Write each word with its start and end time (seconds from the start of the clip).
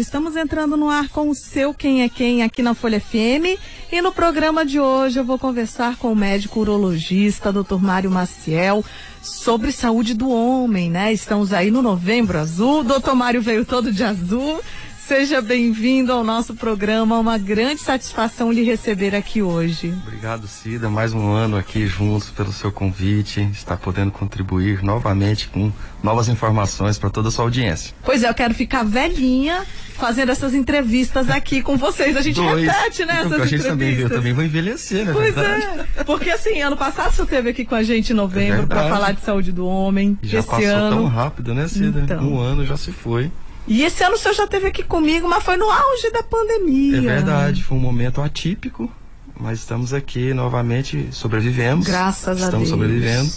Estamos 0.00 0.34
entrando 0.34 0.78
no 0.78 0.88
ar 0.88 1.10
com 1.10 1.28
o 1.28 1.34
seu 1.34 1.74
Quem 1.74 2.02
é 2.02 2.08
Quem 2.08 2.42
aqui 2.42 2.62
na 2.62 2.72
Folha 2.72 2.98
FM 2.98 3.60
e 3.92 4.00
no 4.00 4.10
programa 4.10 4.64
de 4.64 4.80
hoje 4.80 5.20
eu 5.20 5.24
vou 5.24 5.38
conversar 5.38 5.96
com 5.96 6.10
o 6.10 6.16
médico 6.16 6.60
urologista, 6.60 7.52
Dr. 7.52 7.76
Mário 7.78 8.10
Maciel, 8.10 8.82
sobre 9.20 9.70
saúde 9.70 10.14
do 10.14 10.30
homem, 10.30 10.90
né? 10.90 11.12
Estamos 11.12 11.52
aí 11.52 11.70
no 11.70 11.82
Novembro 11.82 12.38
Azul, 12.38 12.82
Dr. 12.82 13.12
Mário 13.12 13.42
veio 13.42 13.66
todo 13.66 13.92
de 13.92 14.02
azul. 14.02 14.62
Seja 15.10 15.42
bem-vindo 15.42 16.12
ao 16.12 16.22
nosso 16.22 16.54
programa. 16.54 17.18
Uma 17.18 17.36
grande 17.36 17.80
satisfação 17.80 18.52
lhe 18.52 18.62
receber 18.62 19.12
aqui 19.12 19.42
hoje. 19.42 19.92
Obrigado, 20.06 20.46
Cida. 20.46 20.88
Mais 20.88 21.12
um 21.12 21.32
ano 21.32 21.56
aqui 21.56 21.84
juntos 21.84 22.30
pelo 22.30 22.52
seu 22.52 22.70
convite. 22.70 23.40
Está 23.52 23.76
podendo 23.76 24.12
contribuir 24.12 24.84
novamente 24.84 25.48
com 25.48 25.72
novas 26.00 26.28
informações 26.28 26.96
para 26.96 27.10
toda 27.10 27.26
a 27.26 27.30
sua 27.32 27.44
audiência. 27.44 27.92
Pois 28.04 28.22
é, 28.22 28.28
eu 28.28 28.34
quero 28.34 28.54
ficar 28.54 28.84
velhinha 28.84 29.64
fazendo 29.94 30.30
essas 30.30 30.54
entrevistas 30.54 31.28
aqui 31.28 31.60
com 31.60 31.76
vocês. 31.76 32.16
A 32.16 32.22
gente 32.22 32.36
Dois. 32.36 32.64
repete, 32.64 33.04
né? 33.04 33.14
Então, 33.14 33.32
Essas 33.32 33.40
a 33.40 33.46
gente 33.46 33.64
também, 33.64 33.94
eu 33.98 34.08
também 34.08 34.32
vou 34.32 34.44
envelhecer, 34.44 35.06
né? 35.06 35.12
Pois 35.12 35.34
verdade? 35.34 35.88
é, 35.96 36.04
porque 36.04 36.30
assim, 36.30 36.62
ano 36.62 36.76
passado 36.76 37.12
você 37.12 37.22
esteve 37.22 37.50
aqui 37.50 37.64
com 37.64 37.74
a 37.74 37.82
gente 37.82 38.12
em 38.12 38.14
novembro 38.14 38.62
É 38.62 38.66
para 38.66 38.88
falar 38.88 39.10
de 39.10 39.22
saúde 39.22 39.50
do 39.50 39.66
homem. 39.66 40.16
E 40.22 40.28
Já 40.28 40.38
esse 40.38 40.46
passou 40.48 40.68
ano. 40.68 40.96
tão 40.98 41.06
rápido, 41.08 41.52
né, 41.52 41.66
Cida? 41.66 41.98
Então. 41.98 42.22
Um 42.22 42.38
ano 42.38 42.64
já 42.64 42.76
se 42.76 42.92
foi. 42.92 43.28
E 43.66 43.82
esse 43.82 44.02
ano 44.02 44.14
o 44.14 44.18
senhor 44.18 44.34
já 44.34 44.44
esteve 44.44 44.66
aqui 44.66 44.82
comigo, 44.82 45.28
mas 45.28 45.42
foi 45.44 45.56
no 45.56 45.70
auge 45.70 46.10
da 46.10 46.22
pandemia. 46.22 46.98
É 46.98 47.00
verdade, 47.00 47.62
foi 47.62 47.76
um 47.78 47.80
momento 47.80 48.20
atípico, 48.20 48.90
mas 49.38 49.60
estamos 49.60 49.94
aqui 49.94 50.34
novamente, 50.34 51.08
sobrevivemos. 51.12 51.86
Graças 51.86 52.42
a 52.42 52.46
Estamos 52.46 52.68
Deus. 52.68 52.80
sobrevivendo 52.80 53.30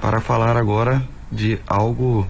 para 0.00 0.20
falar 0.20 0.56
agora 0.56 1.02
de 1.32 1.58
algo 1.66 2.28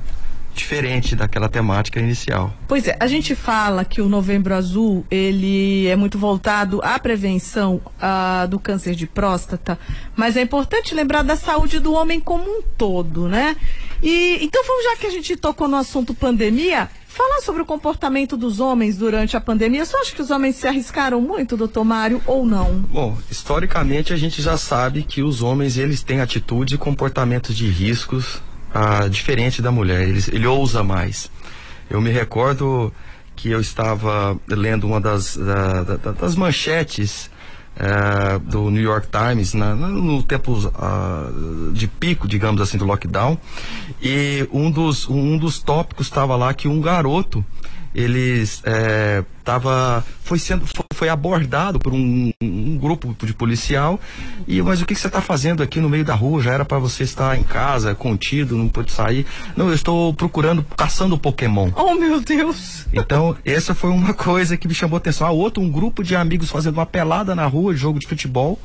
diferente 0.55 1.17
daquela 1.17 1.49
temática 1.49 1.99
inicial. 1.99 2.55
Pois 2.69 2.87
é, 2.87 2.97
a 3.01 3.07
gente 3.07 3.35
fala 3.35 3.85
que 3.85 4.01
o 4.01 4.09
Novembro 4.09 4.55
Azul 4.55 5.05
ele 5.11 5.87
é 5.89 5.97
muito 5.97 6.17
voltado 6.17 6.81
à 6.83 6.99
prevenção 6.99 7.81
ah, 8.01 8.47
do 8.49 8.59
câncer 8.59 8.95
de 8.95 9.07
próstata, 9.07 9.79
mas 10.15 10.37
é 10.37 10.43
importante 10.43 10.95
lembrar 10.95 11.23
da 11.23 11.35
saúde 11.35 11.81
do 11.81 11.93
homem 11.93 12.21
como 12.21 12.45
um 12.45 12.63
todo, 12.63 13.29
né? 13.29 13.57
E 14.07 14.39
então 14.45 14.63
vamos 14.67 14.85
já 14.85 14.97
que 14.97 15.07
a 15.07 15.11
gente 15.11 15.35
tocou 15.35 15.67
no 15.67 15.77
assunto 15.77 16.13
pandemia, 16.13 16.91
falar 17.09 17.41
sobre 17.41 17.63
o 17.63 17.65
comportamento 17.65 18.37
dos 18.37 18.61
homens 18.61 18.99
durante 18.99 19.35
a 19.35 19.41
pandemia. 19.41 19.83
Você 19.85 19.97
acha 19.97 20.15
que 20.15 20.21
os 20.21 20.31
homens 20.31 20.57
se 20.57 20.69
arriscaram 20.69 21.23
muito, 21.23 21.57
doutor 21.57 21.85
Mário, 21.85 22.21
ou 22.27 22.45
não? 22.45 22.75
Bom, 22.81 23.17
historicamente 23.31 24.13
a 24.13 24.17
gente 24.17 24.43
já 24.43 24.59
sabe 24.59 25.03
que 25.05 25.23
os 25.23 25.41
homens 25.43 25.79
eles 25.79 26.03
têm 26.03 26.21
atitudes 26.21 26.75
e 26.75 26.79
comportamentos 26.79 27.57
de 27.57 27.67
riscos 27.67 28.43
ah, 28.75 29.09
diferente 29.09 29.63
da 29.63 29.71
mulher. 29.73 30.07
Eles, 30.07 30.29
ele 30.29 30.47
ousa 30.47 30.83
mais. 30.83 31.31
Eu 31.89 32.01
me 32.01 32.11
recordo 32.11 32.93
que 33.35 33.49
eu 33.51 33.61
estava 33.61 34.39
lendo 34.47 34.87
uma 34.87 35.01
das, 35.01 35.35
da- 35.37 35.83
da- 35.83 36.13
das 36.13 36.37
manchetes 36.37 37.31
eh, 37.77 38.39
do 38.45 38.71
New 38.71 38.83
York 38.83 39.09
Times 39.09 39.55
na- 39.55 39.75
no 39.75 40.23
tempo 40.23 40.71
ah, 40.77 41.29
de 41.73 41.87
pico, 41.87 42.29
digamos 42.29 42.61
assim, 42.61 42.79
do 42.79 42.85
lockdown, 42.85 43.37
e 44.03 44.49
um 44.53 44.71
dos, 44.71 45.09
um 45.09 45.37
dos 45.39 45.59
tópicos 45.61 46.07
estava 46.07 46.37
lá 46.37 46.53
que 46.55 46.69
um 46.69 46.81
garoto 46.81 47.45
eles 47.95 48.63
é, 48.65 49.23
tava 49.45 50.05
foi 50.23 50.39
sendo 50.39 50.67
foi, 50.67 50.87
foi 50.93 51.09
abordado 51.09 51.79
por 51.79 51.93
um, 51.93 52.31
um 52.43 52.79
grupo 52.79 53.15
de 53.25 53.35
policial 53.35 54.01
e 54.49 54.61
mas 54.63 54.81
o 54.81 54.87
que, 54.87 54.95
que 54.95 55.01
você 55.01 55.07
está 55.07 55.21
fazendo 55.21 55.63
aqui 55.63 55.81
no 55.81 55.89
meio 55.89 56.05
da 56.05 56.15
rua 56.15 56.43
já 56.43 56.53
era 56.53 56.65
para 56.65 56.79
você 56.79 57.05
estar 57.05 57.39
em 57.39 57.43
casa 57.43 57.95
contido 57.95 58.57
não 58.57 58.69
pode 58.69 58.91
sair 58.91 59.27
não 59.57 59.69
eu 59.69 59.75
estou 59.75 60.15
procurando 60.15 60.65
caçando 60.77 61.19
Pokémon 61.19 61.71
Oh, 61.77 61.95
meu 61.95 62.21
Deus! 62.21 62.87
então, 62.93 63.37
essa 63.45 63.75
foi 63.75 63.91
uma 63.91 64.15
coisa 64.15 64.57
que 64.57 64.69
me 64.69 64.75
chamou 64.75 64.97
a 64.97 64.99
atenção. 64.99 65.27
A 65.27 65.31
outra, 65.31 65.63
um 65.63 65.71
grupo 65.71 66.03
de 66.03 66.15
amigos 66.15 66.51
fazendo 66.51 66.75
uma 66.75 66.87
pelada 66.87 67.35
na 67.35 67.47
rua, 67.47 67.75
jogo 67.75 67.99
de 67.99 68.07
futebol, 68.07 68.59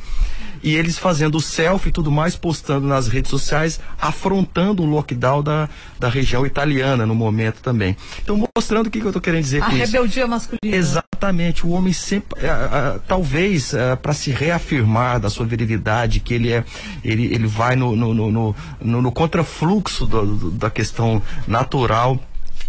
e 0.64 0.76
eles 0.76 0.98
fazendo 0.98 1.40
selfie 1.40 1.90
e 1.90 1.92
tudo 1.92 2.12
mais, 2.12 2.36
postando 2.36 2.88
nas 2.88 3.08
redes 3.08 3.30
sociais, 3.32 3.80
afrontando 4.00 4.84
o 4.84 4.86
lockdown 4.86 5.42
da, 5.44 5.70
da 6.00 6.10
região 6.10 6.46
italiana 6.46 7.06
no 7.06 7.16
momento 7.16 7.62
também. 7.62 7.96
Então, 8.22 8.44
mostrando 8.56 8.88
o 8.88 8.90
que, 8.90 9.00
que 9.00 9.06
eu 9.06 9.14
tô 9.14 9.22
querendo 9.22 9.44
dizer 9.44 9.62
A 9.64 9.66
com 9.68 9.72
isso. 9.76 9.80
rebeldia 9.86 10.28
masculina. 10.28 10.76
Exatamente, 10.76 11.66
o 11.66 11.70
homem 11.72 11.94
sempre, 11.94 12.46
ah, 12.48 12.96
ah, 12.96 13.00
talvez 13.08 13.74
para 14.02 14.14
se 14.14 14.32
reafirmar 14.32 15.20
da 15.20 15.30
sua 15.30 15.46
virilidade, 15.46 16.20
que 16.20 16.34
ele 16.34 16.52
é, 16.52 16.64
ele, 17.04 17.26
ele 17.34 17.48
vai 17.48 17.76
no, 17.76 17.96
no, 17.96 18.14
no, 18.14 18.32
no, 18.32 19.02
no- 19.02 19.12
contrafluxo 19.12 20.06
do- 20.06 20.26
do- 20.36 20.52
da 20.52 20.70
questão 20.70 21.22
natural, 21.48 22.20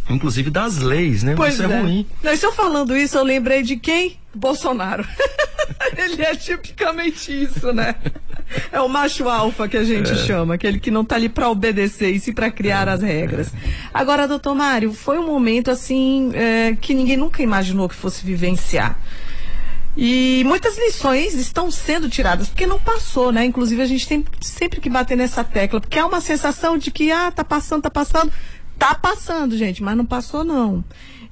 inclusive 0.08 0.50
das 0.50 0.78
leis, 0.78 1.22
né? 1.22 1.34
Pois 1.36 1.54
isso 1.54 1.62
é, 1.62 1.80
ruim. 1.80 2.06
Não, 2.22 2.32
e 2.32 2.36
se 2.36 2.44
eu 2.46 2.52
falando 2.52 2.96
isso, 2.96 3.16
eu 3.16 3.24
lembrei 3.24 3.62
de 3.62 3.76
quem? 3.76 4.18
Bolsonaro. 4.34 5.04
Ele 5.96 6.22
é 6.22 6.34
tipicamente 6.34 7.42
isso, 7.42 7.72
né? 7.72 7.94
É 8.72 8.80
o 8.80 8.88
macho 8.88 9.28
alfa 9.28 9.68
que 9.68 9.76
a 9.76 9.84
gente 9.84 10.14
chama, 10.16 10.54
aquele 10.54 10.80
que 10.80 10.90
não 10.90 11.04
tá 11.04 11.14
ali 11.14 11.28
para 11.28 11.48
obedecer 11.48 12.10
e 12.10 12.18
sim 12.18 12.32
para 12.32 12.50
criar 12.50 12.88
as 12.88 13.02
regras. 13.02 13.52
Agora, 13.94 14.26
doutor 14.26 14.54
Mário, 14.54 14.92
foi 14.92 15.18
um 15.18 15.26
momento 15.26 15.70
assim 15.70 16.32
é, 16.34 16.76
que 16.80 16.92
ninguém 16.92 17.16
nunca 17.16 17.42
imaginou 17.42 17.88
que 17.88 17.94
fosse 17.94 18.24
vivenciar. 18.24 18.98
E 19.96 20.42
muitas 20.46 20.78
lições 20.78 21.34
estão 21.34 21.70
sendo 21.70 22.08
tiradas, 22.08 22.48
porque 22.48 22.66
não 22.66 22.78
passou, 22.78 23.32
né? 23.32 23.44
Inclusive, 23.44 23.82
a 23.82 23.86
gente 23.86 24.06
tem 24.06 24.24
sempre 24.40 24.80
que 24.80 24.88
bater 24.88 25.16
nessa 25.16 25.42
tecla, 25.42 25.80
porque 25.80 25.98
há 25.98 26.06
uma 26.06 26.20
sensação 26.20 26.78
de 26.78 26.90
que, 26.90 27.10
ah, 27.10 27.30
tá 27.30 27.44
passando, 27.44 27.82
tá 27.82 27.90
passando. 27.90 28.32
Tá 28.78 28.94
passando, 28.94 29.58
gente, 29.58 29.82
mas 29.82 29.96
não 29.96 30.06
passou, 30.06 30.42
não. 30.42 30.82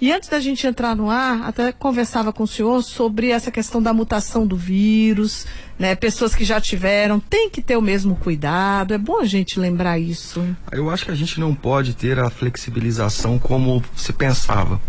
E 0.00 0.12
antes 0.12 0.28
da 0.28 0.38
gente 0.38 0.64
entrar 0.64 0.94
no 0.94 1.10
ar, 1.10 1.42
até 1.42 1.72
conversava 1.72 2.32
com 2.32 2.44
o 2.44 2.47
senhor 2.47 2.82
sobre 2.82 3.31
essa 3.31 3.50
questão 3.50 3.82
da 3.82 3.92
mutação 3.92 4.47
do 4.47 4.56
vírus, 4.56 5.44
né? 5.76 5.97
Pessoas 5.97 6.36
que 6.36 6.44
já 6.44 6.60
tiveram, 6.60 7.19
tem 7.19 7.50
que 7.50 7.60
ter 7.60 7.76
o 7.76 7.82
mesmo 7.82 8.14
cuidado. 8.14 8.94
É 8.94 8.98
bom 8.98 9.19
a 9.19 9.25
gente 9.25 9.58
lembrar 9.58 9.98
isso. 9.98 10.44
Eu 10.70 10.88
acho 10.88 11.04
que 11.04 11.10
a 11.10 11.16
gente 11.16 11.41
não 11.41 11.53
pode 11.53 11.94
ter 11.94 12.19
a 12.20 12.31
flexibilização 12.31 13.41
como 13.41 13.82
se 13.97 14.12
pensava, 14.12 14.81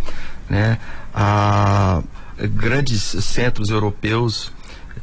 né? 0.47 0.77
A 1.11 2.03
grandes 2.37 3.01
centros 3.01 3.69
europeus 3.69 4.51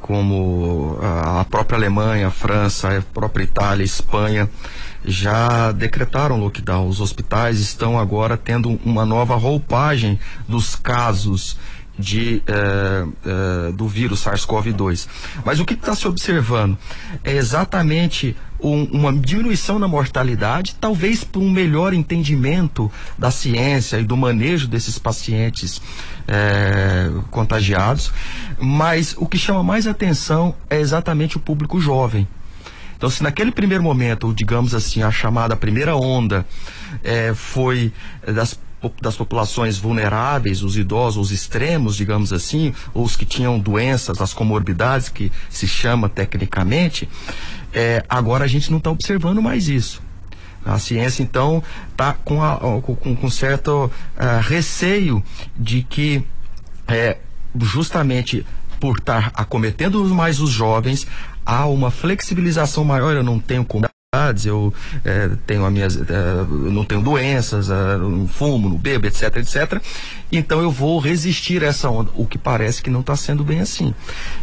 como 0.00 0.99
a 1.00 1.45
própria 1.45 1.77
Alemanha, 1.77 2.28
a 2.28 2.31
França, 2.31 2.99
a 2.99 3.03
própria 3.03 3.43
Itália, 3.43 3.83
a 3.83 3.84
Espanha 3.84 4.49
já 5.06 5.72
decretaram 5.72 6.37
lockdown. 6.39 6.89
Os 6.89 7.00
hospitais 7.00 7.61
estão 7.61 7.99
agora 7.99 8.37
tendo 8.37 8.78
uma 8.84 9.06
nova 9.06 9.37
roupagem 9.37 10.19
dos 10.49 10.75
casos 10.75 11.56
de, 11.99 12.43
eh, 12.47 13.06
eh, 13.25 13.72
do 13.72 13.89
vírus 13.89 14.21
SARS-CoV-2. 14.22 15.09
Mas 15.45 15.61
o 15.61 15.65
que 15.65 15.72
está 15.72 15.95
se 15.95 16.06
observando 16.06 16.77
é 17.25 17.33
exatamente 17.37 18.37
um- 18.61 18.84
uma 18.84 19.12
diminuição 19.12 19.78
na 19.78 19.89
mortalidade, 19.89 20.75
talvez 20.78 21.25
por 21.25 21.41
um 21.41 21.50
melhor 21.50 21.95
entendimento 21.95 22.91
da 23.16 23.31
ciência 23.31 23.99
e 23.99 24.05
do 24.05 24.16
manejo 24.16 24.66
desses 24.66 24.99
pacientes 24.99 25.81
eh, 26.28 27.11
contagiados. 27.31 28.12
Mas 28.59 29.15
o 29.16 29.27
que 29.27 29.39
chama 29.39 29.62
mais 29.62 29.87
atenção 29.87 30.55
é 30.69 30.78
exatamente 30.81 31.37
o 31.37 31.41
público 31.41 31.81
jovem. 31.81 32.27
Então, 32.97 33.11
se 33.11 33.23
naquele 33.23 33.53
primeiro 33.53 33.83
momento, 33.83 34.33
digamos 34.34 34.75
assim, 34.75 35.03
a 35.03 35.11
chamada 35.11 35.55
primeira 35.55 35.95
onda 35.95 36.47
eh, 37.05 37.33
foi 37.34 37.93
das, 38.27 38.59
das 39.03 39.17
populações 39.17 39.77
vulneráveis, 39.77 40.62
os 40.62 40.77
idosos, 40.77 41.27
os 41.27 41.31
extremos, 41.31 41.95
digamos 41.95 42.33
assim, 42.33 42.73
ou 42.95 43.05
os 43.05 43.15
que 43.15 43.27
tinham 43.27 43.59
doenças, 43.59 44.21
as 44.21 44.33
comorbidades, 44.33 45.09
que 45.11 45.31
se 45.51 45.69
chama 45.69 46.09
tecnicamente, 46.09 47.09
eh, 47.73 48.03
agora 48.09 48.45
a 48.45 48.49
gente 48.49 48.71
não 48.71 48.79
está 48.79 48.91
observando 48.91 49.43
mais 49.43 49.69
isso. 49.69 50.03
A 50.65 50.78
ciência, 50.81 51.23
então, 51.23 51.63
está 51.93 52.13
com, 52.13 52.41
com, 52.83 53.15
com 53.15 53.31
certo 53.31 53.89
ah, 54.17 54.41
receio 54.43 55.23
de 55.57 55.84
que 55.84 56.25
é, 56.89 57.19
justamente 57.60 58.45
por 58.81 58.98
estar 58.98 59.31
acometendo 59.34 60.04
mais 60.13 60.41
os 60.41 60.51
jovens, 60.51 61.07
há 61.47 61.66
uma 61.66 61.91
flexibilização 61.91 62.84
maior. 62.84 63.15
Eu 63.15 63.22
não 63.22 63.39
tenho 63.39 63.65
comorbidades, 63.65 64.45
eu 64.45 64.75
é, 65.04 65.31
tenho 65.47 65.65
as 65.65 65.72
minhas, 65.72 65.97
é, 65.97 66.45
não 66.51 66.84
tenho 66.84 67.01
doenças, 67.01 67.71
é, 67.71 67.97
não 67.97 68.27
fumo, 68.27 68.69
não 68.69 68.77
bebo, 68.77 69.07
etc, 69.07 69.37
etc. 69.37 69.81
Então 70.31 70.60
eu 70.60 70.71
vou 70.71 70.98
resistir 70.98 71.63
a 71.63 71.69
essa 71.69 71.89
onda, 71.89 72.10
o 72.15 72.27
que 72.27 72.37
parece 72.37 72.83
que 72.83 72.91
não 72.91 73.01
está 73.01 73.15
sendo 73.15 73.45
bem 73.45 73.60
assim. 73.60 73.95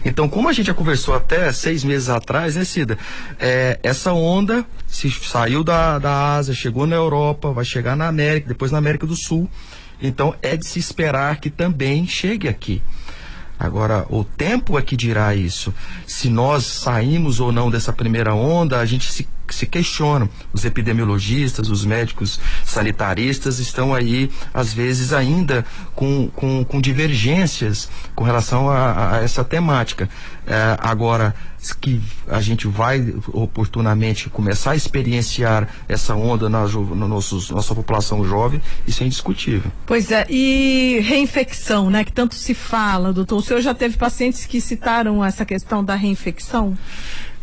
Então, 0.06 0.30
como 0.30 0.48
a 0.48 0.54
gente 0.54 0.68
já 0.68 0.74
conversou 0.74 1.14
até 1.14 1.52
seis 1.52 1.84
meses 1.84 2.08
atrás, 2.10 2.56
né, 2.56 2.64
Cida? 2.64 2.98
É, 3.40 3.80
essa 3.84 4.14
onda 4.14 4.66
se 4.88 5.12
saiu 5.12 5.64
da, 5.64 6.00
da 6.00 6.36
Ásia, 6.36 6.54
chegou 6.54 6.88
na 6.88 6.96
Europa, 6.96 7.52
vai 7.52 7.66
chegar 7.66 7.96
na 7.96 8.08
América, 8.08 8.48
depois 8.48 8.72
na 8.72 8.78
América 8.78 9.06
do 9.06 9.16
Sul. 9.16 9.50
Então 10.02 10.36
é 10.42 10.58
de 10.58 10.68
se 10.68 10.80
esperar 10.80 11.40
que 11.40 11.50
também 11.50 12.06
chegue 12.06 12.48
aqui. 12.48 12.82
Agora, 13.60 14.06
o 14.10 14.24
tempo 14.24 14.78
é 14.78 14.82
que 14.82 14.98
dirá 14.98 15.36
isso. 15.36 15.74
Se 16.06 16.30
nós 16.30 16.66
saímos 16.66 17.40
ou 17.40 17.52
não 17.52 17.70
dessa 17.70 17.94
primeira 17.94 18.34
onda, 18.34 18.80
a 18.80 18.86
gente 18.86 19.12
se, 19.12 19.28
se 19.54 19.66
questionam. 19.66 20.30
Os 20.52 20.66
epidemiologistas, 20.66 21.70
os 21.70 21.86
médicos 21.86 22.40
sanitaristas 22.66 23.60
estão 23.60 23.94
aí, 23.94 24.30
às 24.54 24.74
vezes, 24.74 25.14
ainda 25.14 25.66
com, 25.96 26.30
com, 26.36 26.64
com 26.64 26.82
divergências 26.82 27.90
com 28.16 28.24
relação 28.24 28.70
a, 28.70 29.18
a 29.18 29.24
essa 29.24 29.44
temática. 29.44 30.10
É, 30.46 30.78
agora, 30.80 31.34
que 31.80 32.02
a 32.28 32.42
gente 32.42 32.68
vai 32.68 33.16
oportunamente 33.28 34.30
começar 34.30 34.72
a 34.72 34.76
experienciar 34.76 35.70
essa 35.88 36.14
onda 36.14 36.50
na 36.50 36.68
no 36.68 37.08
nossos, 37.08 37.50
nossa 37.50 37.74
população 37.74 38.26
jovem, 38.26 38.62
isso 38.86 39.04
é 39.04 39.06
indiscutível. 39.06 39.72
Pois 39.86 40.12
é, 40.12 40.26
e 40.30 41.00
reinfecção, 41.00 41.90
né, 41.90 42.04
que 42.04 42.12
tanto 42.12 42.36
se 42.36 42.54
fala, 42.54 43.14
doutor, 43.14 43.38
o 43.38 43.42
senhor 43.42 43.62
já 43.62 43.74
teve 43.74 43.96
pacientes 43.96 44.46
que 44.46 44.60
citaram 44.60 45.24
essa 45.24 45.46
questão 45.46 45.84
da 45.84 45.96
reinfecção? 45.96 46.78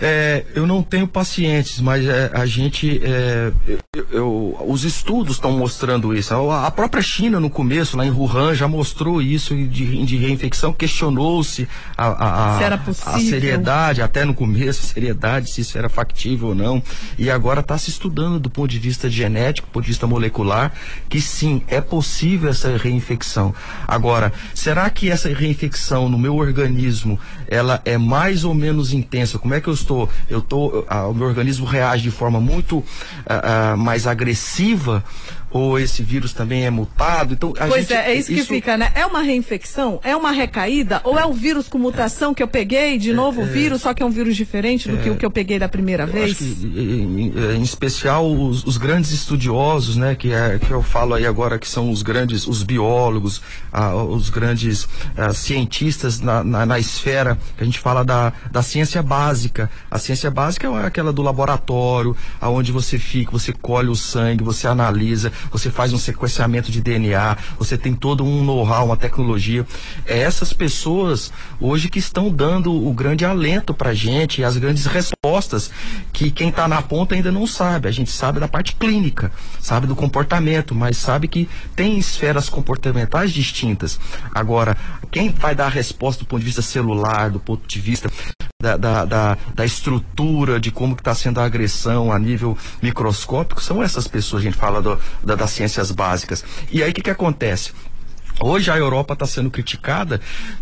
É, 0.01 0.45
eu 0.55 0.67
não 0.67 0.83
tenho 0.83 1.07
pacientes, 1.07 1.79
mas 1.79 2.07
é, 2.07 2.31
a 2.33 2.47
gente. 2.47 3.01
É, 3.05 3.53
eu, 3.93 4.07
eu, 4.11 4.65
os 4.67 4.85
estudos 4.85 5.37
estão 5.37 5.53
mostrando 5.53 6.15
isso. 6.15 6.33
A, 6.51 6.71
própria 6.71 7.03
China, 7.03 7.39
no 7.39 7.51
começo, 7.51 7.97
lá 7.97 8.07
em 8.07 8.11
Wuhan, 8.11 8.55
já 8.55 8.67
mostrou 8.67 9.21
isso 9.21 9.55
de, 9.55 10.05
de 10.05 10.17
reinfecção, 10.17 10.73
questionou-se 10.73 11.69
a, 11.99 12.07
a, 12.07 12.57
a, 12.57 12.75
a, 13.15 13.21
seriedade, 13.21 14.01
até 14.01 14.25
no 14.25 14.33
começo, 14.33 14.81
a 14.85 14.89
seriedade, 14.89 15.51
se 15.51 15.61
isso 15.61 15.77
era 15.77 15.89
factível 15.89 16.49
ou 16.49 16.55
não. 16.55 16.83
E 17.19 17.31
agora 17.31 17.61
está 17.61 17.77
se 17.77 17.91
estudando 17.91 18.41
do 18.41 18.49
ponto 18.49 18.69
de 18.71 18.79
vista 18.79 19.11
genético, 19.11 19.69
do 19.69 19.71
ponto 19.73 19.85
de 19.85 19.91
vista 19.91 20.07
molecular, 20.07 20.73
que 21.11 21.21
sim, 21.21 21.63
é 21.69 21.81
possível 21.81 22.49
essa 22.49 22.75
reinfecção. 22.77 23.55
Agora, 23.87 24.33
será 24.55 24.89
que 24.89 25.11
essa 25.11 25.29
reinfecção 25.29 26.09
no 26.09 26.19
meu 26.19 26.37
organismo 26.37 27.19
ela 27.51 27.83
é 27.85 27.99
mais 27.99 28.45
ou 28.45 28.55
menos 28.55 28.95
intensa? 28.95 29.39
Como 29.39 29.53
é 29.53 29.61
que 29.61 29.69
eu 29.69 29.75
estou? 29.75 29.91
estou, 29.91 30.09
eu 30.29 30.41
tô, 30.41 30.85
a, 30.89 31.07
o 31.07 31.15
meu 31.15 31.27
organismo 31.27 31.67
reage 31.67 32.03
de 32.03 32.11
forma 32.11 32.41
muito 32.41 32.85
a, 33.27 33.73
a, 33.73 33.77
mais 33.77 34.07
agressiva 34.07 35.05
ou 35.51 35.79
esse 35.79 36.03
vírus 36.03 36.33
também 36.33 36.65
é 36.65 36.71
mutado. 36.71 37.35
Então, 37.35 37.53
pois 37.53 37.87
gente, 37.87 37.93
é, 37.93 38.13
é 38.13 38.15
isso, 38.15 38.33
isso, 38.33 38.49
que 38.49 38.55
fica, 38.55 38.77
né? 38.77 38.93
É 38.95 39.05
uma 39.05 39.21
reinfecção? 39.21 40.01
É 40.05 40.15
uma 40.15 40.31
recaída? 40.31 41.01
Ou 41.05 41.19
é 41.19 41.27
um 41.27 41.33
vírus 41.33 41.69
com 41.69 41.79
mutação 41.79 42.33
que 42.33 42.43
eu 42.43 42.49
peguei, 42.49 42.99
de 42.99 43.13
novo 43.13 43.41
o 43.41 43.45
é, 43.45 43.49
é, 43.49 43.53
vírus, 43.53 43.83
só 43.83 43.93
que 43.93 44.03
é 44.03 44.07
um 44.07 44.11
vírus 44.11 44.37
diferente 44.37 44.89
do 44.89 44.99
é, 44.99 45.03
que 45.03 45.11
o 45.11 45.17
que 45.17 45.27
eu 45.27 45.31
peguei 45.31 45.59
da 45.59 45.69
primeira 45.69 46.07
vez? 46.07 46.39
Que, 46.39 46.45
em, 46.45 47.33
em, 47.57 47.63
especial 47.63 48.31
os, 48.31 48.65
os, 48.65 48.77
grandes 48.77 49.11
estudiosos, 49.11 49.97
né? 49.97 50.15
Que, 50.15 50.33
é, 50.33 50.59
que 50.59 50.71
eu 50.71 50.83
falo 50.83 51.15
aí 51.15 51.27
agora 51.27 51.59
que 51.59 51.69
são 51.69 51.91
os 51.91 52.03
grandes, 52.03 52.47
os 52.47 52.63
biólogos, 52.63 53.43
ah, 53.73 53.95
os 53.95 54.31
grandes 54.31 54.89
ah, 55.17 55.35
cientistas 55.35 56.21
na, 56.21 56.45
na, 56.45 56.65
na, 56.65 56.79
esfera, 56.79 57.37
que 57.57 57.63
a 57.63 57.67
gente 57.67 57.79
fala 57.79 58.05
da, 58.05 58.33
da 58.51 58.63
ciência 58.63 59.03
básica. 59.03 59.71
A 59.91 59.99
ciência 59.99 60.31
básica 60.31 60.69
é 60.69 60.87
aquela 60.87 61.13
do 61.13 61.23
laboratório, 61.23 62.17
aonde 62.41 62.71
você 62.73 62.99
fica, 62.99 63.33
você 63.33 63.53
colhe 63.53 63.89
o 63.89 63.97
sangue, 63.97 64.45
você 64.45 64.67
analisa, 64.67 65.33
você 65.51 65.71
faz 65.71 65.93
um 65.93 65.99
sequenciamento 65.99 66.71
de 66.71 66.81
DNA, 66.81 67.37
você 67.59 67.77
tem 67.77 67.95
todo 67.95 68.25
um 68.25 68.45
know-how, 68.45 68.87
uma 68.87 68.97
tecnologia. 68.97 69.67
É 70.07 70.19
essas 70.19 70.53
pessoas 70.53 71.33
hoje 71.61 71.89
que 71.89 71.99
estão 71.99 72.31
dando 72.31 72.73
o 72.73 72.93
grande 72.93 73.25
alento 73.25 73.73
para 73.73 73.91
a 73.91 73.95
gente, 73.95 74.45
as 74.45 74.57
grandes 74.57 74.87
respostas 74.87 75.71
que 76.13 76.31
quem 76.31 76.49
está 76.49 76.67
na 76.69 76.83
ponta 76.83 77.15
ainda 77.15 77.31
não 77.31 77.47
sabe. 77.47 77.89
A 77.89 77.93
gente 77.93 78.11
sabe 78.11 78.41
da 78.41 78.49
parte 78.49 78.75
clínica, 78.77 79.33
sabe 79.61 79.87
do 79.87 79.97
comportamento, 79.97 80.75
mas 80.75 80.97
sabe 80.97 81.29
que 81.29 81.49
tem 81.75 81.99
esferas 81.99 82.49
comportamentais 82.49 83.33
distintas. 83.33 83.99
Agora, 84.35 84.77
quem 85.11 85.31
vai 85.31 85.55
dar 85.55 85.67
a 85.67 85.71
resposta 85.71 86.25
do 86.25 86.27
ponto 86.27 86.41
de 86.41 86.47
vista 86.47 86.63
celular, 86.63 87.31
do 87.31 87.41
ponto 87.41 87.67
de 87.67 87.81
vista 87.81 88.11
da, 88.61 88.77
da, 88.77 89.05
da, 89.05 89.39
da, 89.55 89.65
estrutura, 89.65 90.61
de 90.61 90.71
como 90.71 90.95
está 90.95 91.15
sendo 91.15 91.41
a 91.41 91.45
agressão 91.45 92.13
a 92.13 92.19
nível 92.19 92.57
microscópico, 92.83 93.63
são 93.63 93.83
essas 93.83 94.07
pessoas, 94.07 94.43
a 94.43 94.45
gente 94.45 94.57
fala 94.57 94.83
do, 94.83 94.99
da, 95.25 95.35
das 95.35 95.51
ciências 95.51 95.91
básicas. 95.91 96.45
E 96.71 96.83
aí 96.83 96.91
o 96.91 96.95
que, 96.95 97.03
que 97.03 97.11
acontece? 97.11 97.73
Hoje 98.43 98.71
a 98.71 98.77
Europa 98.77 99.13
está 99.13 99.27
sendo 99.27 99.51
criticada 99.51 100.21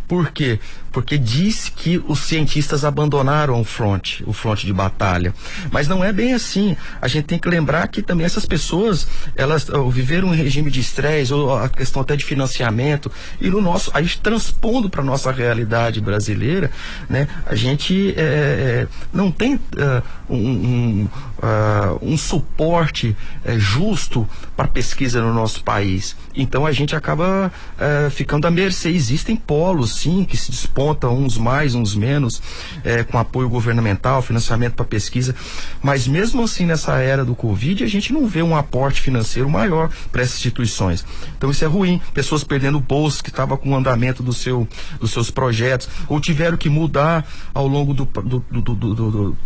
por 0.08 0.30
quê? 0.30 0.58
Porque 0.90 1.18
diz 1.18 1.68
que 1.68 2.02
os 2.08 2.20
cientistas 2.20 2.82
abandonaram 2.82 3.60
o 3.60 3.64
front, 3.64 4.22
o 4.26 4.32
front 4.32 4.64
de 4.64 4.72
batalha. 4.72 5.34
Mas 5.70 5.86
não 5.86 6.02
é 6.02 6.12
bem 6.14 6.32
assim. 6.32 6.74
A 7.00 7.06
gente 7.06 7.26
tem 7.26 7.38
que 7.38 7.46
lembrar 7.46 7.86
que 7.88 8.00
também 8.00 8.24
essas 8.24 8.46
pessoas, 8.46 9.06
elas 9.36 9.68
viveram 9.92 10.28
um 10.28 10.34
regime 10.34 10.70
de 10.70 10.80
estresse, 10.80 11.32
ou 11.32 11.54
a 11.54 11.68
questão 11.68 12.00
até 12.00 12.16
de 12.16 12.24
financiamento, 12.24 13.12
e 13.38 13.50
no 13.50 13.60
nosso, 13.60 13.90
aí 13.92 14.08
transpondo 14.08 14.88
para 14.88 15.04
nossa 15.04 15.30
realidade 15.30 16.00
brasileira, 16.00 16.70
né, 17.08 17.28
a 17.44 17.54
gente 17.54 18.14
é, 18.16 18.86
é 18.86 18.88
não 19.12 19.30
tem 19.30 19.56
uh, 19.56 20.02
um, 20.28 20.36
um, 20.36 21.08
uh, 21.38 21.98
um, 22.02 22.16
suporte 22.16 23.16
uh, 23.44 23.58
justo 23.58 24.28
para 24.56 24.68
pesquisa 24.68 25.20
no 25.20 25.32
nosso 25.32 25.62
país. 25.62 26.16
Então 26.34 26.66
a 26.66 26.72
gente 26.72 26.94
acaba 26.94 27.52
é, 27.78 28.10
ficando 28.10 28.46
à 28.46 28.50
mercê. 28.50 28.90
Existem 28.90 29.36
polos, 29.36 29.94
sim, 29.94 30.24
que 30.24 30.36
se 30.36 30.50
despontam, 30.50 31.16
uns 31.16 31.36
mais, 31.36 31.74
uns 31.74 31.94
menos, 31.94 32.42
é, 32.84 33.02
com 33.02 33.18
apoio 33.18 33.48
governamental, 33.48 34.22
financiamento 34.22 34.74
para 34.74 34.84
pesquisa, 34.84 35.34
mas 35.82 36.06
mesmo 36.06 36.42
assim, 36.42 36.66
nessa 36.66 36.98
era 36.98 37.24
do 37.24 37.34
Covid, 37.34 37.84
a 37.84 37.88
gente 37.88 38.12
não 38.12 38.26
vê 38.26 38.42
um 38.42 38.56
aporte 38.56 39.00
financeiro 39.00 39.48
maior 39.48 39.90
para 40.10 40.22
essas 40.22 40.36
instituições. 40.36 41.04
Então 41.36 41.50
isso 41.50 41.64
é 41.64 41.68
ruim. 41.68 42.00
Pessoas 42.14 42.44
perdendo 42.44 42.80
bolsas 42.80 43.20
que 43.20 43.30
estavam 43.30 43.56
com 43.56 43.70
o 43.70 43.76
andamento 43.76 44.22
do 44.22 44.32
seu, 44.32 44.66
dos 45.00 45.10
seus 45.10 45.30
projetos, 45.30 45.88
ou 46.08 46.20
tiveram 46.20 46.56
que 46.56 46.68
mudar 46.68 47.26
ao 47.54 47.66
longo 47.66 47.94
do, 47.94 48.04
do, 48.04 48.44
do, 48.50 48.74
do 48.74 49.36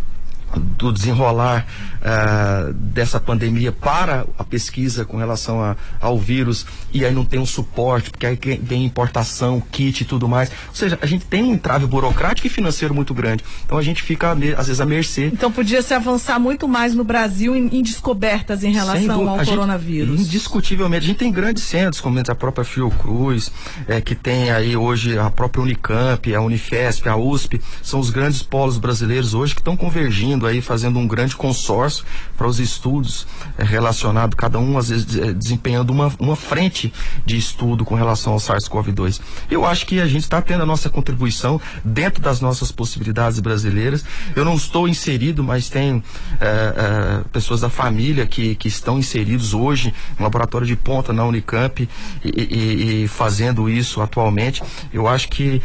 do 0.59 0.91
desenrolar 0.91 1.65
uh, 2.01 2.73
dessa 2.73 3.19
pandemia 3.19 3.71
para 3.71 4.25
a 4.37 4.43
pesquisa 4.43 5.05
com 5.05 5.17
relação 5.17 5.61
a, 5.61 5.75
ao 5.99 6.17
vírus 6.17 6.65
e 6.91 7.05
aí 7.05 7.13
não 7.13 7.25
tem 7.25 7.39
um 7.39 7.45
suporte, 7.45 8.11
porque 8.11 8.25
aí 8.25 8.37
tem 8.37 8.85
importação, 8.85 9.61
kit 9.71 10.01
e 10.01 10.05
tudo 10.05 10.27
mais. 10.27 10.49
Ou 10.69 10.75
seja, 10.75 10.97
a 11.01 11.05
gente 11.05 11.25
tem 11.25 11.43
um 11.43 11.53
entrave 11.53 11.85
burocrático 11.85 12.47
e 12.47 12.49
financeiro 12.49 12.93
muito 12.93 13.13
grande. 13.13 13.43
Então 13.65 13.77
a 13.77 13.81
gente 13.81 14.01
fica, 14.01 14.31
às 14.57 14.67
vezes, 14.67 14.81
à 14.81 14.85
mercê. 14.85 15.27
Então 15.33 15.51
podia 15.51 15.81
se 15.81 15.93
avançar 15.93 16.39
muito 16.39 16.67
mais 16.67 16.93
no 16.93 17.03
Brasil 17.03 17.55
em, 17.55 17.67
em 17.67 17.81
descobertas 17.81 18.63
em 18.63 18.71
relação 18.71 19.29
ao 19.29 19.43
coronavírus. 19.45 20.17
Gente, 20.17 20.27
indiscutivelmente. 20.27 21.05
A 21.05 21.07
gente 21.07 21.17
tem 21.17 21.31
grandes 21.31 21.63
centros, 21.63 21.99
como 21.99 22.19
a 22.19 22.35
própria 22.35 22.63
Fiocruz, 22.63 23.51
é, 23.87 23.99
que 23.99 24.15
tem 24.15 24.51
aí 24.51 24.77
hoje 24.77 25.17
a 25.17 25.29
própria 25.29 25.61
Unicamp, 25.61 26.33
a 26.33 26.41
Unifesp, 26.41 27.09
a 27.09 27.17
USP, 27.17 27.59
são 27.81 27.99
os 27.99 28.09
grandes 28.09 28.43
polos 28.43 28.77
brasileiros 28.77 29.33
hoje 29.33 29.53
que 29.53 29.61
estão 29.61 29.75
convergindo 29.75 30.42
aí 30.45 30.61
fazendo 30.61 30.97
um 30.99 31.07
grande 31.07 31.35
consórcio 31.35 32.05
para 32.37 32.47
os 32.47 32.59
estudos 32.59 33.27
é, 33.57 33.63
relacionados, 33.63 34.35
cada 34.35 34.59
um 34.59 34.77
às 34.77 34.89
vezes 34.89 35.15
é, 35.17 35.33
desempenhando 35.33 35.91
uma, 35.91 36.11
uma 36.19 36.35
frente 36.35 36.93
de 37.25 37.37
estudo 37.37 37.85
com 37.85 37.95
relação 37.95 38.33
ao 38.33 38.39
SARS-CoV-2. 38.39 39.21
Eu 39.49 39.65
acho 39.65 39.85
que 39.85 39.99
a 39.99 40.07
gente 40.07 40.23
está 40.23 40.41
tendo 40.41 40.63
a 40.63 40.65
nossa 40.65 40.89
contribuição 40.89 41.59
dentro 41.83 42.21
das 42.21 42.41
nossas 42.41 42.71
possibilidades 42.71 43.39
brasileiras. 43.39 44.03
Eu 44.35 44.45
não 44.45 44.55
estou 44.55 44.87
inserido, 44.87 45.43
mas 45.43 45.69
tem 45.69 46.03
é, 46.39 47.21
pessoas 47.31 47.61
da 47.61 47.69
família 47.69 48.25
que, 48.25 48.55
que 48.55 48.67
estão 48.67 48.97
inseridos 48.97 49.53
hoje 49.53 49.93
no 50.17 50.23
laboratório 50.23 50.65
de 50.65 50.75
ponta 50.75 51.13
na 51.13 51.25
Unicamp 51.25 51.87
e, 52.23 52.29
e, 52.29 53.03
e 53.03 53.07
fazendo 53.07 53.69
isso 53.69 54.01
atualmente. 54.01 54.63
Eu 54.91 55.07
acho 55.07 55.29
que 55.29 55.61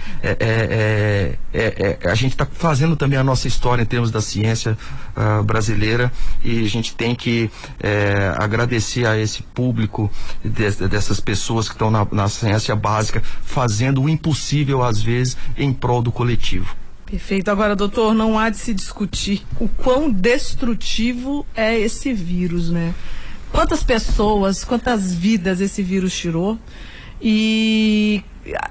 a 2.05 2.15
gente 2.15 2.33
está 2.33 2.47
fazendo 2.47 2.97
também 2.97 3.19
a 3.19 3.25
nossa 3.25 3.47
história 3.47 3.83
em 3.83 3.87
termos 3.87 4.11
da 4.11 4.21
ciência 4.21 4.68
uh, 4.73 5.43
brasileira 5.43 6.13
e 6.43 6.65
a 6.65 6.69
gente 6.69 6.95
tem 6.95 7.15
que 7.15 7.51
é, 7.81 8.35
agradecer 8.37 9.07
a 9.07 9.19
esse 9.19 9.43
público 9.43 10.11
de, 10.45 10.71
dessas 10.89 11.21
pessoas 11.21 11.69
que 11.69 11.75
estão 11.75 11.91
na, 11.91 12.07
na 12.11 12.29
ciência 12.29 12.75
básica 12.75 13.23
fazendo 13.43 14.03
o 14.03 14.09
impossível 14.09 14.83
às 14.83 15.01
vezes 15.01 15.37
em 15.57 15.73
prol 15.73 16.03
do 16.03 16.13
coletivo. 16.13 16.75
Perfeito. 17.07 17.51
Agora, 17.51 17.75
doutor, 17.75 18.13
não 18.15 18.39
há 18.39 18.51
de 18.51 18.59
se 18.59 18.75
discutir 18.75 19.43
o 19.59 19.67
quão 19.67 20.11
destrutivo 20.11 21.47
é 21.55 21.79
esse 21.79 22.13
vírus, 22.13 22.71
né? 22.71 22.95
Quantas 23.51 23.83
pessoas, 23.83 24.63
quantas 24.63 25.15
vidas 25.15 25.61
esse 25.63 25.83
vírus 25.83 26.15
tirou? 26.15 26.59
E 27.21 28.23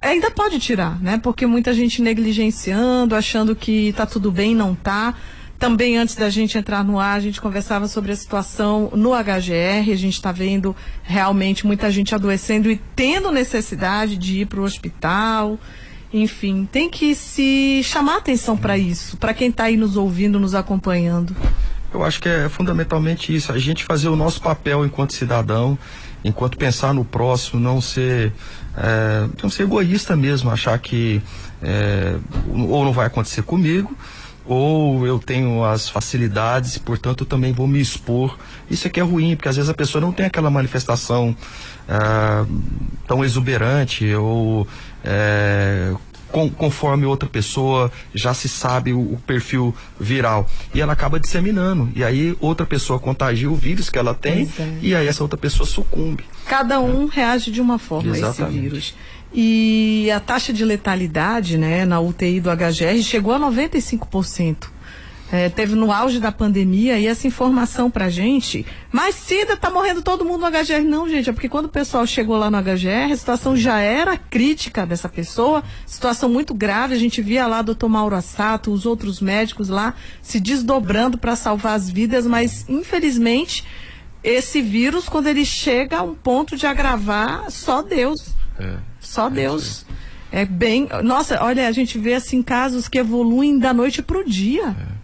ainda 0.02 0.30
pode 0.32 0.60
tirar, 0.60 1.02
né? 1.02 1.18
Porque 1.18 1.46
muita 1.46 1.74
gente 1.74 2.02
negligenciando, 2.02 3.16
achando 3.16 3.56
que 3.56 3.92
tá 3.94 4.06
tudo 4.06 4.32
bem, 4.32 4.56
não 4.56 4.76
tá. 4.76 5.16
Também 5.60 5.98
antes 5.98 6.16
da 6.16 6.30
gente 6.30 6.58
entrar 6.58 6.84
no 6.84 7.00
ar, 7.00 7.18
a 7.18 7.20
gente 7.20 7.42
conversava 7.42 7.88
sobre 7.88 8.12
a 8.12 8.16
situação 8.16 8.92
no 8.94 9.12
HGR. 9.12 9.92
A 9.92 9.96
gente 9.96 10.14
está 10.14 10.32
vendo 10.32 10.76
realmente 11.04 11.66
muita 11.66 11.92
gente 11.92 12.14
adoecendo 12.14 12.70
e 12.70 12.80
tendo 12.96 13.32
necessidade 13.32 14.18
de 14.18 14.42
ir 14.42 14.46
para 14.46 14.60
o 14.60 14.64
hospital. 14.64 15.58
Enfim, 16.14 16.68
tem 16.72 16.90
que 16.90 17.16
se 17.16 17.82
chamar 17.84 18.18
atenção 18.18 18.56
para 18.56 18.78
isso, 18.78 19.18
para 19.18 19.34
quem 19.34 19.50
está 19.50 19.66
aí 19.66 19.76
nos 19.76 19.98
ouvindo, 19.98 20.40
nos 20.40 20.56
acompanhando. 20.56 21.36
Eu 21.94 22.04
acho 22.04 22.22
que 22.22 22.30
é 22.30 22.48
fundamentalmente 22.48 23.36
isso, 23.36 23.52
a 23.52 23.58
gente 23.58 23.84
fazer 23.84 24.08
o 24.10 24.16
nosso 24.16 24.42
papel 24.42 24.86
enquanto 24.86 25.14
cidadão, 25.14 25.78
enquanto 26.24 26.58
pensar 26.58 26.94
no 26.94 27.04
próximo, 27.04 27.60
não 27.60 27.82
ser, 27.82 28.32
é, 28.78 29.28
não 29.42 29.50
ser 29.50 29.64
egoísta 29.64 30.16
mesmo, 30.16 30.50
achar 30.50 30.78
que 30.80 31.22
é, 31.62 32.16
ou 32.54 32.86
não 32.86 32.92
vai 32.92 33.08
acontecer 33.08 33.42
comigo, 33.42 33.96
ou 34.48 35.06
eu 35.06 35.20
tenho 35.20 35.64
as 35.64 35.90
facilidades 35.90 36.78
e, 36.78 36.80
portanto, 36.80 37.22
eu 37.22 37.28
também 37.28 37.52
vou 37.52 37.68
me 37.68 37.82
expor. 37.82 38.38
Isso 38.70 38.88
aqui 38.88 39.00
é 39.00 39.04
ruim, 39.04 39.36
porque 39.36 39.50
às 39.50 39.56
vezes 39.56 39.70
a 39.70 39.74
pessoa 39.74 40.02
não 40.02 40.12
tem 40.12 40.26
aquela 40.26 40.50
manifestação 40.50 41.36
ah, 41.88 42.46
tão 43.06 43.24
exuberante 43.24 44.14
ou 44.14 44.68
é, 45.04 45.94
com, 46.30 46.50
conforme 46.50 47.06
outra 47.06 47.28
pessoa 47.28 47.92
já 48.14 48.34
se 48.34 48.50
sabe 48.50 48.94
o, 48.94 49.00
o, 49.00 49.22
perfil 49.26 49.74
viral. 50.00 50.50
E 50.74 50.82
ela 50.82 50.94
acaba 50.94 51.20
disseminando. 51.20 51.90
E 51.96 52.04
aí 52.04 52.36
outra 52.40 52.66
pessoa 52.66 53.00
contagia 53.00 53.50
o 53.50 53.56
vírus 53.56 53.90
que 53.90 53.98
ela 53.98 54.14
tem 54.14 54.50
é. 54.60 54.78
e 54.82 54.96
aí 54.96 55.08
essa 55.08 55.24
outra 55.24 55.38
pessoa 55.38 55.68
sucumbe. 55.68 56.24
Cada 56.46 56.80
um 56.80 57.08
reage 57.08 57.52
de 57.52 57.62
uma 57.62 57.78
forma 57.80 58.16
Exatamente. 58.16 58.42
a 58.42 58.48
esse 58.48 58.60
vírus. 58.60 58.96
E 59.40 60.10
a 60.10 60.20
taxa 60.20 60.52
de 60.52 60.66
letalidade 60.66 61.60
né, 61.60 61.86
na 61.86 62.00
UTI 62.00 62.40
do 62.40 62.50
HGR 62.50 63.04
chegou 63.04 63.32
a 63.32 63.40
95%. 63.40 64.70
É, 65.32 65.48
teve 65.48 65.76
no 65.76 65.92
auge 65.92 66.20
da 66.20 66.32
pandemia 66.32 66.98
e 66.98 67.06
essa 67.06 67.28
informação 67.28 67.92
pra 67.92 68.10
gente. 68.10 68.66
Mas 68.92 69.14
Cida 69.14 69.56
tá 69.56 69.70
morrendo 69.70 70.02
todo 70.02 70.26
mundo 70.26 70.42
no 70.42 70.50
HGR. 70.50 70.84
Não, 70.84 71.08
gente, 71.08 71.30
é 71.30 71.34
porque 71.34 71.48
quando 71.48 71.66
o 71.66 71.70
pessoal 71.70 72.08
chegou 72.08 72.36
lá 72.36 72.50
no 72.50 72.58
HGR, 72.60 73.12
a 73.12 73.16
situação 73.16 73.56
já 73.56 73.78
era 73.78 74.18
crítica 74.18 74.88
dessa 74.88 75.08
pessoa, 75.08 75.64
situação 75.86 76.28
muito 76.28 76.56
grave. 76.56 76.96
A 76.96 77.00
gente 77.00 77.22
via 77.22 77.46
lá 77.46 77.60
o 77.60 77.64
doutor 77.64 77.90
Mauro 77.90 78.16
Assato, 78.16 78.72
os 78.72 78.88
outros 78.88 79.22
médicos 79.22 79.70
lá 79.70 79.94
se 80.20 80.40
desdobrando 80.40 81.16
para 81.16 81.36
salvar 81.36 81.76
as 81.76 81.88
vidas, 81.88 82.26
mas 82.26 82.66
infelizmente 82.68 83.64
esse 84.24 84.64
vírus, 84.64 85.08
quando 85.08 85.28
ele 85.28 85.46
chega 85.46 85.98
a 86.00 86.02
um 86.02 86.16
ponto 86.16 86.58
de 86.58 86.66
agravar, 86.66 87.52
só 87.52 87.84
Deus. 87.84 88.34
É. 88.60 88.97
Só 89.08 89.30
Deus. 89.30 89.86
É 90.32 90.44
bem. 90.44 90.88
Nossa, 91.04 91.42
olha, 91.42 91.68
a 91.68 91.72
gente 91.72 91.98
vê 91.98 92.14
assim 92.14 92.44
casos 92.44 92.88
que 92.88 93.00
evoluem 93.00 93.58
da 93.58 93.74
noite 93.74 94.02
para 94.02 94.20
o 94.20 94.24
dia. 94.24 94.76
É. 94.78 94.98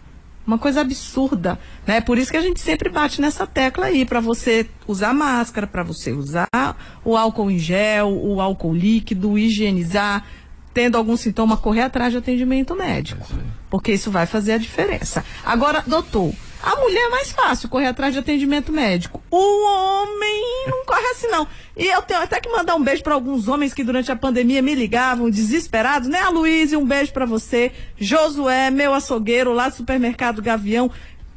Uma 0.45 0.57
coisa 0.57 0.81
absurda, 0.81 1.57
né? 1.88 2.01
Por 2.01 2.17
isso 2.17 2.29
que 2.29 2.36
a 2.36 2.41
gente 2.41 2.60
sempre 2.60 2.89
bate 2.89 3.22
nessa 3.22 3.48
tecla 3.48 3.86
aí, 3.86 4.03
para 4.03 4.19
você 4.19 4.67
usar 4.86 5.13
máscara, 5.13 5.65
para 5.65 5.83
você 5.83 6.12
usar 6.12 6.50
o 7.05 7.15
álcool 7.15 7.50
em 7.50 7.57
gel, 7.57 8.10
o 8.10 8.41
álcool 8.41 8.74
líquido, 8.74 9.38
higienizar, 9.38 10.25
tendo 10.74 10.98
algum 10.98 11.15
sintoma, 11.15 11.55
correr 11.55 11.83
atrás 11.83 12.12
de 12.12 12.17
atendimento 12.17 12.75
médico. 12.75 13.25
É 13.31 13.63
porque 13.69 13.93
isso 13.93 14.12
vai 14.12 14.25
fazer 14.25 14.51
a 14.51 14.57
diferença. 14.57 15.24
Agora, 15.45 15.81
doutor, 15.88 16.33
a 16.63 16.77
mulher 16.77 17.08
é 17.08 17.10
mais 17.10 17.29
fácil 17.29 17.67
correr 17.67 17.88
atrás 17.88 18.13
de 18.13 18.20
atendimento 18.20 18.72
médico. 18.72 19.22
O 19.29 19.65
homem 19.65 20.65
não 20.67 20.86
corre 20.86 21.05
assim, 21.08 21.27
não. 21.27 21.46
E 21.75 21.86
eu 21.86 22.01
tenho 22.01 22.22
até 22.22 22.39
que 22.39 22.50
mandar 22.50 22.75
um 22.75 22.82
beijo 22.82 23.03
para 23.03 23.13
alguns 23.13 23.50
homens 23.50 23.74
que 23.74 23.84
durante 23.84 24.10
a 24.13 24.15
pandemia 24.15 24.62
me 24.62 24.74
ligavam 24.74 25.29
desesperados, 25.29 26.08
né? 26.08 26.24
Luiz, 26.29 26.72
um 26.72 26.86
beijo 26.86 27.12
para 27.12 27.25
você. 27.25 27.74
Josué, 27.98 28.72
meu 28.72 28.93
açougueiro 28.93 29.51
lá 29.51 29.67
do 29.67 29.75
supermercado 29.75 30.41
Gavião 30.41 30.89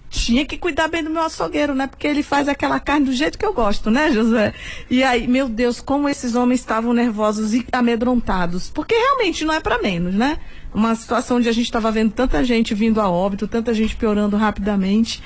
tinha 0.09 0.47
que 0.47 0.56
cuidar 0.56 0.87
bem 0.87 1.02
do 1.02 1.11
meu 1.11 1.23
açougueiro, 1.23 1.75
né? 1.75 1.88
Porque 1.88 2.06
ele 2.06 2.23
faz 2.23 2.49
aquela 2.49 2.78
carne 2.78 3.06
do 3.06 3.12
jeito 3.12 3.37
que 3.37 3.45
eu 3.45 3.52
gosto, 3.52 3.90
né, 3.90 4.12
José? 4.12 4.54
E 4.88 5.02
aí, 5.02 5.26
meu 5.26 5.49
Deus, 5.49 5.80
como 5.80 6.09
esses 6.09 6.37
homens 6.37 6.61
estavam 6.61 6.92
nervosos 6.92 7.52
e 7.52 7.66
amedrontados. 7.73 8.71
Porque 8.71 8.95
realmente 8.95 9.45
não 9.45 9.52
é 9.52 9.61
para 9.61 9.83
menos, 9.83 10.14
né? 10.14 10.38
Uma 10.76 10.95
situação 10.95 11.38
onde 11.38 11.49
a 11.49 11.52
gente 11.52 11.64
estava 11.64 11.90
vendo 11.90 12.12
tanta 12.12 12.45
gente 12.45 12.75
vindo 12.75 13.00
a 13.00 13.09
óbito, 13.09 13.49
tanta 13.49 13.73
gente 13.73 13.97
piorando 13.97 14.37
rapidamente. 14.37 15.23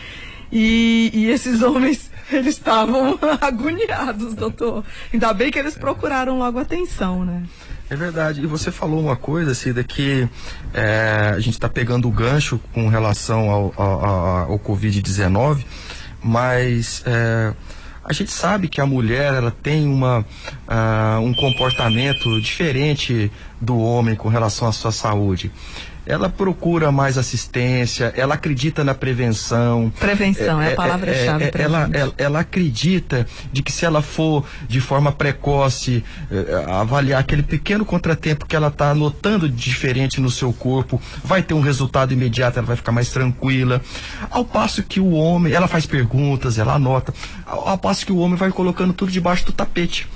E, 0.52 1.10
e 1.12 1.26
esses 1.26 1.60
homens, 1.66 2.08
eles 2.30 2.54
estavam 2.54 3.18
agoniados, 3.42 4.34
doutor. 4.34 4.84
Ainda 5.12 5.34
bem 5.34 5.50
que 5.50 5.58
eles 5.58 5.74
procuraram 5.74 6.38
logo 6.38 6.56
atenção, 6.56 7.24
né? 7.24 7.42
É 7.90 7.96
verdade. 7.96 8.40
E 8.40 8.46
você 8.46 8.70
falou 8.70 9.00
uma 9.00 9.16
coisa, 9.16 9.52
Cida, 9.52 9.82
que 9.82 10.28
é, 10.72 11.32
a 11.34 11.40
gente 11.40 11.54
está 11.54 11.68
pegando 11.68 12.06
o 12.06 12.12
gancho 12.12 12.60
com 12.72 12.86
relação 12.86 13.50
ao, 13.50 13.74
ao, 13.76 14.52
ao 14.52 14.58
Covid-19, 14.60 15.64
mas 16.22 17.02
é, 17.04 17.52
a 18.10 18.12
gente 18.12 18.32
sabe 18.32 18.66
que 18.66 18.80
a 18.80 18.86
mulher 18.86 19.34
ela 19.34 19.52
tem 19.52 19.86
uma, 19.86 20.18
uh, 20.18 21.20
um 21.20 21.32
comportamento 21.32 22.40
diferente 22.40 23.30
do 23.60 23.78
homem 23.78 24.16
com 24.16 24.28
relação 24.28 24.66
à 24.66 24.72
sua 24.72 24.90
saúde 24.90 25.52
ela 26.06 26.28
procura 26.28 26.90
mais 26.90 27.18
assistência, 27.18 28.12
ela 28.16 28.34
acredita 28.34 28.82
na 28.82 28.94
prevenção. 28.94 29.92
Prevenção 29.98 30.60
é, 30.60 30.66
é 30.66 30.68
a 30.68 30.70
é, 30.70 30.74
palavra-chave. 30.74 31.44
É, 31.44 31.50
é, 31.54 31.62
ela, 31.62 31.90
ela, 31.92 32.14
ela, 32.16 32.40
acredita 32.40 33.26
de 33.52 33.62
que 33.62 33.70
se 33.70 33.84
ela 33.84 34.02
for 34.02 34.44
de 34.68 34.80
forma 34.80 35.12
precoce 35.12 36.02
eh, 36.30 36.64
avaliar 36.68 37.20
aquele 37.20 37.42
pequeno 37.42 37.84
contratempo 37.84 38.46
que 38.46 38.56
ela 38.56 38.68
está 38.68 38.94
notando 38.94 39.48
diferente 39.48 40.20
no 40.20 40.30
seu 40.30 40.52
corpo, 40.52 41.00
vai 41.22 41.42
ter 41.42 41.54
um 41.54 41.60
resultado 41.60 42.12
imediato, 42.12 42.58
ela 42.58 42.66
vai 42.66 42.76
ficar 42.76 42.92
mais 42.92 43.10
tranquila. 43.10 43.80
Ao 44.30 44.44
passo 44.44 44.82
que 44.82 45.00
o 45.00 45.10
homem, 45.12 45.52
ela 45.52 45.68
faz 45.68 45.86
perguntas, 45.86 46.58
ela 46.58 46.74
anota, 46.74 47.12
ao, 47.46 47.68
ao 47.68 47.78
passo 47.78 48.06
que 48.06 48.12
o 48.12 48.18
homem 48.18 48.36
vai 48.36 48.50
colocando 48.50 48.92
tudo 48.92 49.12
debaixo 49.12 49.44
do 49.46 49.52
tapete. 49.52 50.08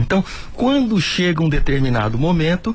Então, 0.00 0.24
quando 0.54 1.00
chega 1.00 1.42
um 1.42 1.48
determinado 1.48 2.18
momento, 2.18 2.74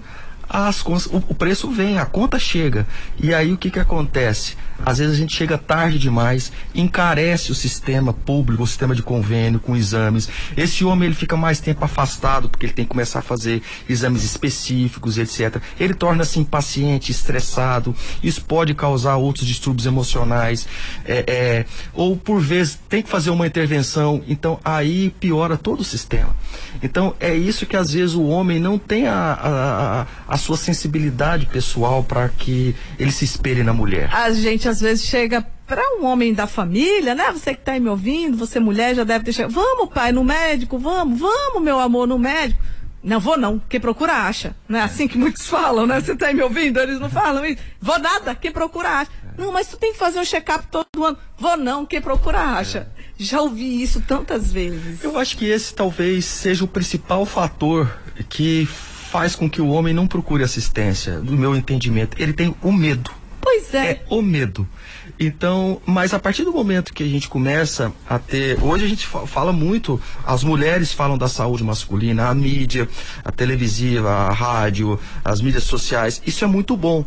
as, 0.50 0.86
o, 0.86 1.18
o 1.27 1.36
preço 1.36 1.70
vem, 1.70 1.98
a 1.98 2.06
conta 2.06 2.39
chega. 2.39 2.88
E 3.20 3.34
aí 3.34 3.51
o 3.51 3.58
que, 3.58 3.70
que 3.70 3.80
acontece? 3.80 4.56
Às 4.86 5.00
vezes 5.00 5.16
a 5.16 5.18
gente 5.18 5.36
chega 5.36 5.58
tarde 5.58 5.98
demais, 5.98 6.51
encarece 6.74 7.51
o 7.51 7.56
sistema 7.56 8.13
público, 8.13 8.63
o 8.63 8.68
sistema 8.68 8.94
de 8.94 9.01
convênio 9.01 9.60
com 9.60 9.75
exames. 9.75 10.30
Esse 10.56 10.86
homem 10.86 11.08
ele 11.08 11.16
fica 11.16 11.36
mais 11.36 11.60
tempo 11.60 11.84
afastado 11.84 12.48
porque 12.48 12.66
ele 12.66 12.74
tem 12.74 12.86
que 12.86 12.92
começar 12.92 13.20
a 13.20 13.24
fazer 13.24 13.62
exames 13.89 14.24
específicos, 14.24 15.18
etc. 15.18 15.62
Ele 15.80 15.94
torna-se 15.94 16.39
impaciente, 16.39 17.12
estressado. 17.12 17.96
Isso 18.22 18.44
pode 18.44 18.74
causar 18.74 19.16
outros 19.16 19.48
distúrbios 19.48 19.86
emocionais. 19.88 20.68
É, 21.06 21.24
é, 21.27 21.66
ou 21.94 22.16
por 22.16 22.39
vezes 22.39 22.80
tem 22.88 23.01
que 23.01 23.10
fazer 23.10 23.32
uma 23.32 23.48
intervenção, 23.48 24.24
então 24.27 24.60
aí 24.63 25.10
piora 25.20 25.58
todo 25.58 25.82
o 25.82 25.84
sistema. 25.84 26.36
Então 26.82 27.16
é 27.20 27.34
isso 27.34 27.66
que 27.66 27.75
às 27.75 27.92
vezes 27.92 28.13
o 28.13 28.24
homem 28.27 28.60
não 28.60 28.77
tem 28.77 29.08
a, 29.08 29.13
a, 29.34 30.01
a, 30.27 30.37
a 30.38 30.39
sua 30.39 30.56
sensibilidade 30.56 31.48
pessoal 31.48 32.03
para 32.03 32.29
que 32.29 32.75
ele 32.98 33.12
se 33.12 33.25
espelhe 33.25 33.63
na 33.63 33.74
mulher. 33.74 34.08
A 34.13 34.32
gente 34.32 34.70
às 34.70 34.79
vezes 34.79 35.06
chega 35.06 35.46
para 35.65 35.82
um 36.00 36.06
homem 36.06 36.34
da 36.34 36.46
família, 36.46 37.15
né? 37.15 37.32
Você 37.32 37.53
que 37.53 37.60
está 37.60 37.74
aí 37.74 37.79
me 37.79 37.89
ouvindo, 37.89 38.38
você 38.38 38.60
mulher 38.60 38.96
já 38.96 39.03
deve 39.03 39.25
ter 39.25 39.34
chegado. 39.34 39.51
Vamos, 39.51 39.89
pai, 39.91 40.12
no 40.12 40.24
médico, 40.24 40.77
vamos, 40.77 41.20
vamos, 41.20 41.62
meu 41.62 41.79
amor, 41.79 42.08
no 42.08 42.20
médico. 42.20 42.62
Não 43.03 43.20
vou 43.20 43.38
não, 43.38 43.60
quem 43.70 43.79
procura 43.79 44.13
acha. 44.13 44.56
Não 44.67 44.79
é 44.79 44.84
assim 44.84 45.08
que 45.08 45.17
muitos 45.17 45.48
falam, 45.48 45.88
né? 45.88 46.00
Você 46.00 46.13
está 46.13 46.27
aí 46.27 46.34
me 46.34 46.44
ouvindo? 46.44 46.79
Eles 46.79 47.00
não 47.00 47.10
falam 47.10 47.46
isso. 47.46 47.62
Vou 47.82 47.98
nada, 47.98 48.36
quem 48.36 48.51
procura 48.51 48.89
acha. 48.89 49.12
Não, 49.38 49.51
mas 49.51 49.67
tu 49.67 49.77
tem 49.77 49.91
que 49.91 50.00
fazer 50.00 50.20
um 50.20 50.25
check-up 50.25 50.67
todo 50.67 51.03
ano. 51.03 51.17
Vou 51.38 51.58
não, 51.58 51.86
quem 51.86 52.01
procura 52.01 52.39
acha. 52.39 52.88
Já 53.17 53.41
ouvi 53.41 53.82
isso 53.82 54.01
tantas 54.01 54.51
vezes. 54.51 55.03
Eu 55.03 55.17
acho 55.17 55.38
que 55.38 55.46
esse 55.46 55.74
talvez 55.74 56.25
seja 56.25 56.63
o 56.63 56.67
principal 56.67 57.25
fator 57.25 57.91
que 58.29 58.67
faz 59.10 59.36
com 59.36 59.50
que 59.50 59.62
o 59.62 59.70
homem 59.70 59.94
não 59.94 60.06
procure 60.06 60.44
assistência, 60.44 61.20
do 61.20 61.34
meu 61.34 61.56
entendimento. 61.56 62.22
Ele 62.22 62.34
tem 62.34 62.54
o 62.62 62.72
medo. 62.72 63.10
Pois 63.40 63.74
é. 63.74 63.92
É 63.92 64.02
o 64.10 64.22
medo. 64.22 64.68
Então, 65.20 65.82
mas 65.86 66.14
a 66.14 66.20
partir 66.20 66.44
do 66.44 66.52
momento 66.52 66.94
que 66.94 67.04
a 67.04 67.08
gente 67.08 67.30
começa 67.30 67.92
a 68.08 68.20
ter. 68.20 68.62
Hoje 68.62 68.86
a 68.86 68.88
gente 68.88 69.08
fala 69.08 69.54
muito, 69.54 70.00
as 70.26 70.44
mulheres 70.44 70.92
falam 70.92 71.18
da 71.18 71.28
saúde 71.28 71.64
masculina, 71.64 72.28
a 72.28 72.36
mídia, 72.36 72.88
a 73.24 73.32
televisiva, 73.32 74.12
a 74.12 74.34
rádio, 74.34 75.00
as 75.24 75.40
mídias 75.42 75.64
sociais. 75.64 76.22
Isso 76.26 76.44
é 76.44 76.48
muito 76.48 76.76
bom. 76.76 77.06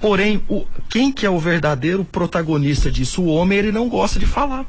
Porém, 0.00 0.42
o, 0.48 0.64
quem 0.88 1.12
que 1.12 1.26
é 1.26 1.30
o 1.30 1.38
verdadeiro 1.38 2.04
protagonista 2.04 2.90
disso? 2.90 3.22
O 3.22 3.26
homem, 3.26 3.58
ele 3.58 3.72
não 3.72 3.88
gosta 3.88 4.18
de 4.18 4.26
falar. 4.26 4.64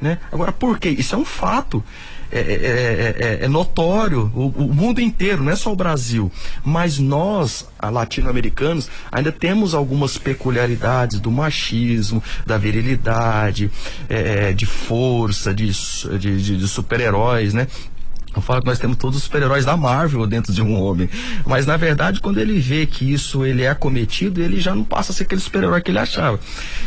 Né? 0.00 0.18
Agora, 0.32 0.50
por 0.50 0.78
quê? 0.78 0.88
Isso 0.90 1.14
é 1.14 1.18
um 1.18 1.24
fato. 1.24 1.82
É 2.32 2.38
é, 2.38 2.42
é, 2.42 3.16
é, 3.18 3.44
é, 3.44 3.48
notório, 3.48 4.30
o, 4.34 4.46
o, 4.48 4.74
mundo 4.74 5.00
inteiro, 5.00 5.42
não 5.42 5.50
é 5.50 5.56
só 5.56 5.72
o 5.72 5.76
Brasil. 5.76 6.30
Mas 6.64 6.98
nós, 6.98 7.66
latino-americanos, 7.82 8.88
ainda 9.10 9.32
temos 9.32 9.74
algumas 9.74 10.16
peculiaridades 10.16 11.18
do 11.18 11.30
machismo, 11.30 12.22
da 12.46 12.56
virilidade, 12.56 13.70
é, 14.08 14.52
de 14.52 14.64
força, 14.64 15.52
de, 15.52 15.70
de, 16.18 16.42
de, 16.42 16.56
de 16.56 16.68
super-heróis, 16.68 17.52
né? 17.52 17.66
Eu 18.34 18.40
falo 18.40 18.60
que 18.60 18.66
nós 18.66 18.78
temos 18.78 18.96
todos 18.96 19.16
os 19.16 19.24
super-heróis 19.24 19.64
da 19.64 19.76
Marvel 19.76 20.24
dentro 20.24 20.52
de 20.52 20.62
um 20.62 20.80
homem. 20.80 21.10
Mas 21.44 21.66
na 21.66 21.76
verdade, 21.76 22.20
quando 22.20 22.38
ele 22.38 22.60
vê 22.60 22.86
que 22.86 23.12
isso 23.12 23.44
ele 23.44 23.64
é 23.64 23.74
cometido, 23.74 24.40
ele 24.40 24.60
já 24.60 24.72
não 24.72 24.84
passa 24.84 25.10
a 25.10 25.14
ser 25.14 25.24
aquele 25.24 25.40
super-herói 25.40 25.82
que 25.82 25.90
ele 25.90 25.98
achava. 25.98 26.38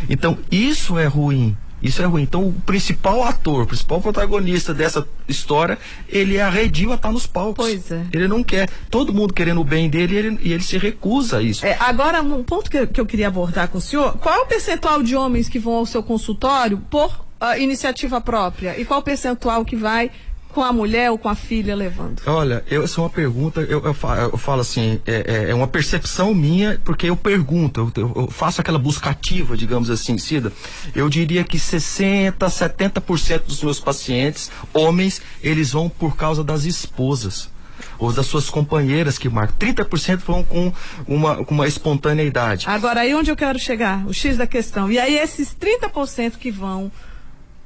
Então, 0.10 0.38
isso 0.50 0.98
é 0.98 1.06
ruim. 1.06 1.56
Isso 1.84 2.02
é 2.02 2.06
ruim. 2.06 2.24
Então, 2.24 2.48
o 2.48 2.54
principal 2.54 3.24
ator, 3.24 3.64
o 3.64 3.68
principal 3.68 4.00
protagonista 4.00 4.74
dessa 4.74 5.06
história, 5.28 5.78
ele 6.08 6.38
é 6.38 6.42
arredio 6.42 6.94
a 6.94 6.96
estar 6.96 7.12
nos 7.12 7.28
palcos. 7.28 7.66
Pois 7.66 7.92
é. 7.92 8.06
Ele 8.14 8.28
não 8.28 8.42
quer. 8.42 8.70
Todo 8.90 9.14
mundo 9.14 9.34
querendo 9.34 9.60
o 9.60 9.64
bem 9.66 9.90
dele 9.90 10.14
e 10.14 10.18
ele, 10.18 10.40
e 10.42 10.54
ele 10.54 10.64
se 10.64 10.78
recusa 10.78 11.38
a 11.40 11.42
isso. 11.42 11.66
É, 11.66 11.76
agora, 11.80 12.22
um 12.22 12.44
ponto 12.44 12.72
que, 12.72 12.88
que 12.88 13.02
eu 13.02 13.06
queria 13.06 13.28
abordar 13.28 13.68
com 13.68 13.78
o 13.78 13.82
senhor: 13.82 14.18
qual 14.18 14.34
é 14.34 14.40
o 14.40 14.46
percentual 14.46 15.04
de 15.04 15.16
homens 15.16 15.50
que 15.50 15.60
vão 15.60 15.74
ao 15.74 15.86
seu 15.86 16.02
consultório 16.02 16.78
por 16.90 17.10
uh, 17.42 17.60
iniciativa 17.60 18.22
própria? 18.22 18.80
E 18.80 18.86
qual 18.86 19.02
o 19.02 19.04
percentual 19.04 19.66
que 19.66 19.76
vai 19.76 20.10
com 20.54 20.64
a 20.64 20.72
mulher 20.72 21.12
ou 21.12 21.18
com 21.18 21.28
a 21.28 21.36
filha 21.36 21.76
levando? 21.76 22.22
Olha, 22.26 22.64
eu, 22.70 22.84
essa 22.84 23.00
é 23.00 23.04
uma 23.04 23.10
pergunta, 23.10 23.62
eu, 23.62 23.84
eu, 23.84 23.94
falo, 23.94 24.22
eu 24.22 24.38
falo 24.38 24.62
assim, 24.62 25.02
é, 25.06 25.24
é, 25.28 25.50
é, 25.50 25.56
uma 25.56 25.68
percepção 25.68 26.34
minha, 26.34 26.80
porque 26.86 27.10
eu 27.10 27.18
pergunto, 27.18 27.92
eu, 27.96 28.14
eu, 28.16 28.28
faço 28.32 28.62
aquela 28.62 28.78
busca 28.80 29.10
ativa, 29.10 29.58
digamos 29.58 29.90
assim, 29.90 30.18
Cida. 30.18 30.54
Eu 30.96 31.10
diria 31.10 31.44
que 31.44 31.58
60%, 31.58 32.34
70% 32.38 33.40
dos 33.46 33.64
meus 33.64 33.80
pacientes, 33.80 34.52
homens, 34.74 35.22
eles 35.42 35.72
vão 35.72 35.90
por 35.90 36.16
causa 36.16 36.44
das 36.44 36.66
esposas 36.66 37.52
ou 37.98 38.12
das 38.12 38.26
suas 38.26 38.50
companheiras 38.50 39.18
que 39.18 39.30
marcam. 39.30 39.56
30% 39.58 40.18
vão 40.20 40.44
com 40.44 40.72
uma, 41.08 41.44
com 41.44 41.54
uma 41.54 41.68
espontaneidade. 41.68 42.68
Agora, 42.68 43.02
aí 43.02 43.14
onde 43.16 43.32
eu 43.32 43.36
quero 43.36 43.58
chegar? 43.60 44.06
O 44.06 44.14
X 44.14 44.38
da 44.38 44.48
questão. 44.48 44.92
E 44.92 45.00
aí, 45.00 45.18
esses 45.18 45.56
30% 45.56 46.34
que 46.38 46.52
vão 46.52 46.92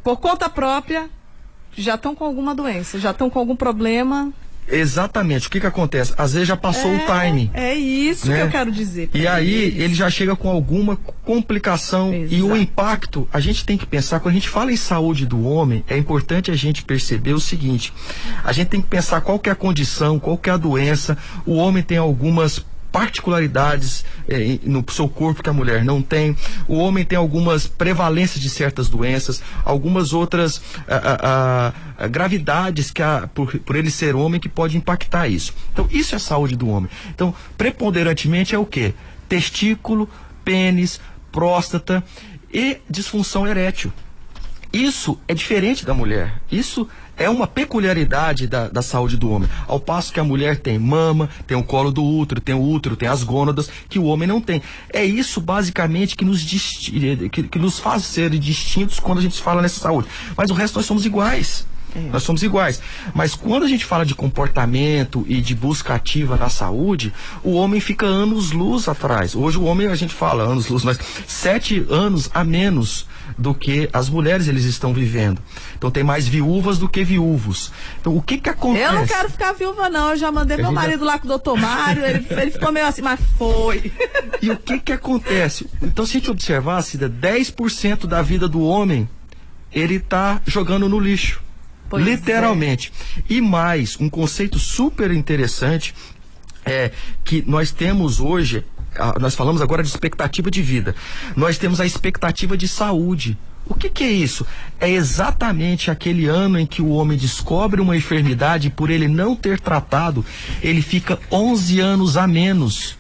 por 0.04 0.18
conta 0.18 0.50
própria 0.50 1.10
já 1.78 1.96
estão 1.96 2.16
com 2.16 2.26
alguma 2.26 2.56
doença, 2.56 3.00
já 3.00 3.12
estão 3.12 3.30
com 3.30 3.40
algum 3.40 3.56
problema. 3.56 4.34
Exatamente. 4.70 5.48
O 5.48 5.50
que 5.50 5.62
que 5.62 5.68
acontece? 5.68 6.14
Às 6.18 6.34
vezes 6.34 6.48
já 6.48 6.58
passou 6.58 6.92
é, 6.92 6.96
o 6.96 7.00
time. 7.00 7.50
É 7.54 7.74
isso 7.74 8.28
né? 8.28 8.38
que 8.38 8.42
eu 8.44 8.50
quero 8.50 8.72
dizer. 8.72 9.10
E 9.14 9.26
aí 9.26 9.74
ele 9.78 9.94
já 9.94 10.10
chega 10.10 10.36
com 10.36 10.50
alguma 10.50 10.98
complicação 11.24 12.14
Exato. 12.14 12.34
e 12.34 12.42
o 12.42 12.56
impacto, 12.56 13.28
a 13.32 13.40
gente 13.40 13.66
tem 13.66 13.78
que 13.78 13.86
pensar, 13.86 14.20
quando 14.20 14.34
a 14.34 14.38
gente 14.38 14.50
fala 14.50 14.72
em 14.72 14.78
saúde 14.78 15.26
do 15.26 15.42
homem, 15.44 15.84
é 15.88 15.98
importante 15.98 16.52
a 16.52 16.56
gente 16.56 16.84
perceber 16.84 17.34
o 17.34 17.40
seguinte, 17.40 17.94
a 18.44 18.52
gente 18.52 18.68
tem 18.68 18.82
que 18.82 18.88
pensar 18.88 19.22
qual 19.22 19.40
que 19.40 19.50
é 19.50 19.54
a 19.54 19.56
condição, 19.56 20.20
qual 20.20 20.38
que 20.38 20.50
é 20.50 20.54
a 20.54 20.58
doença, 20.58 21.18
o 21.46 21.56
homem 21.56 21.82
tem 21.82 21.98
algumas 21.98 22.66
particularidades 22.92 24.06
eh, 24.28 24.60
no 24.64 24.84
seu 24.90 25.08
corpo 25.08 25.44
que 25.44 25.50
a 25.50 25.54
mulher 25.54 25.84
não 25.84 26.02
tem. 26.02 26.36
O 26.68 26.78
homem 26.78 27.06
tem 27.06 27.18
algumas 27.18 27.68
prevalências 27.68 28.42
de 28.42 28.50
certas 28.50 28.90
doenças, 28.90 29.42
algumas 29.64 30.14
outras 30.14 30.62
ah, 30.88 31.02
ah, 31.22 31.74
ah, 31.98 32.08
gravidades 32.08 32.92
que 32.92 33.02
por, 33.34 33.58
por 33.60 33.76
ele 33.76 33.92
ser 33.92 34.16
homem 34.16 34.40
que 34.40 34.50
pode 34.50 34.78
impactar 34.78 35.28
isso. 35.28 35.54
Então, 35.72 35.88
isso 35.92 36.16
é 36.16 36.18
a 36.18 36.20
saúde 36.20 36.56
do 36.56 36.68
homem. 36.70 36.90
Então, 37.10 37.34
preponderantemente 37.58 38.56
é 38.56 38.58
o 38.58 38.66
que? 38.66 38.94
Testículo, 39.30 40.10
pênis, 40.44 41.00
próstata 41.32 42.04
e 42.54 42.78
disfunção 42.90 43.46
erétil. 43.48 43.92
Isso 44.72 45.20
é 45.28 45.34
diferente 45.34 45.86
da 45.86 45.94
mulher. 45.94 46.42
Isso 46.52 46.82
é 46.82 47.07
uma 47.30 47.48
peculiaridade 47.48 48.48
da, 48.48 48.68
da 48.68 48.82
saúde 48.82 49.18
do 49.18 49.30
homem. 49.32 49.50
Ao 49.68 49.80
passo 49.80 50.14
que 50.14 50.20
a 50.20 50.24
mulher 50.24 50.58
tem 50.58 50.78
mama, 50.78 51.30
tem 51.46 51.58
o 51.58 51.64
colo 51.64 51.92
do 51.92 52.04
útero, 52.04 52.40
tem 52.40 52.54
o 52.54 52.62
útero, 52.62 52.96
tem 52.96 53.10
as 53.10 53.24
gônadas, 53.24 53.70
que 53.90 53.98
o 53.98 54.06
homem 54.06 54.28
não 54.28 54.40
tem. 54.40 54.62
É 54.94 55.04
isso 55.04 55.42
basicamente 55.42 56.16
que 56.16 56.24
nos, 56.24 56.44
que, 56.44 57.44
que 57.44 57.60
nos 57.60 57.80
faz 57.80 58.04
ser 58.04 58.30
distintos 58.32 59.00
quando 59.00 59.20
a 59.20 59.22
gente 59.22 59.42
fala 59.42 59.62
nessa 59.62 59.80
saúde. 59.80 60.08
Mas 60.36 60.52
o 60.52 60.54
resto 60.54 60.76
nós 60.76 60.86
somos 60.86 61.06
iguais. 61.06 61.66
É. 61.96 62.10
Nós 62.12 62.24
somos 62.24 62.44
iguais. 62.44 62.82
Mas 63.14 63.34
quando 63.34 63.64
a 63.64 63.68
gente 63.68 63.86
fala 63.86 64.06
de 64.06 64.14
comportamento 64.14 65.26
e 65.28 65.42
de 65.42 65.56
busca 65.56 65.96
ativa 65.96 66.36
na 66.36 66.50
saúde, 66.50 67.14
o 67.44 67.54
homem 67.54 67.80
fica 67.80 68.06
anos 68.06 68.52
luz 68.52 68.88
atrás. 68.88 69.36
Hoje 69.36 69.58
o 69.58 69.64
homem, 69.64 69.88
a 69.88 69.96
gente 69.96 70.14
fala 70.14 70.44
anos 70.44 70.68
luz, 70.68 70.84
mas 70.84 71.00
sete 71.26 71.86
anos 71.90 72.30
a 72.34 72.44
menos 72.44 73.06
do 73.38 73.54
que 73.54 73.88
as 73.94 74.10
mulheres 74.10 74.48
eles 74.48 74.64
estão 74.64 74.94
vivendo. 74.94 75.40
Então 75.78 75.92
tem 75.92 76.04
mais 76.04 76.28
viúvas 76.28 76.78
do 76.78 76.90
que 76.90 77.04
viúvos. 77.04 77.72
Então 78.00 78.16
o 78.16 78.22
que 78.22 78.38
que 78.38 78.50
acontece? 78.50 78.86
Eu 78.86 78.94
não 78.94 79.06
quero 79.06 79.30
ficar 79.30 79.54
viúva 79.54 79.90
não, 79.90 80.12
eu 80.12 80.18
já 80.18 80.32
mandei 80.32 80.58
meu 80.58 80.72
marido 80.72 81.06
lá 81.06 81.20
com 81.20 81.26
o 81.26 81.30
doutor 81.30 81.58
Mário, 81.58 82.04
ele, 82.04 82.26
ele 82.30 82.52
ficou 82.52 82.72
meio 82.72 82.88
assim, 82.88 83.02
mas 83.02 83.20
foi. 83.38 83.92
E 84.42 84.52
o 84.52 84.58
que 84.58 84.80
que 84.80 84.94
acontece? 84.94 85.68
Então 85.82 86.06
se 86.06 86.18
a 86.18 86.20
gente 86.20 86.32
observar, 86.32 86.82
Cida, 86.82 87.10
10% 87.10 88.06
da 88.06 88.22
vida 88.22 88.48
do 88.48 88.62
homem, 88.62 89.10
ele 89.72 89.96
está 89.96 90.42
jogando 90.46 90.88
no 90.88 91.00
lixo. 91.00 91.42
Pois 91.90 92.04
literalmente. 92.04 92.92
É. 93.18 93.34
E 93.34 93.42
mais, 93.42 93.98
um 94.00 94.10
conceito 94.10 94.60
super 94.60 95.12
interessante 95.12 95.94
é 96.66 96.92
que 97.24 97.44
nós 97.48 97.72
temos 97.72 98.20
hoje 98.20 98.66
nós 99.20 99.36
falamos 99.36 99.62
agora 99.62 99.84
de 99.84 99.90
expectativa 99.90 100.50
de 100.50 100.62
vida. 100.62 100.96
Nós 101.36 101.58
temos 101.58 101.80
a 101.80 101.86
expectativa 101.86 102.58
de 102.58 102.68
saúde. 102.68 103.38
O 103.66 103.76
que, 103.76 103.90
que, 103.90 104.04
é 104.04 104.10
isso? 104.10 104.46
É 104.80 104.90
exatamente 104.90 105.92
aquele 105.92 106.26
ano 106.26 106.58
em 106.58 106.66
que 106.66 106.82
o 106.82 106.90
homem 106.90 107.18
descobre 107.18 107.82
uma 107.82 107.98
enfermidade 107.98 108.68
e 108.68 108.72
por 108.72 108.90
ele 108.90 109.08
não 109.08 109.36
ter 109.36 109.60
tratado, 109.60 110.26
ele 110.62 110.82
fica 110.82 111.20
11 111.30 111.80
anos 111.80 112.16
a 112.16 112.26
menos 112.26 112.96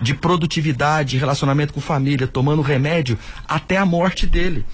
de 0.00 0.14
produtividade, 0.14 1.18
relacionamento 1.18 1.72
com 1.72 1.80
família, 1.80 2.26
tomando 2.26 2.62
remédio 2.62 3.18
até 3.46 3.76
a 3.76 3.86
morte 3.86 4.26
dele. 4.26 4.64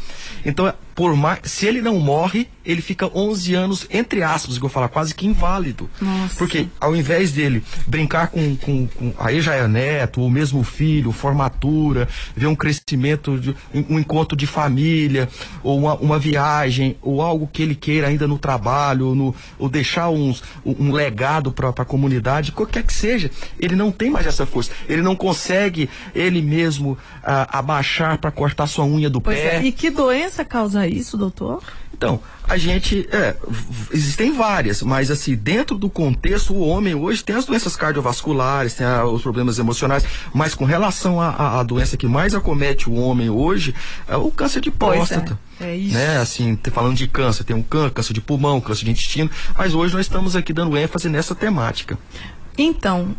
Então, 0.44 0.72
por 0.94 1.16
mais, 1.16 1.40
se 1.44 1.66
ele 1.66 1.82
não 1.82 1.98
morre, 1.98 2.48
ele 2.64 2.80
fica 2.80 3.10
11 3.14 3.54
anos, 3.54 3.86
entre 3.90 4.22
aspas, 4.22 4.56
que 4.56 4.64
eu 4.64 4.68
falar, 4.68 4.88
quase 4.88 5.14
que 5.14 5.26
inválido. 5.26 5.90
Nossa. 6.00 6.36
Porque 6.36 6.66
ao 6.80 6.94
invés 6.96 7.32
dele 7.32 7.62
brincar 7.86 8.28
com, 8.28 8.56
com, 8.56 8.86
com, 8.86 9.12
aí 9.18 9.40
já 9.40 9.54
é 9.54 9.66
neto, 9.68 10.20
ou 10.20 10.30
mesmo 10.30 10.62
filho, 10.62 11.12
formatura, 11.12 12.08
ver 12.34 12.46
um 12.46 12.54
crescimento, 12.54 13.38
de, 13.38 13.54
um 13.74 13.98
encontro 13.98 14.36
de 14.36 14.46
família, 14.46 15.28
ou 15.62 15.78
uma, 15.78 15.94
uma 15.94 16.18
viagem, 16.18 16.96
ou 17.02 17.20
algo 17.20 17.48
que 17.52 17.62
ele 17.62 17.74
queira 17.74 18.06
ainda 18.06 18.26
no 18.26 18.38
trabalho, 18.38 19.08
ou, 19.08 19.14
no, 19.14 19.34
ou 19.58 19.68
deixar 19.68 20.08
uns, 20.08 20.42
um, 20.64 20.92
legado 20.92 21.52
para 21.52 21.68
a 21.70 21.84
comunidade, 21.84 22.52
qualquer 22.52 22.84
que 22.84 22.94
seja, 22.94 23.30
ele 23.58 23.74
não 23.74 23.90
tem 23.90 24.10
mais 24.10 24.26
essa 24.26 24.46
força. 24.46 24.70
Ele 24.88 25.02
não 25.02 25.16
consegue 25.16 25.90
ele 26.14 26.40
mesmo 26.40 26.96
ah, 27.22 27.58
abaixar 27.58 28.18
para 28.18 28.30
cortar 28.30 28.66
sua 28.66 28.84
unha 28.84 29.10
do 29.10 29.20
pois 29.20 29.38
pé. 29.38 29.56
É. 29.56 29.62
E 29.62 29.72
que 29.72 29.90
doença 29.90 30.44
causa 30.44 30.83
isso, 30.88 31.16
doutor? 31.16 31.62
Então, 31.96 32.20
a 32.46 32.56
gente. 32.56 33.08
É, 33.10 33.36
existem 33.92 34.32
várias, 34.32 34.82
mas 34.82 35.10
assim, 35.10 35.34
dentro 35.34 35.78
do 35.78 35.88
contexto, 35.88 36.52
o 36.52 36.66
homem 36.66 36.94
hoje 36.94 37.24
tem 37.24 37.36
as 37.36 37.46
doenças 37.46 37.76
cardiovasculares, 37.76 38.74
tem 38.74 38.86
a, 38.86 39.04
os 39.04 39.22
problemas 39.22 39.58
emocionais, 39.58 40.04
mas 40.32 40.54
com 40.54 40.64
relação 40.64 41.20
à 41.20 41.62
doença 41.62 41.96
que 41.96 42.06
mais 42.06 42.34
acomete 42.34 42.90
o 42.90 42.94
homem 42.94 43.30
hoje, 43.30 43.74
é 44.08 44.16
o 44.16 44.30
câncer 44.30 44.60
de 44.60 44.70
próstata. 44.70 45.38
É. 45.60 45.70
é 45.70 45.76
isso. 45.76 45.94
Né? 45.94 46.18
Assim, 46.18 46.58
falando 46.72 46.96
de 46.96 47.06
câncer, 47.06 47.44
tem 47.44 47.54
um 47.54 47.62
câncer, 47.62 47.90
câncer 47.90 48.12
de 48.12 48.20
pulmão, 48.20 48.60
câncer 48.60 48.84
de 48.84 48.90
intestino, 48.90 49.30
mas 49.56 49.72
hoje 49.72 49.94
nós 49.94 50.04
estamos 50.04 50.34
aqui 50.34 50.52
dando 50.52 50.76
ênfase 50.76 51.08
nessa 51.08 51.34
temática. 51.34 51.96
Então, 52.58 53.14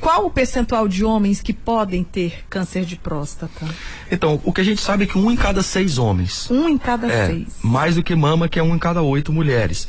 qual 0.00 0.26
o 0.26 0.30
percentual 0.30 0.88
de 0.88 1.04
homens 1.04 1.40
que 1.40 1.52
podem 1.52 2.02
ter 2.02 2.44
câncer 2.48 2.84
de 2.84 2.96
próstata? 2.96 3.66
Então, 4.10 4.40
o 4.44 4.52
que 4.52 4.60
a 4.60 4.64
gente 4.64 4.80
sabe 4.80 5.04
é 5.04 5.06
que 5.06 5.18
um 5.18 5.30
em 5.30 5.36
cada 5.36 5.62
seis 5.62 5.98
homens. 5.98 6.50
Um 6.50 6.68
em 6.68 6.78
cada 6.78 7.06
é, 7.06 7.26
seis. 7.26 7.48
Mais 7.62 7.94
do 7.94 8.02
que 8.02 8.14
mama, 8.14 8.48
que 8.48 8.58
é 8.58 8.62
um 8.62 8.74
em 8.74 8.78
cada 8.78 9.02
oito 9.02 9.32
mulheres. 9.32 9.86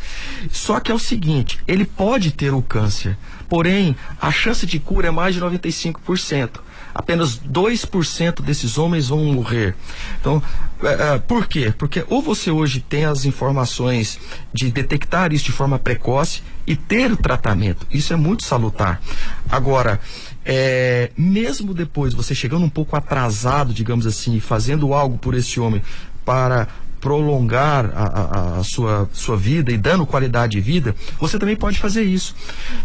Só 0.52 0.80
que 0.80 0.92
é 0.92 0.96
o 0.96 1.00
seguinte, 1.00 1.60
ele 1.68 1.86
pode 1.86 2.32
ter 2.32 2.54
o 2.54 2.62
câncer, 2.62 3.18
porém, 3.48 3.96
a 4.20 4.32
chance 4.32 4.66
de 4.66 4.80
cura 4.80 5.08
é 5.08 5.12
mais 5.12 5.34
de 5.34 5.42
95% 5.42 6.60
apenas 6.94 7.40
2% 7.40 8.42
desses 8.42 8.78
homens 8.78 9.08
vão 9.08 9.24
morrer. 9.26 9.76
Então, 10.20 10.42
é, 10.84 11.14
é, 11.14 11.18
por 11.20 11.48
quê? 11.48 11.74
Porque 11.78 12.06
ou 12.10 12.22
você 12.22 12.52
hoje 12.52 12.82
tem 12.82 13.06
as 13.06 13.26
informações 13.26 14.20
de 14.54 14.72
detectar 14.72 15.34
isso 15.34 15.46
de 15.46 15.52
forma 15.52 15.80
precoce 15.80 16.44
e 16.66 16.76
ter 16.76 17.12
o 17.12 17.18
tratamento. 17.18 17.86
Isso 17.92 18.14
é 18.14 18.16
muito 18.16 18.44
salutar. 18.44 19.02
Agora, 19.50 20.00
é, 20.46 21.12
mesmo 21.18 21.74
depois 21.74 22.14
você 22.14 22.34
chegando 22.34 22.66
um 22.66 22.70
pouco 22.70 22.96
atrasado, 22.96 23.74
digamos 23.74 24.06
assim, 24.06 24.40
fazendo 24.40 24.94
algo 24.94 25.18
por 25.18 25.36
esse 25.36 25.60
homem 25.60 25.82
para 26.26 26.68
prolongar 27.02 27.92
a, 27.96 28.04
a, 28.04 28.60
a, 28.60 28.64
sua, 28.64 29.10
sua 29.12 29.36
vida 29.36 29.72
e 29.72 29.78
dando 29.78 30.06
qualidade 30.06 30.52
de 30.52 30.62
vida, 30.62 30.96
você 31.20 31.40
também 31.40 31.56
pode 31.56 31.80
fazer 31.80 32.04
isso. 32.04 32.36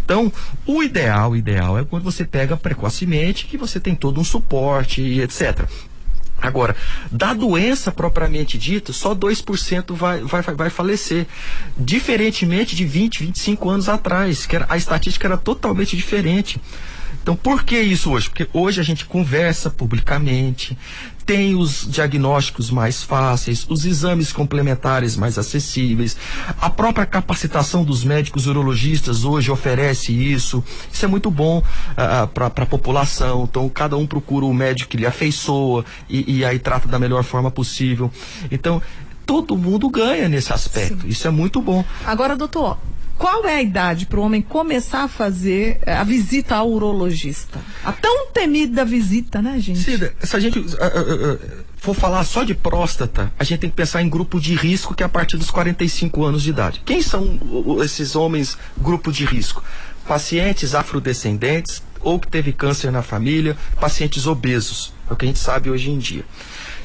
Então, 0.02 0.32
o 0.64 0.82
ideal, 0.82 1.32
o 1.32 1.36
ideal 1.36 1.78
é 1.78 1.84
quando 1.84 2.02
você 2.02 2.24
pega 2.24 2.56
precocemente, 2.56 3.44
que 3.44 3.58
você 3.58 3.78
tem 3.78 3.94
todo 3.94 4.18
um 4.18 4.24
suporte 4.24 5.02
e 5.02 5.20
etc. 5.20 5.68
Agora, 6.40 6.76
da 7.10 7.32
doença 7.32 7.90
propriamente 7.90 8.58
dita, 8.58 8.92
só 8.92 9.14
2% 9.14 9.94
vai, 9.94 10.20
vai, 10.20 10.42
vai 10.42 10.70
falecer. 10.70 11.26
Diferentemente 11.76 12.76
de 12.76 12.84
20, 12.84 13.20
25 13.24 13.70
anos 13.70 13.88
atrás, 13.88 14.44
que 14.46 14.56
era, 14.56 14.66
a 14.68 14.76
estatística 14.76 15.26
era 15.26 15.36
totalmente 15.36 15.96
diferente. 15.96 16.60
Então, 17.22 17.34
por 17.34 17.64
que 17.64 17.80
isso 17.80 18.12
hoje? 18.12 18.28
Porque 18.28 18.48
hoje 18.52 18.80
a 18.80 18.84
gente 18.84 19.04
conversa 19.04 19.68
publicamente, 19.68 20.78
tem 21.26 21.56
os 21.56 21.84
diagnósticos 21.90 22.70
mais 22.70 23.02
fáceis, 23.02 23.66
os 23.68 23.84
exames 23.84 24.32
complementares 24.32 25.16
mais 25.16 25.36
acessíveis, 25.36 26.16
a 26.60 26.70
própria 26.70 27.04
capacitação 27.04 27.82
dos 27.82 28.04
médicos 28.04 28.46
urologistas 28.46 29.24
hoje 29.24 29.50
oferece 29.50 30.12
isso. 30.12 30.62
Isso 30.90 31.04
é 31.04 31.08
muito 31.08 31.28
bom 31.28 31.58
uh, 31.58 31.64
ah, 31.96 32.28
para 32.32 32.46
a 32.46 32.66
população. 32.66 33.42
Então, 33.42 33.68
cada 33.68 33.96
um 33.96 34.06
procura 34.06 34.46
o 34.46 34.54
médico 34.54 34.90
que 34.90 34.96
lhe 34.96 35.04
afeiçoa 35.06 35.84
e, 36.08 36.38
e 36.38 36.44
aí 36.44 36.60
trata 36.60 36.86
da 36.86 36.98
melhor 36.98 37.24
forma 37.24 37.50
possível. 37.50 38.10
Então, 38.50 38.80
todo 39.26 39.56
mundo 39.56 39.90
ganha 39.90 40.28
nesse 40.28 40.52
aspecto. 40.52 41.02
Sim. 41.02 41.08
Isso 41.08 41.26
é 41.26 41.30
muito 41.30 41.60
bom. 41.60 41.84
Agora, 42.04 42.36
doutor, 42.36 42.78
qual 43.18 43.46
é 43.46 43.56
a 43.56 43.62
idade 43.62 44.06
para 44.06 44.20
o 44.20 44.22
homem 44.22 44.42
começar 44.42 45.04
a 45.04 45.08
fazer 45.08 45.78
eh, 45.86 45.94
a 45.94 46.04
visita 46.04 46.56
ao 46.56 46.70
urologista? 46.70 47.58
A 47.84 47.92
tão 47.92 48.28
temida 48.30 48.84
visita, 48.84 49.40
né, 49.40 49.58
gente? 49.58 49.80
Cida, 49.80 50.14
se 50.22 50.36
a 50.36 50.40
gente. 50.40 50.58
Uh, 50.58 50.62
uh, 50.62 51.34
uh, 51.34 51.66
for 51.76 51.94
falar 51.94 52.24
só 52.24 52.42
de 52.42 52.54
próstata, 52.54 53.32
a 53.38 53.44
gente 53.44 53.60
tem 53.60 53.70
que 53.70 53.76
pensar 53.76 54.02
em 54.02 54.08
grupo 54.08 54.40
de 54.40 54.54
risco 54.54 54.94
que 54.94 55.02
é 55.02 55.06
a 55.06 55.08
partir 55.08 55.36
dos 55.36 55.50
45 55.50 56.24
anos 56.24 56.42
de 56.42 56.50
idade. 56.50 56.82
Quem 56.84 57.00
são 57.00 57.38
esses 57.82 58.16
homens 58.16 58.58
grupo 58.76 59.12
de 59.12 59.24
risco? 59.24 59.62
Pacientes 60.06 60.74
afrodescendentes 60.74 61.82
ou 62.00 62.20
que 62.20 62.28
teve 62.28 62.52
câncer 62.52 62.90
na 62.90 63.02
família, 63.02 63.56
pacientes 63.80 64.26
obesos, 64.26 64.92
é 65.08 65.12
o 65.12 65.16
que 65.16 65.24
a 65.24 65.28
gente 65.28 65.38
sabe 65.38 65.70
hoje 65.70 65.90
em 65.90 65.98
dia. 65.98 66.24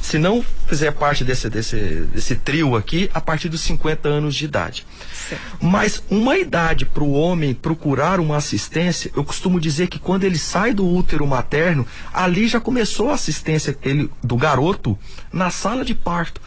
Se 0.01 0.17
não 0.17 0.43
fizer 0.67 0.91
parte 0.91 1.23
desse, 1.23 1.49
desse, 1.49 1.77
desse 2.13 2.35
trio 2.35 2.75
aqui, 2.75 3.09
a 3.13 3.21
partir 3.21 3.49
dos 3.49 3.61
50 3.61 4.09
anos 4.09 4.35
de 4.35 4.45
idade. 4.45 4.85
Certo. 5.29 5.41
Mas 5.61 6.03
uma 6.09 6.37
idade 6.37 6.85
para 6.85 7.03
o 7.03 7.13
homem 7.13 7.53
procurar 7.53 8.19
uma 8.19 8.37
assistência, 8.37 9.11
eu 9.15 9.23
costumo 9.23 9.59
dizer 9.59 9.87
que 9.87 9.99
quando 9.99 10.23
ele 10.23 10.37
sai 10.37 10.73
do 10.73 10.87
útero 10.87 11.25
materno, 11.27 11.85
ali 12.11 12.47
já 12.47 12.59
começou 12.59 13.11
a 13.11 13.13
assistência 13.13 13.77
ele, 13.83 14.09
do 14.23 14.35
garoto 14.35 14.97
na 15.31 15.49
sala 15.49 15.85
de 15.85 15.93
parto 15.93 16.41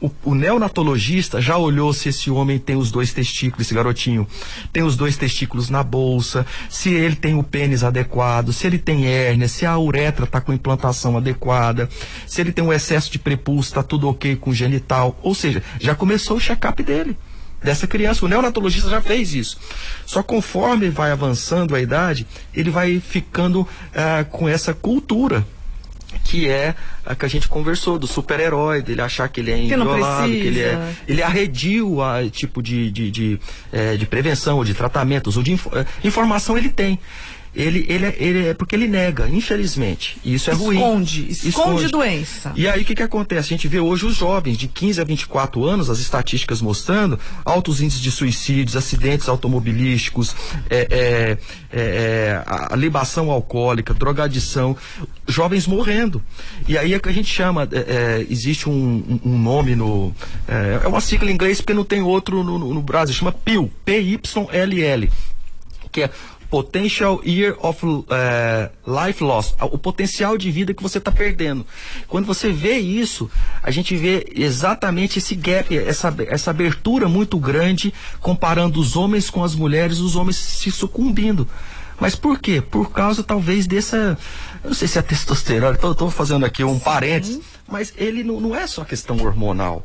o, 0.00 0.10
o, 0.24 0.34
neonatologista 0.34 1.40
já 1.40 1.56
olhou 1.56 1.92
se 1.92 2.08
esse 2.08 2.30
homem 2.30 2.58
tem 2.58 2.76
os 2.76 2.90
dois 2.90 3.12
testículos, 3.12 3.66
esse 3.66 3.74
garotinho 3.74 4.26
tem 4.72 4.82
os 4.82 4.96
dois 4.96 5.16
testículos 5.16 5.70
na 5.70 5.82
bolsa, 5.82 6.44
se 6.68 6.90
ele 6.92 7.16
tem 7.16 7.34
o 7.34 7.42
pênis 7.42 7.82
adequado, 7.82 8.52
se 8.52 8.66
ele 8.66 8.78
tem 8.78 9.06
hérnia, 9.06 9.48
se 9.48 9.64
a 9.64 9.78
uretra 9.78 10.24
está 10.24 10.40
com 10.40 10.52
implantação 10.52 11.16
adequada, 11.16 11.88
se 12.26 12.40
ele 12.40 12.52
tem 12.52 12.64
um 12.64 12.72
excesso 12.72 13.10
de 13.10 13.18
prepulso, 13.18 13.70
está 13.70 13.82
tudo 13.82 14.08
ok 14.08 14.36
com 14.36 14.50
o 14.50 14.54
genital. 14.54 15.18
Ou 15.22 15.34
seja, 15.34 15.62
já 15.80 15.94
começou 15.94 16.36
o 16.36 16.40
check-up 16.40 16.82
dele 16.82 17.16
dessa 17.62 17.86
criança. 17.86 18.24
O 18.24 18.28
neonatologista 18.28 18.90
já 18.90 19.00
fez 19.00 19.34
isso. 19.34 19.58
Só 20.04 20.22
conforme 20.22 20.90
vai 20.90 21.10
avançando 21.10 21.74
a 21.74 21.80
idade, 21.80 22.26
ele 22.52 22.70
vai 22.70 23.00
ficando 23.00 23.62
uh, 23.62 24.24
com 24.30 24.46
essa 24.46 24.74
cultura 24.74 25.44
que 26.24 26.48
é 26.48 26.74
a 27.04 27.14
que 27.14 27.24
a 27.24 27.28
gente 27.28 27.48
conversou, 27.48 27.98
do 27.98 28.06
super-herói, 28.06 28.82
dele 28.82 29.02
achar 29.02 29.28
que 29.28 29.40
ele 29.40 29.52
é 29.52 29.58
inviolável, 29.58 30.34
que, 30.34 30.40
que 30.40 30.46
ele 30.46 30.60
é. 30.60 30.94
Ele 31.06 31.22
arredio 31.22 32.02
a 32.02 32.28
tipo 32.28 32.62
de, 32.62 32.90
de, 32.90 33.10
de, 33.10 33.40
é, 33.70 33.96
de 33.96 34.06
prevenção, 34.06 34.56
ou 34.56 34.64
de 34.64 34.74
tratamentos, 34.74 35.36
ou 35.36 35.42
de 35.42 35.52
inf, 35.52 35.66
é, 35.72 35.86
informação 36.02 36.56
ele 36.56 36.70
tem 36.70 36.98
ele, 37.54 37.86
ele, 37.88 38.06
é, 38.06 38.16
ele 38.18 38.46
é 38.48 38.54
porque 38.54 38.74
ele 38.74 38.88
nega, 38.88 39.28
infelizmente. 39.28 40.18
E 40.24 40.34
isso 40.34 40.50
é 40.50 40.54
esconde, 40.54 40.76
ruim. 40.76 41.30
Esconde, 41.30 41.48
esconde 41.48 41.88
doença. 41.88 42.52
E 42.56 42.66
aí 42.66 42.82
o 42.82 42.84
que, 42.84 42.94
que 42.94 43.02
acontece? 43.02 43.54
A 43.54 43.56
gente 43.56 43.68
vê 43.68 43.78
hoje 43.78 44.06
os 44.06 44.14
jovens 44.14 44.58
de 44.58 44.66
15 44.66 45.00
a 45.00 45.04
24 45.04 45.64
anos, 45.64 45.88
as 45.88 45.98
estatísticas 45.98 46.60
mostrando 46.60 47.18
altos 47.44 47.80
índices 47.80 48.00
de 48.00 48.10
suicídios, 48.10 48.76
acidentes 48.76 49.28
automobilísticos, 49.28 50.34
é, 50.68 50.88
é, 50.90 51.38
é, 51.72 51.80
é 51.80 52.44
a 52.46 52.74
libação 52.74 53.30
alcoólica, 53.30 53.94
drogadição, 53.94 54.76
jovens 55.26 55.66
morrendo. 55.66 56.22
E 56.66 56.76
aí 56.76 56.94
é 56.94 56.98
que 56.98 57.08
a 57.08 57.12
gente 57.12 57.32
chama, 57.32 57.68
é, 57.70 57.78
é, 57.78 58.26
existe 58.28 58.68
um, 58.68 59.20
um, 59.24 59.38
nome 59.38 59.76
no. 59.76 60.12
É, 60.48 60.86
uma 60.88 61.00
sigla 61.00 61.30
em 61.30 61.34
inglês 61.34 61.60
porque 61.60 61.74
não 61.74 61.84
tem 61.84 62.02
outro 62.02 62.42
no, 62.42 62.58
no, 62.58 62.74
no 62.74 62.82
Brasil, 62.82 63.14
chama 63.14 63.32
PIL, 63.32 63.70
P-Y-L-L 63.84 65.10
que 65.94 66.02
é 66.02 66.10
Potential 66.50 67.20
Year 67.24 67.56
of 67.60 67.84
uh, 67.84 68.04
Life 68.86 69.22
Loss, 69.22 69.54
o 69.60 69.78
potencial 69.78 70.36
de 70.38 70.50
vida 70.50 70.74
que 70.74 70.82
você 70.82 70.98
está 70.98 71.10
perdendo. 71.10 71.66
Quando 72.08 72.26
você 72.26 72.50
vê 72.50 72.78
isso, 72.78 73.30
a 73.62 73.70
gente 73.70 73.96
vê 73.96 74.26
exatamente 74.34 75.18
esse 75.18 75.34
gap, 75.34 75.76
essa, 75.76 76.14
essa 76.28 76.50
abertura 76.50 77.08
muito 77.08 77.38
grande, 77.38 77.92
comparando 78.20 78.80
os 78.80 78.96
homens 78.96 79.30
com 79.30 79.42
as 79.42 79.54
mulheres, 79.54 79.98
os 79.98 80.16
homens 80.16 80.36
se 80.36 80.70
sucumbindo. 80.70 81.48
Mas 81.98 82.14
por 82.14 82.38
quê? 82.38 82.60
Por 82.60 82.90
causa 82.90 83.22
talvez 83.22 83.66
dessa. 83.66 84.18
Eu 84.62 84.70
não 84.70 84.74
sei 84.74 84.88
se 84.88 84.98
é 84.98 85.02
testosterona, 85.02 85.74
estou 85.74 86.10
fazendo 86.10 86.44
aqui 86.44 86.64
um 86.64 86.78
parênteses, 86.78 87.40
mas 87.68 87.92
ele 87.96 88.24
não, 88.24 88.40
não 88.40 88.54
é 88.54 88.66
só 88.66 88.84
questão 88.84 89.16
hormonal. 89.22 89.84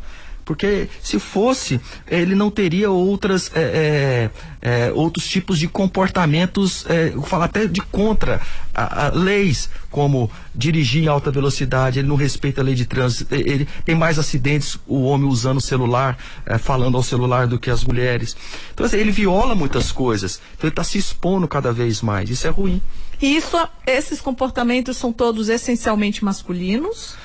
Porque 0.49 0.89
se 1.03 1.19
fosse, 1.19 1.79
ele 2.07 2.33
não 2.33 2.49
teria 2.49 2.89
outras, 2.89 3.51
é, 3.53 4.31
é, 4.63 4.87
é, 4.87 4.91
outros 4.93 5.27
tipos 5.27 5.59
de 5.59 5.67
comportamentos, 5.67 6.87
é, 6.89 7.11
vou 7.11 7.21
falar 7.21 7.45
até 7.45 7.67
de 7.67 7.79
contra 7.81 8.41
a, 8.73 9.05
a 9.05 9.09
leis, 9.11 9.69
como 9.91 10.27
dirigir 10.55 11.03
em 11.03 11.07
alta 11.07 11.29
velocidade, 11.29 11.99
ele 11.99 12.07
não 12.07 12.15
respeita 12.15 12.61
a 12.61 12.63
lei 12.63 12.73
de 12.73 12.87
trânsito, 12.87 13.35
ele 13.35 13.67
tem 13.85 13.93
mais 13.93 14.17
acidentes, 14.17 14.79
o 14.87 15.03
homem 15.03 15.29
usando 15.29 15.57
o 15.57 15.61
celular, 15.61 16.17
é, 16.47 16.57
falando 16.57 16.97
ao 16.97 17.03
celular 17.03 17.45
do 17.45 17.59
que 17.59 17.69
as 17.69 17.83
mulheres. 17.83 18.35
Então, 18.73 18.87
assim, 18.87 18.97
ele 18.97 19.11
viola 19.11 19.53
muitas 19.53 19.91
coisas. 19.91 20.41
Então, 20.57 20.67
ele 20.67 20.71
está 20.71 20.83
se 20.83 20.97
expondo 20.97 21.47
cada 21.47 21.71
vez 21.71 22.01
mais. 22.01 22.27
Isso 22.27 22.47
é 22.47 22.49
ruim. 22.49 22.81
E 23.21 23.35
isso, 23.35 23.55
esses 23.85 24.19
comportamentos 24.19 24.97
são 24.97 25.13
todos 25.13 25.47
essencialmente 25.47 26.25
masculinos? 26.25 27.15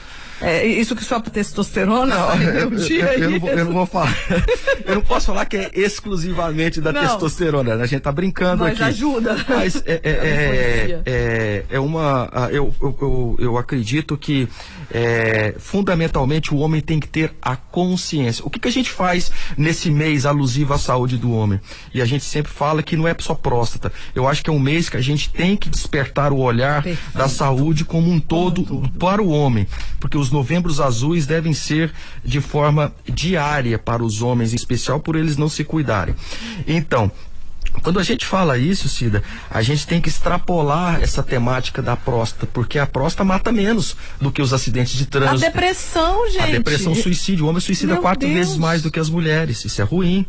É, 0.45 0.67
isso 0.67 0.95
que 0.95 1.05
só 1.05 1.21
testosterona? 1.21 2.15
Não, 2.15 2.43
eu, 2.43 2.71
dia 2.71 3.15
eu, 3.15 3.25
eu, 3.25 3.31
não 3.31 3.41
vou, 3.41 3.51
eu, 3.51 3.65
não 3.65 3.73
vou, 3.73 3.87
falar. 3.87 4.17
eu 4.85 4.95
não 4.97 5.03
posso 5.03 5.27
falar 5.27 5.45
que 5.47 5.57
é 5.57 5.71
exclusivamente 5.75 6.81
da 6.81 6.93
não, 6.93 7.01
testosterona. 7.01 7.77
Né? 7.77 7.83
A 7.83 7.87
gente 7.87 8.03
tá 8.03 8.13
brincando 8.13 8.65
mas 8.65 8.73
aqui. 8.73 8.81
Mas 8.81 8.95
ajuda. 8.95 9.37
Mas 9.49 9.83
é, 9.87 9.93
é, 9.93 10.01
é, 10.05 11.03
é, 11.07 11.65
é 11.71 11.81
uma. 11.81 12.31
Eu, 12.51 12.75
eu, 12.81 13.37
eu, 13.39 13.59
acredito 13.59 14.17
que 14.17 14.49
é, 14.91 15.55
fundamentalmente 15.59 16.53
o 16.53 16.59
homem 16.59 16.81
tem 16.81 17.01
que 17.01 17.09
ter 17.09 17.33
a 17.41 17.57
consciência. 17.57 18.45
O 18.45 18.51
que, 18.51 18.59
que 18.59 18.69
a 18.69 18.73
gente 18.73 18.91
faz 18.91 19.31
nesse 19.57 19.91
mês 19.91 20.27
alusivo 20.27 20.75
à 20.75 20.79
saúde 20.79 21.17
do 21.17 21.33
homem? 21.33 21.61
E 21.93 22.03
a 22.03 22.05
gente 22.05 22.25
sempre 22.25 22.53
fala 22.53 22.83
que 22.83 22.97
não 22.97 23.09
é 23.09 23.15
só 23.19 23.35
próstata. 23.35 23.93
Eu 24.15 24.29
acho 24.29 24.43
que 24.43 24.51
é 24.51 24.53
um 24.53 24.59
mês 24.59 24.89
que 24.89 24.97
a 24.97 25.01
gente 25.01 25.31
tem 25.31 25.57
que 25.57 25.69
despertar 25.69 26.33
o 26.33 26.39
olhar 26.39 26.83
Perfeito. 26.83 27.17
da 27.17 27.29
saúde 27.29 27.85
como 27.85 28.11
um 28.11 28.21
todo, 28.21 28.65
como 28.65 28.81
um 28.81 28.83
todo 28.83 28.99
para 28.99 29.23
o 29.23 29.29
homem. 29.29 29.67
Porque 30.01 30.19
os 30.19 30.31
novembros 30.35 30.81
azuis 30.81 31.27
devem 31.27 31.55
ser 31.55 31.93
de 32.23 32.41
forma 32.41 32.93
diária 33.07 33.79
para 33.79 34.05
os 34.05 34.21
homens, 34.21 34.53
em 34.53 34.57
especial 34.57 35.01
por 35.01 35.17
eles 35.17 35.37
não 35.37 35.49
se 35.49 35.65
cuidarem. 35.65 36.15
Então, 36.67 37.11
quando 37.83 37.99
a 37.99 38.03
gente 38.03 38.25
fala 38.25 38.59
isso, 38.59 38.89
Cida, 38.89 39.23
a 39.51 39.63
gente 39.63 39.87
tem 39.87 40.01
que 40.01 40.09
extrapolar 40.09 41.03
essa 41.03 41.23
temática 41.23 41.81
da 41.81 41.97
próstata, 41.97 42.47
porque 42.47 42.79
a 42.79 42.87
próstata 42.87 43.25
mata 43.25 43.51
menos 43.51 43.97
do 44.21 44.31
que 44.31 44.43
os 44.43 44.53
acidentes 44.53 44.95
de 44.97 45.07
trânsito. 45.07 45.45
A 45.45 45.49
depressão, 45.49 46.31
gente. 46.31 46.43
A 46.43 46.47
depressão, 46.47 46.95
suicídio. 46.95 47.47
O 47.47 47.49
homem 47.49 47.61
suicida 47.61 47.95
Meu 47.95 48.03
quatro 48.03 48.27
Deus. 48.29 48.39
vezes 48.39 48.57
mais 48.57 48.83
do 48.83 48.91
que 48.91 49.01
as 49.01 49.09
mulheres. 49.09 49.65
Isso 49.65 49.81
é 49.81 49.85
ruim 49.85 50.27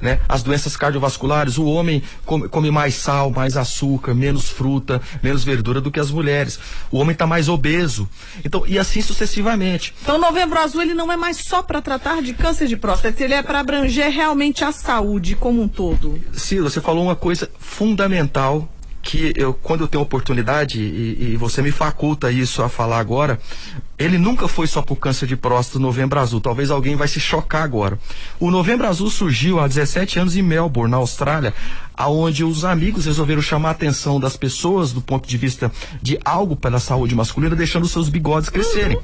né? 0.00 0.20
As 0.28 0.42
doenças 0.42 0.76
cardiovasculares, 0.76 1.58
o 1.58 1.64
homem 1.66 2.02
come, 2.24 2.48
come, 2.48 2.70
mais 2.70 2.94
sal, 2.94 3.30
mais 3.30 3.56
açúcar, 3.56 4.14
menos 4.14 4.48
fruta, 4.48 5.00
menos 5.22 5.44
verdura 5.44 5.80
do 5.80 5.90
que 5.90 6.00
as 6.00 6.10
mulheres. 6.10 6.58
O 6.90 6.98
homem 6.98 7.12
está 7.12 7.26
mais 7.26 7.48
obeso. 7.48 8.08
Então, 8.44 8.64
e 8.66 8.78
assim 8.78 9.02
sucessivamente. 9.02 9.94
Então, 10.02 10.18
Novembro 10.18 10.58
Azul 10.58 10.82
ele 10.82 10.94
não 10.94 11.10
é 11.12 11.16
mais 11.16 11.38
só 11.38 11.62
para 11.62 11.80
tratar 11.80 12.22
de 12.22 12.32
câncer 12.32 12.66
de 12.66 12.76
próstata, 12.76 13.22
ele 13.22 13.34
é 13.34 13.42
para 13.42 13.60
abranger 13.60 14.10
realmente 14.10 14.64
a 14.64 14.72
saúde 14.72 15.34
como 15.34 15.62
um 15.62 15.68
todo. 15.68 16.20
Ciro, 16.32 16.64
você 16.64 16.80
falou 16.80 17.04
uma 17.04 17.16
coisa 17.16 17.50
fundamental 17.58 18.68
que 19.02 19.32
eu, 19.36 19.54
quando 19.54 19.82
eu 19.82 19.88
tenho 19.88 20.02
oportunidade, 20.02 20.80
e, 20.80 21.32
e, 21.32 21.36
você 21.36 21.62
me 21.62 21.70
faculta 21.70 22.30
isso 22.30 22.62
a 22.62 22.68
falar 22.68 22.98
agora, 22.98 23.40
ele 23.98 24.16
nunca 24.16 24.46
foi 24.46 24.66
só 24.66 24.80
por 24.80 24.96
câncer 24.96 25.26
de 25.26 25.36
próstata 25.36 25.78
Novembro 25.78 26.20
Azul. 26.20 26.40
Talvez 26.40 26.70
alguém 26.70 26.94
vai 26.94 27.08
se 27.08 27.18
chocar 27.18 27.62
agora. 27.62 27.98
O 28.38 28.50
Novembro 28.50 28.86
Azul 28.86 29.10
surgiu 29.10 29.58
há 29.58 29.66
17 29.66 30.20
anos 30.20 30.36
em 30.36 30.42
Melbourne, 30.42 30.90
na 30.90 30.98
Austrália, 30.98 31.52
aonde 31.96 32.44
os 32.44 32.64
amigos 32.64 33.06
resolveram 33.06 33.42
chamar 33.42 33.70
a 33.70 33.72
atenção 33.72 34.20
das 34.20 34.36
pessoas 34.36 34.92
do 34.92 35.00
ponto 35.00 35.28
de 35.28 35.36
vista 35.36 35.72
de 36.00 36.18
algo 36.24 36.54
pela 36.54 36.78
saúde 36.78 37.14
masculina, 37.14 37.56
deixando 37.56 37.88
seus 37.88 38.08
bigodes 38.08 38.48
crescerem. 38.48 38.96
Uhum. 38.96 39.02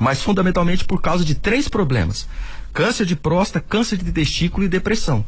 Mas 0.00 0.20
fundamentalmente 0.20 0.84
por 0.84 1.00
causa 1.00 1.24
de 1.24 1.34
três 1.34 1.68
problemas 1.68 2.26
câncer 2.72 3.04
de 3.04 3.14
próstata, 3.14 3.64
câncer 3.66 3.98
de 3.98 4.10
testículo 4.10 4.64
e 4.64 4.68
depressão. 4.68 5.24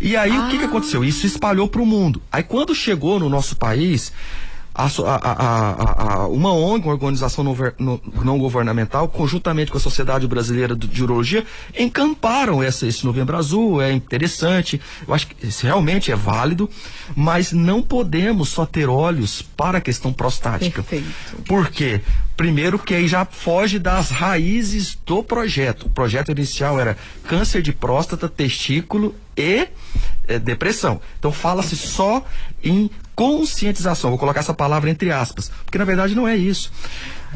E 0.00 0.16
aí 0.16 0.34
ah. 0.34 0.46
o 0.46 0.48
que, 0.48 0.58
que 0.58 0.64
aconteceu? 0.64 1.04
Isso 1.04 1.26
espalhou 1.26 1.68
para 1.68 1.82
o 1.82 1.86
mundo. 1.86 2.22
Aí 2.32 2.42
quando 2.42 2.74
chegou 2.74 3.20
no 3.20 3.28
nosso 3.28 3.54
país, 3.54 4.12
a, 4.74 4.84
a, 4.84 6.14
a, 6.22 6.28
uma 6.28 6.52
ONG, 6.52 6.84
uma 6.84 6.92
organização 6.92 7.44
não, 7.78 8.38
governamental, 8.38 9.08
conjuntamente 9.08 9.70
com 9.70 9.78
a 9.78 9.80
Sociedade 9.80 10.26
Brasileira 10.26 10.76
de 10.76 11.02
Urologia, 11.02 11.44
encamparam 11.78 12.62
essa, 12.62 12.86
esse 12.86 13.04
Novembro 13.04 13.36
Azul, 13.36 13.82
é 13.82 13.92
interessante, 13.92 14.80
eu 15.06 15.12
acho 15.12 15.26
que 15.26 15.46
isso 15.46 15.66
realmente 15.66 16.12
é 16.12 16.16
válido, 16.16 16.70
mas 17.16 17.52
não 17.52 17.82
podemos 17.82 18.48
só 18.48 18.64
ter 18.64 18.88
olhos 18.88 19.42
para 19.42 19.78
a 19.78 19.80
questão 19.80 20.12
prostática. 20.12 20.82
Perfeito. 20.82 21.42
Por 21.46 21.68
quê? 21.68 22.00
Primeiro 22.36 22.78
que 22.78 22.94
aí 22.94 23.06
já 23.06 23.24
foge 23.24 23.78
das 23.78 24.10
raízes 24.10 24.96
do 25.04 25.22
projeto. 25.22 25.86
O 25.86 25.90
projeto 25.90 26.30
inicial 26.30 26.80
era 26.80 26.96
câncer 27.26 27.60
de 27.60 27.72
próstata, 27.72 28.28
testículo 28.28 29.14
e 29.36 29.68
é, 30.26 30.38
depressão. 30.38 31.00
Então 31.18 31.32
fala-se 31.32 31.76
só 31.76 32.24
em 32.62 32.90
conscientização. 33.20 34.08
Vou 34.08 34.18
colocar 34.18 34.40
essa 34.40 34.54
palavra 34.54 34.88
entre 34.88 35.12
aspas, 35.12 35.52
porque 35.66 35.76
na 35.76 35.84
verdade 35.84 36.14
não 36.14 36.26
é 36.26 36.34
isso. 36.34 36.72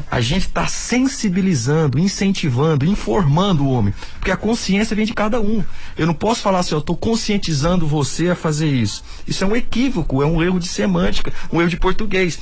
A 0.09 0.19
gente 0.19 0.47
está 0.47 0.65
sensibilizando, 0.65 1.99
incentivando, 1.99 2.87
informando 2.87 3.63
o 3.63 3.71
homem, 3.71 3.93
porque 4.15 4.31
a 4.31 4.35
consciência 4.35 4.95
vem 4.95 5.05
de 5.05 5.13
cada 5.13 5.39
um. 5.39 5.63
Eu 5.95 6.07
não 6.07 6.13
posso 6.15 6.41
falar 6.41 6.59
assim, 6.59 6.73
eu 6.73 6.79
estou 6.79 6.97
conscientizando 6.97 7.85
você 7.85 8.29
a 8.29 8.35
fazer 8.35 8.67
isso. 8.67 9.03
Isso 9.27 9.43
é 9.43 9.47
um 9.47 9.55
equívoco, 9.55 10.23
é 10.23 10.25
um 10.25 10.41
erro 10.41 10.59
de 10.59 10.67
semântica, 10.67 11.31
um 11.53 11.61
erro 11.61 11.69
de 11.69 11.77
português. 11.77 12.39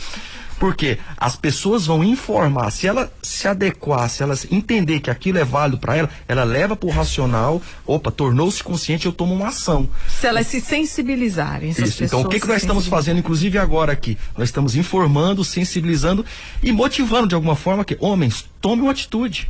Porque 0.60 0.98
as 1.18 1.36
pessoas 1.36 1.86
vão 1.86 2.04
informar, 2.04 2.72
se 2.72 2.88
ela 2.88 3.12
se 3.22 3.48
adequar, 3.48 4.10
se 4.10 4.24
ela 4.24 4.36
entender 4.52 5.00
que 5.00 5.10
aquilo 5.10 5.38
é 5.38 5.44
válido 5.44 5.78
para 5.78 5.96
ela, 5.96 6.10
ela 6.28 6.44
leva 6.44 6.76
para 6.76 6.88
o 6.88 6.92
racional, 6.92 7.62
opa, 7.86 8.12
tornou-se 8.12 8.64
consciente, 8.64 9.06
eu 9.06 9.12
tomo 9.12 9.34
uma 9.34 9.50
ação. 9.50 9.90
Se 10.08 10.28
elas 10.28 10.48
se 10.48 10.62
sensibilizarem. 10.62 11.72
Isso. 11.72 12.04
Então, 12.04 12.22
o 12.22 12.30
que, 12.30 12.40
que 12.40 12.48
nós 12.48 12.62
estamos 12.62 12.88
fazendo, 12.88 13.20
inclusive 13.20 13.58
agora 13.58 13.92
aqui? 13.92 14.18
Nós 14.38 14.50
estamos 14.50 14.76
informando, 14.76 15.44
sensibilizando 15.44 16.26
e 16.62 16.72
motivando 16.72 17.28
de 17.28 17.36
alguma 17.36 17.56
forma 17.56 17.84
que, 17.84 17.98
homens, 18.00 18.46
tome 18.62 18.82
uma 18.82 18.92
atitude. 18.92 19.50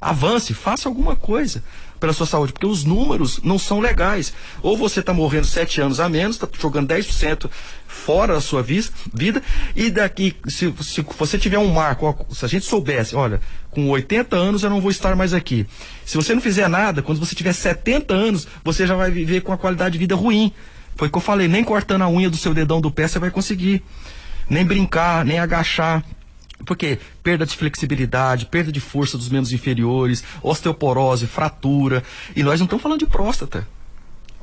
Avance, 0.00 0.54
faça 0.54 0.88
alguma 0.88 1.16
coisa 1.16 1.62
pela 2.06 2.12
sua 2.12 2.26
saúde, 2.26 2.52
porque 2.52 2.66
os 2.66 2.84
números 2.84 3.40
não 3.42 3.58
são 3.58 3.80
legais. 3.80 4.32
Ou 4.62 4.76
você 4.76 5.00
está 5.00 5.12
morrendo 5.12 5.46
sete 5.46 5.80
anos 5.80 5.98
a 5.98 6.08
menos, 6.08 6.36
está 6.36 6.48
jogando 6.58 6.88
10% 6.88 7.50
fora 7.86 8.34
da 8.34 8.40
sua 8.40 8.62
vida, 8.62 9.42
e 9.74 9.90
daqui, 9.90 10.36
se, 10.46 10.72
se 10.80 11.04
você 11.18 11.36
tiver 11.36 11.58
um 11.58 11.72
marco, 11.72 12.26
se 12.32 12.44
a 12.44 12.48
gente 12.48 12.64
soubesse, 12.64 13.16
olha, 13.16 13.40
com 13.70 13.88
80 13.88 14.36
anos 14.36 14.62
eu 14.62 14.70
não 14.70 14.80
vou 14.80 14.90
estar 14.90 15.16
mais 15.16 15.34
aqui. 15.34 15.66
Se 16.04 16.16
você 16.16 16.32
não 16.32 16.40
fizer 16.40 16.68
nada, 16.68 17.02
quando 17.02 17.18
você 17.18 17.34
tiver 17.34 17.52
70 17.52 18.14
anos, 18.14 18.46
você 18.62 18.86
já 18.86 18.94
vai 18.94 19.10
viver 19.10 19.40
com 19.40 19.52
a 19.52 19.58
qualidade 19.58 19.94
de 19.94 19.98
vida 19.98 20.14
ruim. 20.14 20.52
Foi 20.94 21.08
o 21.08 21.10
que 21.10 21.16
eu 21.16 21.22
falei, 21.22 21.48
nem 21.48 21.64
cortando 21.64 22.02
a 22.02 22.08
unha 22.08 22.30
do 22.30 22.36
seu 22.36 22.54
dedão 22.54 22.80
do 22.80 22.90
pé 22.90 23.08
você 23.08 23.18
vai 23.18 23.30
conseguir. 23.30 23.82
Nem 24.48 24.64
brincar, 24.64 25.24
nem 25.24 25.40
agachar, 25.40 26.04
porque 26.64 26.98
perda 27.22 27.44
de 27.44 27.56
flexibilidade, 27.56 28.46
perda 28.46 28.72
de 28.72 28.80
força 28.80 29.16
dos 29.16 29.28
membros 29.28 29.52
inferiores, 29.52 30.24
osteoporose, 30.42 31.26
fratura. 31.26 32.02
E 32.34 32.42
nós 32.42 32.60
não 32.60 32.64
estamos 32.64 32.82
falando 32.82 33.00
de 33.00 33.06
próstata. 33.06 33.66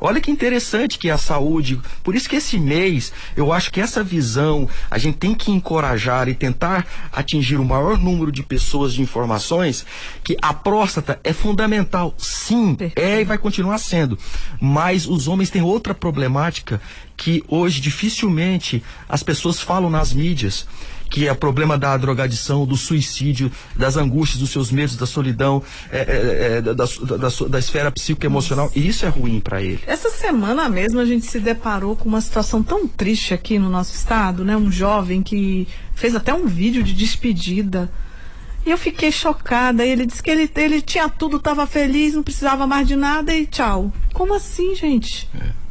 Olha 0.05 0.19
que 0.19 0.29
interessante 0.29 0.99
que 0.99 1.07
é 1.07 1.13
a 1.13 1.17
saúde. 1.17 1.79
Por 2.03 2.13
isso 2.13 2.27
que 2.27 2.35
esse 2.35 2.59
mês, 2.59 3.13
eu 3.37 3.53
acho 3.53 3.71
que 3.71 3.79
essa 3.79 4.03
visão, 4.03 4.67
a 4.91 4.97
gente 4.97 5.17
tem 5.17 5.33
que 5.33 5.49
encorajar 5.49 6.27
e 6.27 6.33
tentar 6.33 6.85
atingir 7.09 7.55
o 7.55 7.63
maior 7.63 7.97
número 7.97 8.29
de 8.29 8.43
pessoas 8.43 8.93
de 8.93 9.01
informações, 9.01 9.85
que 10.21 10.35
a 10.41 10.53
próstata 10.53 11.21
é 11.23 11.31
fundamental. 11.31 12.13
Sim, 12.17 12.75
é 12.97 13.21
e 13.21 13.23
vai 13.23 13.37
continuar 13.37 13.77
sendo. 13.77 14.19
Mas 14.59 15.07
os 15.07 15.29
homens 15.29 15.49
têm 15.49 15.61
outra 15.61 15.93
problemática 15.93 16.81
que 17.15 17.41
hoje 17.47 17.79
dificilmente 17.79 18.83
as 19.07 19.23
pessoas 19.23 19.61
falam 19.61 19.89
nas 19.89 20.11
mídias 20.11 20.67
que 21.13 21.27
é 21.27 21.31
o 21.31 21.35
problema 21.35 21.77
da 21.77 21.95
drogadição, 21.95 22.65
do 22.65 22.75
suicídio, 22.75 23.51
das 23.75 23.97
angústias, 23.97 24.39
dos 24.39 24.49
seus 24.49 24.71
medos, 24.71 24.95
da 24.95 25.05
solidão, 25.05 25.61
é, 25.91 25.99
é, 25.99 26.57
é, 26.57 26.61
da, 26.61 26.73
da, 26.73 26.85
da, 26.85 27.47
da, 27.49 27.59
esfera 27.59 27.91
psicoemocional. 27.91 28.71
E 28.75 28.87
isso 28.87 29.05
é 29.05 29.09
ruim 29.09 29.39
para 29.39 29.61
ele. 29.61 29.79
Essa 29.85 30.09
semana 30.09 30.67
mesmo 30.67 30.99
a 30.99 31.05
gente 31.05 31.27
se 31.27 31.39
deparou 31.39 31.95
com 31.95 32.09
uma 32.09 32.19
situação 32.19 32.63
tão 32.63 32.87
triste 32.87 33.31
aqui 33.31 33.59
no 33.59 33.69
nosso 33.69 33.93
estado, 33.93 34.43
né? 34.43 34.57
Um 34.57 34.71
jovem 34.71 35.21
que 35.21 35.67
fez 35.93 36.15
até 36.15 36.33
um 36.33 36.47
vídeo 36.47 36.81
de 36.81 36.93
despedida. 36.93 37.91
E 38.65 38.71
eu 38.71 38.77
fiquei 38.77 39.11
chocada. 39.11 39.85
Ele 39.85 40.07
disse 40.07 40.23
que 40.23 40.31
ele, 40.31 40.49
ele 40.55 40.81
tinha 40.81 41.07
tudo, 41.07 41.37
estava 41.37 41.67
feliz, 41.67 42.15
não 42.15 42.23
precisava 42.23 42.65
mais 42.65 42.87
de 42.87 42.95
nada 42.95 43.35
e 43.35 43.45
tchau. 43.45 43.93
Como 44.13 44.33
assim, 44.33 44.73
gente? 44.73 45.29
É. 45.39 45.62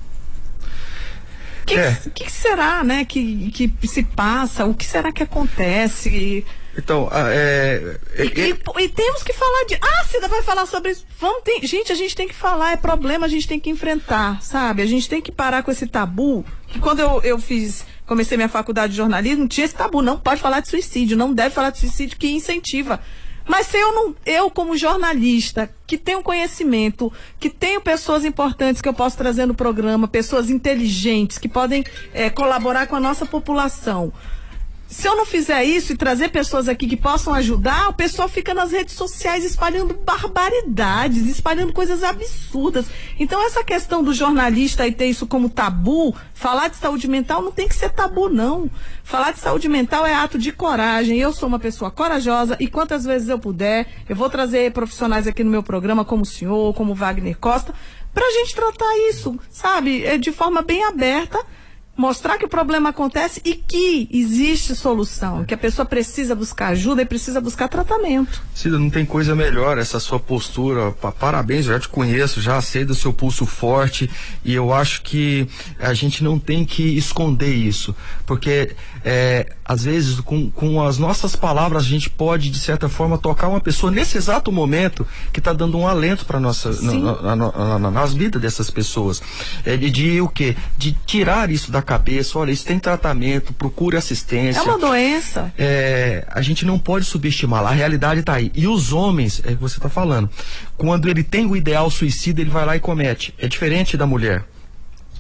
O 1.63 1.65
que, 1.65 1.75
é. 1.75 1.97
que, 2.13 2.31
será, 2.31 2.83
né, 2.83 3.05
que, 3.05 3.51
que 3.53 3.89
se 3.89 4.03
passa? 4.03 4.65
O 4.65 4.75
que 4.75 4.85
será 4.85 5.13
que 5.13 5.23
acontece? 5.23 6.45
Então, 6.77 7.09
é, 7.13 7.99
é, 8.17 8.25
e, 8.25 8.51
e, 8.51 8.85
e, 8.85 8.89
temos 8.89 9.23
que 9.23 9.33
falar 9.33 9.65
de. 9.67 9.75
Ah, 9.75 10.05
Cida 10.05 10.27
vai 10.27 10.43
falar 10.43 10.65
sobre 10.65 10.93
isso. 10.93 11.05
Vamos 11.21 11.43
ter, 11.43 11.65
gente, 11.67 11.93
a 11.93 11.95
gente 11.95 12.17
tem 12.17 12.27
que 12.27 12.35
falar, 12.35 12.73
é 12.73 12.77
problema, 12.77 13.27
a 13.27 13.29
gente 13.29 13.47
tem 13.47 13.61
que 13.61 13.69
enfrentar, 13.69 14.43
sabe? 14.43 14.81
A 14.83 14.87
gente 14.87 15.09
tem 15.09 15.21
que 15.21 15.31
parar 15.31 15.63
com 15.63 15.71
esse 15.71 15.87
tabu. 15.87 16.45
Que 16.69 16.79
quando 16.79 17.01
eu, 17.01 17.21
eu 17.23 17.39
fiz, 17.39 17.85
comecei 18.07 18.39
minha 18.39 18.49
faculdade 18.49 18.93
de 18.93 18.97
jornalismo, 18.97 19.47
tinha 19.47 19.67
esse 19.67 19.75
tabu. 19.75 20.01
Não 20.01 20.19
pode 20.19 20.41
falar 20.41 20.61
de 20.61 20.69
suicídio, 20.69 21.17
não 21.17 21.35
deve 21.35 21.55
falar 21.55 21.71
de 21.71 21.79
suicídio, 21.79 22.17
que 22.17 22.29
incentiva. 22.29 23.01
Mas 23.47 23.67
se 23.67 23.77
eu 23.77 23.93
não, 23.93 24.15
eu 24.25 24.51
como 24.51 24.77
jornalista, 24.77 25.71
que 25.87 25.99
tenho 25.99 26.23
conhecimento, 26.23 27.13
que 27.39 27.51
tenho 27.51 27.81
pessoas 27.81 28.25
importantes 28.25 28.81
que 28.81 28.89
eu 28.89 28.95
posso 28.95 29.17
trazer 29.17 29.47
no 29.47 29.55
programa, 29.55 30.07
pessoas 30.09 30.49
inteligentes 30.51 31.39
que 31.39 31.49
podem 31.49 31.85
é, 32.13 32.31
colaborar 32.31 32.87
com 32.87 32.97
a 32.97 33.01
nossa 33.01 33.27
população, 33.27 34.13
se 34.93 35.09
eu 35.09 35.17
não 35.17 35.25
fizer 35.25 35.65
isso 35.65 35.95
e 35.95 35.97
trazer 35.97 36.29
pessoas 36.29 36.69
aqui 36.69 36.87
que 36.87 36.99
possam 36.99 37.33
ajudar, 37.33 37.89
o 37.89 37.95
pessoal 37.95 38.29
fica 38.29 38.53
nas 38.53 38.73
redes 38.73 38.95
sociais 38.95 39.43
espalhando 39.43 39.95
barbaridades, 39.95 41.27
espalhando 41.27 41.73
coisas 41.73 42.03
absurdas. 42.05 42.85
Então, 43.19 43.43
essa 43.43 43.65
questão 43.65 44.05
do 44.05 44.13
jornalista 44.13 44.87
e 44.87 44.93
ter 44.93 45.07
isso 45.07 45.27
como 45.27 45.49
tabu, 45.49 46.15
falar 46.35 46.69
de 46.69 46.77
saúde 46.77 47.09
mental 47.09 47.41
não 47.41 47.51
tem 47.51 47.67
que 47.67 47.75
ser 47.75 47.89
tabu, 47.89 48.29
não. 48.29 48.71
Falar 49.03 49.33
de 49.33 49.39
saúde 49.39 49.67
mental 49.67 50.05
é 50.05 50.13
ato 50.13 50.37
de 50.37 50.53
coragem. 50.53 51.19
Eu 51.19 51.33
sou 51.33 51.49
uma 51.49 51.59
pessoa 51.59 51.91
corajosa 51.91 52.59
e 52.61 52.69
quantas 52.69 53.07
vezes 53.07 53.31
eu 53.31 53.39
puder, 53.39 53.89
eu 54.07 54.15
vou 54.15 54.29
trazer 54.29 54.73
profissionais 54.73 55.27
aqui 55.27 55.43
no 55.43 55.51
meu 55.51 55.63
programa, 55.63 56.05
como 56.05 56.21
o 56.21 56.27
senhor, 56.27 56.75
como 56.75 56.93
o 56.93 56.95
Wagner 56.95 57.39
Costa, 57.39 57.75
para 58.13 58.27
a 58.27 58.31
gente 58.31 58.55
tratar 58.55 58.95
isso, 59.09 59.41
sabe, 59.49 60.05
é 60.05 60.19
de 60.19 60.31
forma 60.31 60.61
bem 60.61 60.85
aberta 60.85 61.43
mostrar 61.97 62.39
que 62.39 62.45
o 62.45 62.49
problema 62.49 62.89
acontece 62.89 63.41
e 63.45 63.55
que 63.55 64.09
existe 64.11 64.75
solução, 64.75 65.45
que 65.45 65.53
a 65.53 65.59
pessoa 65.59 65.85
precisa 65.85 66.35
buscar 66.35 66.69
ajuda 66.69 67.03
e 67.03 67.05
precisa 67.05 67.41
buscar 67.41 67.69
tratamento. 67.69 68.43
Cida, 68.55 68.79
não 68.79 68.89
tem 68.89 69.05
coisa 69.05 69.35
melhor 69.35 69.77
essa 69.77 70.01
sua 70.01 70.19
postura. 70.19 70.91
Parabéns, 71.19 71.67
já 71.67 71.79
te 71.79 71.89
conheço, 71.89 72.41
já 72.41 72.61
sei 72.63 72.85
do 72.85 72.95
seu 72.95 73.13
pulso 73.13 73.45
forte 73.45 74.09
e 74.45 74.55
eu 74.55 74.73
acho 74.73 75.03
que 75.03 75.47
a 75.79 75.93
gente 75.93 76.25
não 76.25 76.39
tem 76.39 76.65
que 76.65 76.83
esconder 76.97 77.53
isso, 77.53 77.95
porque 78.25 78.75
é, 79.05 79.53
às 79.65 79.85
vezes 79.85 80.19
com, 80.21 80.51
com 80.51 80.83
as 80.83 80.97
nossas 80.97 81.37
palavras 81.37 81.83
a 81.83 81.87
gente 81.87 82.09
pode 82.09 82.51
de 82.51 82.59
certa 82.59 82.89
forma 82.89 83.19
tocar 83.19 83.49
uma 83.49 83.61
pessoa 83.61 83.93
nesse 83.93 84.17
exato 84.17 84.51
momento 84.51 85.07
que 85.33 85.41
está 85.41 85.53
dando 85.53 85.77
um 85.77 85.87
alento 85.87 86.25
para 86.25 86.41
nossa 86.41 86.71
na, 86.81 87.37
na, 87.37 87.79
na, 87.79 87.91
nas 87.91 88.15
vidas 88.15 88.41
dessas 88.41 88.71
pessoas, 88.71 89.23
é, 89.65 89.77
de, 89.77 89.91
de 89.91 90.21
o 90.21 90.29
que? 90.29 90.57
De 90.79 90.93
tirar 91.05 91.51
isso 91.51 91.71
da 91.71 91.82
cabeça, 91.83 92.39
olha, 92.39 92.51
isso 92.51 92.65
tem 92.65 92.79
tratamento, 92.79 93.53
procure 93.53 93.97
assistência. 93.97 94.61
É 94.61 94.63
uma 94.63 94.79
doença. 94.79 95.53
É, 95.59 96.25
a 96.29 96.41
gente 96.41 96.65
não 96.65 96.79
pode 96.79 97.05
subestimar, 97.05 97.65
a 97.65 97.71
realidade 97.71 98.21
está 98.21 98.35
aí. 98.35 98.51
E 98.55 98.67
os 98.67 98.93
homens, 98.93 99.43
é 99.45 99.53
o 99.53 99.57
que 99.57 99.63
você 99.63 99.77
está 99.77 99.89
falando, 99.89 100.31
quando 100.77 101.09
ele 101.09 101.23
tem 101.23 101.47
o 101.47 101.57
ideal 101.57 101.91
suicida, 101.91 102.41
ele 102.41 102.51
vai 102.51 102.65
lá 102.65 102.77
e 102.77 102.81
comete. 102.81 103.35
É 103.39 103.47
diferente 103.47 103.97
da 103.97 104.07
mulher. 104.07 104.45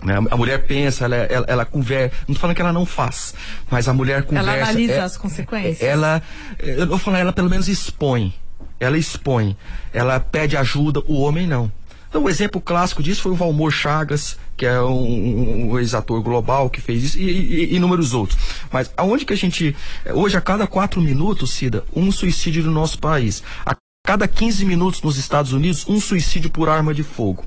Né? 0.02 0.14
A 0.30 0.36
mulher 0.36 0.66
pensa, 0.66 1.04
ela, 1.04 1.16
ela, 1.16 1.46
ela 1.48 1.64
conversa. 1.64 2.14
Não 2.26 2.32
estou 2.32 2.36
falando 2.36 2.56
que 2.56 2.62
ela 2.62 2.72
não 2.72 2.84
faz, 2.84 3.34
mas 3.70 3.88
a 3.88 3.92
mulher 3.92 4.24
conversa. 4.24 4.50
Ela 4.50 4.62
analisa 4.62 4.92
é, 4.92 5.00
as 5.00 5.16
consequências. 5.16 5.80
Ela, 5.80 6.20
eu 6.58 6.86
vou 6.86 6.98
falar, 6.98 7.20
ela 7.20 7.32
pelo 7.32 7.48
menos 7.48 7.68
expõe. 7.68 8.34
Ela 8.80 8.98
expõe. 8.98 9.56
Ela 9.92 10.18
pede 10.18 10.56
ajuda, 10.56 11.00
o 11.06 11.20
homem 11.20 11.46
não. 11.46 11.70
Então, 12.08 12.24
o 12.24 12.28
exemplo 12.28 12.60
clássico 12.60 13.02
disso 13.02 13.22
foi 13.22 13.32
o 13.32 13.34
Valmor 13.34 13.70
Chagas, 13.70 14.36
que 14.56 14.66
é 14.66 14.80
um, 14.80 15.70
um, 15.70 15.78
ex-ator 15.78 16.22
global 16.22 16.70
que 16.70 16.80
fez 16.80 17.02
isso, 17.04 17.18
e, 17.18 17.24
e, 17.24 17.64
e, 17.64 17.76
inúmeros 17.76 18.14
outros. 18.14 18.38
Mas 18.70 18.92
aonde 18.96 19.24
que 19.24 19.32
a 19.32 19.36
gente. 19.36 19.74
Hoje, 20.14 20.36
a 20.36 20.40
cada 20.40 20.66
quatro 20.66 21.00
minutos, 21.00 21.52
Cida, 21.52 21.84
um 21.94 22.10
suicídio 22.12 22.62
no 22.64 22.70
nosso 22.70 22.98
país. 22.98 23.42
A 23.64 23.74
cada 24.12 24.28
15 24.28 24.66
minutos 24.66 25.00
nos 25.00 25.16
Estados 25.16 25.54
Unidos, 25.54 25.86
um 25.88 25.98
suicídio 25.98 26.50
por 26.50 26.68
arma 26.68 26.92
de 26.92 27.02
fogo. 27.02 27.42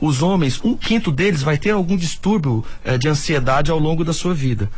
Os 0.00 0.22
homens, 0.22 0.60
um 0.64 0.76
quinto 0.76 1.12
deles 1.12 1.40
vai 1.40 1.56
ter 1.56 1.70
algum 1.70 1.96
distúrbio 1.96 2.64
eh, 2.84 2.98
de 2.98 3.08
ansiedade 3.08 3.70
ao 3.70 3.78
longo 3.78 4.04
da 4.04 4.12
sua 4.12 4.34
vida. 4.34 4.68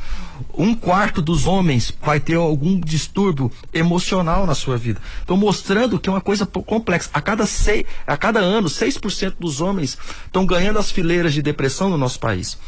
Um 0.52 0.74
quarto 0.74 1.22
dos 1.22 1.46
homens 1.46 1.90
vai 2.02 2.20
ter 2.20 2.34
algum 2.34 2.78
distúrbio 2.78 3.50
emocional 3.72 4.46
na 4.46 4.54
sua 4.54 4.76
vida. 4.76 5.00
Estou 5.22 5.38
mostrando 5.38 5.98
que 5.98 6.10
é 6.10 6.12
uma 6.12 6.20
coisa 6.20 6.44
complexa. 6.44 7.08
A 7.14 7.20
cada, 7.22 7.46
seis, 7.46 7.86
a 8.06 8.14
cada 8.14 8.40
ano, 8.40 8.68
6% 8.68 9.36
dos 9.40 9.62
homens 9.62 9.96
estão 10.26 10.44
ganhando 10.44 10.78
as 10.78 10.90
fileiras 10.90 11.32
de 11.32 11.40
depressão 11.40 11.88
no 11.88 11.96
nosso 11.96 12.20
país. 12.20 12.58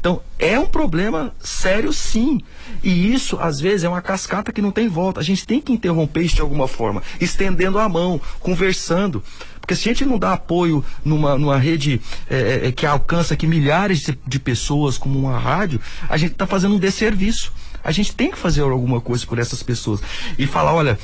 Então, 0.00 0.22
é 0.38 0.58
um 0.58 0.64
problema 0.64 1.32
sério 1.40 1.92
sim. 1.92 2.40
E 2.82 3.12
isso, 3.12 3.38
às 3.38 3.60
vezes, 3.60 3.84
é 3.84 3.88
uma 3.88 4.00
cascata 4.00 4.50
que 4.50 4.62
não 4.62 4.70
tem 4.70 4.88
volta. 4.88 5.20
A 5.20 5.22
gente 5.22 5.46
tem 5.46 5.60
que 5.60 5.72
interromper 5.72 6.22
isso 6.22 6.36
de 6.36 6.40
alguma 6.40 6.66
forma, 6.66 7.02
estendendo 7.20 7.78
a 7.78 7.86
mão, 7.86 8.18
conversando. 8.40 9.22
Porque 9.60 9.76
se 9.76 9.88
a 9.88 9.92
gente 9.92 10.06
não 10.06 10.18
dá 10.18 10.32
apoio 10.32 10.82
numa, 11.04 11.36
numa 11.36 11.58
rede 11.58 12.00
é, 12.30 12.62
é, 12.64 12.68
é 12.68 12.72
que 12.72 12.86
alcança 12.86 13.34
aqui 13.34 13.46
milhares 13.46 14.00
de, 14.00 14.18
de 14.26 14.38
pessoas, 14.40 14.96
como 14.96 15.18
uma 15.18 15.38
rádio, 15.38 15.78
a 16.08 16.16
gente 16.16 16.32
está 16.32 16.46
fazendo 16.46 16.76
um 16.76 16.78
desserviço. 16.78 17.52
A 17.84 17.92
gente 17.92 18.14
tem 18.14 18.30
que 18.30 18.38
fazer 18.38 18.62
alguma 18.62 19.02
coisa 19.02 19.26
por 19.26 19.38
essas 19.38 19.62
pessoas. 19.62 20.00
E 20.38 20.46
falar, 20.46 20.72
olha, 20.72 20.98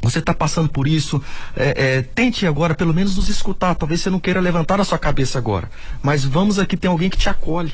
você 0.00 0.18
está 0.18 0.32
passando 0.32 0.70
por 0.70 0.88
isso, 0.88 1.22
é, 1.54 1.98
é, 1.98 2.02
tente 2.02 2.46
agora 2.46 2.74
pelo 2.74 2.94
menos 2.94 3.16
nos 3.16 3.28
escutar. 3.28 3.74
Talvez 3.74 4.00
você 4.00 4.08
não 4.08 4.18
queira 4.18 4.40
levantar 4.40 4.80
a 4.80 4.84
sua 4.84 4.98
cabeça 4.98 5.36
agora, 5.36 5.70
mas 6.02 6.24
vamos 6.24 6.58
aqui, 6.58 6.74
tem 6.74 6.90
alguém 6.90 7.10
que 7.10 7.18
te 7.18 7.28
acolhe. 7.28 7.72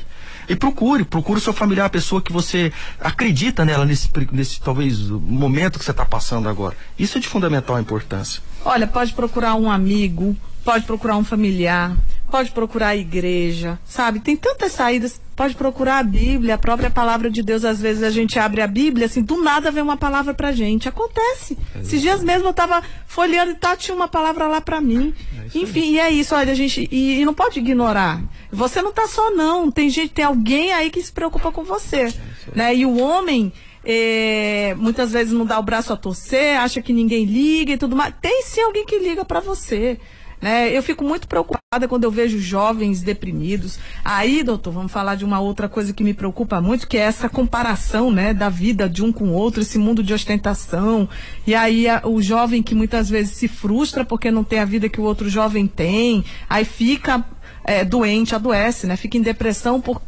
E 0.49 0.55
procure, 0.55 1.05
procure 1.05 1.39
o 1.39 1.43
seu 1.43 1.53
familiar, 1.53 1.87
a 1.87 1.91
pessoa 1.91 2.23
que 2.23 2.33
você 2.33 2.73
acredita 3.01 3.65
nela 3.65 3.85
nesse, 3.85 4.09
nesse 4.33 4.61
talvez 4.61 5.01
momento 5.09 5.79
que 5.79 5.85
você 5.85 5.91
está 5.91 6.05
passando 6.05 6.49
agora. 6.49 6.77
Isso 6.99 7.19
é 7.19 7.21
de 7.21 7.29
fundamental 7.29 7.81
importância. 7.81 8.43
Olha, 8.65 8.87
pode 8.87 9.13
procurar 9.13 9.55
um 9.55 9.71
amigo, 9.71 10.37
pode 10.65 10.85
procurar 10.85 11.17
um 11.17 11.25
familiar, 11.25 11.97
pode 12.31 12.51
procurar 12.51 12.89
a 12.89 12.97
igreja, 12.97 13.79
sabe? 13.85 14.21
Tem 14.21 14.37
tantas 14.37 14.73
saídas. 14.73 15.21
Pode 15.37 15.55
procurar 15.55 15.99
a 15.99 16.03
Bíblia, 16.03 16.55
a 16.55 16.59
própria 16.59 16.89
palavra 16.89 17.31
de 17.31 17.43
Deus. 17.43 17.65
Às 17.65 17.79
vezes 17.79 18.03
a 18.03 18.11
gente 18.11 18.39
abre 18.39 18.63
a 18.63 18.67
Bíblia, 18.67 19.05
assim, 19.05 19.23
do 19.23 19.43
nada 19.43 19.71
vem 19.71 19.83
uma 19.83 19.97
palavra 19.97 20.33
pra 20.33 20.51
gente. 20.51 20.89
Acontece. 20.89 21.59
Esses 21.79 22.01
dias 22.01 22.23
mesmo 22.23 22.49
eu 22.49 22.55
tava 22.55 22.83
folheando 23.07 23.53
e 23.53 23.55
tá, 23.55 23.77
tinha 23.77 23.95
uma 23.95 24.09
palavra 24.09 24.47
lá 24.47 24.63
pra 24.63 24.81
mim. 24.81 25.15
É 25.55 25.59
Enfim, 25.59 25.93
e 25.93 25.99
é 25.99 26.11
isso, 26.11 26.35
olha, 26.35 26.53
a 26.53 26.55
gente. 26.55 26.89
E, 26.91 27.21
e, 27.21 27.25
não 27.25 27.35
pode 27.35 27.59
ignorar. 27.59 28.23
Você 28.51 28.81
não 28.81 28.93
tá 28.93 29.07
só, 29.07 29.31
não. 29.31 29.71
Tem 29.71 29.91
gente, 29.91 30.15
tem 30.15 30.25
alguém 30.25 30.73
aí 30.73 30.91
que 30.91 31.03
se 31.03 31.13
preocupa 31.13 31.53
com 31.53 31.65
você. 31.65 32.05
É 32.07 32.13
né? 32.55 32.75
E 32.75 32.87
o 32.87 32.99
homem. 32.99 33.53
É, 33.89 34.75
muitas 34.79 35.13
vezes 35.13 35.33
não 35.33 35.47
dá 35.47 35.61
o 35.61 35.63
braço 35.63 35.93
a 35.93 35.97
torcer, 35.97 36.59
acha 36.59 36.83
que 36.83 36.93
ninguém 36.93 37.25
liga 37.25 37.73
e 37.73 37.79
tudo 37.79 37.95
mais. 37.95 38.13
Tem 38.21 38.43
sim 38.43 38.61
alguém 38.61 38.85
que 38.85 38.99
liga 38.99 39.25
para 39.25 39.39
você. 39.39 40.01
Né? 40.41 40.77
Eu 40.77 40.83
fico 40.83 41.03
muito 41.03 41.27
preocupada 41.27 41.89
quando 41.89 42.05
eu 42.05 42.11
vejo 42.11 42.39
jovens 42.39 43.03
deprimidos. 43.03 43.79
Aí, 44.05 44.43
doutor, 44.43 44.73
vamos 44.73 44.93
falar 44.93 45.15
de 45.15 45.25
uma 45.25 45.41
outra 45.41 45.69
coisa 45.69 45.93
que 45.93 46.05
me 46.05 46.15
preocupa 46.15 46.61
muito, 46.61 46.87
que 46.87 46.97
é 46.97 47.01
essa 47.01 47.29
comparação 47.29 48.11
né, 48.11 48.35
da 48.35 48.49
vida 48.49 48.89
de 48.89 49.03
um 49.03 49.13
com 49.13 49.29
o 49.29 49.33
outro, 49.33 49.63
esse 49.63 49.79
mundo 49.79 50.03
de 50.03 50.13
ostentação. 50.13 51.09
E 51.47 51.55
aí 51.55 51.89
a, 51.89 52.03
o 52.05 52.21
jovem 52.21 52.63
que 52.63 52.75
muitas 52.75 53.09
vezes 53.09 53.33
se 53.33 53.49
frustra 53.49 54.05
porque 54.05 54.31
não 54.31 54.45
tem 54.45 54.59
a 54.59 54.65
vida 54.65 54.89
que 54.89 55.01
o 55.01 55.05
outro 55.05 55.29
jovem 55.29 55.67
tem, 55.67 56.25
aí 56.49 56.65
fica 56.65 57.25
é, 57.65 57.85
doente, 57.85 58.35
adoece, 58.35 58.87
né? 58.87 58.97
Fica 58.97 59.17
em 59.17 59.23
depressão 59.23 59.81
por 59.81 60.01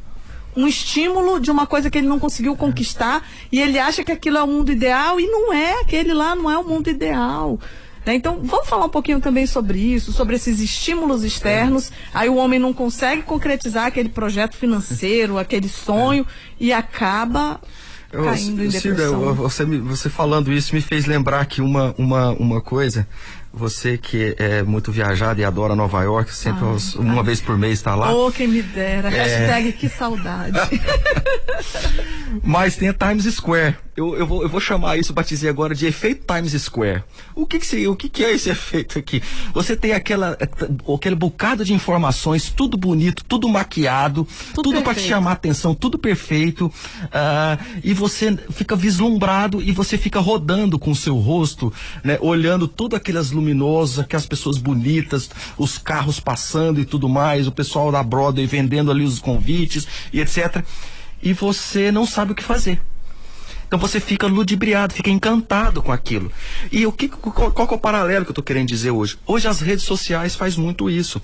um 0.56 0.66
estímulo 0.66 1.38
de 1.40 1.50
uma 1.50 1.66
coisa 1.66 1.88
que 1.88 1.98
ele 1.98 2.08
não 2.08 2.18
conseguiu 2.18 2.56
conquistar 2.56 3.24
e 3.52 3.60
ele 3.60 3.78
acha 3.78 4.02
que 4.02 4.10
aquilo 4.10 4.38
é 4.38 4.42
o 4.42 4.46
mundo 4.46 4.72
ideal 4.72 5.20
e 5.20 5.26
não 5.26 5.52
é, 5.52 5.80
aquele 5.80 6.12
lá 6.12 6.34
não 6.34 6.50
é 6.50 6.58
o 6.58 6.64
mundo 6.64 6.88
ideal. 6.88 7.60
Né? 8.08 8.14
Então, 8.14 8.40
vamos 8.42 8.66
falar 8.66 8.86
um 8.86 8.88
pouquinho 8.88 9.20
também 9.20 9.46
sobre 9.46 9.78
isso, 9.78 10.12
sobre 10.12 10.34
esses 10.34 10.60
estímulos 10.60 11.24
externos. 11.24 11.92
Aí 12.14 12.26
o 12.30 12.36
homem 12.36 12.58
não 12.58 12.72
consegue 12.72 13.20
concretizar 13.20 13.84
aquele 13.84 14.08
projeto 14.08 14.56
financeiro, 14.56 15.36
aquele 15.36 15.68
sonho, 15.68 16.26
e 16.58 16.72
acaba 16.72 17.60
caindo 18.10 18.62
eu, 18.62 18.66
em 18.66 18.68
depressão. 18.70 19.34
você, 19.34 19.66
você 19.66 20.08
falando 20.08 20.50
isso 20.50 20.74
me 20.74 20.80
fez 20.80 21.04
lembrar 21.04 21.44
que 21.44 21.60
uma, 21.60 21.94
uma, 21.98 22.30
uma 22.30 22.60
coisa 22.62 23.06
você 23.58 23.98
que 23.98 24.34
é 24.38 24.62
muito 24.62 24.92
viajado 24.92 25.40
e 25.40 25.44
adora 25.44 25.74
Nova 25.74 26.02
York, 26.02 26.34
sempre 26.34 26.64
ai, 26.64 26.76
uma 26.96 27.18
ai. 27.18 27.22
vez 27.24 27.40
por 27.40 27.58
mês 27.58 27.74
está 27.74 27.94
lá. 27.94 28.14
Oh, 28.14 28.30
quem 28.30 28.46
me 28.46 28.62
dera. 28.62 29.10
É... 29.10 29.22
Hashtag 29.22 29.72
que 29.72 29.88
saudade. 29.88 30.58
Mas 32.42 32.76
tem 32.76 32.88
a 32.88 32.94
Times 32.94 33.24
Square. 33.34 33.76
Eu, 33.96 34.16
eu, 34.16 34.26
vou, 34.26 34.42
eu 34.44 34.48
vou 34.48 34.60
chamar 34.60 34.96
isso, 34.96 35.12
batizei 35.12 35.50
agora, 35.50 35.74
de 35.74 35.84
efeito 35.84 36.24
Times 36.32 36.52
Square. 36.62 37.02
O 37.34 37.44
que, 37.44 37.58
que, 37.58 37.66
se, 37.66 37.88
o 37.88 37.96
que, 37.96 38.08
que 38.08 38.24
é 38.24 38.32
esse 38.32 38.48
efeito 38.50 38.96
aqui? 38.96 39.20
Você 39.52 39.76
tem 39.76 39.92
aquela, 39.92 40.38
aquele 40.94 41.16
bocado 41.16 41.64
de 41.64 41.74
informações, 41.74 42.48
tudo 42.48 42.76
bonito, 42.76 43.24
tudo 43.24 43.48
maquiado, 43.48 44.26
tudo, 44.54 44.70
tudo 44.70 44.82
para 44.82 44.94
te 44.94 45.00
chamar 45.00 45.32
atenção, 45.32 45.74
tudo 45.74 45.98
perfeito. 45.98 46.66
Uh, 46.66 47.80
e 47.82 47.92
você 47.92 48.36
fica 48.52 48.76
vislumbrado 48.76 49.60
e 49.60 49.72
você 49.72 49.98
fica 49.98 50.20
rodando 50.20 50.78
com 50.78 50.92
o 50.92 50.96
seu 50.96 51.16
rosto, 51.16 51.72
né, 52.04 52.18
olhando 52.20 52.68
todas 52.68 52.98
aquelas 53.00 53.32
luminosas, 53.32 53.47
aquelas 53.98 54.26
pessoas 54.26 54.58
bonitas, 54.58 55.30
os 55.56 55.78
carros 55.78 56.20
passando 56.20 56.80
e 56.80 56.84
tudo 56.84 57.08
mais, 57.08 57.46
o 57.46 57.52
pessoal 57.52 57.92
da 57.92 58.02
Broadway 58.02 58.46
vendendo 58.46 58.90
ali 58.90 59.04
os 59.04 59.18
convites 59.18 59.86
e 60.12 60.20
etc 60.20 60.64
e 61.22 61.32
você 61.32 61.90
não 61.90 62.06
sabe 62.06 62.32
o 62.32 62.34
que 62.34 62.42
fazer. 62.42 62.80
Então 63.66 63.78
você 63.78 64.00
fica 64.00 64.26
ludibriado, 64.26 64.94
fica 64.94 65.10
encantado 65.10 65.82
com 65.82 65.92
aquilo. 65.92 66.32
E 66.72 66.86
o 66.86 66.92
que, 66.92 67.08
qual, 67.08 67.52
qual 67.52 67.68
é 67.70 67.74
o 67.74 67.78
paralelo 67.78 68.24
que 68.24 68.30
eu 68.30 68.32
estou 68.32 68.44
querendo 68.44 68.68
dizer 68.68 68.90
hoje? 68.90 69.18
Hoje 69.26 69.46
as 69.46 69.60
redes 69.60 69.84
sociais 69.84 70.34
faz 70.34 70.56
muito 70.56 70.88
isso. 70.88 71.20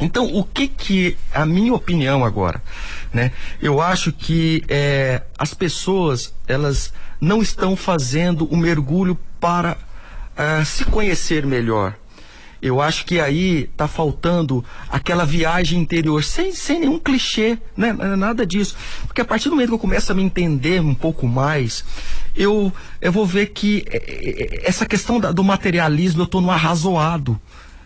Então, 0.00 0.24
o 0.32 0.42
que 0.42 0.68
que, 0.68 1.16
a 1.34 1.44
minha 1.44 1.74
opinião 1.74 2.24
agora, 2.24 2.62
né? 3.12 3.30
Eu 3.60 3.80
acho 3.80 4.10
que 4.10 4.64
é, 4.66 5.22
as 5.38 5.52
pessoas, 5.52 6.32
elas 6.46 6.92
não 7.20 7.42
estão 7.42 7.76
fazendo 7.76 8.46
o 8.46 8.56
mergulho 8.56 9.18
para 9.38 9.76
uh, 10.36 10.64
se 10.64 10.84
conhecer 10.84 11.46
melhor. 11.46 11.96
Eu 12.62 12.80
acho 12.80 13.04
que 13.04 13.18
aí 13.18 13.68
tá 13.76 13.88
faltando 13.88 14.64
aquela 14.88 15.24
viagem 15.24 15.80
interior, 15.80 16.22
sem, 16.22 16.54
sem 16.54 16.78
nenhum 16.78 16.96
clichê, 16.96 17.58
né? 17.76 17.92
Nada 17.92 18.46
disso. 18.46 18.76
Porque 19.04 19.20
a 19.20 19.24
partir 19.24 19.48
do 19.48 19.56
momento 19.56 19.70
que 19.70 19.74
eu 19.74 19.78
começo 19.80 20.12
a 20.12 20.14
me 20.14 20.22
entender 20.22 20.80
um 20.80 20.94
pouco 20.94 21.26
mais, 21.26 21.84
eu, 22.36 22.72
eu 23.00 23.10
vou 23.10 23.26
ver 23.26 23.46
que 23.46 23.84
é, 23.88 23.96
é, 23.96 24.42
é, 24.44 24.68
essa 24.68 24.86
questão 24.86 25.18
da, 25.18 25.32
do 25.32 25.42
materialismo 25.42 26.22
eu 26.22 26.26
estou 26.26 26.40
no 26.40 26.52
arrazoado. 26.52 27.38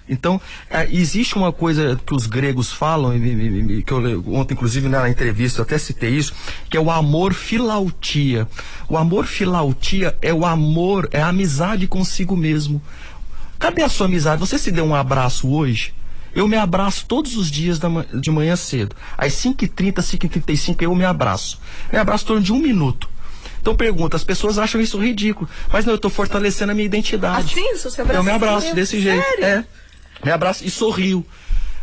Então, 0.09 0.41
é, 0.71 0.89
existe 0.91 1.35
uma 1.37 1.53
coisa 1.53 1.99
que 2.05 2.15
os 2.15 2.27
gregos 2.27 2.73
falam, 2.73 3.13
que 3.85 3.93
eu 3.93 4.25
ontem, 4.29 4.55
inclusive, 4.55 4.89
na 4.89 5.09
entrevista, 5.09 5.61
eu 5.61 5.65
até 5.65 5.79
citei 5.79 6.11
isso, 6.11 6.33
que 6.71 6.77
é 6.77 6.81
o 6.81 6.91
amor 6.91 7.35
filautia. 7.35 8.47
O 8.89 8.97
amor 8.97 9.27
filautia 9.27 10.17
é 10.23 10.33
o 10.33 10.47
amor, 10.47 11.09
é 11.11 11.21
a 11.21 11.29
amizade 11.29 11.87
consigo 11.87 12.37
mesmo. 12.37 12.81
Cadê 13.59 13.83
a 13.83 13.89
sua 13.89 14.07
amizade? 14.07 14.41
Você 14.41 14.59
se 14.59 14.71
deu 14.71 14.85
um 14.85 14.95
abraço 14.95 15.49
hoje? 15.49 15.95
Eu 16.35 16.47
me 16.47 16.57
abraço 16.57 17.07
todos 17.07 17.35
os 17.35 17.51
dias 17.51 17.81
de 18.13 18.31
manhã 18.31 18.55
cedo. 18.57 18.95
Às 19.17 19.33
5h30, 19.33 19.95
5h35 19.95 20.83
eu 20.83 20.95
me 20.95 21.05
abraço. 21.05 21.59
Me 21.91 21.99
abraço 21.99 22.25
em 22.25 22.27
torno 22.27 22.43
de 22.43 22.53
um 22.53 22.59
minuto. 22.59 23.09
Então 23.59 23.75
pergunta, 23.75 24.17
as 24.17 24.23
pessoas 24.23 24.59
acham 24.59 24.81
isso 24.81 24.99
ridículo. 24.99 25.49
Mas 25.73 25.87
não, 25.87 25.95
eu 25.95 25.97
estou 25.97 26.11
fortalecendo 26.11 26.73
a 26.73 26.75
minha 26.75 26.85
identidade. 26.85 27.53
Assim, 27.53 27.75
você 27.75 27.91
se 27.91 28.01
abraça 28.01 28.21
Eu 28.21 28.23
me 28.23 28.31
abraço 28.31 28.75
desse 28.75 29.01
jeito. 29.01 29.25
Sério? 29.25 29.45
É. 29.45 29.65
Me 30.25 30.31
abraço 30.31 30.65
e 30.65 30.71
sorrio. 30.71 31.25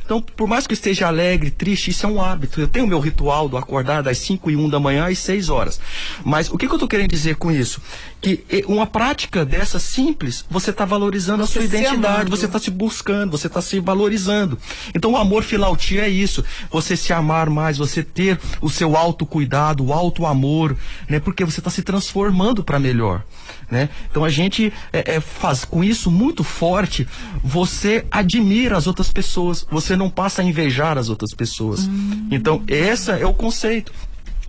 Então, 0.06 0.22
por 0.22 0.48
mais 0.48 0.67
que 0.67 0.74
eu 0.74 0.76
esteja 0.76 1.08
alegre, 1.08 1.50
triste, 1.50 1.91
isso 1.91 2.06
é 2.06 2.10
um 2.10 2.22
hábito. 2.22 2.60
Eu 2.60 2.67
tenho 2.67 2.86
o 2.86 2.88
meu 2.88 3.00
ritual 3.00 3.48
do 3.48 3.56
acordar 3.56 4.04
das 4.04 4.17
5 4.17 4.52
e 4.52 4.56
1 4.56 4.69
da 4.69 4.80
manhã 4.80 5.08
às 5.08 5.17
6 5.19 5.50
horas. 5.50 5.80
Mas 6.26 6.50
o 6.50 6.58
que, 6.58 6.67
que 6.67 6.74
eu 6.74 6.76
estou 6.76 6.89
querendo 6.89 7.10
dizer 7.10 7.38
com 7.38 7.52
isso? 7.52 7.82
Que 8.19 8.43
uma 8.67 8.86
prática 8.86 9.46
dessa 9.46 9.80
simples, 9.80 10.43
você 10.50 10.72
está 10.72 10.84
valorizando 10.84 11.46
você 11.46 11.60
a 11.60 11.62
sua 11.62 11.78
identidade, 11.78 12.30
você 12.30 12.46
está 12.46 12.60
se 12.60 12.69
buscando, 12.69 13.32
você 13.32 13.48
está 13.48 13.62
se 13.62 13.80
valorizando. 13.80 14.58
Então, 14.93 15.13
o 15.13 15.17
amor 15.17 15.43
filautia 15.43 16.02
é 16.02 16.10
isso. 16.10 16.43
Você 16.69 16.98
se 16.98 17.13
amar 17.13 17.50
mais, 17.50 17.78
você 17.78 18.04
ter 18.04 18.38
o 18.62 18.69
seu 18.69 18.98
autocuidado, 18.98 19.86
o 19.86 19.93
auto-amor, 19.93 20.76
né? 21.08 21.19
Porque 21.19 21.46
você 21.46 21.62
está 21.62 21.69
se 21.69 21.82
transformando 21.82 22.62
para 22.62 22.78
melhor. 22.78 23.24
Né? 23.69 23.89
Então 24.10 24.23
a 24.23 24.30
gente 24.30 24.71
é, 24.91 25.15
é, 25.15 25.19
faz 25.19 25.65
com 25.65 25.84
isso 25.84 26.12
muito 26.12 26.43
forte, 26.43 27.08
você 27.43 28.06
admira 28.12 28.78
as 28.78 28.88
outras 28.88 29.12
pessoas, 29.12 29.65
você 29.69 29.95
não 29.95 30.10
passa 30.10 30.41
a 30.41 30.45
invejar 30.45 30.97
as 30.97 31.10
outras 31.10 31.34
pessoas. 31.34 31.88
Hum. 31.88 32.28
Então, 32.32 32.63
esse 32.67 33.12
é 33.12 33.26
o 33.26 33.34
conceito. 33.34 33.91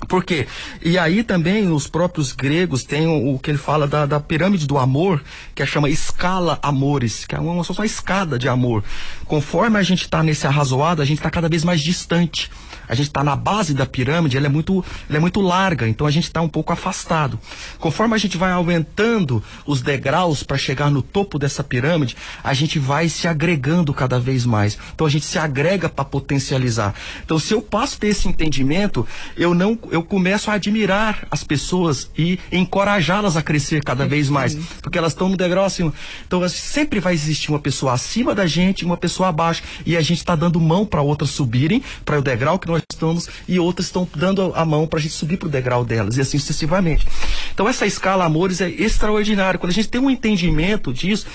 Por 0.06 0.24
quê? 0.24 0.46
E 0.82 0.98
aí 0.98 1.22
também 1.22 1.70
os 1.70 1.86
próprios 1.86 2.32
gregos 2.32 2.84
têm 2.84 3.06
o, 3.06 3.34
o 3.34 3.38
que 3.38 3.50
ele 3.50 3.58
fala 3.58 3.86
da, 3.86 4.04
da, 4.06 4.20
pirâmide 4.20 4.66
do 4.66 4.76
amor, 4.76 5.22
que 5.54 5.62
é 5.62 5.66
chama 5.66 5.88
escala 5.88 6.58
amores, 6.62 7.24
que 7.24 7.34
é 7.34 7.38
uma, 7.38 7.52
uma, 7.52 7.62
uma 7.62 7.86
escada 7.86 8.38
de 8.38 8.48
amor. 8.48 8.84
Conforme 9.24 9.78
a 9.78 9.82
gente 9.82 10.02
está 10.02 10.22
nesse 10.22 10.46
arrazoado, 10.46 11.00
a 11.00 11.04
gente 11.04 11.18
está 11.18 11.30
cada 11.30 11.48
vez 11.48 11.64
mais 11.64 11.80
distante 11.80 12.50
a 12.88 12.94
gente 12.94 13.06
está 13.06 13.22
na 13.22 13.36
base 13.36 13.74
da 13.74 13.86
pirâmide, 13.86 14.36
ela 14.36 14.46
é 14.46 14.48
muito, 14.48 14.84
ela 15.08 15.18
é 15.18 15.20
muito 15.20 15.40
larga, 15.40 15.88
então 15.88 16.06
a 16.06 16.10
gente 16.10 16.24
está 16.24 16.40
um 16.40 16.48
pouco 16.48 16.72
afastado. 16.72 17.38
Conforme 17.78 18.14
a 18.14 18.18
gente 18.18 18.36
vai 18.36 18.52
aumentando 18.52 19.42
os 19.66 19.82
degraus 19.82 20.42
para 20.42 20.56
chegar 20.56 20.90
no 20.90 21.02
topo 21.02 21.38
dessa 21.38 21.62
pirâmide, 21.62 22.16
a 22.42 22.54
gente 22.54 22.78
vai 22.78 23.08
se 23.08 23.26
agregando 23.28 23.92
cada 23.92 24.18
vez 24.18 24.44
mais. 24.44 24.78
Então 24.94 25.06
a 25.06 25.10
gente 25.10 25.24
se 25.24 25.38
agrega 25.38 25.88
para 25.88 26.04
potencializar. 26.04 26.94
Então 27.24 27.38
se 27.38 27.52
eu 27.54 27.62
passo 27.62 28.00
desse 28.00 28.28
entendimento, 28.28 29.06
eu 29.36 29.54
não, 29.54 29.78
eu 29.90 30.02
começo 30.02 30.50
a 30.50 30.54
admirar 30.54 31.26
as 31.30 31.44
pessoas 31.44 32.10
e 32.16 32.38
encorajá-las 32.50 33.36
a 33.36 33.42
crescer 33.42 33.82
cada 33.82 34.06
vez 34.06 34.28
mais, 34.28 34.54
porque 34.80 34.98
elas 34.98 35.12
estão 35.12 35.28
no 35.28 35.36
degrau 35.36 35.64
acima. 35.64 35.92
Então 36.26 36.46
sempre 36.48 37.00
vai 37.00 37.14
existir 37.14 37.50
uma 37.50 37.58
pessoa 37.58 37.92
acima 37.92 38.34
da 38.34 38.46
gente, 38.46 38.84
uma 38.84 38.96
pessoa 38.96 39.28
abaixo, 39.28 39.62
e 39.86 39.96
a 39.96 40.00
gente 40.00 40.18
está 40.18 40.36
dando 40.36 40.60
mão 40.60 40.84
para 40.84 41.02
outras 41.02 41.30
subirem 41.30 41.82
para 42.04 42.18
o 42.18 42.22
degrau 42.22 42.58
que 42.58 42.66
nós 42.66 42.73
estamos 42.78 43.28
e 43.46 43.58
outras 43.58 43.86
estão 43.86 44.08
dando 44.14 44.52
a 44.54 44.64
mão 44.64 44.86
para 44.86 44.98
a 44.98 45.02
gente 45.02 45.14
subir 45.14 45.36
para 45.36 45.48
o 45.48 45.50
degrau 45.50 45.84
delas 45.84 46.16
e 46.16 46.20
assim 46.20 46.38
sucessivamente. 46.38 47.06
Então 47.52 47.68
essa 47.68 47.86
escala 47.86 48.24
amores 48.24 48.60
é 48.60 48.68
extraordinária. 48.68 49.58
Quando 49.58 49.70
a 49.70 49.74
gente 49.74 49.88
tem 49.88 50.00
um 50.00 50.10
entendimento 50.10 50.92
disso, 50.92 51.26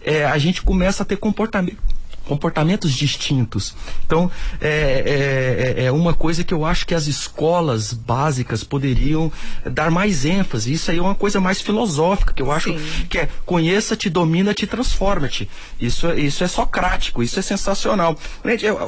é, 0.00 0.24
a 0.24 0.38
gente 0.38 0.62
começa 0.62 1.02
a 1.02 1.06
ter 1.06 1.16
comportamento 1.16 1.95
comportamentos 2.26 2.92
distintos. 2.92 3.74
Então, 4.04 4.30
é, 4.60 5.74
é, 5.78 5.84
é, 5.84 5.92
uma 5.92 6.12
coisa 6.12 6.44
que 6.44 6.52
eu 6.52 6.64
acho 6.64 6.86
que 6.86 6.94
as 6.94 7.06
escolas 7.06 7.92
básicas 7.92 8.62
poderiam 8.62 9.32
dar 9.64 9.90
mais 9.90 10.24
ênfase. 10.24 10.72
Isso 10.72 10.90
aí 10.90 10.98
é 10.98 11.02
uma 11.02 11.14
coisa 11.14 11.40
mais 11.40 11.60
filosófica, 11.60 12.32
que 12.32 12.42
eu 12.42 12.50
acho 12.50 12.76
Sim. 12.76 13.06
que 13.08 13.18
é 13.18 13.28
conheça-te, 13.44 14.10
domina-te, 14.10 14.66
transforma-te. 14.66 15.48
Isso, 15.80 16.12
isso 16.12 16.44
é 16.44 16.48
socrático, 16.48 17.22
isso 17.22 17.38
é 17.38 17.42
sensacional. 17.42 18.18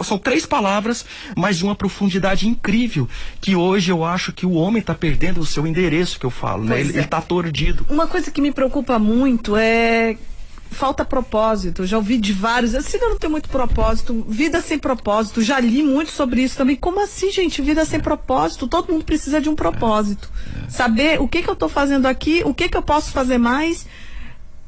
São 0.04 0.18
três 0.18 0.44
palavras, 0.44 1.06
mas 1.36 1.58
de 1.58 1.64
uma 1.64 1.74
profundidade 1.74 2.48
incrível, 2.48 3.08
que 3.40 3.54
hoje 3.54 3.90
eu 3.90 4.04
acho 4.04 4.32
que 4.32 4.44
o 4.44 4.52
homem 4.52 4.80
está 4.80 4.94
perdendo 4.94 5.40
o 5.40 5.46
seu 5.46 5.66
endereço, 5.66 6.18
que 6.18 6.26
eu 6.26 6.30
falo, 6.30 6.64
né? 6.64 6.80
Ele 6.80 6.98
está 6.98 7.18
é. 7.18 7.20
tordido. 7.20 7.86
Uma 7.88 8.06
coisa 8.06 8.30
que 8.30 8.40
me 8.40 8.50
preocupa 8.50 8.98
muito 8.98 9.56
é 9.56 10.16
falta 10.70 11.04
propósito. 11.04 11.86
Já 11.86 11.96
ouvi 11.96 12.18
de 12.18 12.32
vários. 12.32 12.74
Assim, 12.74 12.98
eu 12.98 13.10
não 13.10 13.18
tenho 13.18 13.30
muito 13.30 13.48
propósito. 13.48 14.24
Vida 14.28 14.60
sem 14.60 14.78
propósito. 14.78 15.42
Já 15.42 15.58
li 15.60 15.82
muito 15.82 16.10
sobre 16.10 16.42
isso 16.42 16.56
também. 16.56 16.76
Como 16.76 17.02
assim, 17.02 17.30
gente? 17.30 17.60
Vida 17.62 17.84
sem 17.84 18.00
propósito? 18.00 18.68
Todo 18.68 18.92
mundo 18.92 19.04
precisa 19.04 19.40
de 19.40 19.48
um 19.48 19.54
propósito. 19.54 20.30
Saber 20.68 21.20
o 21.20 21.28
que, 21.28 21.42
que 21.42 21.48
eu 21.48 21.54
estou 21.54 21.68
fazendo 21.68 22.06
aqui, 22.06 22.42
o 22.44 22.54
que, 22.54 22.68
que 22.68 22.76
eu 22.76 22.82
posso 22.82 23.10
fazer 23.10 23.38
mais 23.38 23.86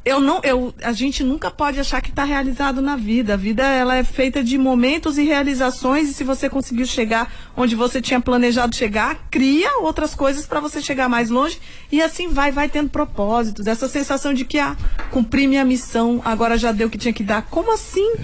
eu 0.05 0.19
não, 0.19 0.41
eu, 0.43 0.75
a 0.83 0.93
gente 0.93 1.23
nunca 1.23 1.51
pode 1.51 1.79
achar 1.79 2.01
que 2.01 2.09
está 2.09 2.25
realizado 2.25 2.81
na 2.81 2.97
vida. 2.97 3.35
A 3.35 3.37
vida 3.37 3.63
ela 3.63 3.97
é 3.97 4.05
feita 4.05 4.43
de 4.43 4.57
momentos 4.57 5.19
e 5.19 5.25
realizações 5.25 6.09
e 6.09 6.15
se 6.15 6.25
você 6.25 6.49
conseguiu 6.49 6.87
chegar 6.87 7.31
onde 7.55 7.75
você 7.77 8.01
tinha 8.01 8.21
planejado 8.21 8.75
chegar, 8.75 9.27
cria 9.31 9.81
outras 9.83 10.15
coisas 10.15 10.47
para 10.47 10.59
você 10.59 10.81
chegar 10.81 11.09
mais 11.09 11.29
longe 11.29 11.61
e 11.93 12.01
assim 12.01 12.29
vai, 12.29 12.51
vai 12.51 12.69
tendo 12.69 12.89
propósitos. 12.89 13.67
Essa 13.67 13.89
sensação 13.89 14.33
de 14.33 14.45
que 14.45 14.59
ah, 14.59 14.75
cumpri 15.11 15.47
minha 15.47 15.65
missão, 15.65 16.23
agora 16.25 16.57
já 16.57 16.73
deu 16.73 16.89
o 16.89 16.91
que 16.91 16.99
tinha 16.99 17.13
que 17.13 17.23
dar. 17.23 17.43
Como 17.43 17.73
assim? 17.73 18.15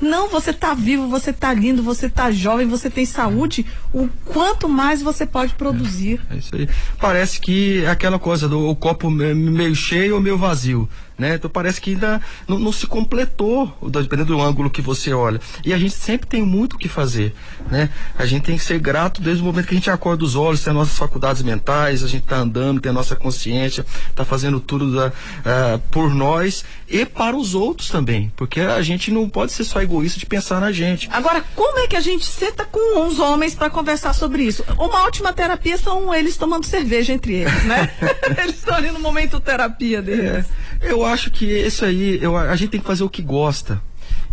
Não, 0.00 0.28
você 0.28 0.50
está 0.50 0.74
vivo, 0.74 1.08
você 1.08 1.30
está 1.30 1.54
lindo, 1.54 1.82
você 1.82 2.06
está 2.06 2.30
jovem, 2.30 2.66
você 2.66 2.90
tem 2.90 3.06
saúde. 3.06 3.64
O 3.94 4.08
quanto 4.26 4.68
mais 4.68 5.00
você 5.00 5.24
pode 5.24 5.54
produzir. 5.54 6.20
É, 6.30 6.34
é 6.34 6.38
isso 6.38 6.54
aí. 6.54 6.68
Parece 7.00 7.40
que 7.40 7.82
é 7.82 7.90
aquela 7.90 8.18
coisa 8.18 8.46
do 8.46 8.74
copo 8.76 9.10
meio 9.10 9.74
cheio 9.74 10.14
ou 10.14 10.20
meio 10.20 10.36
vazio 10.36 10.88
né? 11.18 11.34
Então 11.34 11.50
parece 11.50 11.80
que 11.80 11.90
ainda 11.90 12.20
não, 12.46 12.58
não, 12.58 12.72
se 12.72 12.86
completou, 12.86 13.76
dependendo 13.82 14.36
do 14.36 14.40
ângulo 14.40 14.68
que 14.68 14.82
você 14.82 15.12
olha. 15.12 15.40
E 15.64 15.72
a 15.72 15.78
gente 15.78 15.94
sempre 15.94 16.26
tem 16.26 16.42
muito 16.42 16.74
o 16.74 16.78
que 16.78 16.88
fazer, 16.88 17.34
né? 17.70 17.88
A 18.18 18.26
gente 18.26 18.44
tem 18.44 18.56
que 18.56 18.64
ser 18.64 18.78
grato 18.78 19.20
desde 19.20 19.42
o 19.42 19.46
momento 19.46 19.66
que 19.66 19.74
a 19.74 19.76
gente 19.76 19.90
acorda 19.90 20.24
os 20.24 20.36
olhos, 20.36 20.62
tem 20.62 20.70
as 20.70 20.76
nossas 20.76 20.98
faculdades 20.98 21.42
mentais, 21.42 22.02
a 22.02 22.08
gente 22.08 22.24
está 22.24 22.36
andando, 22.36 22.80
tem 22.80 22.90
a 22.90 22.92
nossa 22.92 23.16
consciência, 23.16 23.84
está 24.10 24.24
fazendo 24.24 24.60
tudo 24.60 24.94
da, 24.94 25.08
uh, 25.08 25.78
por 25.90 26.14
nós 26.14 26.64
e 26.88 27.04
para 27.06 27.36
os 27.36 27.54
outros 27.54 27.88
também, 27.88 28.32
porque 28.36 28.60
a 28.60 28.82
gente 28.82 29.10
não 29.10 29.28
pode 29.28 29.52
ser 29.52 29.64
só 29.64 29.80
egoísta 29.80 30.18
de 30.18 30.26
pensar 30.26 30.60
na 30.60 30.70
gente. 30.70 31.08
Agora, 31.12 31.42
como 31.54 31.78
é 31.78 31.86
que 31.86 31.96
a 31.96 32.00
gente 32.00 32.26
senta 32.26 32.64
com 32.64 33.00
uns 33.00 33.18
homens 33.18 33.54
para 33.54 33.70
conversar 33.70 34.12
sobre 34.12 34.42
isso? 34.42 34.64
Uma 34.78 35.04
ótima 35.04 35.32
terapia 35.32 35.78
são 35.78 36.14
eles 36.14 36.36
tomando 36.36 36.66
cerveja 36.66 37.12
entre 37.12 37.34
eles, 37.34 37.64
né? 37.64 37.90
eles 38.38 38.56
estão 38.56 38.74
ali 38.74 38.90
no 38.90 39.00
momento 39.00 39.40
terapia 39.40 40.02
deles. 40.02 40.46
É, 40.80 40.92
eu 40.92 41.05
acho 41.06 41.30
que 41.30 41.44
isso 41.44 41.84
aí, 41.84 42.18
eu, 42.22 42.36
a 42.36 42.56
gente 42.56 42.70
tem 42.70 42.80
que 42.80 42.86
fazer 42.86 43.04
o 43.04 43.10
que 43.10 43.22
gosta. 43.22 43.80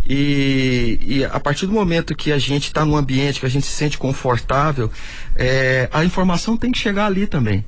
E, 0.08 0.98
e, 1.00 1.24
a 1.24 1.40
partir 1.40 1.66
do 1.66 1.72
momento 1.72 2.14
que 2.14 2.30
a 2.30 2.38
gente 2.38 2.64
está 2.64 2.84
num 2.84 2.96
ambiente 2.96 3.40
que 3.40 3.46
a 3.46 3.48
gente 3.48 3.66
se 3.66 3.72
sente 3.72 3.96
confortável, 3.96 4.90
é, 5.34 5.88
a 5.92 6.04
informação 6.04 6.56
tem 6.56 6.70
que 6.70 6.78
chegar 6.78 7.06
ali 7.06 7.26
também. 7.26 7.64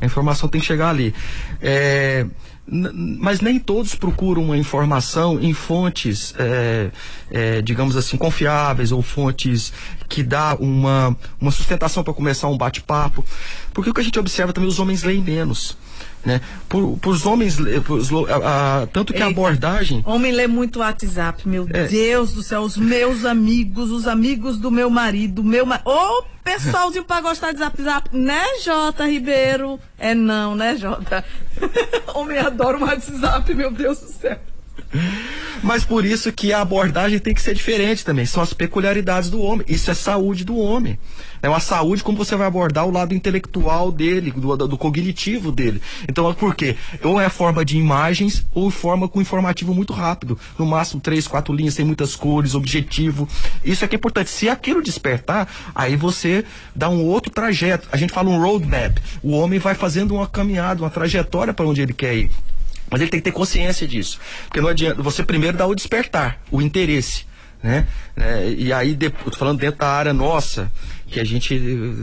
A 0.00 0.06
informação 0.06 0.48
tem 0.48 0.60
que 0.60 0.66
chegar 0.66 0.90
ali. 0.90 1.14
É, 1.60 2.26
mas 2.70 3.40
nem 3.40 3.58
todos 3.58 3.94
procuram 3.94 4.44
uma 4.44 4.56
informação 4.56 5.40
em 5.40 5.54
fontes, 5.54 6.34
é, 6.38 6.90
é, 7.30 7.62
digamos 7.62 7.96
assim, 7.96 8.16
confiáveis 8.16 8.92
ou 8.92 9.00
fontes 9.00 9.72
que 10.08 10.22
dá 10.22 10.54
uma, 10.60 11.16
uma 11.40 11.50
sustentação 11.50 12.04
para 12.04 12.12
começar 12.12 12.48
um 12.48 12.58
bate-papo. 12.58 13.24
Porque 13.72 13.90
o 13.90 13.94
que 13.94 14.00
a 14.00 14.04
gente 14.04 14.18
observa 14.18 14.52
também, 14.52 14.68
os 14.68 14.78
homens 14.78 15.02
leem 15.02 15.22
menos. 15.22 15.76
Né? 16.24 16.40
Por, 16.68 16.98
os 17.06 17.24
homens, 17.24 17.56
a, 17.58 18.82
a, 18.82 18.86
tanto 18.88 19.12
que 19.12 19.18
Eita, 19.18 19.26
a 19.26 19.30
abordagem. 19.30 20.02
Homem 20.04 20.32
lê 20.32 20.46
muito 20.46 20.80
WhatsApp, 20.80 21.48
meu 21.48 21.66
é. 21.72 21.86
Deus 21.86 22.32
do 22.32 22.42
céu, 22.42 22.62
os 22.62 22.76
meus 22.76 23.24
amigos, 23.24 23.90
os 23.90 24.06
amigos 24.06 24.58
do 24.58 24.70
meu 24.70 24.90
marido, 24.90 25.44
meu 25.44 25.66
Ô, 25.66 25.78
oh, 25.86 26.24
pessoalzinho 26.42 27.04
pra 27.04 27.20
gostar 27.20 27.52
de 27.52 27.58
zap 27.58 27.80
zap, 27.82 28.16
né, 28.16 28.44
Jota 28.64 29.06
Ribeiro? 29.06 29.78
É 29.98 30.14
não, 30.14 30.54
né, 30.54 30.76
Jota? 30.76 31.24
Homem 32.14 32.38
adora 32.38 32.78
o 32.78 32.82
WhatsApp, 32.82 33.54
meu 33.54 33.70
Deus 33.70 34.00
do 34.00 34.08
céu. 34.08 34.38
Mas 35.62 35.84
por 35.84 36.04
isso 36.04 36.32
que 36.32 36.52
a 36.52 36.60
abordagem 36.60 37.18
tem 37.18 37.34
que 37.34 37.42
ser 37.42 37.54
diferente 37.54 38.04
também. 38.04 38.24
São 38.24 38.42
as 38.42 38.52
peculiaridades 38.52 39.28
do 39.28 39.40
homem. 39.40 39.66
Isso 39.68 39.90
é 39.90 39.94
saúde 39.94 40.44
do 40.44 40.56
homem. 40.56 40.98
É 41.42 41.48
uma 41.48 41.60
saúde 41.60 42.02
como 42.02 42.18
você 42.18 42.36
vai 42.36 42.46
abordar 42.46 42.86
o 42.86 42.90
lado 42.90 43.14
intelectual 43.14 43.92
dele, 43.92 44.30
do, 44.30 44.56
do 44.56 44.78
cognitivo 44.78 45.52
dele. 45.52 45.80
Então, 46.08 46.32
por 46.34 46.54
quê? 46.54 46.76
Ou 47.02 47.20
é 47.20 47.28
forma 47.28 47.64
de 47.64 47.76
imagens, 47.76 48.44
ou 48.54 48.70
forma 48.70 49.08
com 49.08 49.20
informativo 49.20 49.74
muito 49.74 49.92
rápido. 49.92 50.38
No 50.58 50.66
máximo 50.66 51.00
três, 51.00 51.26
quatro 51.26 51.54
linhas, 51.54 51.74
sem 51.74 51.84
muitas 51.84 52.16
cores, 52.16 52.54
objetivo. 52.54 53.28
Isso 53.64 53.84
aqui 53.84 53.96
é 53.96 53.98
importante. 53.98 54.30
Se 54.30 54.48
aquilo 54.48 54.82
despertar, 54.82 55.48
aí 55.74 55.96
você 55.96 56.44
dá 56.74 56.88
um 56.88 57.04
outro 57.04 57.32
trajeto. 57.32 57.88
A 57.90 57.96
gente 57.96 58.12
fala 58.12 58.30
um 58.30 58.40
roadmap. 58.40 58.98
O 59.22 59.32
homem 59.32 59.58
vai 59.58 59.74
fazendo 59.74 60.14
uma 60.14 60.26
caminhada, 60.26 60.82
uma 60.82 60.90
trajetória 60.90 61.52
para 61.52 61.66
onde 61.66 61.82
ele 61.82 61.92
quer 61.92 62.16
ir. 62.16 62.30
Mas 62.90 63.00
ele 63.00 63.10
tem 63.10 63.20
que 63.20 63.24
ter 63.24 63.32
consciência 63.32 63.86
disso. 63.86 64.18
Porque 64.46 64.60
não 64.60 64.68
adianta. 64.68 65.02
Você 65.02 65.22
primeiro 65.22 65.56
dá 65.56 65.66
o 65.66 65.74
despertar, 65.74 66.40
o 66.50 66.60
interesse. 66.62 67.28
Né? 67.62 67.88
É, 68.16 68.54
e 68.56 68.72
aí, 68.72 68.92
estou 68.92 69.32
falando 69.36 69.58
dentro 69.58 69.80
da 69.80 69.88
área 69.88 70.12
nossa, 70.12 70.70
que 71.08 71.18
a 71.18 71.24
gente 71.24 71.58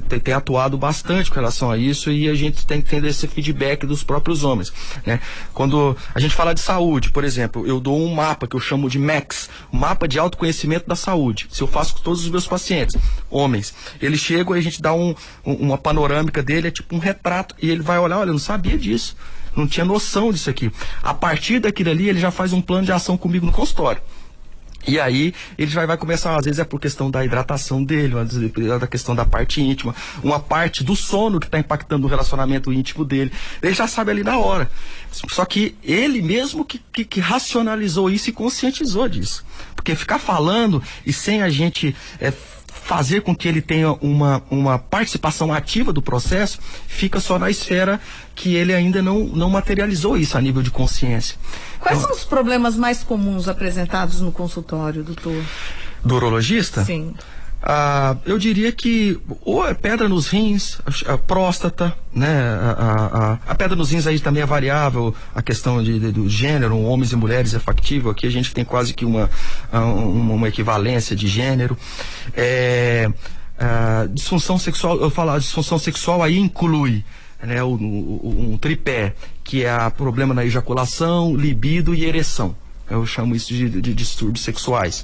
tem, 0.10 0.20
tem, 0.20 0.34
atuado 0.34 0.78
bastante 0.78 1.30
com 1.30 1.36
relação 1.36 1.72
a 1.72 1.78
isso 1.78 2.12
e 2.12 2.28
a 2.28 2.34
gente 2.34 2.66
tem 2.68 2.82
que 2.82 2.90
ter 2.90 3.04
esse 3.06 3.26
feedback 3.28 3.86
dos 3.86 4.04
próprios 4.04 4.44
homens. 4.44 4.74
Né? 5.06 5.20
Quando 5.54 5.96
a 6.14 6.20
gente 6.20 6.36
fala 6.36 6.54
de 6.54 6.60
saúde, 6.60 7.10
por 7.10 7.24
exemplo, 7.24 7.66
eu 7.66 7.80
dou 7.80 7.98
um 7.98 8.14
mapa 8.14 8.48
que 8.48 8.56
eu 8.56 8.60
chamo 8.60 8.90
de 8.90 9.00
MAX, 9.00 9.50
mapa 9.72 10.08
de 10.08 10.20
autoconhecimento 10.20 10.88
da 10.88 10.96
saúde. 10.96 11.48
Se 11.50 11.62
eu 11.62 11.68
faço 11.68 11.96
com 11.96 12.02
todos 12.02 12.26
os 12.26 12.30
meus 12.30 12.48
pacientes, 12.48 12.98
homens, 13.30 13.74
eles 14.02 14.20
chegam 14.20 14.56
e 14.56 14.60
a 14.60 14.62
gente 14.62 14.82
dá 14.82 14.94
um, 14.94 15.16
um, 15.46 15.54
uma 15.54 15.78
panorâmica 15.78 16.44
dele, 16.44 16.68
é 16.68 16.72
tipo 16.72 16.96
um 16.96 17.00
retrato, 17.00 17.56
e 17.62 17.70
ele 17.70 17.82
vai 17.82 17.98
olhar, 17.98 18.18
olha, 18.18 18.30
eu 18.30 18.34
não 18.34 18.40
sabia 18.40 18.78
disso 18.78 19.16
não 19.56 19.68
tinha 19.68 19.86
noção 19.86 20.32
disso 20.32 20.50
aqui. 20.50 20.72
A 21.02 21.14
partir 21.14 21.60
daquilo 21.60 21.90
ali, 21.90 22.10
ele 22.10 22.20
já 22.20 22.32
faz 22.32 22.54
um 22.54 22.62
plano 22.62 22.86
de 22.86 22.92
ação 22.92 23.18
comigo 23.18 23.46
no 23.46 23.52
consultório. 23.52 24.02
E 24.88 25.00
aí 25.00 25.34
ele 25.58 25.72
já 25.72 25.86
vai 25.86 25.98
começar, 25.98 26.38
às 26.38 26.46
vezes 26.46 26.60
é 26.60 26.64
por 26.64 26.80
questão 26.80 27.10
da 27.10 27.26
hidratação 27.26 27.84
dele, 27.84 28.14
vezes 28.14 28.52
é 28.56 28.80
da 28.80 28.88
questão 28.88 29.16
da 29.16 29.26
parte 29.26 29.62
íntima, 29.62 29.96
uma 30.24 30.40
parte 30.40 30.84
do 30.84 30.96
sono 30.96 31.40
que 31.40 31.48
está 31.48 31.58
impactando 31.58 32.06
o 32.06 32.10
relacionamento 32.10 32.72
íntimo 32.72 33.04
dele. 33.04 33.32
Ele 33.62 33.74
já 33.74 33.88
sabe 33.88 34.12
ali 34.12 34.24
na 34.24 34.38
hora. 34.38 34.70
Só 35.12 35.44
que 35.46 35.76
ele 35.84 36.22
mesmo 36.22 36.64
que, 36.64 36.80
que, 36.94 37.04
que 37.04 37.20
racionalizou 37.20 38.10
isso 38.10 38.30
e 38.30 38.34
conscientizou 38.34 39.10
disso. 39.10 39.44
Porque 39.76 39.96
ficar 39.96 40.20
falando 40.20 40.82
e 41.06 41.12
sem 41.12 41.42
a 41.42 41.50
gente 41.50 41.96
é, 42.20 42.32
fazer 42.86 43.22
com 43.22 43.36
que 43.36 43.48
ele 43.48 43.64
tenha 43.64 43.94
uma, 43.94 44.44
uma 44.48 44.78
participação 44.78 45.52
ativa 45.52 45.92
do 45.92 46.04
processo, 46.04 46.60
fica 46.88 47.20
só 47.20 47.40
na 47.40 47.50
esfera 47.50 48.00
que 48.36 48.54
ele 48.54 48.72
ainda 48.76 49.02
não, 49.02 49.24
não 49.24 49.50
materializou 49.50 50.16
isso 50.16 50.38
a 50.38 50.42
nível 50.42 50.62
de 50.62 50.70
consciência. 50.70 51.36
Quais 51.80 51.98
então, 51.98 52.10
são 52.10 52.16
os 52.16 52.26
problemas 52.26 52.78
mais 52.78 53.04
comuns 53.04 53.48
apresentados 53.48 54.22
no 54.22 54.32
consultório, 54.32 55.04
doutor? 55.04 55.44
Do 56.04 56.16
urologista? 56.16 56.86
Sim. 56.86 57.16
Ah, 57.68 58.16
eu 58.28 58.38
diria 58.38 58.72
que 58.72 59.20
ou 59.42 59.68
é 59.68 59.74
pedra 59.74 60.08
nos 60.08 60.28
rins, 60.28 60.80
a, 60.86 61.14
a 61.14 61.18
próstata, 61.18 61.98
né? 62.14 62.28
A, 62.62 63.40
a, 63.48 63.52
a, 63.52 63.56
pedra 63.56 63.76
nos 63.76 63.90
rins 63.90 64.06
aí 64.06 64.20
também 64.20 64.44
é 64.44 64.46
variável, 64.46 65.16
a 65.34 65.42
questão 65.42 65.82
de, 65.82 66.00
de, 66.00 66.12
do 66.12 66.30
gênero, 66.30 66.80
homens 66.80 67.12
e 67.12 67.16
mulheres 67.16 67.56
é 67.56 67.60
factível. 67.60 68.12
Aqui 68.12 68.28
a 68.28 68.30
gente 68.30 68.54
tem 68.54 68.64
quase 68.64 68.94
que 68.94 69.04
uma, 69.04 69.32
uma, 69.74 70.34
uma 70.36 70.48
equivalência 70.48 71.16
de 71.16 71.28
gênero. 71.28 71.76
É, 72.36 73.10
disfunção 74.12 74.60
sexual, 74.60 75.02
eu 75.02 75.10
falo, 75.10 75.32
a 75.32 75.40
disfunção 75.40 75.80
sexual 75.80 76.22
aí 76.22 76.38
inclui 76.38 77.04
né, 77.42 77.64
o, 77.64 77.70
o, 77.70 78.52
um 78.54 78.58
tripé, 78.60 79.16
que 79.44 79.66
é 79.66 79.90
problema 79.90 80.36
na 80.36 80.46
ejaculação, 80.46 81.36
libido 81.36 81.96
e 81.96 82.06
ereção. 82.06 82.56
Eu 82.88 83.08
chamo 83.08 83.36
isso 83.36 83.52
de, 83.52 83.82
de 83.82 83.94
distúrbios 83.96 84.44
sexuais. 84.44 85.04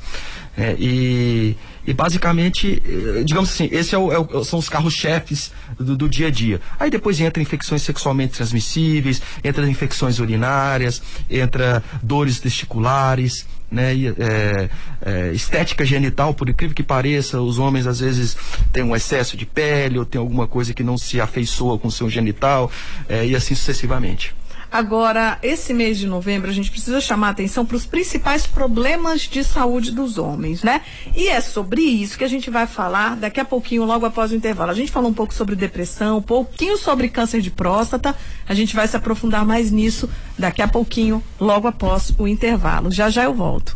É, 0.55 0.76
e, 0.78 1.55
e, 1.86 1.93
basicamente, 1.93 2.82
eh, 2.86 3.23
digamos 3.23 3.49
assim, 3.49 3.67
esses 3.71 3.93
é 3.93 3.97
é 3.97 4.43
são 4.43 4.59
os 4.59 4.69
carros-chefes 4.69 5.51
do, 5.79 5.95
do, 5.95 6.07
dia 6.07 6.27
a 6.27 6.32
dia. 6.32 6.61
Aí 6.79 6.89
depois 6.91 7.19
entra 7.19 7.41
infecções 7.41 7.82
sexualmente 7.82 8.34
transmissíveis, 8.34 9.21
entra 9.43 9.67
infecções 9.67 10.19
urinárias, 10.19 11.01
entra 11.29 11.84
dores 12.01 12.39
testiculares, 12.39 13.47
né, 13.71 13.93
é, 13.95 14.69
é, 15.01 15.32
estética 15.32 15.86
genital, 15.86 16.34
por 16.34 16.49
incrível 16.49 16.75
que 16.75 16.84
pareça, 16.84 17.39
os 17.39 17.57
homens 17.57 17.88
às 17.88 18.01
vezes 18.01 18.36
têm 18.71 18.84
um 18.84 18.95
excesso 18.95 19.38
de 19.38 19.45
pele 19.45 19.97
ou 19.97 20.05
tem 20.05 20.19
alguma 20.19 20.45
coisa 20.45 20.73
que 20.73 20.84
não 20.84 20.97
se 20.97 21.21
afeiçoa 21.21 21.79
com 21.79 21.88
o 21.88 21.91
seu 21.91 22.09
genital, 22.09 22.69
e 23.09 23.36
assim 23.36 23.55
sucessivamente. 23.55 24.36
Agora, 24.72 25.38
esse 25.43 25.74
mês 25.74 25.97
de 25.97 26.07
novembro, 26.07 26.49
a 26.49 26.53
gente 26.53 26.72
precisa 26.72 27.01
chamar 27.01 27.28
a 27.28 27.32
atenção 27.32 27.65
para 27.65 27.76
os 27.76 27.86
principais 27.86 28.47
problemas 28.47 29.24
de 29.24 29.43
saúde 29.43 29.91
dos 29.91 30.17
homens, 30.17 30.63
né? 30.63 30.82
E 31.13 31.28
é 31.28 31.41
sobre 31.41 31.82
isso 31.82 32.17
que 32.17 32.24
a 32.24 32.28
gente 32.28 32.49
vai 32.49 32.65
falar 32.65 33.17
daqui 33.17 33.41
a 33.41 33.43
pouquinho, 33.43 33.84
logo 33.84 34.05
após 34.05 34.32
o 34.32 34.36
intervalo. 34.36 34.72
A 34.72 34.74
gente 34.74 34.89
falou 34.89 35.11
um 35.11 35.13
pouco 35.13 35.34
sobre 35.34 35.57
depressão, 35.57 36.19
um 36.19 36.22
pouquinho 36.22 36.78
sobre 36.78 37.09
câncer 37.09 37.41
de 37.41 37.51
próstata. 37.51 38.15
A 38.47 38.53
gente 38.53 38.74
vai 38.74 38.88
se 38.88 38.95
aprofundar 38.95 39.45
mais 39.45 39.72
nisso 39.72 40.09
daqui 40.39 40.61
a 40.61 40.67
pouquinho, 40.69 41.22
logo 41.38 41.67
após 41.67 42.13
o 42.17 42.26
intervalo. 42.26 42.89
Já 42.91 43.09
já 43.09 43.26
eu 43.26 43.34
volto. 43.34 43.76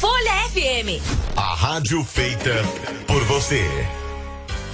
Folha 0.00 0.32
FM. 0.50 1.00
A 1.36 1.54
rádio 1.54 2.02
feita 2.02 2.50
por 3.06 3.22
você. 3.24 3.64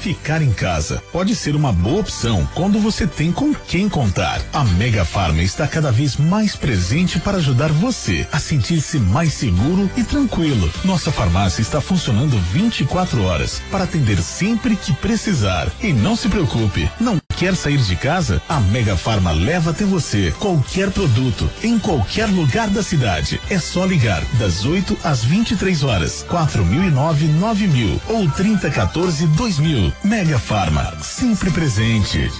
Ficar 0.04 0.42
em 0.42 0.52
casa 0.52 1.02
pode 1.10 1.34
ser 1.34 1.56
uma 1.56 1.72
boa 1.72 2.00
opção 2.00 2.46
quando 2.52 2.78
você 2.78 3.06
tem 3.06 3.32
com 3.32 3.54
quem 3.54 3.88
contar. 3.88 4.38
A 4.52 4.62
Mega 4.62 5.02
Farma 5.02 5.42
está 5.42 5.66
cada 5.66 5.90
vez 5.90 6.18
mais 6.18 6.54
presente 6.54 7.18
para 7.18 7.38
ajudar 7.38 7.72
você 7.72 8.26
a 8.30 8.38
sentir-se 8.38 8.98
mais 8.98 9.32
seguro 9.32 9.90
e 9.96 10.04
tranquilo. 10.04 10.70
Nossa 10.84 11.10
farmácia 11.10 11.62
está 11.62 11.80
funcionando 11.80 12.38
24 12.52 13.22
horas 13.22 13.62
para 13.70 13.84
atender 13.84 14.18
sempre 14.18 14.76
que 14.76 14.92
precisar. 14.92 15.72
E 15.82 15.90
não 15.90 16.14
se 16.14 16.28
preocupe, 16.28 16.86
não 17.00 17.18
quer 17.44 17.54
sair 17.54 17.76
de 17.76 17.94
casa? 17.94 18.40
A 18.48 18.58
Mega 18.58 18.96
Farma 18.96 19.30
leva 19.30 19.72
até 19.72 19.84
você 19.84 20.34
qualquer 20.38 20.90
produto 20.90 21.50
em 21.62 21.78
qualquer 21.78 22.24
lugar 22.24 22.68
da 22.68 22.82
cidade. 22.82 23.38
É 23.50 23.58
só 23.58 23.84
ligar 23.84 24.24
das 24.38 24.64
8 24.64 24.96
às 25.04 25.22
23 25.24 25.82
horas, 25.82 26.24
4009 26.26 27.26
9000 27.26 28.00
ou 28.08 28.30
3014 28.30 29.26
2000. 29.26 29.92
Mega 30.02 30.38
Farma, 30.38 30.96
sempre 31.02 31.50
presente. 31.50 32.30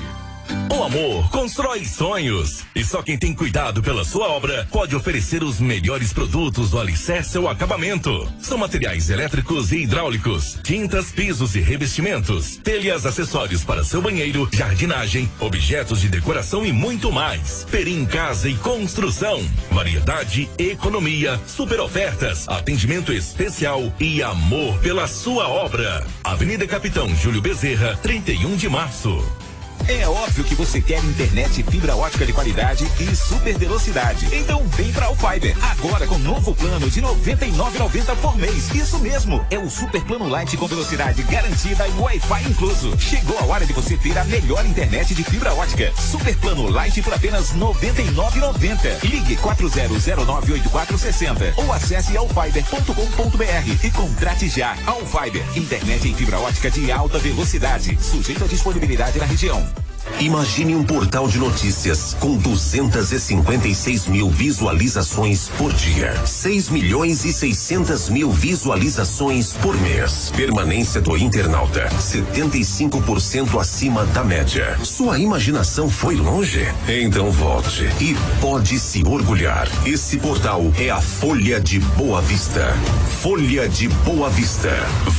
O 0.71 0.83
amor 0.83 1.31
constrói 1.31 1.85
sonhos. 1.85 2.65
E 2.75 2.85
só 2.85 3.03
quem 3.03 3.17
tem 3.17 3.33
cuidado 3.33 3.83
pela 3.83 4.05
sua 4.05 4.29
obra 4.29 4.67
pode 4.71 4.97
oferecer 4.97 5.43
os 5.43 5.61
melhores 5.61 6.13
produtos 6.13 6.71
do 6.71 6.81
alicerce 6.81 7.37
ao 7.37 7.49
acabamento. 7.49 8.29
São 8.41 8.59
materiais 8.59 9.09
elétricos 9.09 9.73
e 9.73 9.83
hidráulicos, 9.83 10.59
tintas, 10.63 11.13
pisos 11.13 11.55
e 11.55 11.61
revestimentos, 11.61 12.57
telhas, 12.57 13.07
acessórios 13.07 13.65
para 13.65 13.85
seu 13.85 14.03
banheiro, 14.03 14.49
jardinagem, 14.53 15.31
objetos 15.41 16.01
de 16.01 16.09
decoração 16.09 16.67
e 16.67 16.73
muito 16.73 17.13
mais. 17.13 17.67
Perim 17.71 18.05
Casa 18.05 18.49
e 18.49 18.55
Construção. 18.55 19.43
Variedade, 19.71 20.49
economia, 20.59 21.41
super 21.47 21.81
ofertas, 21.81 22.49
atendimento 22.49 23.13
especial 23.13 23.93
e 24.01 24.23
amor 24.23 24.79
pela 24.81 25.07
sua 25.07 25.49
obra. 25.49 26.05
Avenida 26.23 26.67
Capitão 26.67 27.15
Júlio 27.15 27.41
Bezerra, 27.41 27.97
31 28.03 28.57
de 28.57 28.69
março. 28.69 29.44
É 29.87 30.09
óbvio 30.09 30.43
que 30.45 30.55
você 30.55 30.81
quer 30.81 31.05
internet 31.05 31.63
fibra 31.65 31.95
ótica 31.95 32.25
de 32.25 32.33
qualidade 32.33 32.91
e 32.99 33.15
super 33.15 33.59
velocidade. 33.59 34.27
Então 34.35 34.67
vem 34.69 34.91
pra 34.93 35.05
Alfiber. 35.07 35.55
Agora 35.63 36.07
com 36.07 36.17
novo 36.19 36.55
plano 36.55 36.89
de 36.89 37.03
99,90 37.03 38.17
por 38.17 38.35
mês. 38.39 38.75
Isso 38.75 38.99
mesmo, 39.01 39.45
é 39.51 39.59
o 39.59 39.69
super 39.69 40.03
plano 40.05 40.27
light 40.27 40.57
com 40.57 40.67
velocidade 40.67 41.23
garantida 41.25 41.87
e 41.87 41.91
Wi-Fi 42.01 42.49
incluso. 42.49 42.99
Chegou 42.99 43.39
a 43.39 43.45
hora 43.45 43.67
de 43.67 43.75
você 43.75 43.99
ter 43.99 44.17
a 44.17 44.25
melhor 44.25 44.65
internet 44.65 45.15
de 45.15 45.23
fibra 45.23 45.53
ótica. 45.53 45.93
Super 46.01 46.35
plano 46.37 46.71
light 46.71 47.03
por 47.03 47.13
apenas 47.13 47.53
99,90. 47.53 49.03
Ligue 49.03 49.37
40098460 49.37 51.59
ou 51.59 51.71
acesse 51.73 52.17
alfiber.com.br 52.17 53.85
e 53.85 53.91
contrate 53.91 54.49
já. 54.49 54.75
Alfiber, 54.87 55.45
internet 55.55 56.09
em 56.09 56.15
fibra 56.15 56.39
ótica 56.39 56.71
de 56.71 56.91
alta 56.91 57.19
velocidade, 57.19 57.99
sujeito 58.01 58.45
à 58.45 58.47
disponibilidade 58.47 59.19
na 59.19 59.27
região. 59.27 59.74
Imagine 60.21 60.77
um 60.77 60.85
portal 60.85 61.29
de 61.29 61.39
notícias 61.39 62.17
com 62.21 62.37
256 62.37 64.07
mil 64.07 64.31
visualizações 64.31 65.49
por 65.59 65.73
dia. 65.73 66.15
6 66.25 66.71
milhões 66.71 67.25
e 67.25 67.33
600 67.33 68.09
mil 68.09 68.31
visualizações 68.31 69.53
por 69.55 69.77
mês. 69.81 70.33
Permanência 70.37 71.01
do 71.01 71.17
internauta: 71.17 71.89
75% 71.99 73.59
acima 73.59 74.05
da 74.07 74.25
média. 74.25 74.79
Sua 74.83 75.19
imaginação 75.19 75.89
foi 75.89 76.17
longe? 76.17 76.67
Então 76.89 77.31
volte 77.31 77.85
e 78.01 78.15
pode 78.41 78.79
se 78.79 79.03
orgulhar. 79.07 79.69
Esse 79.87 80.19
portal 80.19 80.63
é 80.79 80.91
a 80.91 81.01
Folha 81.01 81.61
de 81.61 81.81
Boa 81.81 82.21
Vista. 82.23 82.75
Folha 83.21 83.69
de 83.69 83.89
Boa 83.89 84.31
Vista. 84.31 84.71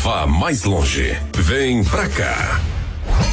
Vá 0.04 0.26
mais 0.26 0.64
longe. 0.64 1.18
Vem 1.36 1.84
pra 1.84 2.08
cá. 2.10 2.75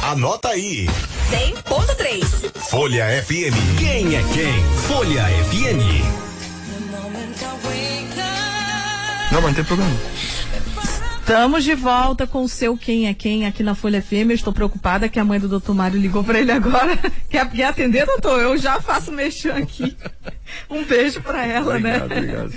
Anota 0.03 0.49
aí. 0.49 0.87
100.3. 1.31 2.23
Folha 2.69 3.05
FM. 3.23 3.77
Quem 3.79 4.15
é 4.15 4.23
quem? 4.33 4.63
Folha 4.87 5.23
FM. 5.49 6.23
Não, 9.31 9.41
mas 9.41 9.49
não 9.49 9.53
tem 9.53 9.63
problema. 9.63 9.91
Estamos 11.19 11.63
de 11.63 11.73
volta 11.73 12.27
com 12.27 12.43
o 12.43 12.49
seu 12.49 12.77
Quem 12.77 13.07
é 13.07 13.13
Quem 13.13 13.45
aqui 13.45 13.63
na 13.63 13.73
Folha 13.73 14.01
FM. 14.01 14.29
Eu 14.29 14.35
estou 14.35 14.51
preocupada 14.53 15.07
que 15.07 15.19
a 15.19 15.23
mãe 15.25 15.39
do 15.39 15.47
doutor 15.47 15.73
Mário 15.73 15.99
ligou 15.99 16.23
para 16.23 16.39
ele 16.39 16.51
agora. 16.51 16.97
Quer, 17.29 17.49
quer 17.49 17.63
atender, 17.65 18.05
doutor? 18.05 18.41
Eu 18.41 18.57
já 18.57 18.79
faço 18.81 19.11
mexer 19.11 19.53
aqui. 19.53 19.97
Um 20.69 20.83
beijo 20.83 21.21
para 21.21 21.45
ela, 21.45 21.77
Obrigado, 21.77 22.09
né? 22.09 22.17
obrigado. 22.17 22.53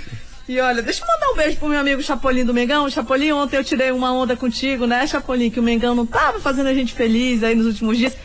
E 0.47 0.61
olha, 0.61 0.81
deixa 0.81 1.03
eu 1.03 1.07
mandar 1.07 1.29
um 1.33 1.35
beijo 1.35 1.57
pro 1.57 1.67
meu 1.67 1.79
amigo 1.79 2.01
Chapolin 2.01 2.45
do 2.45 2.53
Mengão. 2.53 2.89
Chapolin, 2.89 3.33
ontem 3.33 3.57
eu 3.57 3.63
tirei 3.65 3.91
uma 3.91 4.13
onda 4.13 4.33
contigo, 4.33 4.87
né, 4.87 5.05
Chapolin? 5.05 5.49
Que 5.49 5.59
o 5.59 5.63
Mengão 5.63 5.93
não 5.93 6.05
tava 6.05 6.39
fazendo 6.39 6.67
a 6.67 6.73
gente 6.73 6.93
feliz 6.93 7.43
aí 7.43 7.53
nos 7.53 7.65
últimos 7.65 7.97
dias. 7.97 8.15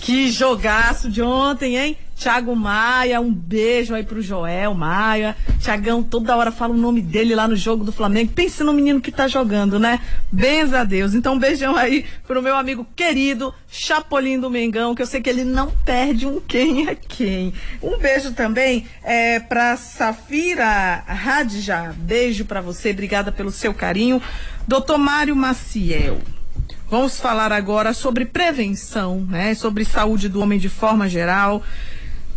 Que 0.00 0.30
jogaço 0.30 1.10
de 1.10 1.20
ontem, 1.20 1.76
hein? 1.76 1.98
Thiago 2.16 2.54
Maia, 2.54 3.20
um 3.20 3.32
beijo 3.32 3.94
aí 3.94 4.04
pro 4.04 4.22
Joel 4.22 4.74
Maia. 4.74 5.36
Tiagão 5.58 6.02
toda 6.02 6.36
hora 6.36 6.52
fala 6.52 6.72
o 6.72 6.76
nome 6.76 7.00
dele 7.00 7.34
lá 7.34 7.48
no 7.48 7.56
jogo 7.56 7.84
do 7.84 7.92
Flamengo. 7.92 8.32
Pense 8.32 8.62
no 8.62 8.72
menino 8.72 9.00
que 9.00 9.10
tá 9.10 9.26
jogando, 9.26 9.78
né? 9.78 10.00
Benza 10.30 10.80
a 10.80 10.84
Deus. 10.84 11.14
Então, 11.14 11.34
um 11.34 11.38
beijão 11.38 11.76
aí 11.76 12.04
pro 12.26 12.42
meu 12.42 12.56
amigo 12.56 12.86
querido 12.94 13.52
Chapolin 13.68 14.38
do 14.38 14.50
Mengão, 14.50 14.94
que 14.94 15.02
eu 15.02 15.06
sei 15.06 15.20
que 15.20 15.30
ele 15.30 15.44
não 15.44 15.70
perde 15.84 16.26
um 16.26 16.40
quem 16.40 16.88
é 16.88 16.94
quem. 16.94 17.52
Um 17.82 17.98
beijo 17.98 18.32
também 18.32 18.86
é, 19.02 19.40
pra 19.40 19.76
Safira 19.76 21.02
Radja. 21.06 21.94
Beijo 21.96 22.44
pra 22.44 22.60
você, 22.60 22.90
obrigada 22.90 23.32
pelo 23.32 23.50
seu 23.50 23.74
carinho. 23.74 24.22
Doutor 24.66 24.98
Mário 24.98 25.34
Maciel. 25.34 26.20
Vamos 26.92 27.18
falar 27.18 27.52
agora 27.52 27.94
sobre 27.94 28.26
prevenção, 28.26 29.26
né? 29.28 29.54
Sobre 29.54 29.82
saúde 29.82 30.28
do 30.28 30.40
homem 30.40 30.58
de 30.58 30.68
forma 30.68 31.08
geral. 31.08 31.62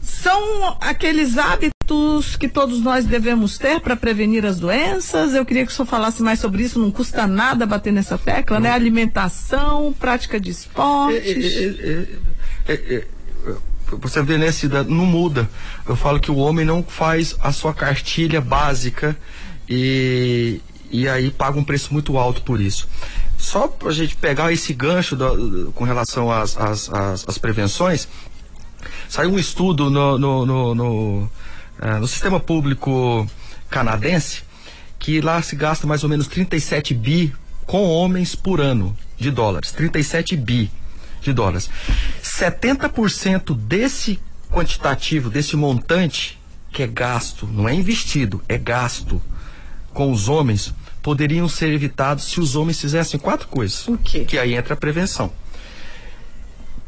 São 0.06 0.78
aqueles 0.82 1.38
hábitos 1.38 2.36
que 2.36 2.48
todos 2.48 2.80
nós 2.82 3.06
devemos 3.06 3.58
ter 3.58 3.80
para 3.80 3.96
prevenir 3.96 4.46
as 4.46 4.60
doenças. 4.60 5.34
Eu 5.34 5.46
queria 5.46 5.66
que 5.66 5.72
o 5.72 5.76
senhor 5.76 5.88
falasse 5.88 6.22
mais 6.22 6.40
sobre 6.40 6.64
isso. 6.64 6.80
Não 6.80 6.92
custa 6.92 7.26
nada 7.28 7.66
bater 7.66 7.92
nessa 7.92 8.18
tecla, 8.18 8.60
né? 8.60 8.72
Alimentação, 8.72 9.94
prática 10.00 10.40
de 10.40 10.52
esportes. 10.52 11.22
É, 11.26 12.08
é, 12.68 12.74
é, 12.74 13.06
você 13.92 14.22
vê, 14.24 14.38
né, 14.38 14.52
Cida, 14.52 14.84
não 14.84 15.06
muda. 15.06 15.50
Eu 15.88 15.96
falo 15.96 16.20
que 16.20 16.32
o 16.32 16.38
homem 16.38 16.66
não 16.66 16.84
faz 16.84 17.36
a 17.40 17.52
sua 17.52 17.74
cartilha 17.74 18.42
básica 18.42 19.16
e, 19.70 20.60
e 20.92 21.08
aí 21.08 21.30
paga 21.32 21.60
um 21.60 21.64
preço 21.64 21.94
muito 21.94 22.18
alto 22.18 22.42
por 22.42 22.60
isso. 22.60 22.88
Só 23.38 23.68
para 23.68 23.90
a 23.90 23.94
gente 23.94 24.16
pegar 24.16 24.52
esse 24.52 24.74
gancho 24.74 25.16
do- 25.16 25.72
com 25.76 25.84
relação 25.84 26.32
às, 26.32 26.58
às, 26.58 26.90
às, 26.92 27.26
às 27.28 27.38
prevenções, 27.38 28.08
saiu 29.08 29.32
um 29.32 29.40
estudo 29.40 29.90
no, 29.90 30.18
no, 30.18 30.46
no, 30.46 30.76
no, 30.76 31.32
eh, 31.82 32.00
no 32.00 32.08
sistema 32.08 32.40
público 32.40 33.28
canadense 33.70 34.44
que 35.00 35.22
lá 35.22 35.42
se 35.42 35.56
gasta 35.56 35.86
mais 35.86 36.04
ou 36.04 36.10
menos 36.10 36.28
37 36.28 36.94
bi 36.94 37.34
com 37.66 37.84
homens 37.84 38.36
por 38.36 38.62
ano 38.62 38.96
de 39.18 39.32
dólares. 39.32 39.72
37 39.72 40.36
bi 40.36 40.72
de 41.22 41.34
dólares. 41.34 41.70
70% 42.24 43.56
desse 43.56 44.20
quantitativo, 44.50 45.30
desse 45.30 45.56
montante 45.56 46.40
que 46.72 46.84
é 46.84 46.88
gasto, 46.88 47.48
não 47.48 47.70
é 47.70 47.74
investido, 47.74 48.44
é 48.50 48.58
gasto 48.58 49.22
com 49.94 50.12
os 50.12 50.28
homens, 50.28 50.74
poderiam 51.02 51.48
ser 51.48 51.72
evitados 51.72 52.26
se 52.26 52.40
os 52.40 52.56
homens 52.56 52.82
fizessem 52.82 53.20
quatro 53.20 53.48
coisas. 53.48 53.88
O 53.88 53.98
quê? 53.98 54.26
Que 54.26 54.38
aí 54.38 54.56
entra 54.56 54.74
a 54.74 54.78
prevenção 54.78 55.32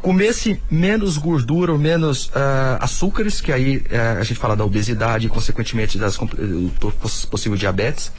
comesse 0.08 0.58
menos 0.72 1.18
gordura 1.18 1.74
ou 1.74 1.78
menos 1.78 2.32
ah, 2.34 2.78
açúcares, 2.80 3.42
que 3.42 3.52
aí 3.52 3.84
ah, 3.92 4.20
a 4.22 4.24
gente 4.24 4.40
fala 4.40 4.56
da 4.56 4.64
obesidade 4.64 5.26
e, 5.28 5.30
consequentemente, 5.30 5.98
das, 5.98 6.16
do 6.16 6.94
poss- 6.98 7.26
possível 7.26 7.58
diabetes. 7.58 8.10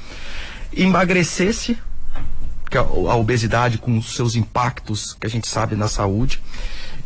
Emagrecesse, 0.70 1.78
que 2.70 2.76
a, 2.76 2.82
a 2.82 3.16
obesidade 3.16 3.78
com 3.78 3.96
os 3.96 4.14
seus 4.14 4.36
impactos 4.36 5.16
que 5.18 5.26
a 5.26 5.30
gente 5.30 5.48
sabe 5.48 5.76
na 5.76 5.88
saúde. 5.88 6.42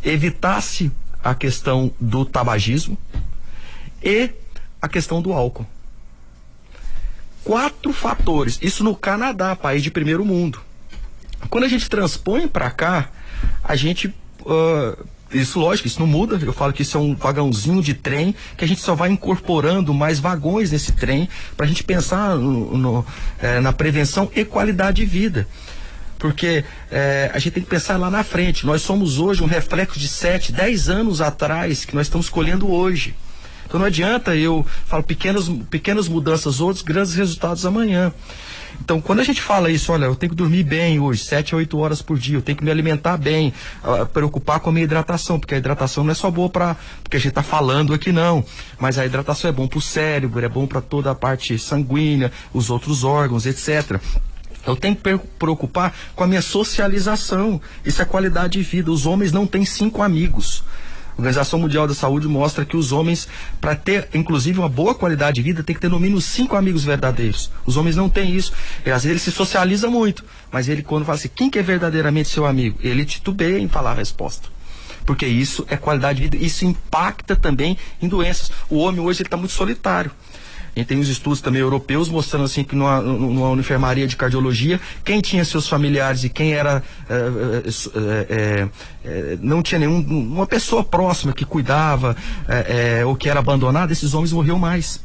Evitasse 0.03 0.91
a 1.23 1.33
questão 1.33 1.89
do 1.97 2.25
tabagismo 2.25 2.97
e 4.03 4.31
a 4.81 4.89
questão 4.89 5.21
do 5.21 5.31
álcool. 5.31 5.65
Quatro 7.45 7.93
fatores. 7.93 8.59
Isso 8.61 8.83
no 8.83 8.93
Canadá, 8.93 9.55
país 9.55 9.81
de 9.81 9.89
primeiro 9.89 10.25
mundo. 10.25 10.59
Quando 11.49 11.63
a 11.63 11.69
gente 11.69 11.89
transpõe 11.89 12.49
para 12.49 12.69
cá, 12.69 13.09
a 13.63 13.77
gente. 13.77 14.13
Ah, 14.47 14.97
isso, 15.31 15.59
lógico, 15.59 15.87
isso 15.87 15.99
não 15.99 16.07
muda. 16.07 16.39
Eu 16.43 16.53
falo 16.53 16.71
que 16.73 16.83
isso 16.83 16.95
é 16.97 16.99
um 16.99 17.15
vagãozinho 17.15 17.81
de 17.81 17.93
trem 17.93 18.35
que 18.57 18.63
a 18.63 18.67
gente 18.67 18.81
só 18.81 18.93
vai 18.93 19.09
incorporando 19.09 19.93
mais 19.93 20.19
vagões 20.19 20.71
nesse 20.71 20.91
trem 20.91 21.27
para 21.57 21.65
a 21.65 21.69
gente 21.69 21.83
pensar 21.83 22.35
no- 22.35 22.77
no, 22.77 23.05
eh, 23.41 23.59
na 23.59 23.73
prevenção 23.73 24.29
e 24.35 24.45
qualidade 24.45 24.97
de 24.97 25.05
vida. 25.05 25.47
Porque 26.19 26.63
eh, 26.91 27.31
a 27.33 27.39
gente 27.39 27.53
tem 27.55 27.63
que 27.63 27.69
pensar 27.69 27.97
lá 27.97 28.09
na 28.11 28.23
frente. 28.23 28.65
Nós 28.65 28.81
somos 28.83 29.17
hoje 29.19 29.41
um 29.43 29.47
reflexo 29.47 29.99
de 29.99 30.07
7, 30.07 30.51
10 30.51 30.87
anos 30.87 31.19
atrás 31.19 31.83
que 31.83 31.95
nós 31.95 32.05
estamos 32.05 32.29
colhendo 32.29 32.71
hoje. 32.71 33.15
Então 33.65 33.79
não 33.79 33.87
adianta 33.87 34.35
eu 34.35 34.63
falo 34.85 35.01
pequenas, 35.01 35.49
pequenas 35.69 36.07
mudanças 36.07 36.61
hoje, 36.61 36.83
grandes 36.83 37.15
resultados 37.15 37.65
amanhã. 37.65 38.13
Então, 38.81 38.99
quando 38.99 39.19
a 39.19 39.23
gente 39.23 39.41
fala 39.41 39.69
isso, 39.69 39.91
olha, 39.91 40.05
eu 40.05 40.15
tenho 40.15 40.31
que 40.31 40.35
dormir 40.35 40.63
bem 40.63 40.99
hoje, 40.99 41.23
7 41.23 41.53
a 41.53 41.57
8 41.57 41.77
horas 41.77 42.01
por 42.01 42.17
dia, 42.17 42.37
eu 42.37 42.41
tenho 42.41 42.57
que 42.57 42.63
me 42.63 42.71
alimentar 42.71 43.17
bem, 43.17 43.53
uh, 43.83 44.05
preocupar 44.07 44.59
com 44.59 44.69
a 44.69 44.73
minha 44.73 44.83
hidratação, 44.83 45.39
porque 45.39 45.55
a 45.55 45.57
hidratação 45.57 46.03
não 46.03 46.11
é 46.11 46.15
só 46.15 46.29
boa 46.29 46.49
para 46.49 46.75
porque 47.03 47.17
a 47.17 47.19
gente 47.19 47.29
está 47.29 47.43
falando 47.43 47.93
aqui 47.93 48.11
não, 48.11 48.43
mas 48.79 48.97
a 48.97 49.05
hidratação 49.05 49.49
é 49.49 49.53
bom 49.53 49.67
para 49.67 49.79
o 49.79 49.81
cérebro, 49.81 50.43
é 50.43 50.49
bom 50.49 50.65
para 50.67 50.81
toda 50.81 51.11
a 51.11 51.15
parte 51.15 51.57
sanguínea, 51.57 52.31
os 52.53 52.69
outros 52.69 53.03
órgãos, 53.03 53.45
etc. 53.45 53.99
Eu 54.65 54.75
tenho 54.75 54.95
que 54.95 55.17
preocupar 55.37 55.93
com 56.15 56.23
a 56.23 56.27
minha 56.27 56.41
socialização. 56.41 57.61
Isso 57.85 58.01
é 58.01 58.05
qualidade 58.05 58.53
de 58.53 58.63
vida. 58.63 58.91
Os 58.91 59.05
homens 59.05 59.31
não 59.31 59.45
têm 59.45 59.65
cinco 59.65 60.01
amigos. 60.01 60.63
A 61.15 61.21
Organização 61.21 61.59
Mundial 61.59 61.87
da 61.87 61.93
Saúde 61.93 62.27
mostra 62.27 62.65
que 62.65 62.75
os 62.75 62.91
homens, 62.91 63.27
para 63.61 63.75
ter, 63.75 64.09
inclusive, 64.13 64.59
uma 64.59 64.69
boa 64.69 64.95
qualidade 64.95 65.35
de 65.35 65.41
vida, 65.41 65.63
tem 65.63 65.75
que 65.75 65.81
ter 65.81 65.89
no 65.89 65.99
mínimo 65.99 66.19
cinco 66.19 66.55
amigos 66.55 66.83
verdadeiros. 66.83 67.51
Os 67.65 67.77
homens 67.77 67.95
não 67.95 68.09
têm 68.09 68.35
isso. 68.35 68.51
E, 68.85 68.89
às 68.89 69.03
vezes 69.03 69.05
ele 69.05 69.19
se 69.19 69.31
socializa 69.31 69.87
muito, 69.89 70.25
mas 70.51 70.67
ele, 70.67 70.81
quando 70.81 71.05
fala 71.05 71.17
assim, 71.17 71.29
quem 71.33 71.49
que 71.49 71.59
é 71.59 71.63
verdadeiramente 71.63 72.29
seu 72.29 72.45
amigo? 72.45 72.79
Ele 72.81 73.05
titubeia 73.05 73.59
em 73.59 73.67
falar 73.67 73.91
a 73.91 73.95
resposta. 73.95 74.49
Porque 75.05 75.25
isso 75.25 75.65
é 75.69 75.77
qualidade 75.77 76.17
de 76.17 76.23
vida, 76.29 76.43
isso 76.43 76.65
impacta 76.65 77.35
também 77.35 77.77
em 78.01 78.07
doenças. 78.07 78.51
O 78.69 78.77
homem 78.77 79.01
hoje 79.01 79.21
está 79.21 79.37
muito 79.37 79.53
solitário. 79.53 80.11
Gente 80.75 80.87
tem 80.87 80.99
uns 80.99 81.07
estudos 81.07 81.39
também 81.39 81.61
europeus 81.61 82.09
mostrando 82.09 82.45
assim 82.45 82.63
que 82.63 82.75
numa, 82.75 82.99
numa 82.99 83.59
enfermaria 83.59 84.07
de 84.07 84.15
cardiologia, 84.15 84.79
quem 85.05 85.21
tinha 85.21 85.45
seus 85.45 85.67
familiares 85.67 86.23
e 86.23 86.29
quem 86.29 86.53
era 86.53 86.81
é, 87.09 88.67
é, 89.05 89.37
não 89.39 89.61
tinha 89.61 89.79
nenhuma 89.79 90.47
pessoa 90.47 90.83
próxima 90.83 91.31
que 91.31 91.45
cuidava 91.45 92.15
ou 93.05 93.15
que 93.15 93.29
era 93.29 93.39
abandonada, 93.39 93.93
esses 93.93 94.13
homens 94.13 94.33
morriam 94.33 94.57
mais 94.57 94.99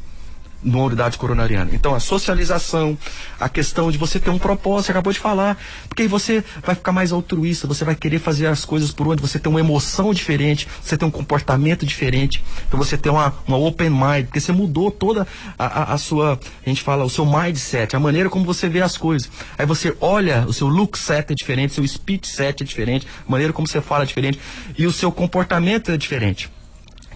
numa 0.62 0.84
unidade 0.84 1.16
coronariana. 1.18 1.70
Então, 1.72 1.94
a 1.94 2.00
socialização, 2.00 2.98
a 3.38 3.48
questão 3.48 3.90
de 3.90 3.98
você 3.98 4.18
ter 4.18 4.30
um 4.30 4.38
propósito, 4.38 4.86
você 4.86 4.92
acabou 4.92 5.12
de 5.12 5.18
falar, 5.18 5.56
porque 5.88 6.02
aí 6.02 6.08
você 6.08 6.42
vai 6.64 6.74
ficar 6.74 6.92
mais 6.92 7.12
altruísta, 7.12 7.66
você 7.66 7.84
vai 7.84 7.94
querer 7.94 8.18
fazer 8.18 8.46
as 8.46 8.64
coisas 8.64 8.90
por 8.90 9.06
onde 9.06 9.22
você 9.22 9.38
tem 9.38 9.50
uma 9.50 9.60
emoção 9.60 10.12
diferente, 10.12 10.66
você 10.82 10.96
tem 10.96 11.06
um 11.06 11.10
comportamento 11.10 11.86
diferente, 11.86 12.42
então 12.66 12.78
você 12.78 12.96
tem 12.96 13.10
uma, 13.10 13.34
uma 13.46 13.56
open 13.56 13.90
mind, 13.90 14.26
porque 14.26 14.40
você 14.40 14.52
mudou 14.52 14.90
toda 14.90 15.26
a, 15.58 15.66
a, 15.66 15.94
a, 15.94 15.98
sua, 15.98 16.38
a 16.64 16.68
gente 16.68 16.82
fala, 16.82 17.04
o 17.04 17.10
seu 17.10 17.24
mindset, 17.24 17.94
a 17.94 18.00
maneira 18.00 18.28
como 18.28 18.44
você 18.44 18.68
vê 18.68 18.80
as 18.80 18.96
coisas. 18.96 19.30
Aí 19.56 19.66
você 19.66 19.96
olha, 20.00 20.44
o 20.46 20.52
seu 20.52 20.68
look 20.68 20.98
set 20.98 21.32
é 21.32 21.34
diferente, 21.34 21.74
seu 21.74 21.86
speech 21.86 22.26
set 22.26 22.62
é 22.62 22.66
diferente, 22.66 23.06
a 23.26 23.30
maneira 23.30 23.52
como 23.52 23.66
você 23.66 23.80
fala 23.80 24.02
é 24.02 24.06
diferente, 24.06 24.38
e 24.76 24.86
o 24.86 24.92
seu 24.92 25.12
comportamento 25.12 25.90
é 25.90 25.96
diferente. 25.96 26.50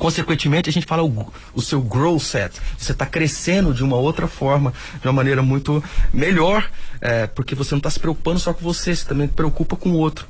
Consequentemente, 0.03 0.69
a 0.69 0.73
gente 0.73 0.85
fala 0.85 1.05
o, 1.05 1.33
o 1.55 1.63
seu 1.63 1.81
growth 1.81 2.23
set. 2.23 2.61
Você 2.77 2.91
está 2.91 3.07
crescendo 3.07 3.73
de 3.73 3.85
uma 3.85 3.95
outra 3.95 4.27
forma, 4.27 4.75
de 5.01 5.07
uma 5.07 5.13
maneira 5.13 5.43
muito 5.43 5.81
melhor, 6.13 6.69
é, 7.01 7.29
porque 7.29 7.55
você 7.55 7.73
não 7.73 7.79
está 7.79 7.89
se 7.89 8.01
preocupando 8.01 8.41
só 8.41 8.53
com 8.53 8.65
você, 8.65 8.97
você 8.97 9.07
também 9.07 9.29
se 9.29 9.33
preocupa 9.33 9.77
com 9.77 9.91
o 9.91 9.95
outro. 9.97 10.27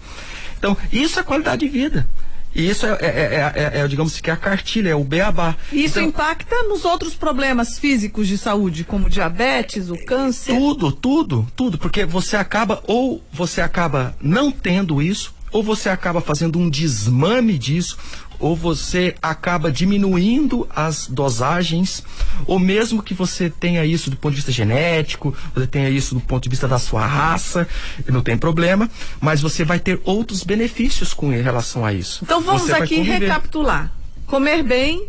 Então, 0.58 0.76
isso 0.92 1.18
é 1.18 1.22
qualidade 1.22 1.64
de 1.64 1.72
vida. 1.72 2.06
E 2.54 2.68
isso 2.68 2.84
é, 2.84 2.98
é, 3.00 3.52
é, 3.54 3.80
é, 3.80 3.88
digamos 3.88 4.20
que 4.20 4.28
é 4.28 4.34
a 4.34 4.36
cartilha, 4.36 4.90
é 4.90 4.94
o 4.94 5.02
beabá. 5.02 5.56
Isso 5.72 5.98
então, 5.98 6.10
impacta 6.10 6.64
nos 6.64 6.84
outros 6.84 7.14
problemas 7.14 7.78
físicos 7.78 8.28
de 8.28 8.36
saúde, 8.36 8.84
como 8.84 9.08
diabetes, 9.08 9.88
o 9.88 9.96
câncer? 10.04 10.54
Tudo, 10.54 10.92
tudo, 10.92 11.46
tudo. 11.56 11.78
Porque 11.78 12.04
você 12.04 12.36
acaba, 12.36 12.82
ou 12.86 13.24
você 13.32 13.62
acaba 13.62 14.14
não 14.20 14.52
tendo 14.52 15.00
isso, 15.00 15.34
ou 15.50 15.62
você 15.62 15.88
acaba 15.88 16.20
fazendo 16.20 16.58
um 16.58 16.68
desmame 16.68 17.56
disso, 17.56 17.96
ou 18.42 18.56
você 18.56 19.14
acaba 19.22 19.70
diminuindo 19.70 20.68
as 20.74 21.06
dosagens, 21.06 22.02
ou 22.44 22.58
mesmo 22.58 23.00
que 23.00 23.14
você 23.14 23.48
tenha 23.48 23.86
isso 23.86 24.10
do 24.10 24.16
ponto 24.16 24.32
de 24.32 24.36
vista 24.36 24.50
genético, 24.50 25.34
você 25.54 25.66
tenha 25.66 25.88
isso 25.88 26.16
do 26.16 26.20
ponto 26.20 26.42
de 26.42 26.48
vista 26.48 26.66
da 26.66 26.78
sua 26.78 27.06
raça, 27.06 27.68
não 28.08 28.20
tem 28.20 28.36
problema, 28.36 28.90
mas 29.20 29.40
você 29.40 29.64
vai 29.64 29.78
ter 29.78 30.00
outros 30.04 30.42
benefícios 30.42 31.14
com 31.14 31.30
relação 31.30 31.86
a 31.86 31.92
isso. 31.92 32.24
Então 32.24 32.40
vamos 32.40 32.62
você 32.62 32.72
aqui 32.72 33.00
recapitular. 33.00 33.92
Comer 34.26 34.64
bem, 34.64 35.08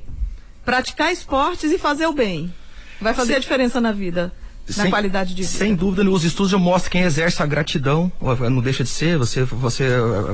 praticar 0.64 1.12
esportes 1.12 1.72
e 1.72 1.80
fazer 1.80 2.06
o 2.06 2.14
bem. 2.14 2.54
Vai 3.02 3.16
fazer 3.16 3.36
a 3.36 3.40
diferença 3.40 3.82
na 3.82 3.92
vida 3.92 4.32
na 4.68 4.84
sem, 4.84 4.90
qualidade 4.90 5.36
de 5.36 5.44
vida. 5.44 5.58
Sem 5.58 5.76
dúvida, 5.76 6.10
os 6.10 6.24
estudos 6.24 6.52
já 6.52 6.58
mostram 6.58 6.92
quem 6.92 7.02
exerce 7.02 7.42
a 7.44 7.46
gratidão, 7.46 8.12
não 8.50 8.62
deixa 8.62 8.84
de 8.84 8.90
ser, 8.90 9.18
você, 9.18 9.44
você 9.44 9.90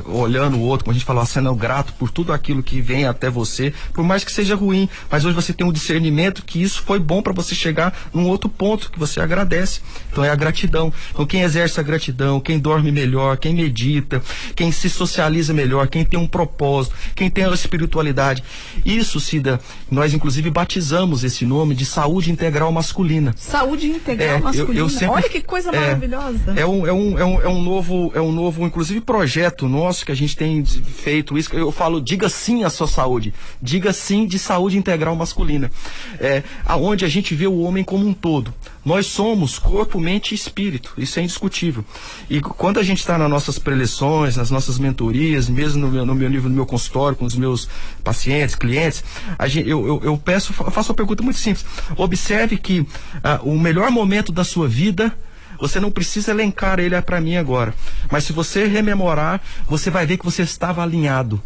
olhando 0.06 0.58
o 0.58 0.62
outro, 0.62 0.86
como 0.86 0.92
a 0.92 0.98
gente 0.98 1.06
falou, 1.06 1.26
sendo 1.26 1.54
grato 1.56 1.94
por 1.94 2.12
tudo 2.12 2.32
aquilo 2.32 2.62
que 2.62 2.80
vem 2.80 3.06
até 3.06 3.30
você, 3.30 3.74
por 3.92 4.04
mais 4.04 4.24
que 4.24 4.32
seja 4.32 4.56
ruim, 4.56 4.88
mas 5.10 5.26
hoje 5.26 5.36
você 5.36 5.52
tem 5.52 5.66
um 5.66 5.72
discernimento 5.72 6.44
que 6.44 6.62
isso 6.62 6.84
foi 6.84 7.00
bom 7.00 7.22
para 7.22 7.34
você 7.34 7.56
chegar 7.56 7.94
num 8.14 8.28
outro 8.28 8.50
ponto 8.50 8.92
que 8.92 9.00
você 9.00 9.20
agradece. 9.20 9.82
Então 10.12 10.24
é 10.24 10.30
a 10.30 10.36
gratidão. 10.36 10.94
Então 11.12 11.26
quem 11.26 11.42
exerce 11.42 11.80
a 11.80 11.84
gratidão, 11.84 12.40
quem 12.40 12.60
dorme 12.60 12.92
melhor, 12.92 13.38
quem 13.38 13.56
medita, 13.56 14.22
quem 14.56 14.72
se 14.72 14.90
socializa 14.90 15.54
melhor, 15.54 15.88
quem 15.88 16.06
tem 16.06 16.20
um 16.20 16.28
propósito, 16.28 16.96
quem 17.16 17.30
tem 17.30 17.46
a 17.46 17.50
espiritualidade. 17.50 18.44
Isso, 18.86 19.20
Cida, 19.20 19.60
nós 19.90 20.14
inclusive 20.14 20.52
batizamos 20.52 21.24
esse 21.24 21.46
nome 21.46 21.74
de 21.74 21.86
saúde 21.86 22.32
integral 22.32 22.72
masculina. 22.72 23.34
Saúde 23.36 23.88
integral 23.88 24.19
é, 24.20 24.60
eu, 24.60 24.74
eu 24.74 24.90
sempre, 24.90 25.16
Olha 25.16 25.30
que 25.30 25.42
coisa 25.42 25.70
é, 25.70 25.80
maravilhosa. 25.80 26.54
É 26.56 26.66
um, 26.66 26.86
é, 26.86 26.92
um, 26.92 27.18
é, 27.18 27.26
um, 27.26 27.42
é 27.42 27.48
um 27.48 27.62
novo, 27.62 28.12
é 28.14 28.22
um 28.22 28.32
novo, 28.32 28.66
inclusive, 28.66 29.02
projeto 29.02 29.68
nosso 29.68 30.06
que 30.06 30.12
a 30.12 30.16
gente 30.16 30.36
tem 30.36 30.64
feito 30.66 31.38
isso. 31.38 31.56
Eu 31.56 31.72
falo, 31.72 32.02
diga 32.02 32.28
sim 32.30 32.64
à 32.64 32.70
sua 32.70 32.88
saúde. 32.88 33.34
Diga 33.62 33.94
sim 33.94 34.26
de 34.26 34.38
saúde 34.38 34.78
integral 34.78 35.16
masculina. 35.16 35.72
É, 36.20 36.44
aonde 36.66 37.06
a 37.06 37.08
gente 37.08 37.34
vê 37.34 37.48
o 37.48 37.60
homem 37.60 37.84
como 37.84 38.06
um 38.06 38.14
todo. 38.14 38.54
Nós 38.90 39.06
somos 39.06 39.60
corpo, 39.60 40.00
mente 40.00 40.32
e 40.32 40.36
espírito. 40.36 40.96
Isso 40.98 41.20
é 41.20 41.22
indiscutível. 41.22 41.86
E 42.28 42.42
quando 42.42 42.80
a 42.80 42.84
gente 42.84 42.98
está 42.98 43.20
nas 43.20 43.30
nossas 43.30 43.60
preleções, 43.60 44.36
nas 44.36 44.50
nossas 44.50 44.80
mentorias, 44.80 45.48
mesmo 45.48 45.82
no 45.82 45.92
meu, 45.92 46.06
no 46.08 46.16
meu 46.16 46.28
nível, 46.28 46.50
no 46.50 46.56
meu 46.56 46.66
consultório, 46.66 47.16
com 47.16 47.24
os 47.24 47.36
meus 47.36 47.70
pacientes, 48.04 48.56
clientes, 48.56 49.04
gente, 49.46 49.70
eu, 49.70 49.86
eu, 49.86 50.02
eu, 50.06 50.18
peço, 50.18 50.54
faço 50.54 50.92
uma 50.92 50.96
pergunta 50.96 51.22
muito 51.22 51.38
simples. 51.38 51.64
Observe 51.96 52.58
que 52.58 52.84
ah, 53.24 53.40
o 53.44 53.60
melhor 53.60 53.92
momento 53.92 54.32
da 54.32 54.44
sua 54.44 54.68
vida 54.68 55.16
você 55.60 55.80
não 55.80 55.92
precisa 55.92 56.32
elencar 56.32 56.80
ele 56.80 57.00
para 57.04 57.22
mim 57.22 57.36
agora. 57.36 57.76
Mas 58.12 58.24
se 58.24 58.34
você 58.34 58.66
rememorar, 58.66 59.40
você 59.68 59.92
vai 59.92 60.08
ver 60.08 60.18
que 60.18 60.26
você 60.26 60.42
estava 60.42 60.82
alinhado. 60.82 61.40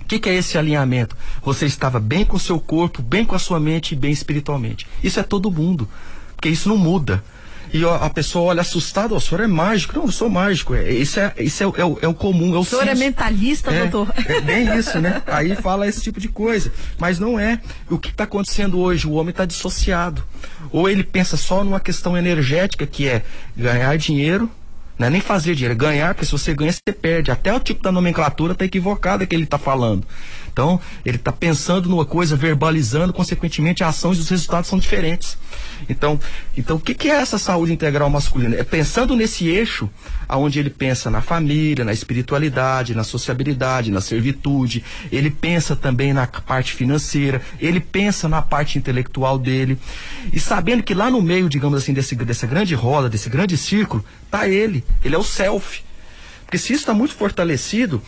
O 0.00 0.06
que, 0.06 0.18
que, 0.18 0.28
é 0.28 0.34
esse 0.34 0.58
alinhamento? 0.58 1.16
Você 1.42 1.66
estava 1.66 2.00
bem 2.00 2.24
com 2.24 2.36
o 2.36 2.40
seu 2.40 2.58
corpo, 2.58 3.00
bem 3.00 3.24
com 3.24 3.36
a 3.36 3.38
sua 3.38 3.60
mente 3.60 3.92
e 3.92 3.96
bem 3.96 4.10
espiritualmente. 4.10 4.88
Isso 5.04 5.20
é 5.20 5.22
todo 5.22 5.52
mundo 5.52 5.88
porque 6.34 6.48
isso 6.48 6.68
não 6.68 6.76
muda. 6.76 7.22
E 7.74 7.84
a 7.84 8.08
pessoa 8.08 8.50
olha 8.50 8.60
assustada, 8.60 9.12
o 9.12 9.20
senhor 9.20 9.42
é 9.42 9.48
mágico. 9.48 9.96
Não, 9.96 10.04
eu 10.04 10.12
sou 10.12 10.30
mágico. 10.30 10.76
É, 10.76 10.92
isso 10.92 11.18
é, 11.18 11.32
isso 11.40 11.60
é, 11.64 11.80
é, 11.80 11.84
o, 11.84 11.98
é 12.02 12.06
o 12.06 12.14
comum. 12.14 12.54
É 12.54 12.58
o, 12.58 12.60
o 12.60 12.64
senhor 12.64 12.86
é 12.86 12.94
mentalista, 12.94 13.72
é, 13.72 13.80
doutor? 13.80 14.14
É 14.28 14.40
bem 14.40 14.78
isso, 14.78 15.00
né? 15.00 15.20
Aí 15.26 15.56
fala 15.56 15.88
esse 15.88 16.00
tipo 16.00 16.20
de 16.20 16.28
coisa. 16.28 16.72
Mas 16.98 17.18
não 17.18 17.36
é. 17.36 17.60
O 17.90 17.98
que 17.98 18.10
está 18.10 18.22
acontecendo 18.22 18.78
hoje? 18.78 19.08
O 19.08 19.14
homem 19.14 19.30
está 19.30 19.44
dissociado. 19.44 20.22
Ou 20.70 20.88
ele 20.88 21.02
pensa 21.02 21.36
só 21.36 21.64
numa 21.64 21.80
questão 21.80 22.16
energética, 22.16 22.86
que 22.86 23.08
é 23.08 23.24
ganhar 23.56 23.98
dinheiro, 23.98 24.48
não 24.96 25.08
é 25.08 25.10
nem 25.10 25.20
fazer 25.20 25.56
dinheiro, 25.56 25.74
é 25.74 25.76
ganhar, 25.76 26.14
porque 26.14 26.26
se 26.26 26.32
você 26.32 26.54
ganha, 26.54 26.70
você 26.70 26.92
perde. 26.92 27.32
Até 27.32 27.52
o 27.52 27.58
tipo 27.58 27.82
da 27.82 27.90
nomenclatura 27.90 28.52
está 28.52 28.64
equivocada 28.64 29.26
que 29.26 29.34
ele 29.34 29.44
está 29.44 29.58
falando. 29.58 30.06
Então, 30.54 30.80
ele 31.04 31.16
está 31.16 31.32
pensando 31.32 31.88
numa 31.88 32.04
coisa, 32.04 32.36
verbalizando, 32.36 33.12
consequentemente, 33.12 33.82
a 33.82 33.88
ação 33.88 34.14
e 34.14 34.18
os 34.18 34.28
resultados 34.28 34.70
são 34.70 34.78
diferentes. 34.78 35.36
Então, 35.88 36.18
então 36.56 36.76
o 36.76 36.80
que, 36.80 36.94
que 36.94 37.10
é 37.10 37.16
essa 37.16 37.38
saúde 37.38 37.72
integral 37.72 38.08
masculina? 38.08 38.54
É 38.54 38.62
pensando 38.62 39.16
nesse 39.16 39.48
eixo, 39.48 39.90
aonde 40.28 40.60
ele 40.60 40.70
pensa 40.70 41.10
na 41.10 41.20
família, 41.20 41.84
na 41.84 41.92
espiritualidade, 41.92 42.94
na 42.94 43.02
sociabilidade, 43.02 43.90
na 43.90 44.00
servitude, 44.00 44.84
ele 45.10 45.28
pensa 45.28 45.74
também 45.74 46.12
na 46.12 46.24
parte 46.24 46.72
financeira, 46.72 47.42
ele 47.58 47.80
pensa 47.80 48.28
na 48.28 48.40
parte 48.40 48.78
intelectual 48.78 49.36
dele. 49.36 49.76
E 50.32 50.38
sabendo 50.38 50.84
que 50.84 50.94
lá 50.94 51.10
no 51.10 51.20
meio, 51.20 51.48
digamos 51.48 51.82
assim, 51.82 51.92
desse, 51.92 52.14
dessa 52.14 52.46
grande 52.46 52.76
roda, 52.76 53.08
desse 53.08 53.28
grande 53.28 53.56
círculo, 53.56 54.04
está 54.24 54.46
ele. 54.46 54.84
Ele 55.04 55.16
é 55.16 55.18
o 55.18 55.24
self. 55.24 55.82
Porque 56.44 56.58
se 56.58 56.72
isso 56.72 56.82
está 56.82 56.94
muito 56.94 57.12
fortalecido, 57.12 58.00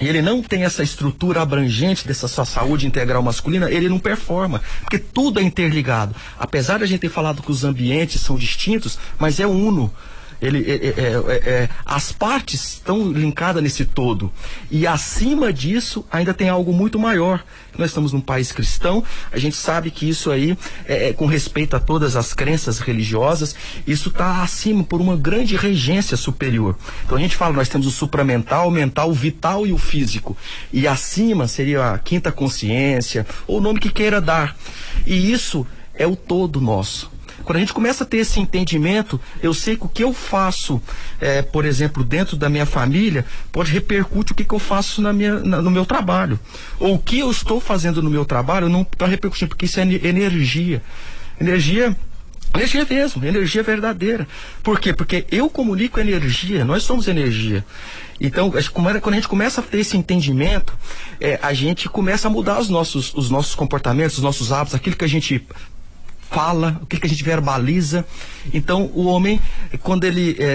e 0.00 0.08
ele 0.08 0.22
não 0.22 0.42
tem 0.42 0.64
essa 0.64 0.82
estrutura 0.82 1.42
abrangente 1.42 2.06
dessa 2.06 2.26
sua 2.26 2.44
saúde 2.44 2.86
integral 2.86 3.22
masculina, 3.22 3.70
ele 3.70 3.88
não 3.88 3.98
performa. 3.98 4.62
Porque 4.80 4.98
tudo 4.98 5.38
é 5.38 5.42
interligado. 5.42 6.14
Apesar 6.38 6.78
de 6.78 6.84
a 6.84 6.86
gente 6.86 7.00
ter 7.00 7.10
falado 7.10 7.42
que 7.42 7.50
os 7.50 7.64
ambientes 7.64 8.22
são 8.22 8.36
distintos, 8.36 8.98
mas 9.18 9.38
é 9.38 9.46
uno. 9.46 9.92
Ele, 10.40 10.64
é, 10.70 10.74
é, 10.74 10.90
é, 10.98 11.50
é, 11.50 11.68
as 11.84 12.12
partes 12.12 12.74
estão 12.74 13.12
linkadas 13.12 13.62
nesse 13.62 13.84
todo. 13.84 14.32
E 14.70 14.86
acima 14.86 15.52
disso, 15.52 16.04
ainda 16.10 16.32
tem 16.32 16.48
algo 16.48 16.72
muito 16.72 16.98
maior. 16.98 17.44
Nós 17.76 17.90
estamos 17.90 18.12
num 18.12 18.20
país 18.20 18.52
cristão, 18.52 19.02
a 19.30 19.38
gente 19.38 19.56
sabe 19.56 19.90
que 19.90 20.08
isso 20.08 20.30
aí, 20.30 20.56
é, 20.86 21.12
com 21.12 21.26
respeito 21.26 21.76
a 21.76 21.80
todas 21.80 22.16
as 22.16 22.34
crenças 22.34 22.78
religiosas, 22.78 23.54
isso 23.86 24.08
está 24.08 24.42
acima 24.42 24.82
por 24.82 25.00
uma 25.00 25.16
grande 25.16 25.56
regência 25.56 26.16
superior. 26.16 26.76
Então 27.04 27.16
a 27.16 27.20
gente 27.20 27.36
fala, 27.36 27.54
nós 27.54 27.68
temos 27.68 27.86
o 27.86 27.90
supramental, 27.90 28.68
o 28.68 28.70
mental, 28.70 29.10
o 29.10 29.14
vital 29.14 29.66
e 29.66 29.72
o 29.72 29.78
físico. 29.78 30.36
E 30.72 30.86
acima 30.86 31.46
seria 31.46 31.92
a 31.92 31.98
quinta 31.98 32.32
consciência, 32.32 33.26
ou 33.46 33.58
o 33.58 33.60
nome 33.60 33.80
que 33.80 33.90
queira 33.90 34.20
dar. 34.20 34.56
E 35.06 35.30
isso 35.32 35.66
é 35.94 36.06
o 36.06 36.16
todo 36.16 36.60
nosso. 36.60 37.10
Quando 37.44 37.56
a 37.56 37.60
gente 37.60 37.72
começa 37.72 38.04
a 38.04 38.06
ter 38.06 38.18
esse 38.18 38.40
entendimento, 38.40 39.20
eu 39.42 39.52
sei 39.52 39.76
que 39.76 39.84
o 39.84 39.88
que 39.88 40.04
eu 40.04 40.12
faço, 40.12 40.80
é, 41.20 41.42
por 41.42 41.64
exemplo, 41.64 42.04
dentro 42.04 42.36
da 42.36 42.48
minha 42.48 42.66
família, 42.66 43.24
pode 43.50 43.72
repercutir 43.72 44.32
o 44.32 44.36
que, 44.36 44.44
que 44.44 44.54
eu 44.54 44.58
faço 44.58 45.00
na 45.02 45.12
minha, 45.12 45.40
na, 45.40 45.60
no 45.60 45.70
meu 45.70 45.84
trabalho. 45.84 46.38
Ou 46.78 46.94
o 46.94 46.98
que 46.98 47.18
eu 47.18 47.30
estou 47.30 47.60
fazendo 47.60 48.02
no 48.02 48.10
meu 48.10 48.24
trabalho 48.24 48.68
não 48.68 48.82
está 48.82 49.06
repercutindo, 49.06 49.50
porque 49.50 49.66
isso 49.66 49.80
é 49.80 49.82
energia. 49.82 50.82
Energia 51.40 51.96
Energia 52.52 52.84
mesmo, 52.88 53.24
energia 53.24 53.62
verdadeira. 53.62 54.26
Por 54.62 54.80
quê? 54.80 54.92
Porque 54.92 55.24
eu 55.30 55.48
comunico 55.48 56.00
energia, 56.00 56.64
nós 56.64 56.82
somos 56.82 57.06
energia. 57.06 57.64
Então, 58.20 58.52
quando 58.72 58.88
a 58.88 59.12
gente 59.12 59.28
começa 59.28 59.60
a 59.60 59.64
ter 59.64 59.78
esse 59.78 59.96
entendimento, 59.96 60.74
é, 61.20 61.38
a 61.40 61.54
gente 61.54 61.88
começa 61.88 62.26
a 62.26 62.30
mudar 62.30 62.58
os 62.58 62.68
nossos, 62.68 63.14
os 63.14 63.30
nossos 63.30 63.54
comportamentos, 63.54 64.18
os 64.18 64.24
nossos 64.24 64.50
hábitos, 64.50 64.74
aquilo 64.74 64.96
que 64.96 65.04
a 65.04 65.08
gente 65.08 65.46
fala, 66.30 66.78
o 66.80 66.86
que, 66.86 66.98
que 66.98 67.06
a 67.06 67.10
gente 67.10 67.24
verbaliza. 67.24 68.06
Então, 68.54 68.90
o 68.94 69.04
homem, 69.06 69.40
quando 69.82 70.04
ele 70.04 70.36
é, 70.38 70.44
é, 70.44 70.52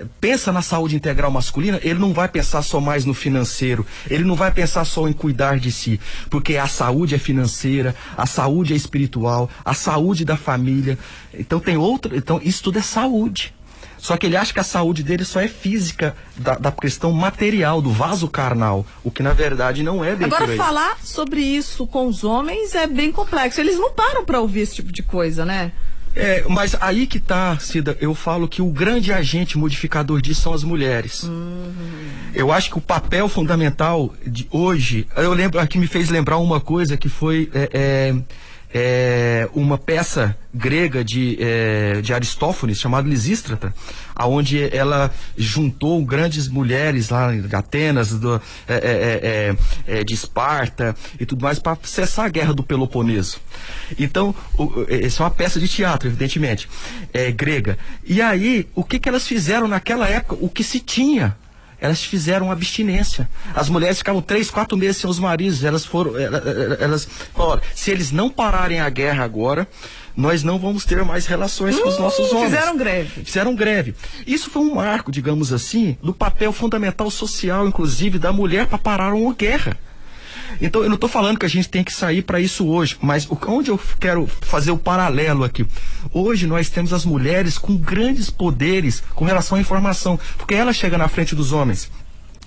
é, 0.00 0.06
pensa 0.20 0.52
na 0.52 0.62
saúde 0.62 0.94
integral 0.94 1.30
masculina, 1.30 1.80
ele 1.82 1.98
não 1.98 2.12
vai 2.12 2.28
pensar 2.28 2.62
só 2.62 2.80
mais 2.80 3.04
no 3.04 3.12
financeiro, 3.12 3.84
ele 4.08 4.22
não 4.22 4.36
vai 4.36 4.52
pensar 4.52 4.84
só 4.84 5.08
em 5.08 5.12
cuidar 5.12 5.58
de 5.58 5.72
si, 5.72 6.00
porque 6.30 6.56
a 6.56 6.68
saúde 6.68 7.16
é 7.16 7.18
financeira, 7.18 7.94
a 8.16 8.26
saúde 8.26 8.72
é 8.72 8.76
espiritual, 8.76 9.50
a 9.64 9.74
saúde 9.74 10.24
da 10.24 10.36
família. 10.36 10.96
Então, 11.34 11.58
tem 11.58 11.76
outra. 11.76 12.16
Então, 12.16 12.40
isso 12.42 12.62
tudo 12.62 12.78
é 12.78 12.82
saúde. 12.82 13.52
Só 14.00 14.16
que 14.16 14.26
ele 14.26 14.36
acha 14.36 14.52
que 14.52 14.60
a 14.60 14.64
saúde 14.64 15.02
dele 15.02 15.24
só 15.24 15.40
é 15.40 15.48
física, 15.48 16.16
da, 16.36 16.54
da 16.54 16.72
questão 16.72 17.12
material, 17.12 17.82
do 17.82 17.90
vaso 17.90 18.28
carnal, 18.28 18.86
o 19.04 19.10
que 19.10 19.22
na 19.22 19.32
verdade 19.32 19.82
não 19.82 20.02
é 20.02 20.16
bem 20.16 20.26
Agora, 20.26 20.56
falar 20.56 20.98
sobre 21.04 21.40
isso 21.40 21.86
com 21.86 22.06
os 22.06 22.24
homens 22.24 22.74
é 22.74 22.86
bem 22.86 23.12
complexo. 23.12 23.60
Eles 23.60 23.78
não 23.78 23.92
param 23.92 24.24
para 24.24 24.40
ouvir 24.40 24.60
esse 24.60 24.76
tipo 24.76 24.90
de 24.90 25.02
coisa, 25.02 25.44
né? 25.44 25.72
É, 26.14 26.44
mas 26.48 26.74
aí 26.80 27.06
que 27.06 27.20
tá, 27.20 27.56
Cida, 27.60 27.96
eu 28.00 28.14
falo 28.14 28.48
que 28.48 28.60
o 28.60 28.66
grande 28.66 29.12
agente 29.12 29.56
modificador 29.56 30.20
disso 30.20 30.42
são 30.42 30.52
as 30.52 30.64
mulheres. 30.64 31.22
Uhum. 31.22 31.72
Eu 32.34 32.50
acho 32.50 32.70
que 32.70 32.78
o 32.78 32.80
papel 32.80 33.28
fundamental 33.28 34.12
de 34.26 34.46
hoje, 34.50 35.06
eu 35.16 35.32
lembro, 35.32 35.60
aqui 35.60 35.78
me 35.78 35.86
fez 35.86 36.08
lembrar 36.08 36.38
uma 36.38 36.60
coisa 36.60 36.96
que 36.96 37.08
foi. 37.08 37.48
É, 37.54 37.70
é, 37.72 38.14
é, 38.72 39.48
uma 39.52 39.76
peça 39.76 40.36
grega 40.52 41.04
de, 41.04 41.36
é, 41.40 42.00
de 42.00 42.12
Aristófanes 42.12 42.78
chamada 42.78 43.08
Lisístrata, 43.08 43.74
aonde 44.14 44.74
ela 44.76 45.12
juntou 45.36 46.04
grandes 46.04 46.48
mulheres 46.48 47.08
lá 47.08 47.32
de 47.32 47.54
Atenas, 47.54 48.10
do, 48.10 48.40
é, 48.68 48.74
é, 48.74 49.56
é, 49.88 49.98
é 50.00 50.04
de 50.04 50.14
Esparta 50.14 50.94
e 51.18 51.26
tudo 51.26 51.42
mais 51.42 51.58
para 51.58 51.76
cessar 51.82 52.26
a 52.26 52.28
guerra 52.28 52.54
do 52.54 52.62
Peloponeso. 52.62 53.40
Então, 53.98 54.34
o, 54.56 54.86
essa 54.88 55.22
é 55.22 55.24
uma 55.24 55.30
peça 55.30 55.58
de 55.58 55.68
teatro, 55.68 56.08
evidentemente, 56.08 56.68
grega. 57.34 57.78
E 58.04 58.22
aí, 58.22 58.68
o 58.74 58.84
que, 58.84 58.98
que 58.98 59.08
elas 59.08 59.26
fizeram 59.26 59.66
naquela 59.66 60.08
época? 60.08 60.36
O 60.40 60.48
que 60.48 60.62
se 60.62 60.80
tinha 60.80 61.36
elas 61.80 62.04
fizeram 62.04 62.50
abstinência. 62.50 63.28
As 63.54 63.68
mulheres 63.68 63.98
ficavam 63.98 64.20
três, 64.20 64.50
quatro 64.50 64.76
meses 64.76 64.98
sem 64.98 65.08
os 65.08 65.18
maridos. 65.18 65.64
Elas 65.64 65.84
foram, 65.84 66.12
elas, 66.18 67.08
olha, 67.34 67.62
se 67.74 67.90
eles 67.90 68.12
não 68.12 68.28
pararem 68.28 68.80
a 68.80 68.90
guerra 68.90 69.24
agora, 69.24 69.66
nós 70.16 70.42
não 70.42 70.58
vamos 70.58 70.84
ter 70.84 71.02
mais 71.04 71.26
relações 71.26 71.78
com 71.78 71.88
os 71.88 71.98
nossos 71.98 72.30
homens. 72.32 72.50
Fizeram 72.50 72.76
greve. 72.76 73.24
Fizeram 73.24 73.54
greve. 73.54 73.94
Isso 74.26 74.50
foi 74.50 74.62
um 74.62 74.74
marco, 74.74 75.10
digamos 75.10 75.52
assim, 75.52 75.96
do 76.02 76.12
papel 76.12 76.52
fundamental 76.52 77.10
social, 77.10 77.66
inclusive, 77.66 78.18
da 78.18 78.32
mulher 78.32 78.66
para 78.66 78.78
parar 78.78 79.14
uma 79.14 79.32
guerra. 79.32 79.76
Então, 80.60 80.82
eu 80.82 80.88
não 80.88 80.94
estou 80.94 81.08
falando 81.08 81.38
que 81.38 81.46
a 81.46 81.50
gente 81.50 81.68
tem 81.68 81.84
que 81.84 81.92
sair 81.92 82.22
para 82.22 82.40
isso 82.40 82.66
hoje, 82.66 82.96
mas 83.00 83.28
onde 83.46 83.70
eu 83.70 83.80
quero 83.98 84.26
fazer 84.26 84.70
o 84.70 84.78
paralelo 84.78 85.44
aqui? 85.44 85.66
Hoje 86.12 86.46
nós 86.46 86.70
temos 86.70 86.92
as 86.92 87.04
mulheres 87.04 87.58
com 87.58 87.76
grandes 87.76 88.30
poderes 88.30 89.02
com 89.14 89.24
relação 89.24 89.58
à 89.58 89.60
informação, 89.60 90.18
porque 90.36 90.54
ela 90.54 90.72
chega 90.72 90.96
na 90.96 91.08
frente 91.08 91.34
dos 91.34 91.52
homens. 91.52 91.90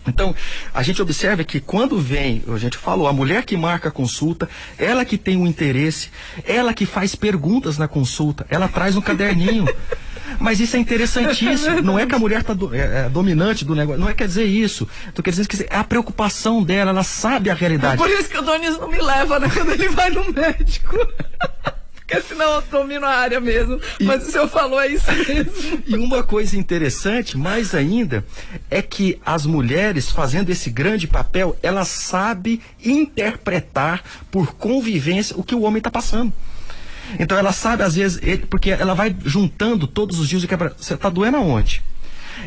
Então, 0.08 0.36
a 0.74 0.84
gente 0.84 1.02
observa 1.02 1.44
que 1.44 1.60
quando 1.60 1.98
vem, 1.98 2.44
a 2.48 2.58
gente 2.58 2.78
falou, 2.78 3.08
a 3.08 3.14
mulher 3.14 3.46
que 3.46 3.56
marca 3.56 3.88
a 3.88 3.92
consulta, 3.92 4.50
ela 4.78 5.06
que 5.06 5.18
tem 5.18 5.38
o 5.38 5.48
interesse, 5.48 6.10
ela 6.46 6.74
que 6.74 6.86
faz 6.86 7.16
perguntas 7.16 7.78
na 7.78 7.88
consulta, 7.88 8.46
ela 8.50 8.68
traz 8.68 8.96
um 8.96 9.02
caderninho. 9.02 9.66
Mas 10.40 10.60
isso 10.60 10.76
é 10.76 10.80
interessantíssimo. 10.80 11.82
Não 11.84 11.98
é 11.98 12.06
que 12.06 12.16
a 12.16 12.20
mulher 12.20 12.42
está 12.42 12.54
do, 12.54 12.74
é, 12.74 13.06
é, 13.06 13.10
dominante 13.10 13.66
do 13.66 13.76
negócio. 13.76 14.00
Não 14.00 14.10
é 14.10 14.14
quer 14.14 14.28
dizer 14.28 14.46
isso. 14.46 14.88
Estou 15.08 15.24
querendo 15.24 15.46
dizer 15.48 15.66
que 15.66 15.74
é 15.74 15.78
a 15.78 15.84
preocupação 15.84 16.64
dela, 16.64 16.92
ela 16.92 17.04
sabe 17.04 17.50
a 17.50 17.54
realidade. 17.54 17.96
É 17.96 17.98
por 17.98 18.10
isso 18.10 18.30
que 18.30 18.38
o 18.38 18.42
Donis 18.42 18.78
não 18.78 18.90
me 18.90 19.02
leva, 19.02 19.40
né? 19.40 19.50
Quando 19.54 19.72
ele 19.72 19.90
vai 19.90 20.10
no 20.10 20.32
médico. 20.32 20.98
Porque 22.14 22.22
senão 22.22 22.56
eu 22.56 22.62
domino 22.64 23.06
a 23.06 23.10
área 23.10 23.40
mesmo. 23.40 23.80
E, 24.00 24.04
Mas 24.04 24.28
o 24.28 24.32
senhor 24.32 24.48
falou 24.48 24.80
é 24.80 24.88
isso 24.88 25.12
mesmo. 25.12 25.84
E 25.88 25.96
uma 25.96 26.22
coisa 26.22 26.58
interessante, 26.58 27.38
mais 27.38 27.74
ainda, 27.74 28.24
é 28.70 28.82
que 28.82 29.20
as 29.26 29.46
mulheres 29.46 30.12
fazendo 30.12 30.50
esse 30.50 30.70
grande 30.70 31.08
papel, 31.08 31.58
elas 31.64 31.88
sabem 31.88 32.62
interpretar 32.84 34.04
por 34.30 34.54
convivência 34.56 35.36
o 35.38 35.44
que 35.44 35.56
o 35.56 35.62
homem 35.62 35.80
está 35.80 35.90
passando. 35.90 36.32
Então 37.20 37.38
ela 37.38 37.52
sabe, 37.52 37.84
às 37.84 37.96
vezes, 37.96 38.20
porque 38.50 38.72
ela 38.72 38.94
vai 38.94 39.16
juntando 39.24 39.88
todos 39.88 40.20
os 40.20 40.28
dias 40.28 40.44
quebra. 40.46 40.74
Você 40.78 40.94
está 40.94 41.10
doendo 41.10 41.38
aonde? 41.38 41.82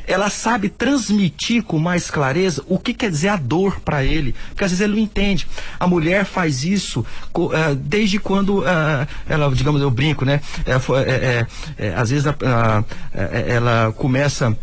Ela 0.06 0.28
sabe 0.28 0.68
transmitir 0.68 1.62
com 1.62 1.78
mais 1.78 2.10
clareza 2.10 2.62
o 2.66 2.78
que 2.78 2.92
quer 2.92 3.10
dizer 3.10 3.28
a 3.28 3.36
dor 3.36 3.80
para 3.80 4.04
ele, 4.04 4.34
porque 4.48 4.64
às 4.64 4.70
vezes 4.70 4.84
ele 4.84 4.94
não 4.94 5.00
entende. 5.00 5.46
A 5.78 5.86
mulher 5.86 6.24
faz 6.24 6.64
isso 6.64 7.06
uh, 7.34 7.74
desde 7.74 8.18
quando 8.18 8.60
uh, 8.60 9.06
ela, 9.28 9.50
digamos, 9.54 9.80
eu 9.80 9.90
brinco, 9.90 10.24
né? 10.24 10.40
É, 10.66 11.46
é, 11.78 11.94
às 11.94 12.10
vezes 12.10 12.26
uh, 12.26 12.84
ela 13.12 13.92
começa 13.96 14.56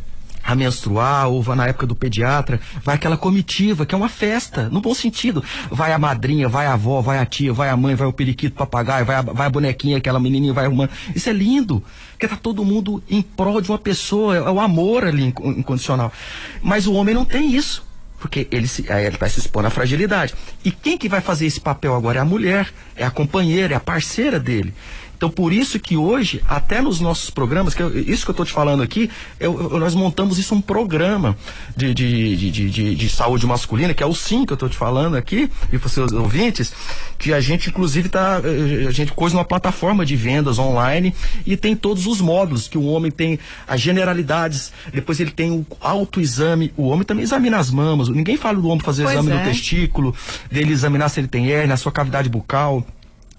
a 0.43 0.55
menstruar, 0.55 1.29
ou 1.29 1.41
vai 1.41 1.55
na 1.55 1.67
época 1.67 1.87
do 1.87 1.95
pediatra, 1.95 2.59
vai 2.83 2.95
aquela 2.95 3.15
comitiva, 3.15 3.85
que 3.85 3.95
é 3.95 3.97
uma 3.97 4.09
festa, 4.09 4.69
no 4.69 4.81
bom 4.81 4.93
sentido. 4.93 5.43
Vai 5.71 5.93
a 5.93 5.97
madrinha, 5.97 6.49
vai 6.49 6.65
a 6.65 6.73
avó, 6.73 7.01
vai 7.01 7.19
a 7.19 7.25
tia, 7.25 7.53
vai 7.53 7.69
a 7.69 7.77
mãe, 7.77 7.95
vai 7.95 8.07
o 8.07 8.13
periquito, 8.13 8.55
papagaio, 8.55 9.05
vai 9.05 9.15
a, 9.15 9.21
vai 9.21 9.47
a 9.47 9.49
bonequinha, 9.49 9.97
aquela 9.97 10.19
menininha, 10.19 10.53
vai 10.53 10.67
uma. 10.67 10.89
Isso 11.15 11.29
é 11.29 11.33
lindo, 11.33 11.81
porque 12.11 12.27
tá 12.27 12.35
todo 12.35 12.65
mundo 12.65 13.01
em 13.09 13.21
prol 13.21 13.61
de 13.61 13.69
uma 13.69 13.79
pessoa, 13.79 14.35
é, 14.35 14.39
é 14.39 14.51
o 14.51 14.59
amor 14.59 15.05
ali 15.05 15.23
incondicional. 15.23 16.11
Mas 16.61 16.87
o 16.87 16.93
homem 16.93 17.15
não 17.15 17.25
tem 17.25 17.55
isso 17.55 17.83
porque 18.23 18.47
ele, 18.51 18.69
se, 18.69 18.85
ele 18.89 19.17
vai 19.17 19.29
se 19.29 19.39
expor 19.39 19.65
à 19.65 19.69
fragilidade. 19.69 20.33
E 20.63 20.71
quem 20.71 20.97
que 20.97 21.09
vai 21.09 21.19
fazer 21.19 21.45
esse 21.45 21.59
papel 21.59 21.93
agora 21.93 22.19
é 22.19 22.21
a 22.21 22.25
mulher, 22.25 22.73
é 22.95 23.03
a 23.03 23.11
companheira, 23.11 23.73
é 23.73 23.75
a 23.75 23.81
parceira 23.81 24.39
dele. 24.39 24.73
Então, 25.24 25.32
por 25.32 25.53
isso 25.53 25.80
que 25.80 25.95
hoje, 25.95 26.41
até 26.49 26.82
nos 26.82 26.99
nossos 26.99 27.30
programas, 27.30 27.74
que 27.74 27.82
eu, 27.82 27.97
isso 27.97 28.26
que 28.26 28.32
eu 28.32 28.34
estou 28.34 28.45
te 28.45 28.51
falando 28.51 28.84
aqui, 28.84 29.09
eu, 29.39 29.71
eu, 29.71 29.80
nós 29.80 29.95
montamos 29.95 30.38
isso 30.38 30.53
um 30.53 30.59
programa 30.59 31.38
de, 31.78 31.93
de, 31.93 32.36
de, 32.51 32.69
de, 32.69 32.95
de 32.95 33.09
saúde 33.09 33.47
masculina, 33.47 33.93
que 33.93 34.03
é 34.03 34.05
o 34.05 34.13
SIM 34.13 34.45
que 34.45 34.51
eu 34.51 34.55
estou 34.55 34.67
te 34.67 34.76
falando 34.76 35.15
aqui, 35.15 35.49
e 35.71 35.78
para 35.80 35.88
os 35.88 35.93
seus 35.93 36.11
ouvintes, 36.11 36.74
que 37.17 37.32
a 37.32 37.39
gente, 37.39 37.69
inclusive, 37.69 38.09
tá, 38.09 38.41
a 38.86 38.91
gente 38.91 39.13
pôs 39.13 39.32
numa 39.32 39.45
plataforma 39.45 40.05
de 40.05 40.13
vendas 40.17 40.59
online 40.59 41.15
e 41.45 41.55
tem 41.55 41.74
todos 41.74 42.05
os 42.05 42.19
módulos, 42.19 42.67
que 42.67 42.78
o 42.78 42.84
homem 42.84 43.09
tem 43.09 43.39
as 43.65 43.80
generalidades, 43.80 44.74
depois 44.93 45.21
ele 45.21 45.32
tem 45.32 45.51
o 45.51 45.65
autoexame, 45.80 46.74
o 46.76 46.89
homem 46.89 47.05
também 47.05 47.24
examina 47.24 47.59
as 47.59 47.71
mamas, 47.71 48.09
ninguém 48.09 48.36
fala 48.36 48.59
do 48.59 48.67
homem 48.67 48.82
fazer 48.82 49.03
pois 49.03 49.15
exame 49.15 49.32
é. 49.32 49.39
no 49.39 49.45
testículo, 49.45 50.13
dele 50.51 50.74
examinar 50.74 51.07
se 51.07 51.21
ele 51.21 51.30
tem 51.30 51.49
hérnia, 51.49 51.76
a 51.76 51.78
sua 51.78 51.93
cavidade 51.93 52.28
bucal. 52.28 52.86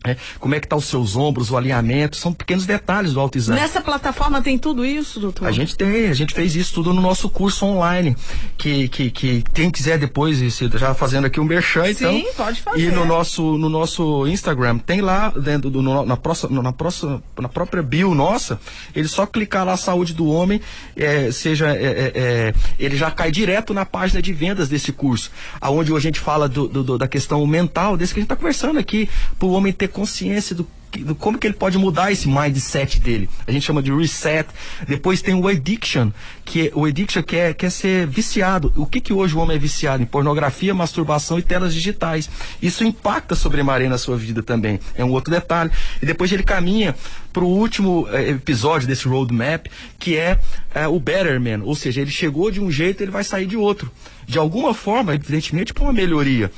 É, 0.07 0.17
como 0.39 0.55
é 0.55 0.61
que 0.61 0.69
tá 0.69 0.77
os 0.77 0.85
seus 0.85 1.17
ombros, 1.17 1.51
o 1.51 1.57
alinhamento, 1.57 2.17
são 2.17 2.31
pequenos 2.31 2.67
detalhes 2.67 3.15
do 3.15 3.21
autoexame. 3.21 3.59
Nessa 3.59 3.81
plataforma 3.81 4.43
tem 4.43 4.59
tudo 4.59 4.85
isso, 4.85 5.19
doutor? 5.19 5.49
A 5.49 5.51
gente 5.51 5.75
tem, 5.75 6.11
a 6.11 6.13
gente 6.13 6.35
fez 6.35 6.55
isso 6.55 6.75
tudo 6.75 6.93
no 6.93 7.01
nosso 7.01 7.27
curso 7.31 7.65
online, 7.65 8.15
que, 8.59 8.87
que, 8.89 9.11
que 9.11 9.43
quem 9.55 9.71
quiser 9.71 9.99
depois, 9.99 10.39
já 10.75 10.93
fazendo 10.93 11.27
aqui 11.27 11.41
um 11.41 11.45
merchan, 11.45 11.89
então. 11.89 12.13
Sim, 12.13 12.27
pode 12.37 12.61
fazer. 12.61 12.83
E 12.83 12.91
no 12.91 13.07
nosso, 13.07 13.57
no 13.57 13.71
nosso 13.71 14.27
Instagram, 14.27 14.77
tem 14.77 15.01
lá, 15.01 15.31
dentro 15.31 15.71
do, 15.71 15.81
no, 15.81 16.05
na, 16.05 16.19
próxima, 16.19 16.63
na, 16.63 16.73
próxima, 16.73 17.23
na 17.41 17.49
própria 17.49 17.83
bio 17.83 18.15
nossa, 18.15 18.61
ele 18.95 19.09
só 19.09 19.25
clicar 19.25 19.65
lá 19.65 19.75
saúde 19.75 20.13
do 20.13 20.27
homem, 20.27 20.61
é, 20.95 21.33
seja, 21.33 21.75
é, 21.75 21.83
é, 21.83 22.13
é, 22.15 22.55
ele 22.79 22.97
já 22.99 23.11
cai 23.11 23.31
direto 23.31 23.73
na 23.73 23.87
página 23.87 24.21
de 24.21 24.35
vendas 24.35 24.69
desse 24.69 24.93
curso, 24.93 25.31
aonde 25.59 25.95
a 25.95 25.99
gente 25.99 26.21
fala 26.21 26.47
do, 26.47 26.69
do, 26.69 26.99
da 26.99 27.09
questão 27.09 27.47
mental, 27.47 27.97
desse 27.97 28.13
que 28.13 28.21
a 28.21 28.23
gente 28.23 28.27
está 28.27 28.37
conversando 28.37 28.79
aqui, 28.79 29.09
para 29.39 29.49
o 29.49 29.53
homem 29.53 29.73
ter 29.73 29.94
consciência 29.95 30.55
do 30.55 30.67
que- 30.91 31.03
como 31.15 31.37
que 31.39 31.47
ele 31.47 31.55
pode 31.55 31.77
mudar 31.77 32.13
esse 32.13 32.29
mindset 32.29 33.01
dele. 33.01 33.29
A 33.49 33.51
gente 33.51 33.65
chama 33.65 33.83
de 33.83 33.93
reset. 33.93 34.49
Depois 34.87 35.21
tem 35.21 35.35
o 35.35 35.49
addiction, 35.49 36.11
que 36.45 36.69
é, 36.69 36.71
o 36.73 36.85
addiction 36.85 37.21
que 37.23 37.35
é, 37.37 37.53
que 37.53 37.67
é 37.67 37.71
ser 37.71 38.07
viciado. 38.07 38.73
O 38.77 38.87
que 38.87 39.01
que 39.01 39.13
hoje 39.13 39.35
o 39.35 39.39
homem 39.41 39.57
é 39.57 39.59
viciado? 39.59 40.03
Em 40.03 40.07
pornografia, 40.07 40.73
masturbação 40.73 41.37
e 41.37 41.43
telas 41.43 41.75
digitais. 41.75 42.31
Isso 42.63 42.85
impacta 42.85 43.35
sobremaneira 43.35 43.91
na 43.91 43.99
sua 43.99 44.17
vida 44.17 44.41
também. 44.41 44.79
É 44.95 45.05
um 45.05 45.11
outro 45.11 45.33
detalhe. 45.33 45.71
E 46.01 46.07
depois 46.07 46.31
ele 46.31 46.45
caminha 46.45 46.95
para 47.33 47.43
o 47.43 47.49
último 47.49 48.07
eh, 48.13 48.31
episódio 48.31 48.87
desse 48.87 49.09
roadmap, 49.09 49.67
que 49.99 50.17
é 50.17 50.39
eh, 50.73 50.87
o 50.87 51.01
Better 51.01 51.41
Man. 51.41 51.65
Ou 51.65 51.75
seja, 51.75 52.01
ele 52.03 52.11
chegou 52.13 52.53
de 52.53 52.61
um 52.61 52.71
jeito, 52.71 53.03
ele 53.03 53.11
vai 53.11 53.25
sair 53.25 53.47
de 53.47 53.57
outro. 53.57 53.91
De 54.29 54.39
alguma 54.39 54.73
forma, 54.73 55.13
evidentemente, 55.13 55.75
para 55.75 55.83
uma 55.83 55.93
melhoria. 55.93 56.53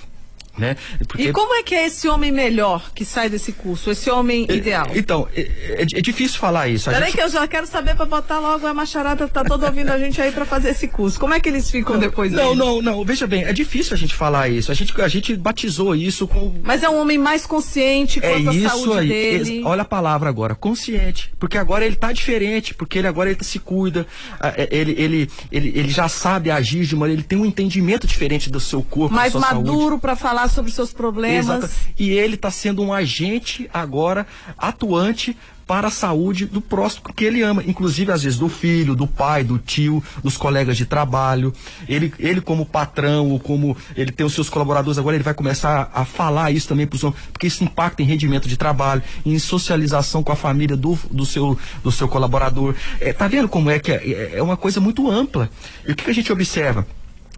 Né? 0.59 0.76
Porque- 1.07 1.24
E 1.28 1.32
como 1.32 1.54
é 1.54 1.62
que 1.62 1.74
é 1.74 1.86
esse 1.86 2.09
homem 2.09 2.32
melhor 2.32 2.90
que 2.94 3.04
sai 3.04 3.28
desse 3.28 3.52
curso? 3.52 3.90
Esse 3.90 4.11
homem 4.11 4.46
ideal? 4.50 4.88
Então, 4.94 5.28
é, 5.34 5.40
é- 5.40 5.82
é 5.82 6.00
difícil 6.00 6.38
falar 6.38 6.68
isso. 6.68 6.88
Peraí 6.90 7.07
gente- 7.11 7.16
que 7.16 7.22
eu 7.22 7.28
já 7.28 7.46
quero 7.46 7.66
saber 7.66 7.94
pra 7.94 8.07
botar 8.07 8.38
logo 8.38 8.66
a 8.66 8.72
macharada, 8.72 9.28
tá 9.28 9.44
todo 9.44 9.64
ouvindo 9.64 9.90
a 9.90 9.98
gente 9.98 10.20
aí 10.20 10.32
pra 10.32 10.44
fazer 10.46 10.70
esse 10.70 10.88
curso. 10.88 11.20
Como 11.20 11.34
é 11.34 11.40
que 11.40 11.48
eles 11.48 11.70
ficam 11.70 11.98
depois 11.98 12.32
Não, 12.32 12.52
disso? 12.52 12.57
não, 12.64 12.80
não. 12.82 13.04
Veja 13.04 13.26
bem, 13.26 13.44
é 13.44 13.52
difícil 13.52 13.92
a 13.94 13.96
gente 13.98 14.14
falar 14.14 14.48
isso. 14.48 14.70
A 14.72 14.74
gente, 14.74 14.98
a 15.00 15.09
gente 15.09 15.36
batizou 15.36 15.94
isso 15.94 16.26
com. 16.26 16.54
Mas 16.62 16.82
é 16.82 16.88
um 16.88 17.00
homem 17.00 17.18
mais 17.18 17.44
consciente 17.46 18.18
É 18.22 18.30
quanto 18.32 18.50
à 18.50 18.54
isso 18.54 18.68
saúde 18.68 18.98
aí. 19.00 19.09
dele. 19.09 19.62
Olha 19.64 19.82
a 19.82 19.84
palavra 19.84 20.28
agora, 20.28 20.54
consciente. 20.54 21.32
Porque 21.38 21.59
agora 21.59 21.84
ele 21.84 21.96
tá 21.96 22.12
diferente, 22.12 22.74
porque 22.74 22.98
ele 22.98 23.09
agora 23.09 23.30
ele 23.30 23.38
se 23.42 23.59
cuida, 23.59 24.07
é, 24.42 24.68
ele, 24.70 24.94
ele, 24.98 25.30
ele, 25.52 25.72
ele 25.74 25.88
já 25.90 26.09
sabe 26.09 26.50
agir 26.50 26.84
de 26.86 26.96
maneira, 26.96 27.20
ele 27.20 27.26
tem 27.28 27.38
um 27.38 27.44
entendimento 27.46 28.07
diferente 28.07 28.50
do 28.50 28.59
seu 28.61 28.82
corpo, 28.82 29.14
mais 29.14 29.32
da 29.32 29.40
sua 29.40 29.54
maduro 29.54 29.98
pra 29.98 30.16
falar 30.16 30.45
sobre 30.49 30.70
seus 30.70 30.92
problemas. 30.92 31.64
Exato. 31.64 31.74
E 31.99 32.11
ele 32.11 32.34
está 32.34 32.51
sendo 32.51 32.82
um 32.82 32.92
agente 32.92 33.68
agora 33.72 34.26
atuante 34.57 35.36
para 35.66 35.88
a 35.88 35.90
saúde 35.90 36.47
do 36.47 36.61
próximo 36.61 37.12
que 37.12 37.24
ele 37.24 37.42
ama, 37.42 37.62
inclusive 37.66 38.12
às 38.12 38.22
vezes 38.22 38.38
do 38.38 38.49
filho, 38.49 38.94
do 38.94 39.07
pai, 39.07 39.42
do 39.42 39.59
tio, 39.59 40.03
dos 40.22 40.36
colegas 40.36 40.76
de 40.76 40.86
trabalho. 40.86 41.53
Ele, 41.88 42.12
ele 42.18 42.40
como 42.40 42.64
patrão, 42.64 43.30
ou 43.30 43.40
como 43.40 43.76
ele 43.97 44.12
tem 44.12 44.24
os 44.24 44.32
seus 44.32 44.49
colaboradores, 44.49 44.97
agora 44.97 45.16
ele 45.16 45.24
vai 45.24 45.34
começar 45.34 45.90
a, 45.92 46.03
a 46.03 46.05
falar 46.05 46.53
isso 46.53 46.68
também 46.68 46.86
para 46.86 46.97
os 46.97 47.03
homens, 47.03 47.20
porque 47.32 47.49
isso 47.49 47.64
impacta 47.64 48.01
em 48.01 48.07
rendimento 48.07 48.49
de 48.49 48.57
trabalho, 48.57 49.03
em 49.24 49.38
socialização 49.38 50.22
com 50.22 50.30
a 50.30 50.36
família 50.36 50.76
do, 50.76 50.97
do, 51.11 51.26
seu, 51.26 51.59
do 51.82 51.90
seu 51.90 52.07
colaborador. 52.07 52.74
É, 53.01 53.12
tá 53.12 53.26
vendo 53.26 53.49
como 53.49 53.68
é 53.68 53.80
que 53.80 53.90
é, 53.90 54.36
é 54.36 54.42
uma 54.42 54.57
coisa 54.57 54.80
muito 54.80 55.11
ampla. 55.11 55.51
E 55.86 55.90
o 55.90 55.97
que, 55.97 56.05
que 56.05 56.11
a 56.11 56.14
gente 56.14 56.32
observa? 56.32 56.86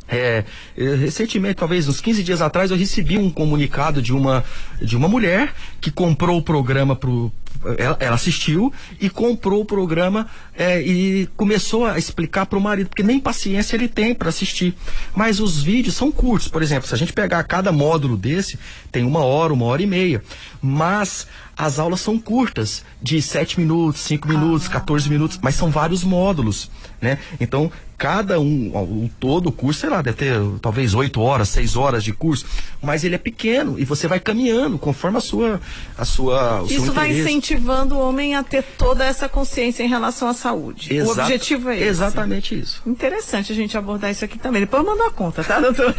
É, 0.08 0.44
eh, 0.76 0.94
recentemente, 0.94 1.56
talvez 1.56 1.86
uns 1.86 2.00
15 2.00 2.22
dias 2.22 2.40
atrás, 2.40 2.70
eu 2.70 2.76
recebi 2.76 3.18
um 3.18 3.30
comunicado 3.30 4.00
de 4.00 4.12
uma, 4.12 4.42
de 4.80 4.96
uma 4.96 5.06
mulher 5.06 5.52
que 5.80 5.90
comprou 5.90 6.38
o 6.38 6.42
programa 6.42 6.96
pro. 6.96 7.30
Ela, 7.76 7.96
ela 7.98 8.14
assistiu 8.14 8.72
e 9.00 9.10
comprou 9.10 9.60
o 9.60 9.64
programa 9.64 10.28
eh, 10.56 10.80
e 10.80 11.28
começou 11.36 11.84
a 11.86 11.98
explicar 11.98 12.46
para 12.46 12.56
o 12.56 12.62
marido, 12.62 12.88
porque 12.88 13.02
nem 13.02 13.18
paciência 13.18 13.74
ele 13.74 13.88
tem 13.88 14.14
para 14.14 14.28
assistir. 14.28 14.74
Mas 15.14 15.40
os 15.40 15.60
vídeos 15.60 15.96
são 15.96 16.12
curtos, 16.12 16.46
por 16.46 16.62
exemplo, 16.62 16.88
se 16.88 16.94
a 16.94 16.96
gente 16.96 17.12
pegar 17.12 17.42
cada 17.42 17.72
módulo 17.72 18.16
desse, 18.16 18.58
tem 18.92 19.04
uma 19.04 19.24
hora, 19.24 19.52
uma 19.52 19.64
hora 19.64 19.82
e 19.82 19.86
meia. 19.86 20.22
Mas 20.62 21.26
as 21.56 21.80
aulas 21.80 22.00
são 22.00 22.16
curtas, 22.16 22.84
de 23.02 23.20
7 23.20 23.58
minutos, 23.58 24.02
5 24.02 24.28
minutos, 24.28 24.68
14 24.68 25.10
minutos, 25.10 25.40
mas 25.42 25.56
são 25.56 25.68
vários 25.68 26.04
módulos, 26.04 26.70
né? 27.00 27.18
Então, 27.40 27.70
cada 27.96 28.38
um, 28.38 28.68
o 28.76 29.10
todo 29.18 29.48
o 29.48 29.52
curso, 29.52 29.80
sei 29.80 29.90
lá, 29.90 30.00
deve 30.00 30.16
ter 30.18 30.34
talvez 30.62 30.94
8 30.94 31.20
horas, 31.20 31.48
6 31.48 31.74
horas 31.74 32.04
de 32.04 32.12
curso, 32.12 32.46
mas 32.80 33.02
ele 33.02 33.16
é 33.16 33.18
pequeno 33.18 33.76
e 33.78 33.84
você 33.84 34.06
vai 34.06 34.20
caminhando 34.20 34.78
conforme 34.78 35.18
a 35.18 35.20
sua 35.20 35.60
a 35.96 36.04
sua 36.04 36.62
o 36.62 36.66
Isso 36.66 36.92
vai 36.92 37.10
incentivando 37.18 37.96
o 37.96 38.00
homem 38.00 38.36
a 38.36 38.44
ter 38.44 38.62
toda 38.62 39.04
essa 39.04 39.28
consciência 39.28 39.82
em 39.82 39.88
relação 39.88 40.28
à 40.28 40.32
saúde. 40.34 40.92
O 40.92 40.96
Exata- 40.96 41.22
objetivo 41.22 41.70
é 41.70 41.76
esse. 41.76 41.88
Exatamente 41.88 42.56
isso. 42.58 42.80
Interessante 42.86 43.50
a 43.50 43.54
gente 43.54 43.76
abordar 43.76 44.12
isso 44.12 44.24
aqui 44.24 44.38
também. 44.38 44.60
Depois 44.60 44.84
eu 44.84 44.88
mando 44.88 45.02
a 45.02 45.10
conta, 45.10 45.42
tá, 45.42 45.58
doutor? 45.58 45.92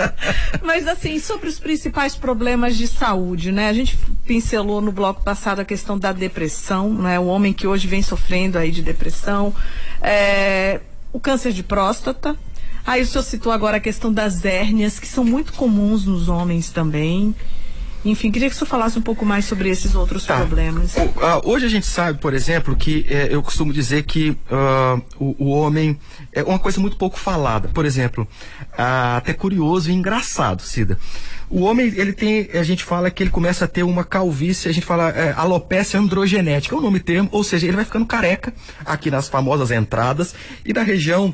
Mas 0.64 0.88
assim, 0.88 1.18
sobre 1.18 1.48
os 1.48 1.58
principais 1.58 2.16
problemas 2.16 2.76
de 2.76 2.86
saúde, 2.86 3.52
né? 3.52 3.68
A 3.68 3.72
gente 3.74 3.98
pincelou 4.26 4.80
no 4.80 4.90
bloco 4.92 5.22
passado 5.22 5.60
a 5.60 5.64
questão 5.64 5.98
da 5.98 6.12
depressão, 6.12 6.92
né? 6.94 7.20
O 7.20 7.26
homem 7.26 7.52
que 7.52 7.66
hoje 7.66 7.86
vem 7.86 8.02
sofrendo 8.02 8.56
aí 8.58 8.70
de 8.70 8.80
depressão, 8.80 9.54
é, 10.04 10.80
o 11.12 11.18
câncer 11.18 11.52
de 11.52 11.62
próstata. 11.62 12.36
Aí 12.86 13.00
o 13.02 13.06
senhor 13.06 13.24
citou 13.24 13.50
agora 13.50 13.78
a 13.78 13.80
questão 13.80 14.12
das 14.12 14.44
hérnias, 14.44 14.98
que 15.00 15.06
são 15.06 15.24
muito 15.24 15.54
comuns 15.54 16.04
nos 16.04 16.28
homens 16.28 16.70
também. 16.70 17.34
Enfim, 18.04 18.30
queria 18.30 18.50
que 18.50 18.54
o 18.54 18.58
senhor 18.58 18.68
falasse 18.68 18.98
um 18.98 19.02
pouco 19.02 19.24
mais 19.24 19.46
sobre 19.46 19.70
esses 19.70 19.94
outros 19.94 20.26
Tá. 20.26 20.36
problemas. 20.36 20.94
O- 20.94 21.24
ah, 21.24 21.40
hoje 21.42 21.64
a 21.64 21.68
gente 21.70 21.86
sabe, 21.86 22.18
por 22.18 22.34
exemplo, 22.34 22.76
que 22.76 23.06
eh, 23.08 23.28
eu 23.30 23.42
costumo 23.42 23.72
dizer 23.72 24.02
que 24.02 24.36
ah, 24.52 25.00
o, 25.18 25.34
o 25.46 25.48
homem 25.52 25.98
é 26.30 26.42
uma 26.42 26.58
coisa 26.58 26.78
muito 26.78 26.98
pouco 26.98 27.18
falada. 27.18 27.68
Por 27.68 27.86
exemplo, 27.86 28.28
ah, 28.76 29.16
até 29.16 29.32
curioso 29.32 29.90
e 29.90 29.94
engraçado, 29.94 30.60
Cida. 30.60 30.98
O 31.54 31.60
homem, 31.60 31.86
ele 31.94 32.12
tem, 32.12 32.50
a 32.52 32.64
gente 32.64 32.82
fala 32.82 33.08
que 33.12 33.22
ele 33.22 33.30
começa 33.30 33.64
a 33.64 33.68
ter 33.68 33.84
uma 33.84 34.02
calvície, 34.02 34.68
a 34.68 34.72
gente 34.72 34.84
fala 34.84 35.10
eh, 35.10 35.32
alopecia 35.36 36.00
androgenética, 36.00 36.74
é 36.74 36.78
o 36.78 36.80
nome 36.80 36.98
termo, 36.98 37.28
ou 37.30 37.44
seja, 37.44 37.64
ele 37.64 37.76
vai 37.76 37.84
ficando 37.84 38.04
careca 38.06 38.52
aqui 38.84 39.08
nas 39.08 39.28
famosas 39.28 39.70
entradas 39.70 40.34
e 40.66 40.72
na 40.72 40.82
região 40.82 41.32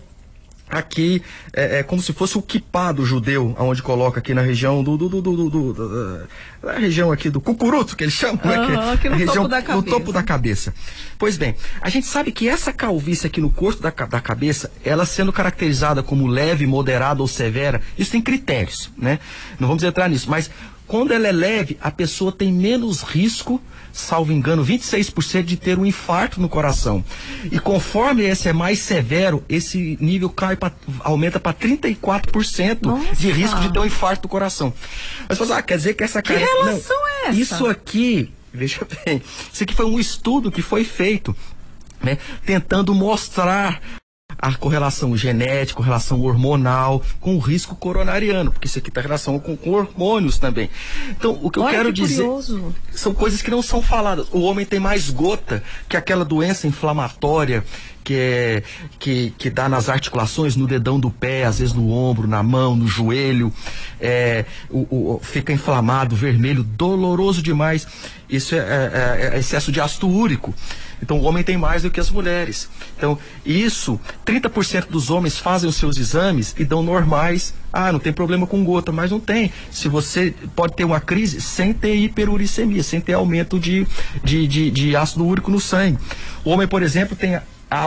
aqui 0.71 1.23
é, 1.53 1.79
é 1.79 1.83
como 1.83 2.01
se 2.01 2.13
fosse 2.13 2.39
o 2.39 2.43
quipado 2.43 3.05
judeu, 3.05 3.55
aonde 3.59 3.83
coloca 3.83 4.21
aqui 4.21 4.33
na 4.35 4.41
região 4.43 4.83
do, 4.85 4.97
do, 4.97 5.09
do, 5.09 5.21
do, 5.23 5.37
do- 5.51 5.73
do- 5.73 6.21
da 6.63 6.73
região 6.75 7.11
aqui 7.11 7.31
do 7.31 7.41
cucuruto 7.41 7.97
que 7.97 8.05
eles 8.05 8.13
chamam, 8.15 8.39
Aham, 8.45 8.93
aqui 8.93 9.09
no 9.09 9.17
região, 9.17 9.35
topo 9.35 9.49
da 9.49 9.61
no 9.61 9.65
cabeça. 9.67 9.91
topo 9.91 10.13
da 10.13 10.23
cabeça. 10.23 10.75
Pois 11.19 11.37
bem, 11.37 11.55
a 11.81 11.89
gente 11.89 12.07
sabe 12.07 12.33
que 12.33 12.49
essa 12.49 12.73
calvície 12.73 13.27
aqui 13.27 13.41
no 13.41 13.51
corpo 13.51 13.83
da, 13.83 13.91
da 13.91 14.21
cabeça, 14.21 14.71
ela 14.85 15.07
sendo 15.07 15.33
caracterizada 15.33 16.03
como 16.03 16.27
leve, 16.27 16.67
moderada 16.67 17.23
ou 17.23 17.29
severa, 17.29 17.81
isso 17.99 18.11
tem 18.13 18.21
critérios, 18.21 18.91
né? 18.97 19.19
Não 19.59 19.69
vamos 19.69 19.83
entrar 19.83 20.09
nisso, 20.09 20.31
mas 20.31 20.51
quando 20.87 21.13
ela 21.13 21.29
é 21.29 21.33
leve, 21.33 21.79
a 21.81 21.91
pessoa 21.91 22.31
tem 22.33 22.53
menos 22.53 23.03
risco, 23.03 23.61
salvo 23.93 24.33
engano, 24.33 24.65
26% 24.65 25.43
de 25.43 25.57
ter 25.57 25.79
um 25.79 25.85
infarto 25.87 26.41
no 26.41 26.49
coração. 26.49 27.05
E 27.51 27.59
conforme 27.59 28.23
esse 28.25 28.49
é 28.49 28.53
mais 28.53 28.79
severo, 28.81 29.45
esse 29.49 29.97
nível 30.01 30.29
cai 30.31 30.57
pra, 30.57 30.71
aumenta 31.01 31.39
para 31.41 31.53
34% 31.55 32.79
Nossa. 32.83 33.15
de 33.17 33.31
risco 33.31 33.59
de 33.61 33.73
ter 33.73 33.79
um 33.79 33.85
infarto 33.87 34.23
do 34.23 34.29
coração. 34.29 34.73
Mas 35.29 35.39
você 35.39 35.47
fala, 35.47 35.59
ah, 35.59 35.63
quer 35.63 35.77
dizer 35.77 35.95
que 35.95 36.05
essa 36.05 36.23
Que 36.23 36.35
cara- 36.35 36.45
relação 36.47 36.97
é 37.07 37.29
essa? 37.29 37.39
Isso 37.41 37.67
aqui, 37.67 38.33
veja 38.53 38.87
bem, 39.05 39.23
isso 39.53 39.63
aqui 39.63 39.75
foi 39.75 39.87
um 39.87 39.99
estudo 39.99 40.51
que 40.51 40.63
foi 40.63 40.85
feito, 40.85 41.35
né, 42.03 42.19
tentando 42.47 42.95
mostrar 42.95 43.81
a 44.39 44.53
correlação 44.55 45.17
genética, 45.17 45.77
correlação 45.77 46.21
hormonal 46.21 47.03
com 47.21 47.35
o 47.37 47.39
risco 47.39 47.75
coronariano, 47.75 48.51
porque 48.53 48.67
isso 48.67 48.79
aqui 48.79 48.91
tem 48.91 49.03
relação 49.03 49.39
com, 49.39 49.57
com 49.57 49.71
hormônios 49.73 50.39
também. 50.39 50.69
Então, 51.11 51.39
o 51.43 51.51
que 51.51 51.59
eu 51.59 51.63
Olha 51.63 51.73
quero 51.77 51.93
que 51.93 52.01
dizer 52.03 52.23
curioso. 52.23 52.75
são 52.93 53.13
coisas 53.15 53.43
que 53.43 53.51
não 53.51 53.63
são 53.63 53.83
faladas. 53.83 54.27
O 54.33 54.41
homem 54.41 54.65
tem 54.67 54.81
mais 54.81 55.11
gota 55.11 55.63
que 55.89 55.97
aquela 55.97 56.25
doença 56.25 56.67
inflamatória 56.67 57.65
que, 58.03 58.15
é, 58.15 58.63
que, 58.99 59.33
que 59.37 59.51
dá 59.51 59.69
nas 59.69 59.89
articulações, 59.91 60.57
no 60.57 60.67
dedão 60.67 60.99
do 60.99 61.11
pé, 61.11 61.45
às 61.45 61.59
vezes 61.59 61.75
no 61.75 61.93
ombro, 61.93 62.27
na 62.27 62.43
mão, 62.43 62.75
no 62.75 62.87
joelho. 62.89 63.53
É, 64.01 64.47
o, 64.71 64.79
o- 64.91 65.21
fica 65.23 65.53
inflamado, 65.53 66.17
vermelho, 66.17 66.63
doloroso 66.65 67.43
demais. 67.43 67.87
Isso 68.29 68.55
é, 68.55 68.59
é- 68.59 69.31
é 69.35 69.39
excesso 69.39 69.71
de 69.71 69.81
ácido 69.81 70.09
úrico. 70.09 70.55
Então 71.03 71.19
o 71.19 71.23
homem 71.25 71.43
tem 71.43 71.57
mais 71.57 71.83
do 71.83 71.91
que 71.91 71.99
as 71.99 72.11
mulheres. 72.11 72.69
Então, 72.97 73.19
isso, 73.45 73.99
30% 74.27 74.89
dos 74.89 75.09
homens 75.11 75.39
fazem 75.39 75.69
os 75.69 75.77
seus 75.77 75.97
exames 75.97 76.55
e 76.59 76.65
dão 76.65 76.83
normais. 76.83 77.55
Ah, 77.73 77.91
não 77.91 77.99
tem 77.99 78.13
problema 78.13 78.47
com 78.47 78.63
gota, 78.65 78.93
mas 78.93 79.11
não 79.11 79.19
tem. 79.21 79.51
Se 79.71 79.89
você 79.89 80.35
pode 80.55 80.75
ter 80.75 80.85
uma 80.85 81.01
crise 81.01 81.41
sem 81.41 81.73
ter 81.73 81.95
hiperuricemia, 81.97 82.83
sem 82.83 83.01
ter 83.01 83.15
aumento 83.15 83.59
de, 83.59 83.87
de, 84.23 84.47
de, 84.47 84.71
de 84.71 84.97
ácido 84.97 85.25
úrico 85.27 85.51
no 85.51 85.61
sangue. 85.61 85.99
O 86.45 86.51
homem, 86.51 86.69
por 86.69 86.83
exemplo, 86.83 87.17
tem 87.17 87.37
a, 87.37 87.45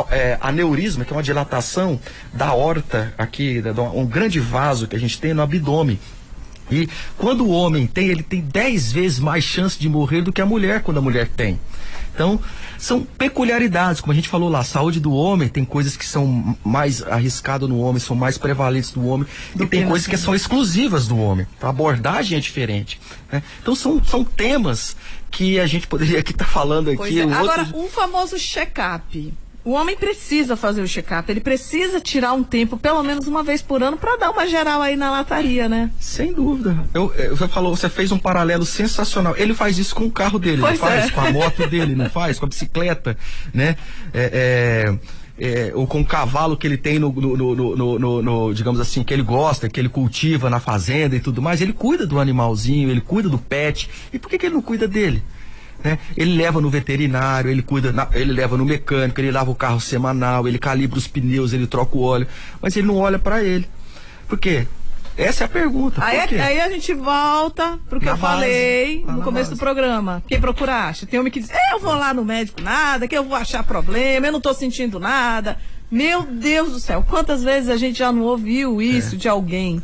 é, 0.10 0.38
aneurisma, 0.42 1.06
que 1.06 1.14
é 1.14 1.16
uma 1.16 1.22
dilatação 1.24 2.00
da 2.34 2.54
horta 2.54 3.14
aqui, 3.18 3.62
da- 3.62 3.74
um 3.92 4.06
grande 4.06 4.40
vaso 4.40 4.88
que 4.88 4.96
a 4.96 5.00
gente 5.00 5.20
tem 5.20 5.34
no 5.34 5.42
abdômen. 5.42 6.00
E 6.72 6.88
quando 7.18 7.44
o 7.44 7.50
homem 7.50 7.86
tem, 7.86 8.08
ele 8.08 8.24
tem 8.24 8.40
10 8.42 8.92
vezes 8.92 9.20
mais 9.20 9.44
chance 9.44 9.78
de 9.78 9.88
morrer 9.90 10.22
do 10.22 10.32
que 10.32 10.42
a 10.42 10.46
mulher 10.46 10.82
quando 10.82 10.98
a 10.98 11.02
mulher 11.02 11.28
tem. 11.28 11.60
Então, 12.14 12.40
são 12.78 13.02
peculiaridades, 13.04 14.00
como 14.02 14.12
a 14.12 14.16
gente 14.16 14.30
falou 14.30 14.48
lá, 14.50 14.60
a 14.60 14.64
saúde 14.64 15.00
do 15.00 15.12
homem 15.14 15.48
tem 15.50 15.66
coisas 15.66 15.98
que 15.98 16.06
são 16.06 16.56
mais 16.64 17.02
arriscadas 17.02 17.68
no 17.68 17.80
homem, 17.80 18.00
são 18.00 18.16
mais 18.16 18.38
prevalentes 18.38 18.94
no 18.94 19.08
homem, 19.08 19.28
e 19.56 19.66
tem 19.66 19.82
que 19.82 19.88
coisas 19.88 20.08
que 20.08 20.16
são 20.18 20.36
exclusivas 20.36 21.08
do 21.08 21.18
homem. 21.18 21.48
A 21.62 21.70
abordagem 21.70 22.38
é 22.38 22.42
diferente. 22.42 23.00
né? 23.32 23.42
Então, 23.62 23.76
são, 23.76 24.04
são 24.04 24.24
temas 24.24 24.96
que 25.32 25.60
a 25.60 25.66
gente 25.66 25.88
poderia 25.88 26.20
aqui 26.20 26.32
estar 26.32 26.46
falando 26.46 26.90
aqui. 26.92 27.20
É. 27.20 27.26
um 27.26 27.30
outro- 27.30 27.52
Agora, 27.52 27.68
um 27.74 27.88
famoso 27.90 28.38
check-up. 28.38 29.34
O 29.66 29.72
homem 29.72 29.96
precisa 29.96 30.58
fazer 30.58 30.82
o 30.82 30.88
check-up, 30.88 31.32
ele 31.32 31.40
precisa 31.40 32.02
tirar 32.02 32.34
um 32.34 32.44
tempo, 32.44 32.76
pelo 32.76 33.02
menos 33.02 33.28
uma 33.28 33.44
vez 33.44 33.62
por 33.62 33.82
ano, 33.82 33.96
para 33.96 34.18
dar 34.18 34.32
uma 34.32 34.46
geral 34.46 34.82
aí 34.82 34.98
na 34.98 35.10
lataria, 35.10 35.70
né? 35.70 35.90
Sem 36.02 36.34
dúvida. 36.34 36.78
Eu, 36.94 37.14
eu, 37.16 37.36
você 37.38 37.48
falou, 37.48 37.74
você 37.74 37.88
fez 37.88 38.12
um 38.12 38.18
paralelo 38.20 38.66
sensacional. 38.66 39.34
Ele 39.38 39.54
faz 39.54 39.78
isso 39.78 39.96
com 39.96 40.04
o 40.06 40.12
carro 40.12 40.38
dele, 40.38 40.62
Pois 40.62 40.78
não 40.80 40.88
faz? 40.88 41.06
é. 41.06 41.10
Com 41.12 41.22
a 41.22 41.32
moto 41.32 41.66
dele, 41.70 41.96
não 41.96 42.10
faz? 42.10 42.38
Com 42.38 42.46
a 42.46 42.50
bicicleta, 42.50 43.18
né? 43.54 43.78
É, 44.14 44.94
é, 45.40 45.70
é, 45.70 45.72
ou 45.74 45.88
com 45.88 46.02
o 46.02 46.06
cavalo 46.06 46.58
que 46.58 46.68
ele 46.68 46.78
tem 46.78 47.00
no, 47.00 47.12
no- 47.14 47.38
no- 47.38 47.56
no- 47.56 47.76
no- 47.78 48.00
no- 48.00 48.22
no, 48.22 48.54
digamos 48.54 48.82
assim, 48.82 49.02
que 49.02 49.14
ele 49.14 49.24
gosta, 49.24 49.70
que 49.70 49.80
ele 49.80 49.88
cultiva 49.90 50.50
na 50.50 50.60
fazenda 50.60 51.16
e 51.16 51.22
tudo 51.22 51.42
mais. 51.42 51.62
Ele 51.62 51.72
cuida 51.72 52.06
do 52.06 52.20
animalzinho, 52.20 52.90
ele 52.90 53.00
cuida 53.02 53.30
do 53.30 53.38
pet. 53.38 53.90
E 54.12 54.20
por 54.20 54.30
que, 54.30 54.38
que 54.38 54.46
ele 54.46 54.56
não 54.56 54.62
cuida 54.62 54.90
dele? 54.90 55.24
Né? 55.84 56.00
Ele 56.16 56.36
leva 56.36 56.62
no 56.62 56.70
veterinário, 56.70 57.50
ele 57.50 57.62
cuida, 57.62 57.92
na- 57.92 58.08
ele 58.14 58.32
leva 58.32 58.58
no 58.58 58.66
mecânico, 58.66 59.20
ele 59.20 59.32
lava 59.32 59.52
o 59.52 59.56
carro 59.56 59.80
semanal, 59.82 60.48
ele 60.48 60.58
calibra 60.60 60.98
os 60.98 61.08
pneus, 61.08 61.54
ele 61.54 61.68
troca 61.68 61.98
o 61.98 62.02
óleo, 62.02 62.28
mas 62.62 62.76
ele 62.78 62.88
não 62.88 62.98
olha 62.98 63.20
para 63.20 63.44
ele. 63.44 63.68
Por 64.28 64.38
quê? 64.40 64.68
Essa 65.16 65.44
é 65.44 65.46
a 65.46 65.48
pergunta. 65.50 66.04
Aí, 66.04 66.28
quê? 66.28 66.36
aí 66.38 66.60
a 66.60 66.70
gente 66.70 66.92
volta 66.94 67.78
pro 67.88 68.00
que 68.00 68.06
Na 68.06 68.14
eu 68.14 68.18
base, 68.18 68.34
falei 68.36 69.06
no 69.08 69.22
começo 69.22 69.50
base. 69.50 69.50
do 69.52 69.58
programa. 69.58 70.24
Quem 70.28 70.40
procura 70.42 70.88
acha. 70.88 71.06
Tem 71.06 71.20
homem 71.20 71.32
que 71.32 71.40
diz, 71.40 71.52
eu 71.72 71.80
vou 71.80 71.94
lá 71.94 72.14
no 72.16 72.26
médico 72.26 72.62
nada, 72.64 73.08
que 73.08 73.16
eu 73.16 73.24
vou 73.24 73.36
achar 73.36 73.62
problema, 73.64 74.26
eu 74.26 74.32
não 74.32 74.42
tô 74.42 74.54
sentindo 74.56 75.00
nada. 75.00 75.58
Meu 75.92 76.24
Deus 76.24 76.72
do 76.72 76.80
céu, 76.80 77.06
quantas 77.08 77.44
vezes 77.44 77.70
a 77.70 77.78
gente 77.78 78.00
já 78.00 78.12
não 78.12 78.24
ouviu 78.24 78.82
isso 78.82 79.16
de 79.16 79.30
alguém? 79.30 79.80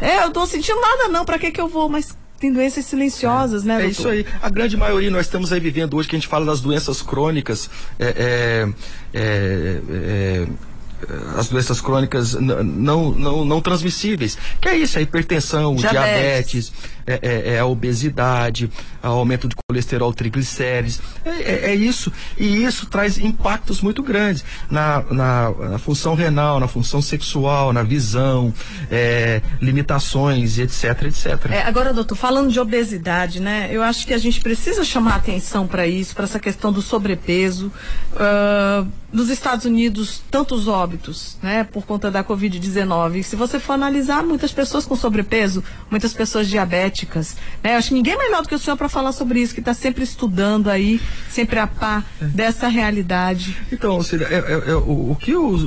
É. 0.00 0.24
eu 0.24 0.30
tô 0.30 0.46
sentindo 0.46 0.80
nada 0.80 1.08
não, 1.08 1.26
pra 1.26 1.38
que 1.38 1.50
que 1.50 1.60
eu 1.60 1.68
vou? 1.68 1.86
Mas 1.90 2.16
tem 2.40 2.50
doenças 2.52 2.86
silenciosas, 2.86 3.62
né, 3.64 3.74
É 3.74 3.76
doutor? 3.84 3.90
isso 3.92 4.08
aí. 4.08 4.26
A 4.42 4.48
grande 4.48 4.76
maioria 4.76 5.10
nós 5.10 5.26
estamos 5.26 5.52
aí 5.52 5.60
vivendo 5.60 5.94
hoje 5.96 6.08
que 6.08 6.16
a 6.16 6.18
gente 6.18 6.26
fala 6.28 6.46
das 6.46 6.60
doenças 6.60 7.02
crônicas. 7.02 7.68
é, 7.98 8.08
é, 8.08 8.68
é, 9.14 9.80
é, 9.92 10.46
as 11.36 11.48
doenças 11.48 11.80
crônicas 11.80 12.34
não, 12.34 13.10
não, 13.12 13.44
não 13.44 13.60
transmissíveis. 13.60 14.36
Que 14.60 14.68
é 14.68 14.76
isso, 14.76 14.98
a 14.98 15.02
hipertensão, 15.02 15.72
o 15.74 15.76
Diabetes. 15.76 16.70
diabetes, 16.70 16.72
é, 17.06 17.18
é- 17.22 17.54
é 17.54 17.58
a 17.58 17.66
obesidade, 17.66 18.70
o 19.02 19.06
aumento 19.06 19.48
de 19.48 19.54
colesterol, 19.68 20.12
triglicérides. 20.12 21.00
É, 21.24 21.30
é- 21.30 21.70
é 21.70 21.74
isso. 21.74 22.12
E 22.38 22.64
isso 22.64 22.86
traz 22.86 23.18
impactos 23.18 23.80
muito 23.80 24.02
grandes 24.02 24.44
na, 24.70 25.02
na, 25.10 25.50
na 25.50 25.78
função 25.78 26.14
renal, 26.14 26.58
na 26.60 26.68
função 26.68 27.00
sexual, 27.02 27.72
na 27.72 27.82
visão, 27.82 28.52
é, 28.90 29.40
limitações, 29.60 30.58
etc, 30.58 31.02
etc. 31.04 31.50
Agora, 31.66 31.92
doutor, 31.92 32.14
falando 32.16 32.50
de 32.52 32.60
obesidade, 32.60 33.40
né? 33.40 33.68
Eu 33.70 33.82
acho 33.82 34.06
que 34.06 34.14
a 34.14 34.18
gente 34.18 34.40
precisa 34.40 34.84
chamar 34.84 35.16
atenção 35.16 35.66
para 35.66 35.86
isso, 35.86 36.14
para 36.14 36.24
essa 36.24 36.38
questão 36.38 36.72
do 36.72 36.82
sobrepeso. 36.82 37.72
Ah, 38.16 38.84
nos 39.12 39.28
Estados 39.28 39.64
Unidos, 39.64 40.22
tantos 40.30 40.68
óbitos, 40.68 41.36
né, 41.42 41.64
por 41.64 41.84
conta 41.84 42.10
da 42.12 42.22
Covid-19. 42.22 43.24
Se 43.24 43.34
você 43.34 43.58
for 43.58 43.72
analisar, 43.72 44.22
muitas 44.22 44.52
pessoas 44.52 44.86
com 44.86 44.94
sobrepeso, 44.94 45.64
muitas 45.90 46.12
pessoas 46.12 46.46
diabéticas, 46.48 46.89
né? 47.62 47.76
Acho 47.76 47.88
que 47.88 47.94
ninguém 47.94 48.16
melhor 48.18 48.42
do 48.42 48.48
que 48.48 48.54
o 48.54 48.58
senhor 48.58 48.76
para 48.76 48.88
falar 48.88 49.12
sobre 49.12 49.40
isso, 49.40 49.54
que 49.54 49.60
está 49.60 49.72
sempre 49.74 50.04
estudando 50.04 50.68
aí, 50.68 51.00
sempre 51.30 51.58
a 51.58 51.66
par 51.66 52.04
dessa 52.20 52.68
realidade. 52.68 53.56
Então, 53.72 54.02
Cília, 54.02 54.26
é, 54.30 54.34
é- 54.36 54.70
é 54.72 54.74
o, 54.74 55.10
o 55.12 55.16
que 55.20 55.34
os, 55.34 55.62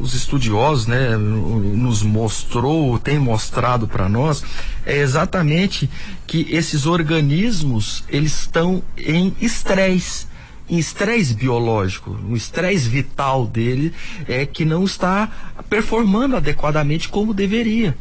os 0.00 0.14
estudiosos 0.14 0.86
né, 0.86 1.16
no- 1.16 1.60
nos 1.76 2.02
mostrou, 2.02 2.98
tem 2.98 3.18
mostrado 3.18 3.86
para 3.88 4.08
nós, 4.08 4.42
é 4.84 4.98
exatamente 4.98 5.88
que 6.26 6.46
esses 6.50 6.86
organismos 6.86 8.04
eles 8.08 8.38
estão 8.40 8.82
em 8.96 9.34
estresse, 9.40 10.26
em 10.68 10.78
estresse 10.78 11.34
biológico, 11.34 12.10
o 12.28 12.36
estresse 12.36 12.88
vital 12.88 13.46
dele 13.46 13.92
é 14.26 14.44
que 14.44 14.64
não 14.64 14.84
está 14.84 15.30
performando 15.68 16.36
adequadamente 16.36 17.08
como 17.08 17.32
deveria. 17.32 17.96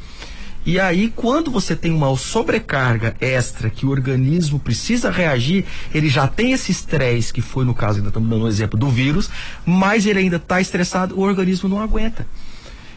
E 0.67 0.81
aí, 0.81 1.07
quando 1.15 1.49
você 1.49 1.77
tem 1.77 1.93
uma 1.93 2.13
sobrecarga 2.17 3.15
extra 3.21 3.69
que 3.69 3.85
o 3.85 3.89
organismo 3.89 4.59
precisa 4.59 5.09
reagir, 5.09 5.63
ele 5.93 6.09
já 6.09 6.27
tem 6.27 6.51
esse 6.51 6.73
estresse, 6.73 7.31
que 7.31 7.41
foi 7.41 7.63
no 7.63 7.73
caso, 7.73 7.99
ainda 7.99 8.09
estamos 8.09 8.29
dando 8.29 8.43
um 8.43 8.47
exemplo 8.49 8.77
do 8.77 8.89
vírus, 8.89 9.29
mas 9.65 10.05
ele 10.05 10.19
ainda 10.19 10.35
está 10.35 10.59
estressado, 10.59 11.15
o 11.17 11.21
organismo 11.21 11.69
não 11.69 11.79
aguenta. 11.81 12.27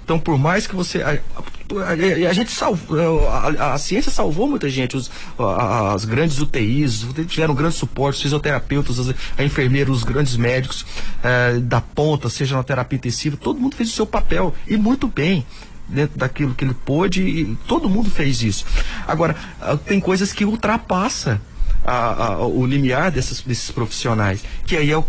Então, 0.03 0.19
por 0.19 0.37
mais 0.37 0.67
que 0.67 0.75
você. 0.75 1.01
A, 1.01 1.11
a- 1.11 2.29
a 2.29 2.33
gente 2.33 2.51
salvou. 2.51 3.29
A, 3.29 3.75
a 3.75 3.79
ciência 3.79 4.11
salvou 4.11 4.49
muita 4.49 4.69
gente. 4.69 4.97
Os, 4.97 5.09
as 5.39 6.05
grandes 6.05 6.41
UTIs 6.41 7.07
tiveram 7.29 7.55
grande 7.55 7.77
suporte, 7.77 8.17
os 8.17 8.23
fisioterapeutas, 8.23 8.99
as, 8.99 9.15
a 9.39 9.45
enfermeira, 9.45 9.93
os 9.93 10.03
grandes 10.03 10.37
médicos 10.37 10.85
eh, 11.23 11.61
da 11.63 11.81
ponta, 11.81 12.29
seja 12.29 12.57
na 12.57 12.65
terapia 12.65 12.97
intensiva, 12.97 13.37
todo 13.37 13.61
mundo 13.61 13.77
fez 13.77 13.91
o 13.91 13.93
seu 13.93 14.05
papel 14.07 14.53
e 14.67 14.77
muito 14.77 15.07
bem 15.07 15.47
dentro 15.93 16.19
daquilo 16.19 16.55
que 16.55 16.65
ele 16.65 16.75
pôde 16.75 17.23
e 17.23 17.57
todo 17.67 17.89
mundo 17.89 18.11
fez 18.11 18.43
isso. 18.43 18.65
Agora, 19.07 19.35
ah, 19.61 19.77
tem 19.77 20.01
coisas 20.01 20.33
que 20.33 20.45
ultrapassa 20.45 21.41
a- 21.85 22.25
a- 22.35 22.47
o 22.47 22.65
limiar 22.67 23.11
desses, 23.11 23.43
profissionais, 23.71 24.43
que 24.67 24.77
aí 24.77 24.91
é 24.91 24.97
o, 24.97 25.05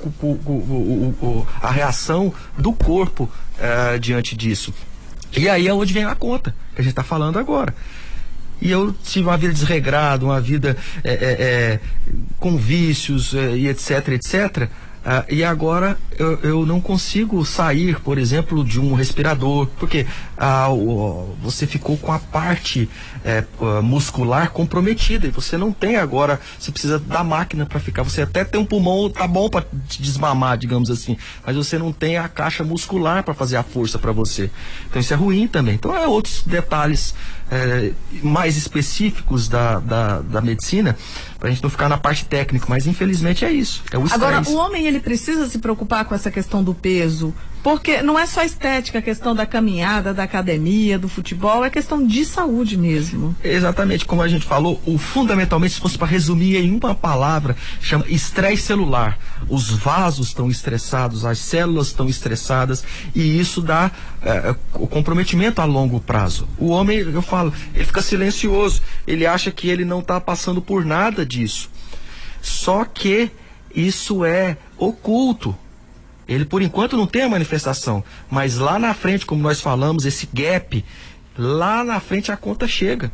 o- 0.00 1.14
o- 1.20 1.46
a 1.62 1.70
reação 1.70 2.32
do 2.58 2.72
corpo 2.72 3.30
eh, 3.58 3.98
diante 3.98 4.36
disso. 4.36 4.72
E 5.36 5.48
aí 5.48 5.66
é 5.68 5.72
onde 5.74 5.92
vem 5.92 6.04
a 6.04 6.14
conta, 6.14 6.54
que 6.74 6.80
a 6.80 6.82
gente 6.82 6.92
está 6.92 7.02
falando 7.02 7.38
agora. 7.38 7.74
E 8.60 8.70
eu 8.70 8.94
tive 9.04 9.28
uma 9.28 9.36
vida 9.36 9.52
desregrada, 9.52 10.24
uma 10.24 10.40
vida 10.40 10.76
é, 11.04 11.12
é, 11.12 11.16
é, 11.18 11.80
com 12.38 12.56
vícios 12.56 13.34
é, 13.34 13.54
e 13.56 13.68
etc, 13.68 14.08
etc. 14.08 14.68
Ah, 15.08 15.24
e 15.30 15.44
agora 15.44 15.96
eu, 16.18 16.36
eu 16.40 16.66
não 16.66 16.80
consigo 16.80 17.44
sair, 17.44 18.00
por 18.00 18.18
exemplo, 18.18 18.64
de 18.64 18.80
um 18.80 18.92
respirador, 18.92 19.68
porque 19.78 20.04
ah, 20.36 20.68
o- 20.70 21.34
você 21.42 21.66
ficou 21.66 21.96
com 21.96 22.12
a 22.12 22.18
parte 22.18 22.88
é, 23.24 23.44
muscular 23.82 24.50
comprometida 24.50 25.26
e 25.26 25.30
você 25.30 25.56
não 25.56 25.72
tem 25.72 25.96
agora, 25.96 26.40
você 26.58 26.70
precisa 26.70 26.98
da 26.98 27.24
máquina 27.24 27.66
para 27.66 27.80
ficar. 27.80 28.02
Você 28.02 28.22
até 28.22 28.44
tem 28.44 28.60
um 28.60 28.64
pulmão, 28.64 29.10
tá 29.10 29.26
bom 29.26 29.48
para 29.48 29.66
te 29.88 30.00
desmamar, 30.00 30.56
digamos 30.56 30.90
assim, 30.90 31.16
mas 31.44 31.56
você 31.56 31.78
não 31.78 31.92
tem 31.92 32.18
a 32.18 32.28
caixa 32.28 32.62
muscular 32.62 33.22
para 33.24 33.34
fazer 33.34 33.56
a 33.56 33.62
força 33.62 33.98
para 33.98 34.12
você. 34.12 34.50
Então 34.88 35.00
isso 35.00 35.12
é 35.12 35.16
ruim 35.16 35.46
também. 35.48 35.74
Então 35.74 35.94
é 35.96 36.06
outros 36.06 36.42
detalhes 36.46 37.14
é, 37.50 37.92
mais 38.22 38.56
específicos 38.56 39.48
da, 39.48 39.78
da, 39.78 40.20
da 40.20 40.40
medicina, 40.40 40.96
para 41.38 41.48
a 41.48 41.50
gente 41.52 41.62
não 41.62 41.70
ficar 41.70 41.88
na 41.88 41.96
parte 41.98 42.24
técnica, 42.24 42.66
mas 42.68 42.86
infelizmente 42.86 43.44
é 43.44 43.50
isso. 43.52 43.82
É 43.92 43.98
o 43.98 44.04
Agora, 44.12 44.42
o 44.48 44.54
homem 44.56 44.86
ele 44.86 45.00
precisa 45.00 45.48
se 45.48 45.58
preocupar 45.58 46.04
com 46.04 46.14
essa 46.14 46.30
questão 46.30 46.62
do 46.62 46.74
peso, 46.74 47.32
porque 47.66 48.00
não 48.00 48.16
é 48.16 48.24
só 48.26 48.44
estética, 48.44 49.00
a 49.00 49.02
questão 49.02 49.34
da 49.34 49.44
caminhada, 49.44 50.14
da 50.14 50.22
academia, 50.22 50.96
do 51.00 51.08
futebol, 51.08 51.64
é 51.64 51.68
questão 51.68 52.06
de 52.06 52.24
saúde 52.24 52.76
mesmo. 52.76 53.34
Exatamente, 53.42 54.04
como 54.04 54.22
a 54.22 54.28
gente 54.28 54.46
falou, 54.46 54.80
o 54.86 54.96
fundamentalmente, 54.96 55.74
se 55.74 55.80
fosse 55.80 55.98
para 55.98 56.06
resumir 56.06 56.58
em 56.58 56.70
uma 56.70 56.94
palavra, 56.94 57.56
chama 57.80 58.04
estresse 58.06 58.62
celular. 58.62 59.18
Os 59.48 59.68
vasos 59.70 60.28
estão 60.28 60.48
estressados, 60.48 61.24
as 61.24 61.40
células 61.40 61.88
estão 61.88 62.08
estressadas 62.08 62.84
e 63.12 63.36
isso 63.36 63.60
dá 63.60 63.90
eh, 64.22 64.54
o 64.74 64.86
comprometimento 64.86 65.60
a 65.60 65.64
longo 65.64 65.98
prazo. 65.98 66.46
O 66.58 66.68
homem, 66.68 66.98
eu 66.98 67.20
falo, 67.20 67.52
ele 67.74 67.84
fica 67.84 68.00
silencioso, 68.00 68.80
ele 69.08 69.26
acha 69.26 69.50
que 69.50 69.68
ele 69.68 69.84
não 69.84 69.98
está 69.98 70.20
passando 70.20 70.62
por 70.62 70.84
nada 70.84 71.26
disso. 71.26 71.68
Só 72.40 72.84
que 72.84 73.28
isso 73.74 74.24
é 74.24 74.56
oculto. 74.78 75.52
Ele 76.28 76.44
por 76.44 76.60
enquanto 76.62 76.96
não 76.96 77.06
tem 77.06 77.22
a 77.22 77.28
manifestação, 77.28 78.02
mas 78.30 78.56
lá 78.56 78.78
na 78.78 78.92
frente, 78.94 79.24
como 79.26 79.40
nós 79.42 79.60
falamos, 79.60 80.04
esse 80.04 80.28
gap, 80.32 80.84
lá 81.38 81.84
na 81.84 82.00
frente 82.00 82.32
a 82.32 82.36
conta 82.36 82.66
chega. 82.66 83.12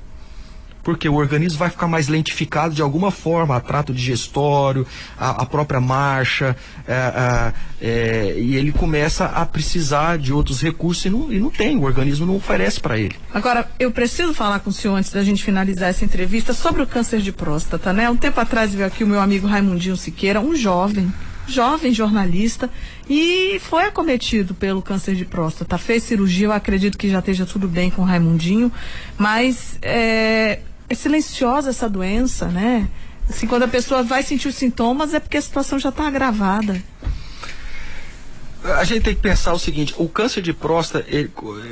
Porque 0.85 1.09
o 1.09 1.15
organismo 1.15 1.61
vai 1.61 1.71
ficar 1.71 1.87
mais 1.87 2.09
lentificado 2.09 2.75
de 2.75 2.83
alguma 2.83 3.13
forma, 3.13 3.55
a 3.55 3.61
trato 3.61 3.95
digestório, 3.95 4.85
a, 5.17 5.43
a 5.43 5.47
própria 5.47 5.81
marcha, 5.81 6.57
é, 6.89 6.93
a- 6.95 7.53
é, 7.81 8.35
e 8.37 8.57
ele 8.57 8.73
começa 8.73 9.27
a 9.27 9.47
precisar 9.47 10.19
de 10.19 10.33
outros 10.33 10.61
recursos 10.61 11.05
e 11.05 11.11
não, 11.11 11.33
e 11.33 11.39
não 11.39 11.51
tem, 11.51 11.77
o 11.77 11.83
organismo 11.83 12.27
não 12.27 12.35
oferece 12.35 12.81
para 12.81 12.99
ele. 12.99 13.15
Agora, 13.33 13.71
eu 13.79 13.93
preciso 13.93 14.35
falar 14.35 14.59
com 14.59 14.71
o 14.71 14.73
senhor 14.73 14.97
antes 14.97 15.13
da 15.13 15.23
gente 15.23 15.45
finalizar 15.45 15.89
essa 15.91 16.05
entrevista 16.05 16.53
sobre 16.53 16.83
o 16.83 16.87
câncer 16.87 17.21
de 17.21 17.31
próstata, 17.31 17.93
né? 17.93 18.11
Um 18.11 18.17
tempo 18.17 18.41
atrás 18.41 18.75
veio 18.75 18.87
aqui 18.89 19.05
o 19.05 19.07
meu 19.07 19.21
amigo 19.21 19.47
Raimundinho 19.47 19.97
Siqueira, 19.97 20.41
um 20.41 20.57
jovem, 20.57 21.13
jovem 21.53 21.93
jornalista, 21.93 22.71
e 23.09 23.61
foi 23.61 23.85
acometido 23.85 24.55
pelo 24.55 24.83
câncer 24.83 25.15
de 25.15 25.25
próstata. 25.25 25.79
Fez 25.79 26.03
cirurgia, 26.03 26.47
eu 26.47 26.53
acredito 26.53 26.97
que 26.97 27.09
já 27.09 27.19
esteja 27.19 27.47
tudo 27.47 27.69
bem 27.69 27.91
com 27.91 28.03
o 28.03 28.05
Raimundinho, 28.05 28.73
mas 29.19 29.79
é, 29.83 30.61
é 30.89 30.95
silenciosa 30.95 31.71
essa 31.71 31.89
doença, 31.89 32.47
né? 32.47 32.89
Assim, 33.29 33.47
quando 33.47 33.63
a 33.63 33.69
pessoa 33.69 34.03
vai 34.03 34.23
sentir 34.23 34.49
os 34.49 34.55
sintomas 34.55 35.15
é 35.15 35.21
porque 35.21 35.37
a 35.37 35.43
situação 35.43 35.79
já 35.79 35.91
está 35.91 36.07
agravada. 36.07 36.83
A 38.65 38.85
gente 38.85 39.03
tem 39.03 39.15
que 39.15 39.21
pensar 39.21 39.53
o 39.53 39.59
seguinte: 39.59 39.95
o 39.97 40.09
câncer 40.09 40.41
de 40.41 40.53
próstata, 40.53 41.05
ele, 41.09 41.31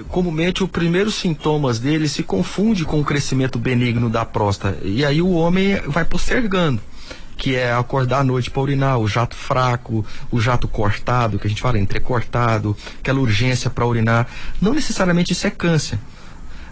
comumente, 0.09 0.65
os 0.65 0.71
primeiros 0.71 1.15
sintomas 1.15 1.79
dele 1.79 2.09
se 2.09 2.23
confunde 2.23 2.85
com 2.85 3.01
o 3.01 3.05
crescimento 3.05 3.59
benigno 3.59 4.11
da 4.11 4.25
próstata. 4.25 4.79
E 4.83 5.05
aí 5.05 5.23
o 5.23 5.31
homem 5.31 5.81
vai 5.87 6.05
postergando. 6.05 6.81
Que 7.41 7.57
é 7.57 7.73
acordar 7.73 8.21
à 8.21 8.25
noite 8.25 8.51
para 8.51 8.61
urinar, 8.61 8.99
o 8.99 9.09
jato 9.09 9.35
fraco, 9.35 10.05
o 10.31 10.39
jato 10.39 10.69
cortado, 10.69 11.39
que 11.39 11.47
a 11.47 11.51
gente 11.51 11.63
fala 11.63 11.79
entrecortado, 11.79 12.77
aquela 12.99 13.19
urgência 13.19 13.71
para 13.71 13.87
urinar. 13.87 14.27
Não 14.61 14.75
necessariamente 14.75 15.33
isso 15.33 15.47
é 15.47 15.51
câncer. 15.51 15.99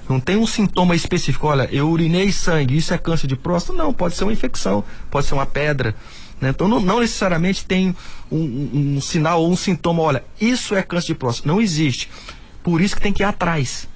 Não 0.06 0.20
tem 0.20 0.36
um 0.36 0.46
sintoma 0.46 0.94
específico. 0.94 1.46
Olha, 1.46 1.66
eu 1.72 1.88
urinei 1.88 2.30
sangue, 2.30 2.76
isso 2.76 2.92
é 2.92 2.98
câncer 2.98 3.26
de 3.26 3.34
próstata? 3.34 3.78
Não, 3.78 3.94
pode 3.94 4.14
ser 4.14 4.24
uma 4.24 4.32
infecção, 4.32 4.84
pode 5.10 5.26
ser 5.26 5.32
uma 5.32 5.46
pedra. 5.46 5.94
Né? 6.38 6.50
Então, 6.50 6.68
não, 6.68 6.80
não, 6.80 7.00
necessariamente 7.00 7.64
tem 7.64 7.96
um, 8.30 8.38
um, 8.38 8.96
um, 8.96 9.00
sinal 9.00 9.40
ou 9.40 9.50
um 9.50 9.56
sintoma. 9.56 10.02
Olha, 10.02 10.22
isso 10.38 10.74
é 10.74 10.82
câncer 10.82 11.08
de 11.08 11.14
próstata. 11.14 11.48
Não 11.48 11.62
existe. 11.62 12.10
Por 12.62 12.82
isso 12.82 12.94
que 12.94 13.00
tem 13.00 13.12
que 13.12 13.22
ir 13.22 13.26
atrás. 13.26 13.88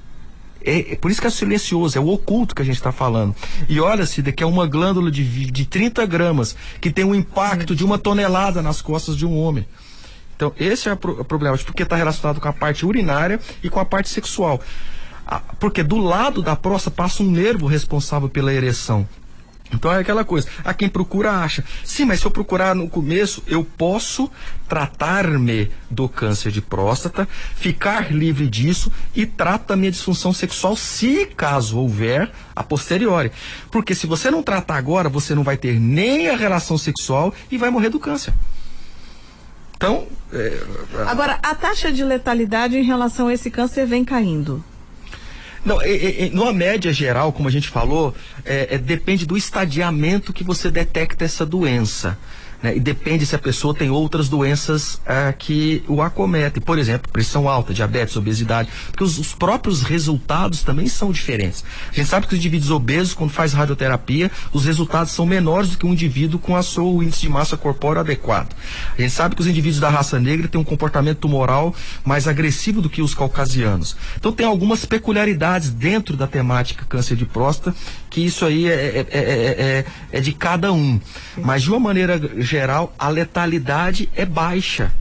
É, 0.64 0.92
é 0.92 0.96
por 0.96 1.10
isso 1.10 1.20
que 1.20 1.26
é 1.26 1.30
silencioso, 1.30 1.96
é 1.96 2.00
o 2.00 2.08
oculto 2.08 2.54
que 2.54 2.62
a 2.62 2.64
gente 2.64 2.76
está 2.76 2.92
falando. 2.92 3.34
E 3.68 3.80
olha, 3.80 4.06
Cida, 4.06 4.32
que 4.32 4.42
é 4.42 4.46
uma 4.46 4.66
glândula 4.66 5.10
de, 5.10 5.24
de 5.50 5.64
30 5.66 6.04
gramas, 6.06 6.56
que 6.80 6.90
tem 6.90 7.04
um 7.04 7.14
impacto 7.14 7.74
de 7.74 7.84
uma 7.84 7.98
tonelada 7.98 8.62
nas 8.62 8.80
costas 8.80 9.16
de 9.16 9.26
um 9.26 9.36
homem. 9.36 9.66
Então, 10.36 10.52
esse 10.58 10.88
é 10.88 10.92
o 10.92 10.96
pro, 10.96 11.24
problema, 11.24 11.56
porque 11.58 11.82
está 11.82 11.96
relacionado 11.96 12.40
com 12.40 12.48
a 12.48 12.52
parte 12.52 12.84
urinária 12.84 13.38
e 13.62 13.70
com 13.70 13.78
a 13.78 13.84
parte 13.84 14.08
sexual. 14.08 14.60
Porque 15.60 15.82
do 15.82 15.98
lado 15.98 16.42
da 16.42 16.56
próstata 16.56 16.96
passa 16.96 17.22
um 17.22 17.30
nervo 17.30 17.66
responsável 17.66 18.28
pela 18.28 18.52
ereção. 18.52 19.06
Então 19.72 19.92
é 19.92 19.98
aquela 19.98 20.24
coisa, 20.24 20.48
a 20.64 20.74
quem 20.74 20.88
procura 20.88 21.32
acha. 21.32 21.64
Sim, 21.84 22.04
mas 22.04 22.20
se 22.20 22.26
eu 22.26 22.30
procurar 22.30 22.74
no 22.74 22.88
começo, 22.88 23.42
eu 23.46 23.64
posso 23.64 24.30
tratar-me 24.68 25.70
do 25.90 26.08
câncer 26.08 26.52
de 26.52 26.60
próstata, 26.60 27.28
ficar 27.56 28.12
livre 28.12 28.46
disso 28.46 28.92
e 29.14 29.26
trato 29.26 29.72
a 29.72 29.76
minha 29.76 29.90
disfunção 29.90 30.32
sexual, 30.32 30.76
se 30.76 31.26
caso 31.26 31.78
houver, 31.78 32.30
a 32.54 32.62
posteriori. 32.62 33.32
Porque 33.70 33.94
se 33.94 34.06
você 34.06 34.30
não 34.30 34.42
tratar 34.42 34.76
agora, 34.76 35.08
você 35.08 35.34
não 35.34 35.42
vai 35.42 35.56
ter 35.56 35.80
nem 35.80 36.28
a 36.28 36.36
relação 36.36 36.76
sexual 36.76 37.34
e 37.50 37.56
vai 37.56 37.70
morrer 37.70 37.88
do 37.88 37.98
câncer. 37.98 38.32
Então. 39.74 40.06
É... 40.32 40.62
Agora, 41.08 41.38
a 41.42 41.54
taxa 41.54 41.90
de 41.90 42.04
letalidade 42.04 42.78
em 42.78 42.84
relação 42.84 43.28
a 43.28 43.34
esse 43.34 43.50
câncer 43.50 43.84
vem 43.84 44.04
caindo. 44.04 44.64
Não, 45.64 45.80
é, 45.80 46.26
é, 46.26 46.30
numa 46.30 46.52
média 46.52 46.92
geral, 46.92 47.32
como 47.32 47.48
a 47.48 47.52
gente 47.52 47.68
falou, 47.68 48.14
é, 48.44 48.74
é, 48.74 48.78
depende 48.78 49.24
do 49.24 49.36
estadiamento 49.36 50.32
que 50.32 50.42
você 50.42 50.70
detecta 50.70 51.24
essa 51.24 51.46
doença. 51.46 52.18
Né? 52.62 52.76
E 52.76 52.80
depende 52.80 53.26
se 53.26 53.34
a 53.34 53.38
pessoa 53.38 53.74
tem 53.74 53.90
outras 53.90 54.28
doenças 54.28 55.00
ah, 55.06 55.32
que 55.36 55.82
o 55.88 56.00
acometem. 56.00 56.62
Por 56.62 56.78
exemplo, 56.78 57.10
pressão 57.10 57.48
alta, 57.48 57.74
diabetes, 57.74 58.16
obesidade. 58.16 58.68
Porque 58.86 59.02
os, 59.02 59.18
os, 59.18 59.34
próprios 59.34 59.82
resultados 59.82 60.62
também 60.62 60.86
são 60.86 61.10
diferentes. 61.10 61.64
A 61.90 61.94
gente 61.94 62.08
sabe 62.08 62.26
que 62.26 62.34
os 62.34 62.38
indivíduos 62.38 62.70
obesos, 62.70 63.14
quando 63.14 63.30
faz 63.30 63.52
radioterapia, 63.52 64.30
os 64.52 64.64
resultados 64.64 65.12
são 65.12 65.26
menores 65.26 65.70
do 65.70 65.78
que 65.78 65.86
um 65.86 65.92
indivíduo 65.92 66.38
com 66.38 66.56
a 66.56 66.62
seu 66.62 67.02
índice 67.02 67.22
de 67.22 67.28
massa 67.28 67.56
corpórea 67.56 68.00
adequado. 68.00 68.54
A 68.96 69.00
gente 69.00 69.12
sabe 69.12 69.34
que 69.34 69.40
os 69.40 69.48
indivíduos 69.48 69.80
da 69.80 69.88
raça 69.88 70.20
negra 70.20 70.46
têm 70.46 70.60
um 70.60 70.64
comportamento 70.64 71.18
tumoral 71.18 71.74
mais 72.04 72.28
agressivo 72.28 72.80
do 72.80 72.88
que 72.88 73.02
os 73.02 73.14
caucasianos. 73.14 73.96
Então 74.16 74.32
tem 74.32 74.46
algumas 74.46 74.84
peculiaridades 74.84 75.70
dentro 75.70 76.16
da 76.16 76.26
temática 76.26 76.84
câncer 76.88 77.16
de 77.16 77.24
próstata, 77.24 77.74
que 78.10 78.20
isso 78.20 78.44
aí 78.44 78.68
é, 78.68 78.98
é, 78.98 79.06
é, 79.10 79.84
é 80.12 80.20
de 80.20 80.32
cada 80.32 80.72
um. 80.72 81.00
Mas 81.38 81.62
de 81.62 81.70
uma 81.70 81.80
maneira 81.80 82.20
geral, 82.52 82.94
a 82.98 83.08
letalidade 83.08 84.08
é 84.14 84.24
baixa. 84.24 84.92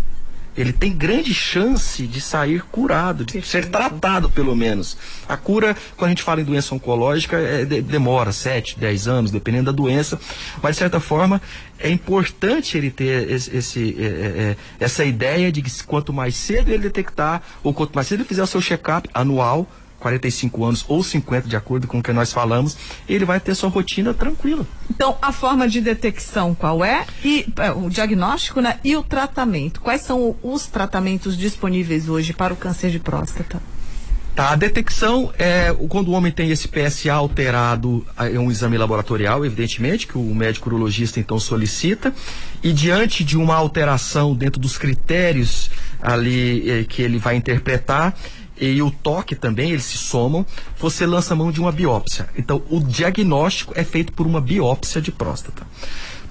Ele 0.55 0.73
tem 0.73 0.91
grande 0.91 1.33
chance 1.33 2.05
de 2.05 2.19
sair 2.19 2.61
curado, 2.63 3.23
de 3.23 3.41
ser 3.41 3.69
tratado 3.69 4.29
pelo 4.29 4.53
menos. 4.53 4.97
A 5.27 5.37
cura, 5.37 5.75
quando 5.95 6.07
a 6.07 6.09
gente 6.09 6.23
fala 6.23 6.41
em 6.41 6.43
doença 6.43 6.75
oncológica, 6.75 7.37
é, 7.37 7.63
de, 7.63 7.81
demora 7.81 8.33
7, 8.33 8.77
10 8.77 9.07
anos, 9.07 9.31
dependendo 9.31 9.65
da 9.65 9.71
doença. 9.71 10.19
Mas, 10.61 10.75
de 10.75 10.79
certa 10.79 10.99
forma, 10.99 11.41
é 11.79 11.89
importante 11.89 12.77
ele 12.77 12.91
ter 12.91 13.31
esse, 13.31 13.55
esse 13.55 13.95
é, 13.97 14.05
é, 14.05 14.57
essa 14.77 15.05
ideia 15.05 15.51
de 15.53 15.61
que 15.61 15.83
quanto 15.85 16.11
mais 16.11 16.35
cedo 16.35 16.69
ele 16.69 16.83
detectar, 16.83 17.41
ou 17.63 17.73
quanto 17.73 17.93
mais 17.95 18.07
cedo 18.07 18.19
ele 18.19 18.27
fizer 18.27 18.43
o 18.43 18.47
seu 18.47 18.61
check-up 18.61 19.09
anual, 19.13 19.69
45 20.01 20.65
anos 20.65 20.85
ou 20.87 21.03
50, 21.03 21.47
de 21.47 21.55
acordo 21.55 21.87
com 21.87 21.99
o 21.99 22.03
que 22.03 22.11
nós 22.11 22.33
falamos, 22.33 22.75
ele 23.07 23.23
vai 23.23 23.39
ter 23.39 23.55
sua 23.55 23.69
rotina 23.69 24.13
tranquila. 24.13 24.65
Então, 24.89 25.17
a 25.21 25.31
forma 25.31 25.67
de 25.67 25.79
detecção 25.79 26.53
qual 26.53 26.83
é? 26.83 27.05
E 27.23 27.45
é, 27.57 27.71
o 27.71 27.89
diagnóstico, 27.89 28.59
né? 28.59 28.79
E 28.83 28.95
o 28.95 29.03
tratamento. 29.03 29.79
Quais 29.79 30.01
são 30.01 30.35
os 30.43 30.67
tratamentos 30.67 31.37
disponíveis 31.37 32.09
hoje 32.09 32.33
para 32.33 32.53
o 32.53 32.57
câncer 32.57 32.89
de 32.89 32.99
próstata? 32.99 33.61
Tá, 34.35 34.51
a 34.51 34.55
detecção 34.55 35.31
é 35.37 35.75
quando 35.89 36.07
o 36.07 36.11
homem 36.11 36.31
tem 36.31 36.49
esse 36.51 36.65
PSA 36.65 37.13
alterado, 37.13 38.05
é 38.17 38.39
um 38.39 38.49
exame 38.49 38.77
laboratorial, 38.77 39.45
evidentemente, 39.45 40.07
que 40.07 40.17
o 40.17 40.33
médico 40.33 40.69
urologista 40.69 41.19
então 41.19 41.37
solicita, 41.37 42.13
e 42.63 42.71
diante 42.71 43.25
de 43.25 43.37
uma 43.37 43.55
alteração 43.55 44.33
dentro 44.33 44.61
dos 44.61 44.77
critérios 44.77 45.69
ali 46.01 46.69
eh, 46.69 46.83
que 46.85 47.01
ele 47.01 47.17
vai 47.17 47.35
interpretar, 47.35 48.15
e 48.61 48.81
o 48.81 48.91
toque 48.91 49.35
também, 49.35 49.71
eles 49.71 49.85
se 49.85 49.97
somam, 49.97 50.45
você 50.77 51.05
lança 51.05 51.35
mão 51.35 51.51
de 51.51 51.59
uma 51.59 51.71
biópsia. 51.71 52.29
Então, 52.37 52.61
o 52.69 52.79
diagnóstico 52.79 53.73
é 53.75 53.83
feito 53.83 54.13
por 54.13 54.27
uma 54.27 54.39
biópsia 54.39 55.01
de 55.01 55.11
próstata. 55.11 55.65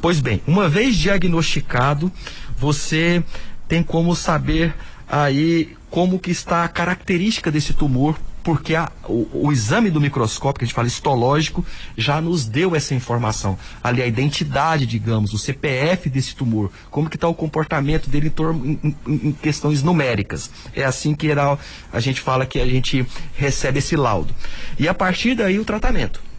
Pois 0.00 0.20
bem, 0.20 0.40
uma 0.46 0.68
vez 0.68 0.96
diagnosticado, 0.96 2.10
você 2.56 3.22
tem 3.66 3.82
como 3.82 4.14
saber 4.14 4.74
aí 5.08 5.76
como 5.90 6.20
que 6.20 6.30
está 6.30 6.62
a 6.62 6.68
característica 6.68 7.50
desse 7.50 7.74
tumor 7.74 8.16
porque 8.42 8.74
a, 8.74 8.90
o, 9.04 9.46
o, 9.46 9.52
exame 9.52 9.90
do 9.90 10.00
microscópio, 10.00 10.60
que 10.60 10.64
a 10.64 10.66
gente 10.66 10.74
fala 10.74 10.88
histológico, 10.88 11.64
já 11.96 12.20
nos 12.20 12.44
deu 12.44 12.74
essa 12.74 12.94
informação. 12.94 13.58
Ali 13.82 14.02
a 14.02 14.06
identidade, 14.06 14.86
digamos, 14.86 15.32
o 15.32 15.38
CPF 15.38 16.08
desse 16.08 16.34
tumor, 16.34 16.70
como 16.90 17.08
que 17.08 17.16
está 17.16 17.28
o 17.28 17.34
comportamento 17.34 18.08
dele 18.08 18.32
em, 18.64 18.80
em, 18.82 18.96
em, 19.06 19.32
questões 19.32 19.82
numéricas. 19.82 20.50
É 20.74 20.84
assim 20.84 21.14
que 21.14 21.30
era, 21.30 21.58
a 21.92 22.00
gente 22.00 22.20
fala 22.20 22.46
que 22.46 22.58
a 22.58 22.66
gente 22.66 23.06
recebe 23.34 23.78
esse 23.78 23.96
laudo. 23.96 24.34
E 24.78 24.88
a 24.88 24.94
partir 24.94 25.34
daí 25.34 25.58
o 25.58 25.64
tratamento. 25.64 26.29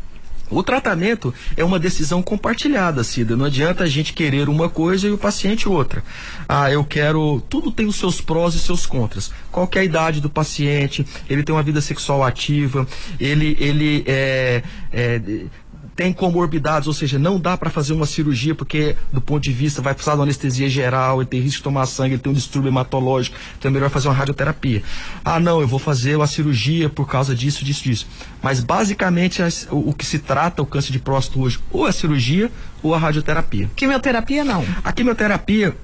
O 0.51 0.61
tratamento 0.61 1.33
é 1.55 1.63
uma 1.63 1.79
decisão 1.79 2.21
compartilhada, 2.21 3.03
Cida. 3.03 3.35
Não 3.35 3.45
adianta 3.45 3.85
a 3.85 3.87
gente 3.87 4.13
querer 4.13 4.49
uma 4.49 4.69
coisa 4.69 5.07
e 5.07 5.11
o 5.11 5.17
paciente 5.17 5.67
outra. 5.67 6.03
Ah, 6.47 6.69
eu 6.69 6.83
quero. 6.83 7.41
Tudo 7.49 7.71
tem 7.71 7.87
os 7.87 7.95
seus 7.95 8.19
prós 8.19 8.53
e 8.53 8.59
seus 8.59 8.85
contras. 8.85 9.31
Qual 9.49 9.69
é 9.73 9.79
a 9.79 9.83
idade 9.83 10.19
do 10.19 10.29
paciente? 10.29 11.05
Ele 11.29 11.41
tem 11.41 11.55
uma 11.55 11.63
vida 11.63 11.79
sexual 11.79 12.23
ativa? 12.23 12.85
Ele, 13.19 13.55
ele 13.59 14.03
é, 14.05 14.61
é 14.91 15.21
tem 15.95 16.13
comorbidades, 16.13 16.87
ou 16.87 16.93
seja, 16.93 17.19
não 17.19 17.39
dá 17.39 17.57
para 17.57 17.69
fazer 17.69 17.93
uma 17.93 18.05
cirurgia 18.05 18.55
porque, 18.55 18.95
do 19.11 19.21
ponto 19.21 19.43
de 19.43 19.51
vista, 19.51 19.81
vai 19.81 19.93
precisar 19.93 20.13
de 20.13 20.19
uma 20.19 20.23
anestesia 20.23 20.69
geral, 20.69 21.21
ele 21.21 21.29
tem 21.29 21.39
risco 21.39 21.57
de 21.57 21.63
tomar 21.63 21.85
sangue, 21.85 22.15
ele 22.15 22.21
tem 22.21 22.31
um 22.31 22.35
distúrbio 22.35 22.69
hematológico, 22.69 23.37
então 23.57 23.69
é 23.69 23.73
melhor 23.73 23.89
fazer 23.89 24.07
uma 24.07 24.13
radioterapia. 24.13 24.83
Ah, 25.23 25.39
não, 25.39 25.61
eu 25.61 25.67
vou 25.67 25.79
fazer 25.79 26.15
uma 26.15 26.27
cirurgia 26.27 26.89
por 26.89 27.07
causa 27.07 27.35
disso, 27.35 27.63
disso, 27.63 27.83
disso. 27.83 28.07
Mas, 28.41 28.59
basicamente, 28.59 29.41
o, 29.69 29.89
o 29.89 29.93
que 29.93 30.05
se 30.05 30.19
trata, 30.19 30.61
o 30.61 30.65
câncer 30.65 30.91
de 30.91 30.99
próstata 30.99 31.39
hoje, 31.39 31.59
ou 31.71 31.85
a 31.85 31.91
cirurgia 31.91 32.51
ou 32.81 32.95
a 32.95 32.97
radioterapia. 32.97 33.69
Quimioterapia, 33.75 34.43
não? 34.43 34.65
A 34.83 34.91
quimioterapia 34.91 35.75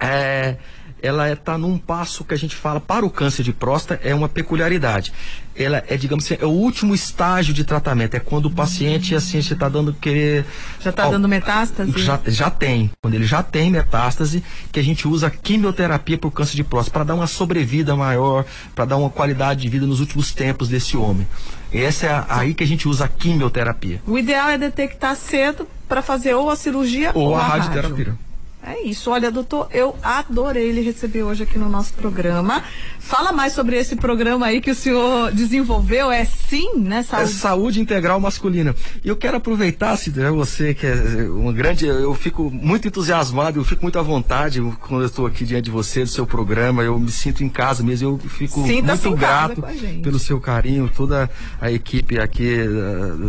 é 0.00 0.56
ela 1.04 1.30
está 1.30 1.54
é, 1.54 1.58
num 1.58 1.76
passo 1.76 2.24
que 2.24 2.32
a 2.32 2.36
gente 2.36 2.56
fala 2.56 2.80
para 2.80 3.04
o 3.04 3.10
câncer 3.10 3.42
de 3.42 3.52
próstata, 3.52 4.00
é 4.02 4.14
uma 4.14 4.26
peculiaridade. 4.26 5.12
Ela 5.54 5.84
é, 5.86 5.98
digamos 5.98 6.24
assim, 6.24 6.38
é 6.40 6.46
o 6.46 6.50
último 6.50 6.94
estágio 6.94 7.52
de 7.52 7.62
tratamento, 7.62 8.14
é 8.14 8.20
quando 8.20 8.46
o 8.46 8.50
paciente, 8.50 9.14
assim, 9.14 9.42
você 9.42 9.52
está 9.52 9.68
dando 9.68 9.92
querer... 9.92 10.46
Já 10.80 10.88
está 10.88 11.08
dando 11.10 11.28
metástase? 11.28 11.92
Já, 11.96 12.18
já 12.26 12.50
tem, 12.50 12.90
quando 13.02 13.14
ele 13.14 13.26
já 13.26 13.42
tem 13.42 13.70
metástase, 13.70 14.42
que 14.72 14.80
a 14.80 14.82
gente 14.82 15.06
usa 15.06 15.26
a 15.26 15.30
quimioterapia 15.30 16.16
para 16.16 16.28
o 16.28 16.30
câncer 16.30 16.56
de 16.56 16.64
próstata, 16.64 16.94
para 16.94 17.04
dar 17.04 17.14
uma 17.14 17.26
sobrevida 17.26 17.94
maior, 17.94 18.46
para 18.74 18.86
dar 18.86 18.96
uma 18.96 19.10
qualidade 19.10 19.60
de 19.60 19.68
vida 19.68 19.86
nos 19.86 20.00
últimos 20.00 20.32
tempos 20.32 20.68
desse 20.68 20.96
homem. 20.96 21.26
Essa 21.70 22.06
é 22.06 22.10
a, 22.10 22.26
aí 22.28 22.54
que 22.54 22.64
a 22.64 22.66
gente 22.66 22.88
usa 22.88 23.04
a 23.04 23.08
quimioterapia. 23.08 24.00
O 24.06 24.16
ideal 24.16 24.48
é 24.48 24.56
detectar 24.56 25.14
cedo 25.16 25.68
para 25.86 26.00
fazer 26.00 26.34
ou 26.34 26.48
a 26.48 26.56
cirurgia 26.56 27.12
ou, 27.14 27.28
ou 27.28 27.34
a, 27.34 27.40
a 27.40 27.46
radioterapia. 27.48 28.04
Rádio. 28.06 28.33
É 28.66 28.80
isso. 28.82 29.10
Olha, 29.10 29.30
doutor, 29.30 29.68
eu 29.70 29.94
adorei 30.02 30.70
ele 30.70 30.80
receber 30.80 31.22
hoje 31.22 31.42
aqui 31.42 31.58
no 31.58 31.68
nosso 31.68 31.92
programa. 31.92 32.64
Fala 32.98 33.30
mais 33.30 33.52
sobre 33.52 33.76
esse 33.76 33.94
programa 33.94 34.46
aí 34.46 34.62
que 34.62 34.70
o 34.70 34.74
senhor 34.74 35.30
desenvolveu. 35.32 36.10
É 36.10 36.24
sim, 36.24 36.78
né? 36.78 37.02
Saúde, 37.02 37.30
é 37.30 37.34
saúde 37.34 37.80
integral 37.80 38.18
masculina. 38.18 38.74
E 39.04 39.08
eu 39.08 39.16
quero 39.16 39.36
aproveitar, 39.36 39.94
Cidra, 39.98 40.32
você 40.32 40.72
que 40.72 40.86
é 40.86 40.94
uma 41.28 41.52
grande. 41.52 41.86
Eu 41.86 42.14
fico 42.14 42.50
muito 42.50 42.88
entusiasmado, 42.88 43.60
eu 43.60 43.64
fico 43.64 43.82
muito 43.82 43.98
à 43.98 44.02
vontade 44.02 44.62
quando 44.80 45.02
eu 45.02 45.08
estou 45.08 45.26
aqui 45.26 45.44
diante 45.44 45.64
de 45.64 45.70
você, 45.70 46.00
do 46.00 46.08
seu 46.08 46.26
programa. 46.26 46.82
Eu 46.82 46.98
me 46.98 47.10
sinto 47.10 47.44
em 47.44 47.50
casa 47.50 47.82
mesmo. 47.82 48.08
Eu 48.08 48.30
fico 48.30 48.60
muito 48.60 49.10
grato 49.14 49.62
pelo 50.02 50.18
seu 50.18 50.40
carinho, 50.40 50.90
toda 50.96 51.28
a 51.60 51.70
equipe 51.70 52.18
aqui 52.18 52.56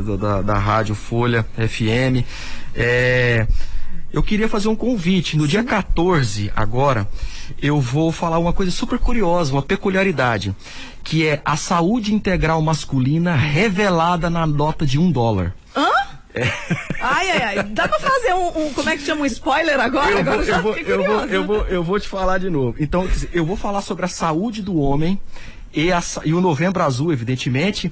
da, 0.05 0.15
da, 0.15 0.41
da 0.41 0.57
Rádio 0.57 0.95
Folha 0.95 1.45
FM. 1.57 2.23
É 2.73 3.45
eu 4.15 4.23
queria 4.23 4.47
fazer 4.47 4.69
um 4.69 4.75
convite. 4.75 5.35
No 5.35 5.43
Sim. 5.43 5.49
dia 5.49 5.63
14, 5.63 6.49
agora, 6.55 7.05
eu 7.61 7.81
vou 7.81 8.11
falar 8.13 8.39
uma 8.39 8.53
coisa 8.53 8.71
super 8.71 8.97
curiosa, 8.97 9.51
uma 9.51 9.61
peculiaridade, 9.61 10.55
que 11.03 11.27
é 11.27 11.41
a 11.43 11.57
saúde 11.57 12.13
integral 12.13 12.61
masculina 12.61 13.35
revelada 13.35 14.29
na 14.29 14.47
nota 14.47 14.85
de 14.85 14.97
um 14.97 15.11
dólar. 15.11 15.53
Hã? 15.75 15.89
Ai, 17.01 17.29
ai, 17.31 17.43
ai. 17.57 17.63
Dá 17.63 17.87
pra 17.89 17.99
fazer 17.99 18.33
um, 18.33 18.67
um- 18.67 18.73
como 18.73 18.89
é 18.89 18.95
que 18.97 19.03
chama, 19.03 19.23
um 19.23 19.25
spoiler 19.25 19.79
agora? 19.79 20.11
Eu 20.11 20.19
agora 20.19 20.61
vou, 20.61 20.75
eu, 20.77 20.77
vou, 20.77 20.77
eu, 20.77 21.03
vou, 21.05 21.25
eu, 21.25 21.43
vou, 21.45 21.67
eu 21.67 21.83
vou 21.83 21.99
te 21.99 22.07
falar 22.07 22.37
de 22.39 22.49
novo. 22.49 22.75
Então, 22.79 23.07
eu 23.33 23.45
vou 23.45 23.57
falar 23.57 23.81
sobre 23.81 24.05
a 24.05 24.07
saúde 24.09 24.61
do 24.61 24.77
homem 24.77 25.19
e, 25.73 25.91
a 25.91 26.01
e 26.23 26.33
o 26.33 26.39
Novembro 26.39 26.81
Azul, 26.83 27.11
evidentemente, 27.11 27.91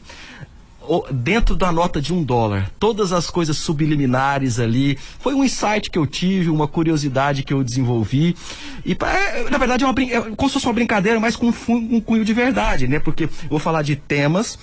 dentro 1.11 1.55
da 1.55 1.71
nota 1.71 2.01
de 2.01 2.13
um 2.13 2.23
dólar. 2.23 2.71
Todas 2.79 3.11
as 3.11 3.29
coisas 3.29 3.57
subliminares 3.57 4.59
ali. 4.59 4.97
Foi 5.19 5.33
um 5.33 5.43
insight 5.43 5.89
que 5.89 5.97
eu 5.97 6.05
tive, 6.05 6.49
uma 6.49 6.67
curiosidade 6.67 7.43
que 7.43 7.53
eu 7.53 7.63
desenvolvi. 7.63 8.35
E, 8.85 8.93
é, 8.93 9.49
na 9.49 9.57
verdade, 9.57 9.83
é, 9.83 9.87
uma, 9.87 10.01
é 10.01 10.21
como 10.35 10.49
se 10.49 10.53
fosse 10.53 10.65
uma 10.65 10.73
brincadeira, 10.73 11.19
mas 11.19 11.35
com 11.35 11.53
um 11.69 12.01
cunho 12.01 12.25
de 12.25 12.33
verdade, 12.33 12.87
né? 12.87 12.99
Porque 12.99 13.25
eu 13.25 13.29
vou 13.49 13.59
falar 13.59 13.81
de 13.81 13.95
temas 13.95 14.57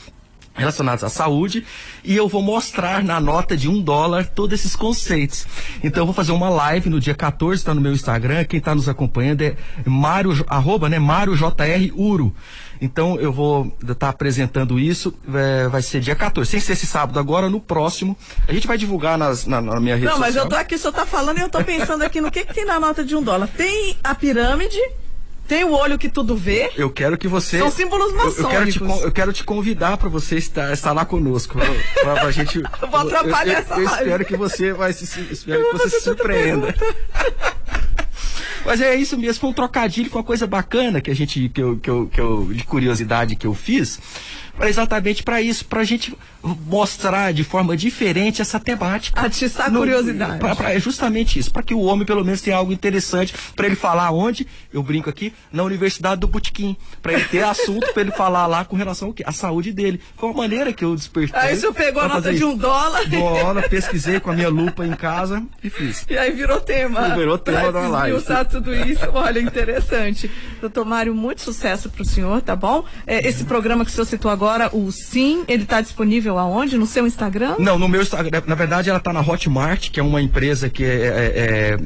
relacionados 0.54 1.04
à 1.04 1.08
saúde 1.08 1.64
e 2.04 2.14
eu 2.16 2.28
vou 2.28 2.42
mostrar 2.42 3.02
na 3.02 3.20
nota 3.20 3.56
de 3.56 3.68
um 3.68 3.80
dólar 3.80 4.26
todos 4.26 4.58
esses 4.58 4.76
conceitos. 4.76 5.46
Então 5.82 6.02
eu 6.02 6.06
vou 6.06 6.14
fazer 6.14 6.32
uma 6.32 6.48
live 6.48 6.90
no 6.90 7.00
dia 7.00 7.14
14, 7.14 7.60
está 7.60 7.74
no 7.74 7.80
meu 7.80 7.92
Instagram, 7.92 8.44
quem 8.44 8.58
está 8.58 8.74
nos 8.74 8.88
acompanhando 8.88 9.42
é 9.42 9.56
Mário, 9.86 10.44
arroba, 10.48 10.88
né, 10.88 10.98
Mário 10.98 11.36
JR 11.36 11.92
Uro. 11.94 12.34
Então 12.80 13.20
eu 13.20 13.32
vou 13.32 13.76
estar 13.86 14.08
apresentando 14.08 14.78
isso, 14.78 15.14
é, 15.34 15.68
vai 15.68 15.82
ser 15.82 16.00
dia 16.00 16.14
14, 16.16 16.50
sem 16.50 16.60
ser 16.60 16.72
esse 16.72 16.86
sábado 16.86 17.18
agora, 17.18 17.48
no 17.50 17.60
próximo. 17.60 18.16
A 18.48 18.52
gente 18.52 18.66
vai 18.66 18.78
divulgar 18.78 19.18
nas, 19.18 19.46
na, 19.46 19.60
na 19.60 19.78
minha 19.78 19.94
rede 19.96 20.06
Não, 20.06 20.18
mas 20.18 20.28
social. 20.34 20.44
eu 20.46 20.48
tô 20.50 20.56
aqui, 20.56 20.74
o 20.74 20.78
senhor 20.78 20.92
tá 20.92 21.04
falando 21.04 21.38
e 21.38 21.42
eu 21.42 21.48
tô 21.48 21.62
pensando 21.62 22.02
aqui 22.02 22.20
no 22.20 22.30
que, 22.30 22.44
que 22.44 22.54
tem 22.54 22.64
na 22.64 22.80
nota 22.80 23.04
de 23.04 23.14
um 23.14 23.22
dólar. 23.22 23.48
Tem 23.48 23.96
a 24.02 24.14
pirâmide, 24.14 24.80
tem 25.46 25.64
o 25.64 25.72
olho 25.72 25.98
que 25.98 26.08
tudo 26.08 26.36
vê. 26.36 26.70
Eu 26.76 26.88
quero 26.90 27.18
que 27.18 27.26
você. 27.26 27.58
São 27.58 27.70
símbolos 27.72 28.12
eu, 28.12 28.44
eu 28.44 28.48
quero 28.48 28.70
te, 28.70 28.80
maçônicos. 28.80 29.04
eu 29.04 29.12
quero 29.12 29.32
te 29.32 29.42
convidar 29.44 29.96
para 29.96 30.08
você 30.08 30.36
estar, 30.36 30.72
estar 30.72 30.92
lá 30.92 31.04
conosco. 31.04 31.58
Pra, 31.58 32.04
pra, 32.04 32.20
pra 32.20 32.30
gente. 32.30 32.62
Eu 32.80 32.88
vou 32.88 33.00
atrapalhar 33.00 33.54
eu, 33.54 33.58
essa 33.58 33.74
eu 33.74 33.84
live. 33.84 34.00
espero 34.02 34.24
que 34.24 34.36
você 34.36 34.72
vai 34.72 34.92
se, 34.92 35.04
espero 35.30 35.60
Eu 35.60 35.70
que 35.72 35.78
você 35.78 35.90
se 35.90 36.00
surpreenda. 36.04 36.72
Mas 38.64 38.80
é 38.80 38.94
isso 38.94 39.16
mesmo, 39.18 39.40
foi 39.40 39.50
um 39.50 39.54
trocadilho 39.54 40.10
com 40.10 40.18
uma 40.18 40.24
coisa 40.24 40.46
bacana 40.46 41.00
que 41.00 41.10
a 41.10 41.14
gente, 41.14 41.48
que 41.48 41.62
eu, 41.62 41.78
que 41.78 41.90
eu, 41.90 42.06
que 42.06 42.20
eu 42.20 42.52
de 42.52 42.64
curiosidade 42.64 43.36
que 43.36 43.46
eu 43.46 43.54
fiz, 43.54 43.98
exatamente 44.68 45.22
para 45.22 45.40
isso, 45.40 45.64
para 45.64 45.80
a 45.80 45.84
gente 45.84 46.14
mostrar 46.66 47.32
de 47.32 47.44
forma 47.44 47.76
diferente 47.76 48.40
essa 48.42 48.58
temática. 48.58 49.20
Atiçar 49.20 49.66
a 49.68 49.70
curiosidade. 49.70 50.38
pra- 50.38 50.56
pra- 50.56 50.72
é 50.72 50.80
justamente 50.80 51.38
isso, 51.38 51.50
para 51.52 51.62
que 51.62 51.74
o 51.74 51.80
homem 51.80 52.04
pelo 52.06 52.24
menos 52.24 52.40
tenha 52.40 52.56
algo 52.56 52.72
interessante 52.72 53.34
para 53.54 53.66
ele 53.66 53.76
falar 53.76 54.10
onde, 54.10 54.46
eu 54.72 54.82
brinco 54.82 55.08
aqui, 55.10 55.32
na 55.52 55.62
Universidade 55.62 56.20
do 56.20 56.26
Botequim, 56.26 56.76
para 57.02 57.12
ele 57.12 57.24
ter 57.24 57.44
assunto 57.44 57.92
para 57.92 58.02
ele 58.02 58.12
falar 58.12 58.46
lá 58.46 58.64
com 58.64 58.76
relação 58.76 59.08
ao 59.08 59.14
quê? 59.14 59.22
À 59.26 59.32
saúde 59.32 59.72
dele. 59.72 60.00
Foi 60.16 60.28
uma 60.30 60.38
maneira 60.38 60.72
que 60.72 60.84
eu 60.84 60.94
despertei. 60.94 61.38
Aí 61.40 61.54
o 61.56 61.60
senhor 61.60 61.72
pegou 61.74 62.02
a 62.02 62.08
nota 62.08 62.32
de 62.32 62.44
um 62.44 62.56
dólar 62.56 63.06
Bola, 63.08 63.62
pesquisei 63.62 64.18
com 64.20 64.30
a 64.30 64.34
minha 64.34 64.48
lupa 64.48 64.86
em 64.86 64.92
casa 64.92 65.42
e 65.62 65.68
fiz. 65.70 66.04
e 66.08 66.16
aí 66.16 66.30
virou 66.32 66.60
tema. 66.60 67.14
Virou 67.14 67.38
tema 67.38 67.70
da 67.72 67.86
live. 67.88 68.16
esmiuçar 68.16 68.44
tudo 68.46 68.74
isso. 68.74 69.04
Olha, 69.12 69.40
interessante. 69.40 70.30
Doutor 70.60 70.84
Mário, 70.84 71.14
muito 71.14 71.42
sucesso 71.42 71.88
pro 71.90 72.04
senhor, 72.04 72.40
tá 72.42 72.56
bom? 72.56 72.84
É, 73.06 73.26
esse 73.28 73.44
programa 73.44 73.84
que 73.84 73.90
o 73.90 73.94
senhor 73.94 74.06
citou 74.06 74.30
agora, 74.30 74.49
o 74.72 74.90
Sim, 74.90 75.44
ele 75.48 75.64
tá 75.64 75.80
disponível 75.80 76.38
aonde? 76.38 76.76
No 76.78 76.86
seu 76.86 77.06
Instagram? 77.06 77.56
Não, 77.58 77.78
no 77.78 77.88
meu 77.88 78.02
Instagram, 78.02 78.42
na 78.46 78.54
verdade 78.54 78.88
ela 78.88 78.98
está 78.98 79.12
na 79.12 79.20
Hotmart, 79.20 79.90
que 79.90 80.00
é 80.00 80.02
uma 80.02 80.20
empresa 80.20 80.68
que, 80.68 80.84
é, 80.84 80.88
é- 80.88 81.78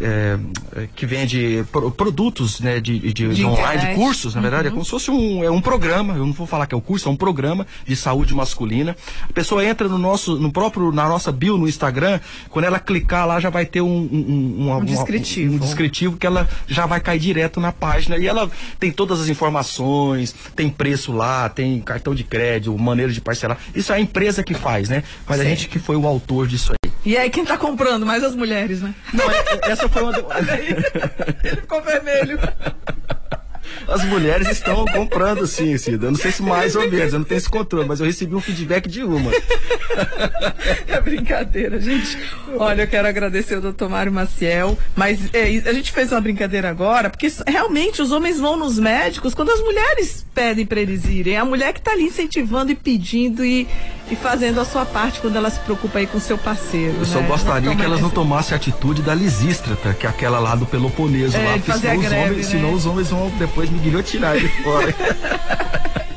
é- 0.76 0.82
é- 0.82 0.88
que 0.94 1.06
vende 1.06 1.64
pro- 1.70 1.90
produtos 1.90 2.60
né, 2.60 2.80
de, 2.80 2.98
de- 2.98 3.12
de 3.12 3.28
De 3.34 3.44
online, 3.44 3.76
internet. 3.76 3.88
de 3.90 3.94
cursos, 3.94 4.34
na 4.34 4.40
verdade, 4.40 4.68
é 4.68 4.70
como 4.70 4.84
se 4.84 4.90
fosse 4.90 5.10
um, 5.10 5.42
é 5.44 5.50
um 5.50 5.60
programa, 5.60 6.14
eu 6.14 6.24
não 6.26 6.32
vou 6.32 6.46
falar 6.46 6.66
que 6.66 6.74
é 6.74 6.78
um 6.78 6.80
curso, 6.80 7.08
é 7.08 7.12
um 7.12 7.16
programa 7.16 7.66
de 7.86 7.94
saúde 7.96 8.34
masculina. 8.34 8.96
A 9.28 9.32
pessoa 9.32 9.64
entra 9.64 9.88
no 9.88 9.98
nosso, 9.98 10.36
no 10.38 10.50
próprio, 10.52 10.90
na 10.92 11.08
nossa 11.08 11.30
bio 11.32 11.56
no 11.58 11.68
Instagram, 11.68 12.20
quando 12.50 12.64
ela 12.64 12.78
clicar 12.78 13.26
lá 13.26 13.38
já 13.40 13.50
vai 13.50 13.66
ter 13.66 13.80
um, 13.80 13.86
um, 14.10 14.54
uma- 14.58 14.76
uma- 14.76 14.84
descritivo. 14.84 15.54
um 15.54 15.58
descritivo 15.58 16.16
que 16.16 16.26
ela 16.26 16.48
já 16.66 16.86
vai 16.86 17.00
cair 17.00 17.18
direto 17.18 17.60
na 17.60 17.72
página 17.72 18.16
e 18.16 18.26
ela 18.26 18.50
tem 18.78 18.90
todas 18.90 19.20
as 19.20 19.28
informações, 19.28 20.34
tem 20.54 20.68
preço 20.68 21.12
lá, 21.12 21.48
tem 21.48 21.80
cartão 21.80 22.14
de 22.14 22.24
crédito, 22.24 22.53
maneira 22.78 23.12
de 23.12 23.20
parcelar. 23.20 23.58
Isso 23.74 23.92
é 23.92 23.96
a 23.96 24.00
empresa 24.00 24.42
que 24.42 24.54
faz, 24.54 24.88
né? 24.88 25.02
Mas 25.26 25.40
a 25.40 25.44
gente 25.44 25.68
que 25.68 25.78
foi 25.78 25.96
o 25.96 26.06
autor 26.06 26.46
disso 26.46 26.72
aí. 26.72 26.92
E 27.04 27.16
aí, 27.18 27.28
quem 27.28 27.44
tá 27.44 27.58
comprando? 27.58 28.06
Mais 28.06 28.24
as 28.24 28.34
mulheres, 28.34 28.80
né? 28.80 28.94
Não, 29.12 29.30
é- 29.30 29.70
essa 29.72 29.88
foi 29.88 30.02
uma. 30.02 30.12
do- 30.12 30.24
Ele 31.44 31.56
ficou 31.56 31.82
vermelho. 31.82 32.38
As 33.88 34.04
mulheres 34.04 34.48
estão 34.48 34.84
comprando 34.86 35.46
sim, 35.46 35.76
Cida. 35.78 36.06
Eu 36.06 36.10
não 36.12 36.18
sei 36.18 36.32
se 36.32 36.42
mais 36.42 36.76
ou 36.76 36.88
menos, 36.90 37.12
eu 37.12 37.18
não 37.20 37.24
tenho 37.24 37.38
esse 37.38 37.48
controle, 37.48 37.86
mas 37.86 38.00
eu 38.00 38.06
recebi 38.06 38.34
um 38.34 38.40
feedback 38.40 38.88
de 38.88 39.02
uma. 39.02 39.30
É 40.88 41.00
brincadeira, 41.00 41.80
gente. 41.80 42.18
Olha, 42.58 42.82
eu 42.82 42.88
quero 42.88 43.06
agradecer 43.06 43.56
o 43.56 43.60
doutor 43.60 43.88
Mário 43.88 44.12
Maciel, 44.12 44.76
mas 44.94 45.18
é, 45.32 45.62
a 45.68 45.72
gente 45.72 45.92
fez 45.92 46.10
uma 46.12 46.20
brincadeira 46.20 46.68
agora, 46.68 47.10
porque 47.10 47.30
realmente 47.46 48.02
os 48.02 48.10
homens 48.10 48.40
vão 48.40 48.56
nos 48.56 48.78
médicos 48.78 49.34
quando 49.34 49.50
as 49.50 49.60
mulheres 49.60 50.24
pedem 50.34 50.66
para 50.66 50.80
eles 50.80 51.04
irem. 51.04 51.34
É 51.34 51.38
a 51.38 51.44
mulher 51.44 51.72
que 51.72 51.80
tá 51.80 51.92
ali 51.92 52.04
incentivando 52.04 52.72
e 52.72 52.74
pedindo 52.74 53.44
e, 53.44 53.68
e 54.10 54.16
fazendo 54.16 54.60
a 54.60 54.64
sua 54.64 54.84
parte 54.84 55.20
quando 55.20 55.36
ela 55.36 55.50
se 55.50 55.60
preocupa 55.60 55.98
aí 55.98 56.06
com 56.06 56.18
o 56.18 56.20
seu 56.20 56.36
parceiro. 56.36 56.96
Eu 56.98 57.04
só 57.04 57.20
né? 57.20 57.28
gostaria 57.28 57.70
Não 57.70 57.76
que 57.76 57.84
elas 57.84 58.00
não 58.00 58.10
toma 58.10 58.24
tomassem 58.24 58.54
a 58.54 58.56
atitude 58.56 59.02
da 59.02 59.14
Lisístrata, 59.14 59.92
que 59.94 60.06
é 60.06 60.08
aquela 60.08 60.38
lá 60.38 60.54
do 60.54 60.64
Peloponeso 60.66 61.36
É, 61.36 61.42
lá, 61.42 61.52
porque 61.58 61.72
senão, 61.72 61.96
os 61.96 62.02
greve, 62.02 62.22
homens, 62.22 62.36
né? 62.36 62.42
senão 62.42 62.72
os 62.72 62.86
homens 62.86 63.10
vão 63.10 63.30
depois 63.38 63.70
me 63.74 63.80
guilhotinar 63.80 64.34
de 64.34 64.48
fora. 64.48 64.94